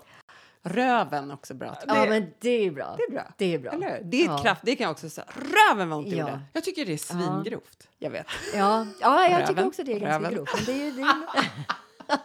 Röven 0.68 1.32
också 1.32 1.54
bra. 1.54 1.76
tycker 1.76 1.96
Ja, 1.96 2.06
men 2.06 2.34
det 2.40 2.50
är 2.50 2.72
bra. 2.72 2.96
Det 2.98 3.04
är 3.04 3.12
bra. 3.12 3.24
Det 3.38 3.54
är 3.54 3.60
bra. 3.60 3.72
Eller? 3.72 4.02
Det 4.04 4.22
är 4.22 4.26
Ja. 4.26 4.38
kraft. 4.38 4.62
Det 4.64 4.76
kan 4.76 4.84
jag 4.84 4.92
också 4.92 5.10
säga. 5.10 5.28
Röven 5.36 5.90
vad 5.90 6.00
ont 6.00 6.10
det 6.10 6.16
Ja. 6.16 6.30
gjorde. 6.30 6.42
Jag 6.54 6.64
tycker 6.64 6.86
det 6.86 6.94
är 6.94 6.98
svingrovt. 6.98 7.88
Jag 7.98 8.10
vet. 8.10 8.26
Ja, 8.56 8.86
ja 9.02 9.24
jag 9.24 9.32
Röven. 9.32 9.48
tycker 9.48 9.68
också 9.68 9.84
det 9.84 9.94
är 9.94 10.00
ganska 10.00 10.20
Röven. 10.20 10.34
grovt. 10.34 10.50
Men 10.56 10.66
det 10.66 10.88
är, 10.88 10.92
det 10.92 11.02
är... 11.02 12.16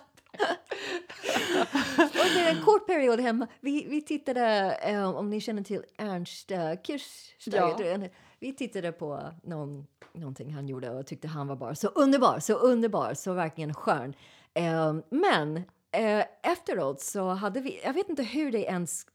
och 1.98 2.26
det 2.34 2.40
är 2.40 2.56
en 2.56 2.64
kort 2.64 2.86
period 2.86 3.20
hemma. 3.20 3.46
Vi, 3.60 3.86
vi 3.88 4.02
tittade, 4.02 4.72
eh, 4.82 5.16
om 5.16 5.30
ni 5.30 5.40
känner 5.40 5.62
till 5.62 5.82
Ernst 5.98 6.50
uh, 6.50 6.58
Kirchsteiger. 6.82 8.10
Vi 8.38 8.52
tittade 8.54 8.92
på 8.92 9.30
någon, 9.42 9.86
någonting 10.12 10.54
han 10.54 10.68
gjorde 10.68 10.90
och 10.90 11.06
tyckte 11.06 11.28
han 11.28 11.46
var 11.46 11.56
bara 11.56 11.74
så 11.74 11.88
underbar, 11.88 12.38
så 12.38 12.52
underbar, 12.54 13.14
så 13.14 13.32
verkligen 13.32 13.74
skön. 13.74 14.14
Eh, 14.54 14.94
men 15.10 15.62
eh, 15.92 16.24
efteråt 16.42 17.00
så 17.00 17.28
hade 17.28 17.60
vi, 17.60 17.80
jag 17.84 17.92
vet 17.92 18.08
inte 18.08 18.22
hur 18.22 18.52
det 18.52 18.58
ens 18.62 19.06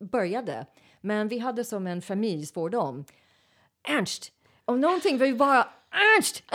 började, 0.00 0.66
men 1.00 1.28
vi 1.28 1.38
hade 1.38 1.64
som 1.64 1.86
en 1.86 2.02
familjsvordom. 2.02 3.04
Ernst! 3.88 4.32
Om 4.64 4.80
någonting 4.80 5.18
var 5.18 5.26
vi 5.26 5.34
bara 5.34 5.68
Ernst! 5.90 6.42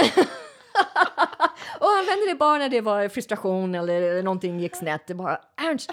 och 1.79 1.87
han 1.87 1.99
använde 1.99 2.25
det 2.27 2.35
bara 2.35 2.57
när 2.57 2.69
det 2.69 2.81
var 2.81 3.09
frustration 3.09 3.75
eller 3.75 4.23
någonting 4.23 4.59
gick 4.59 4.75
snett. 4.75 5.07
Det 5.07 5.13
bara 5.13 5.41
Ernst! 5.57 5.91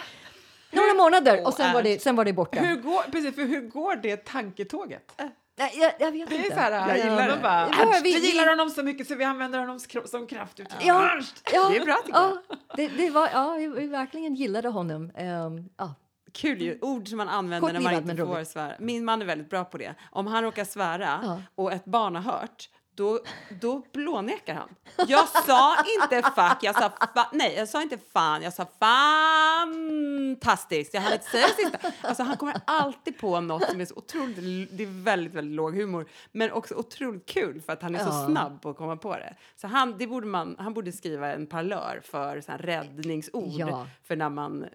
Några 0.71 0.95
månader 0.95 1.47
och 1.47 1.55
sen 1.55 1.73
var 1.73 1.83
det, 1.83 2.03
sen 2.03 2.17
var 2.17 2.25
det 2.25 2.33
borta. 2.33 2.61
Hur 2.61 2.77
går, 2.77 3.03
precis, 3.03 3.35
för 3.35 3.43
hur 3.43 3.61
går 3.61 3.97
det 3.97 4.17
tanketåget? 4.17 5.13
Nej, 5.59 5.73
jag, 5.75 5.93
jag 5.99 6.13
vet 6.13 6.29
Det 6.29 6.35
är 6.35 6.39
inte. 6.39 6.51
så 6.55 6.61
här, 6.61 6.89
Jag 6.89 6.99
gillar 6.99 7.29
det. 7.29 7.39
Bara, 7.43 7.69
Ja, 7.73 7.83
"Ernst, 7.83 8.01
vi- 8.05 8.13
vi, 8.15 8.21
vi- 8.21 8.27
gillar 8.27 8.49
honom 8.49 8.71
så 8.71 8.83
mycket 8.83 9.09
så 9.09 9.15
vi 9.15 9.25
använder 9.25 9.59
honom 9.59 9.81
som 10.05 10.27
kraftuttryck. 10.27 10.83
Ja, 10.85 11.21
ja, 11.53 11.69
Det 11.71 11.77
är 11.77 11.85
bra, 11.85 11.97
tycker 12.07 12.19
ja, 12.19 12.43
det, 12.77 12.89
det 12.89 13.11
var, 13.11 13.29
ja, 13.33 13.55
vi, 13.59 13.67
vi 13.69 13.87
verkligen 13.87 14.35
gillade 14.35 14.69
honom. 14.69 15.11
Ehm, 15.17 15.69
ja. 15.77 15.95
Kul 16.33 16.63
ju. 16.63 16.79
Ord 16.83 17.09
som 17.09 17.17
man 17.19 17.29
använder 17.29 17.73
när 17.73 17.81
man 17.81 17.95
inte 17.95 18.17
får 18.17 18.45
svära. 18.45 18.73
Min 18.79 19.05
man 19.05 19.23
är 19.23 19.27
väldigt 19.27 19.51
bra 19.51 19.65
på 19.65 19.79
det. 19.79 19.95
Om 20.11 20.27
han 20.27 20.43
råkar 20.43 20.65
svära 20.65 21.21
Ja. 21.23 21.43
och 21.55 21.73
ett 21.73 21.85
barn 21.85 22.17
har 22.17 22.33
hört 22.33 22.69
då, 22.97 23.21
då 23.61 23.83
blånekar 23.93 24.55
han. 24.55 24.69
Jag 25.09 25.29
sa 25.29 25.77
inte 26.03 26.23
fuck, 26.23 26.59
jag 26.63 26.75
sa 26.75 26.89
fa- 26.89 27.27
nej, 27.33 27.55
jag 27.57 27.69
sa 27.69 27.83
inte 27.83 27.99
fan, 28.13 28.43
jag 28.43 28.53
sa 28.53 28.67
fantastiskt. 28.79 30.95
Jag 30.95 31.01
hann 31.01 31.13
inte 31.13 31.25
säga 31.25 31.47
det 31.57 31.63
sista. 31.63 31.79
Alltså, 32.09 32.23
han 32.23 32.37
kommer 32.37 32.61
alltid 32.65 33.19
på 33.19 33.41
något 33.41 33.71
som 33.71 33.81
är 33.81 33.85
så 33.85 33.95
otroligt, 33.97 34.69
det 34.73 34.83
är 34.83 35.03
väldigt, 35.05 35.35
väldigt 35.35 35.57
låg 35.57 35.77
humor, 35.77 36.07
men 36.33 36.53
också 36.53 36.75
otroligt 36.75 37.27
kul 37.27 37.61
för 37.61 37.73
att 37.73 37.83
han 37.83 37.95
är 37.95 37.99
så 37.99 38.05
Ja. 38.11 38.27
snabb 38.27 38.63
på 38.63 38.71
att 38.71 38.77
komma 38.77 38.97
på 38.97 39.13
det. 39.13 39.37
Så 39.57 39.67
han, 39.67 39.99
det 39.99 40.07
borde 40.07 40.27
man, 40.27 40.57
han 40.59 40.75
borde 40.75 40.93
skriva 40.93 41.33
en 41.33 41.47
parlör 41.47 42.01
för 42.05 42.41
så 42.41 42.51
här 42.53 42.59
räddningsord 42.59 43.49
Ja. 43.49 43.87
för 44.05 44.17
när 44.17 44.29
man 44.31 44.67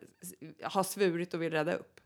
har 0.63 0.83
svurit 0.83 1.33
och 1.33 1.41
vill 1.41 1.51
rädda 1.51 1.73
upp. 1.73 1.99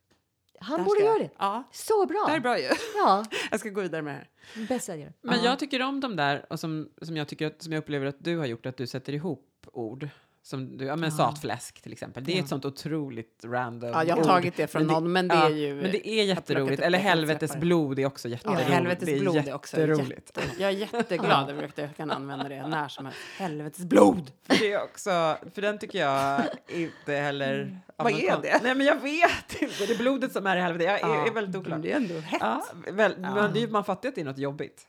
Han 0.60 0.84
borde 0.84 1.00
jag- 1.00 1.08
göra 1.10 1.20
det. 1.20 1.30
Ja, 1.38 1.64
Så 1.72 2.06
bra! 2.06 2.24
det 2.26 2.30
här 2.32 2.38
är 2.38 2.42
bra 2.42 2.60
ju. 2.60 2.70
Ja, 2.96 3.26
Jag 3.52 3.60
ska 3.60 3.70
gå 3.70 3.82
vidare 3.82 4.02
med 4.02 4.14
det 4.14 4.20
här. 4.20 5.14
Men 5.22 5.38
Ja. 5.40 5.46
jag 5.46 5.60
tycker 5.60 5.82
om 5.82 6.00
de 6.00 6.16
där, 6.16 6.46
och 6.50 6.60
som, 6.60 6.90
som, 7.02 7.18
jag 7.18 7.28
tycker 7.28 7.48
att, 7.48 7.62
som 7.62 7.74
jag 7.74 7.80
upplever 7.80 8.06
att 8.06 8.16
du 8.24 8.38
har 8.38 8.46
gjort, 8.46 8.66
att 8.66 8.78
du 8.78 8.88
sätter 8.88 9.14
ihop 9.14 9.68
ord. 9.74 10.10
Som 10.46 10.78
du, 10.78 10.86
ja 10.86 10.96
men 10.96 11.12
satfläsk 11.12 11.82
till 11.82 11.92
exempel. 11.92 12.24
Det 12.24 12.38
är 12.38 12.40
ett 12.44 12.48
sånt 12.50 12.66
otroligt 12.66 13.42
random 13.46 13.90
Ja, 13.90 14.04
jag 14.04 14.16
har 14.16 14.22
ord. 14.22 14.28
tagit 14.28 14.58
det 14.58 14.68
från 14.68 14.88
någon, 14.88 15.12
men 15.12 15.28
det 15.28 15.36
är 15.36 15.50
ju- 15.50 15.76
Men 15.82 15.92
det 15.92 16.10
är 16.10 16.24
jätteroligt. 16.24 16.82
Eller 16.82 16.98
kan 17.00 17.08
helvetes 17.08 17.56
blod 17.58 18.00
är 18.00 18.06
också 18.06 18.28
Ja, 18.28 18.32
jätteroligt. 18.32 18.62
helvetes 18.70 19.06
det 19.06 19.16
är 19.16 19.20
blod 19.20 19.36
är 19.48 19.54
också 19.54 19.78
jätteroligt. 19.78 20.38
jätte, 20.38 20.62
Jag 20.64 20.72
är 20.72 20.76
jätteglad 20.94 21.50
över 21.50 21.64
att 21.64 21.78
jag 21.78 21.96
kan 21.98 22.12
använda 22.12 22.50
det 22.50 22.68
när 22.68 22.88
som 22.88 23.06
helst. 23.06 23.20
Helvetes 23.38 23.86
blod! 23.86 24.32
För 24.44 24.56
det 24.60 24.74
är 24.74 24.84
också, 24.84 25.38
för 25.54 25.62
den 25.62 25.78
tycker 25.80 26.00
jag 26.00 26.42
inte 26.68 27.14
heller... 27.14 27.80
av 27.98 28.04
Vad 28.04 28.14
är 28.14 28.32
kon- 28.32 28.42
det? 28.42 28.60
Nej 28.64 28.76
men 28.76 28.86
jag 28.86 29.02
vet 29.02 29.62
inte. 29.62 29.86
Det 29.86 29.94
är 29.94 29.98
blodet 29.98 30.32
som 30.32 30.48
är 30.48 30.58
i 30.58 30.60
helvetet. 30.62 31.02
Jag 31.02 31.12
är, 31.24 31.28
är 31.30 31.34
väldigt 31.34 31.56
oklar. 31.56 31.72
Men 31.72 31.82
det 31.82 31.92
är 31.92 31.96
ändå 31.96 32.20
hett. 32.20 32.42
Ja, 32.42 32.66
väl, 32.92 33.14
Men 33.18 33.54
det, 33.54 33.64
är- 33.64 33.68
man 33.68 33.84
fattar 33.84 34.04
ju 34.04 34.10
att 34.10 34.16
det 34.16 34.22
är 34.22 34.26
något 34.26 34.38
jobbigt. 34.38 34.88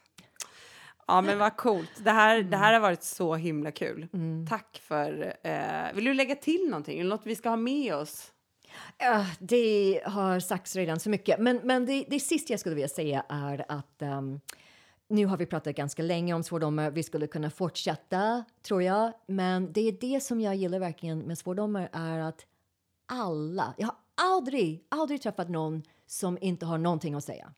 Ja, 1.06 1.20
men 1.20 1.38
vad 1.38 1.56
coolt. 1.56 1.90
Det 2.04 2.10
här, 2.10 2.42
det 2.42 2.56
här 2.56 2.72
har 2.72 2.80
varit 2.80 3.02
så 3.02 3.34
himla 3.34 3.70
kul. 3.70 4.08
Tack 4.48 4.80
för... 4.82 5.36
Eh, 5.42 5.94
vill 5.94 6.04
du 6.04 6.14
lägga 6.14 6.34
till 6.34 6.68
någonting? 6.70 6.98
Det 6.98 7.08
något 7.08 7.26
vi 7.26 7.36
ska 7.36 7.48
ha 7.48 7.56
med 7.56 7.94
oss? 7.94 8.32
Ja, 8.98 9.26
det 9.38 10.02
har 10.06 10.40
sagts 10.40 10.76
redan 10.76 11.00
så 11.00 11.10
mycket. 11.10 11.40
Men, 11.40 11.60
men 11.64 11.86
det, 11.86 12.04
det 12.08 12.20
sista 12.20 12.52
jag 12.52 12.60
skulle 12.60 12.74
vilja 12.74 12.88
säga 12.88 13.24
är 13.28 13.64
att 13.68 14.02
ehm, 14.02 14.40
nu 15.08 15.26
har 15.26 15.36
vi 15.36 15.46
pratat 15.46 15.76
ganska 15.76 16.02
länge 16.02 16.34
om 16.34 16.42
svordomar. 16.42 16.90
Vi 16.90 17.02
skulle 17.02 17.26
kunna 17.26 17.50
fortsätta, 17.50 18.44
tror 18.62 18.82
jag. 18.82 19.12
Men 19.26 19.72
det 19.72 19.88
är 19.88 19.92
det 19.92 20.20
som 20.20 20.40
jag 20.40 20.54
gillar 20.54 20.78
verkligen 20.78 21.18
med 21.18 21.38
svordomar 21.38 21.88
är 21.92 22.18
att 22.18 22.46
alla, 23.06 23.74
jag 23.78 23.86
har 23.86 23.96
aldrig, 24.14 24.84
aldrig 24.88 25.22
träffat 25.22 25.48
någon 25.48 25.82
som 26.06 26.38
inte 26.40 26.66
har 26.66 26.78
någonting 26.78 27.14
att 27.14 27.24
säga. 27.24 27.52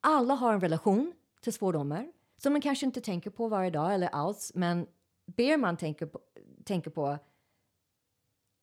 Alla 0.00 0.34
har 0.34 0.54
en 0.54 0.60
relation 0.60 1.12
till 1.40 1.52
svordomar 1.52 2.06
som 2.42 2.52
man 2.52 2.62
kanske 2.62 2.86
inte 2.86 3.00
tänker 3.00 3.30
på 3.30 3.48
varje 3.48 3.70
dag 3.70 3.94
eller 3.94 4.08
alls, 4.08 4.52
men 4.54 4.86
ber 5.26 5.56
man 5.56 5.76
tänka 5.76 6.06
på, 6.06 6.20
tänka 6.64 6.90
på 6.90 7.18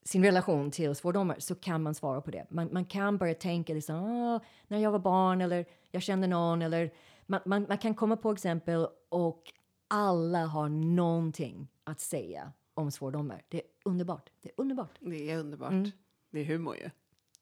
sin 0.05 0.23
relation 0.23 0.71
till 0.71 0.95
svordomar 0.95 1.35
så 1.39 1.55
kan 1.55 1.83
man 1.83 1.95
svara 1.95 2.21
på 2.21 2.31
det. 2.31 2.45
Man, 2.49 2.69
man 2.73 2.85
kan 2.85 3.17
börja 3.17 3.33
tänka 3.33 3.73
liksom, 3.73 3.95
"Ah, 3.95 4.39
när 4.67 4.77
jag 4.77 4.91
var 4.91 4.99
barn 4.99 5.41
eller 5.41 5.65
jag 5.91 6.01
kände 6.01 6.27
någon 6.27 6.61
eller 6.61 6.91
man, 7.25 7.39
man, 7.45 7.65
man 7.69 7.77
kan 7.77 7.95
komma 7.95 8.17
på 8.17 8.31
exempel 8.31 8.87
och 9.09 9.53
alla 9.87 10.45
har 10.45 10.69
någonting 10.69 11.67
att 11.83 11.99
säga 11.99 12.53
om 12.73 12.91
svordomar. 12.91 13.43
Det 13.49 13.57
är 13.57 13.67
underbart. 13.85 14.31
Det 14.41 14.49
är 14.49 14.53
underbart. 14.57 14.97
Det 14.99 15.31
är 15.31 15.37
underbart. 15.39 15.71
Det 16.29 16.39
är 16.39 16.45
humor 16.45 16.75
ju. 16.75 16.89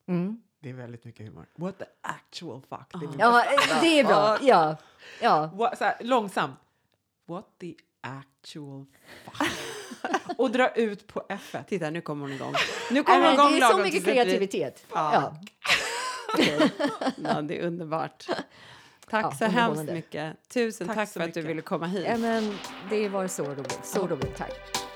Mm. 0.06 0.42
Det 0.60 0.70
är 0.70 0.74
väldigt 0.74 1.06
mycket 1.06 1.26
humor. 1.28 1.46
What 1.56 1.78
the 1.80 1.86
actual 2.02 2.62
fuck. 2.70 3.02
Det 3.02 3.06
är 3.06 3.20
Ja, 3.20 3.44
eh, 3.44 3.82
det 3.82 4.00
är 4.00 4.04
bra. 4.04 4.38
Ja, 4.42 4.78
ja. 5.22 5.50
What, 5.54 5.78
så 5.78 5.84
här, 5.84 5.98
långsamt. 6.00 6.60
What 7.26 7.46
the 7.60 7.76
actual 8.02 8.86
fuck. 9.26 9.50
Och 10.38 10.52
dra 10.52 10.70
ut 10.70 11.08
på 11.08 11.26
F. 11.30 11.54
-et. 11.54 11.64
Titta, 11.64 11.90
nu 11.90 12.02
kommer 12.02 12.22
hon 12.22 12.32
igång. 12.32 12.54
Nu 12.92 13.04
kommer 13.04 13.26
hon 13.26 13.34
igång 13.34 13.52
det 13.52 13.66
är 13.66 13.72
så 13.72 13.78
mycket 13.78 14.04
kreativitet. 14.04 14.86
Ja. 14.94 15.14
Ja. 15.14 15.38
Ja, 17.18 17.42
det 17.42 17.60
är 17.60 17.68
underbart. 17.68 18.28
Tack 19.10 19.26
Ja, 19.26 19.32
så 19.32 19.46
hemskt 19.46 19.84
mycket. 19.84 20.50
Tusen 20.50 20.88
Tack 20.88 20.96
tack, 20.96 21.10
för 21.10 21.20
att 21.20 21.34
du 21.34 21.40
mycket. 21.40 21.50
ville 21.50 21.62
komma 21.62 21.86
hit. 21.86 22.06
Ja, 22.08 22.18
men 22.18 22.58
det 22.90 23.10
var 23.10 23.28
så 23.28 23.44
roligt. 23.44 23.80
Så 23.84 24.08
roligt. 24.08 24.38
Tack. 24.38 24.87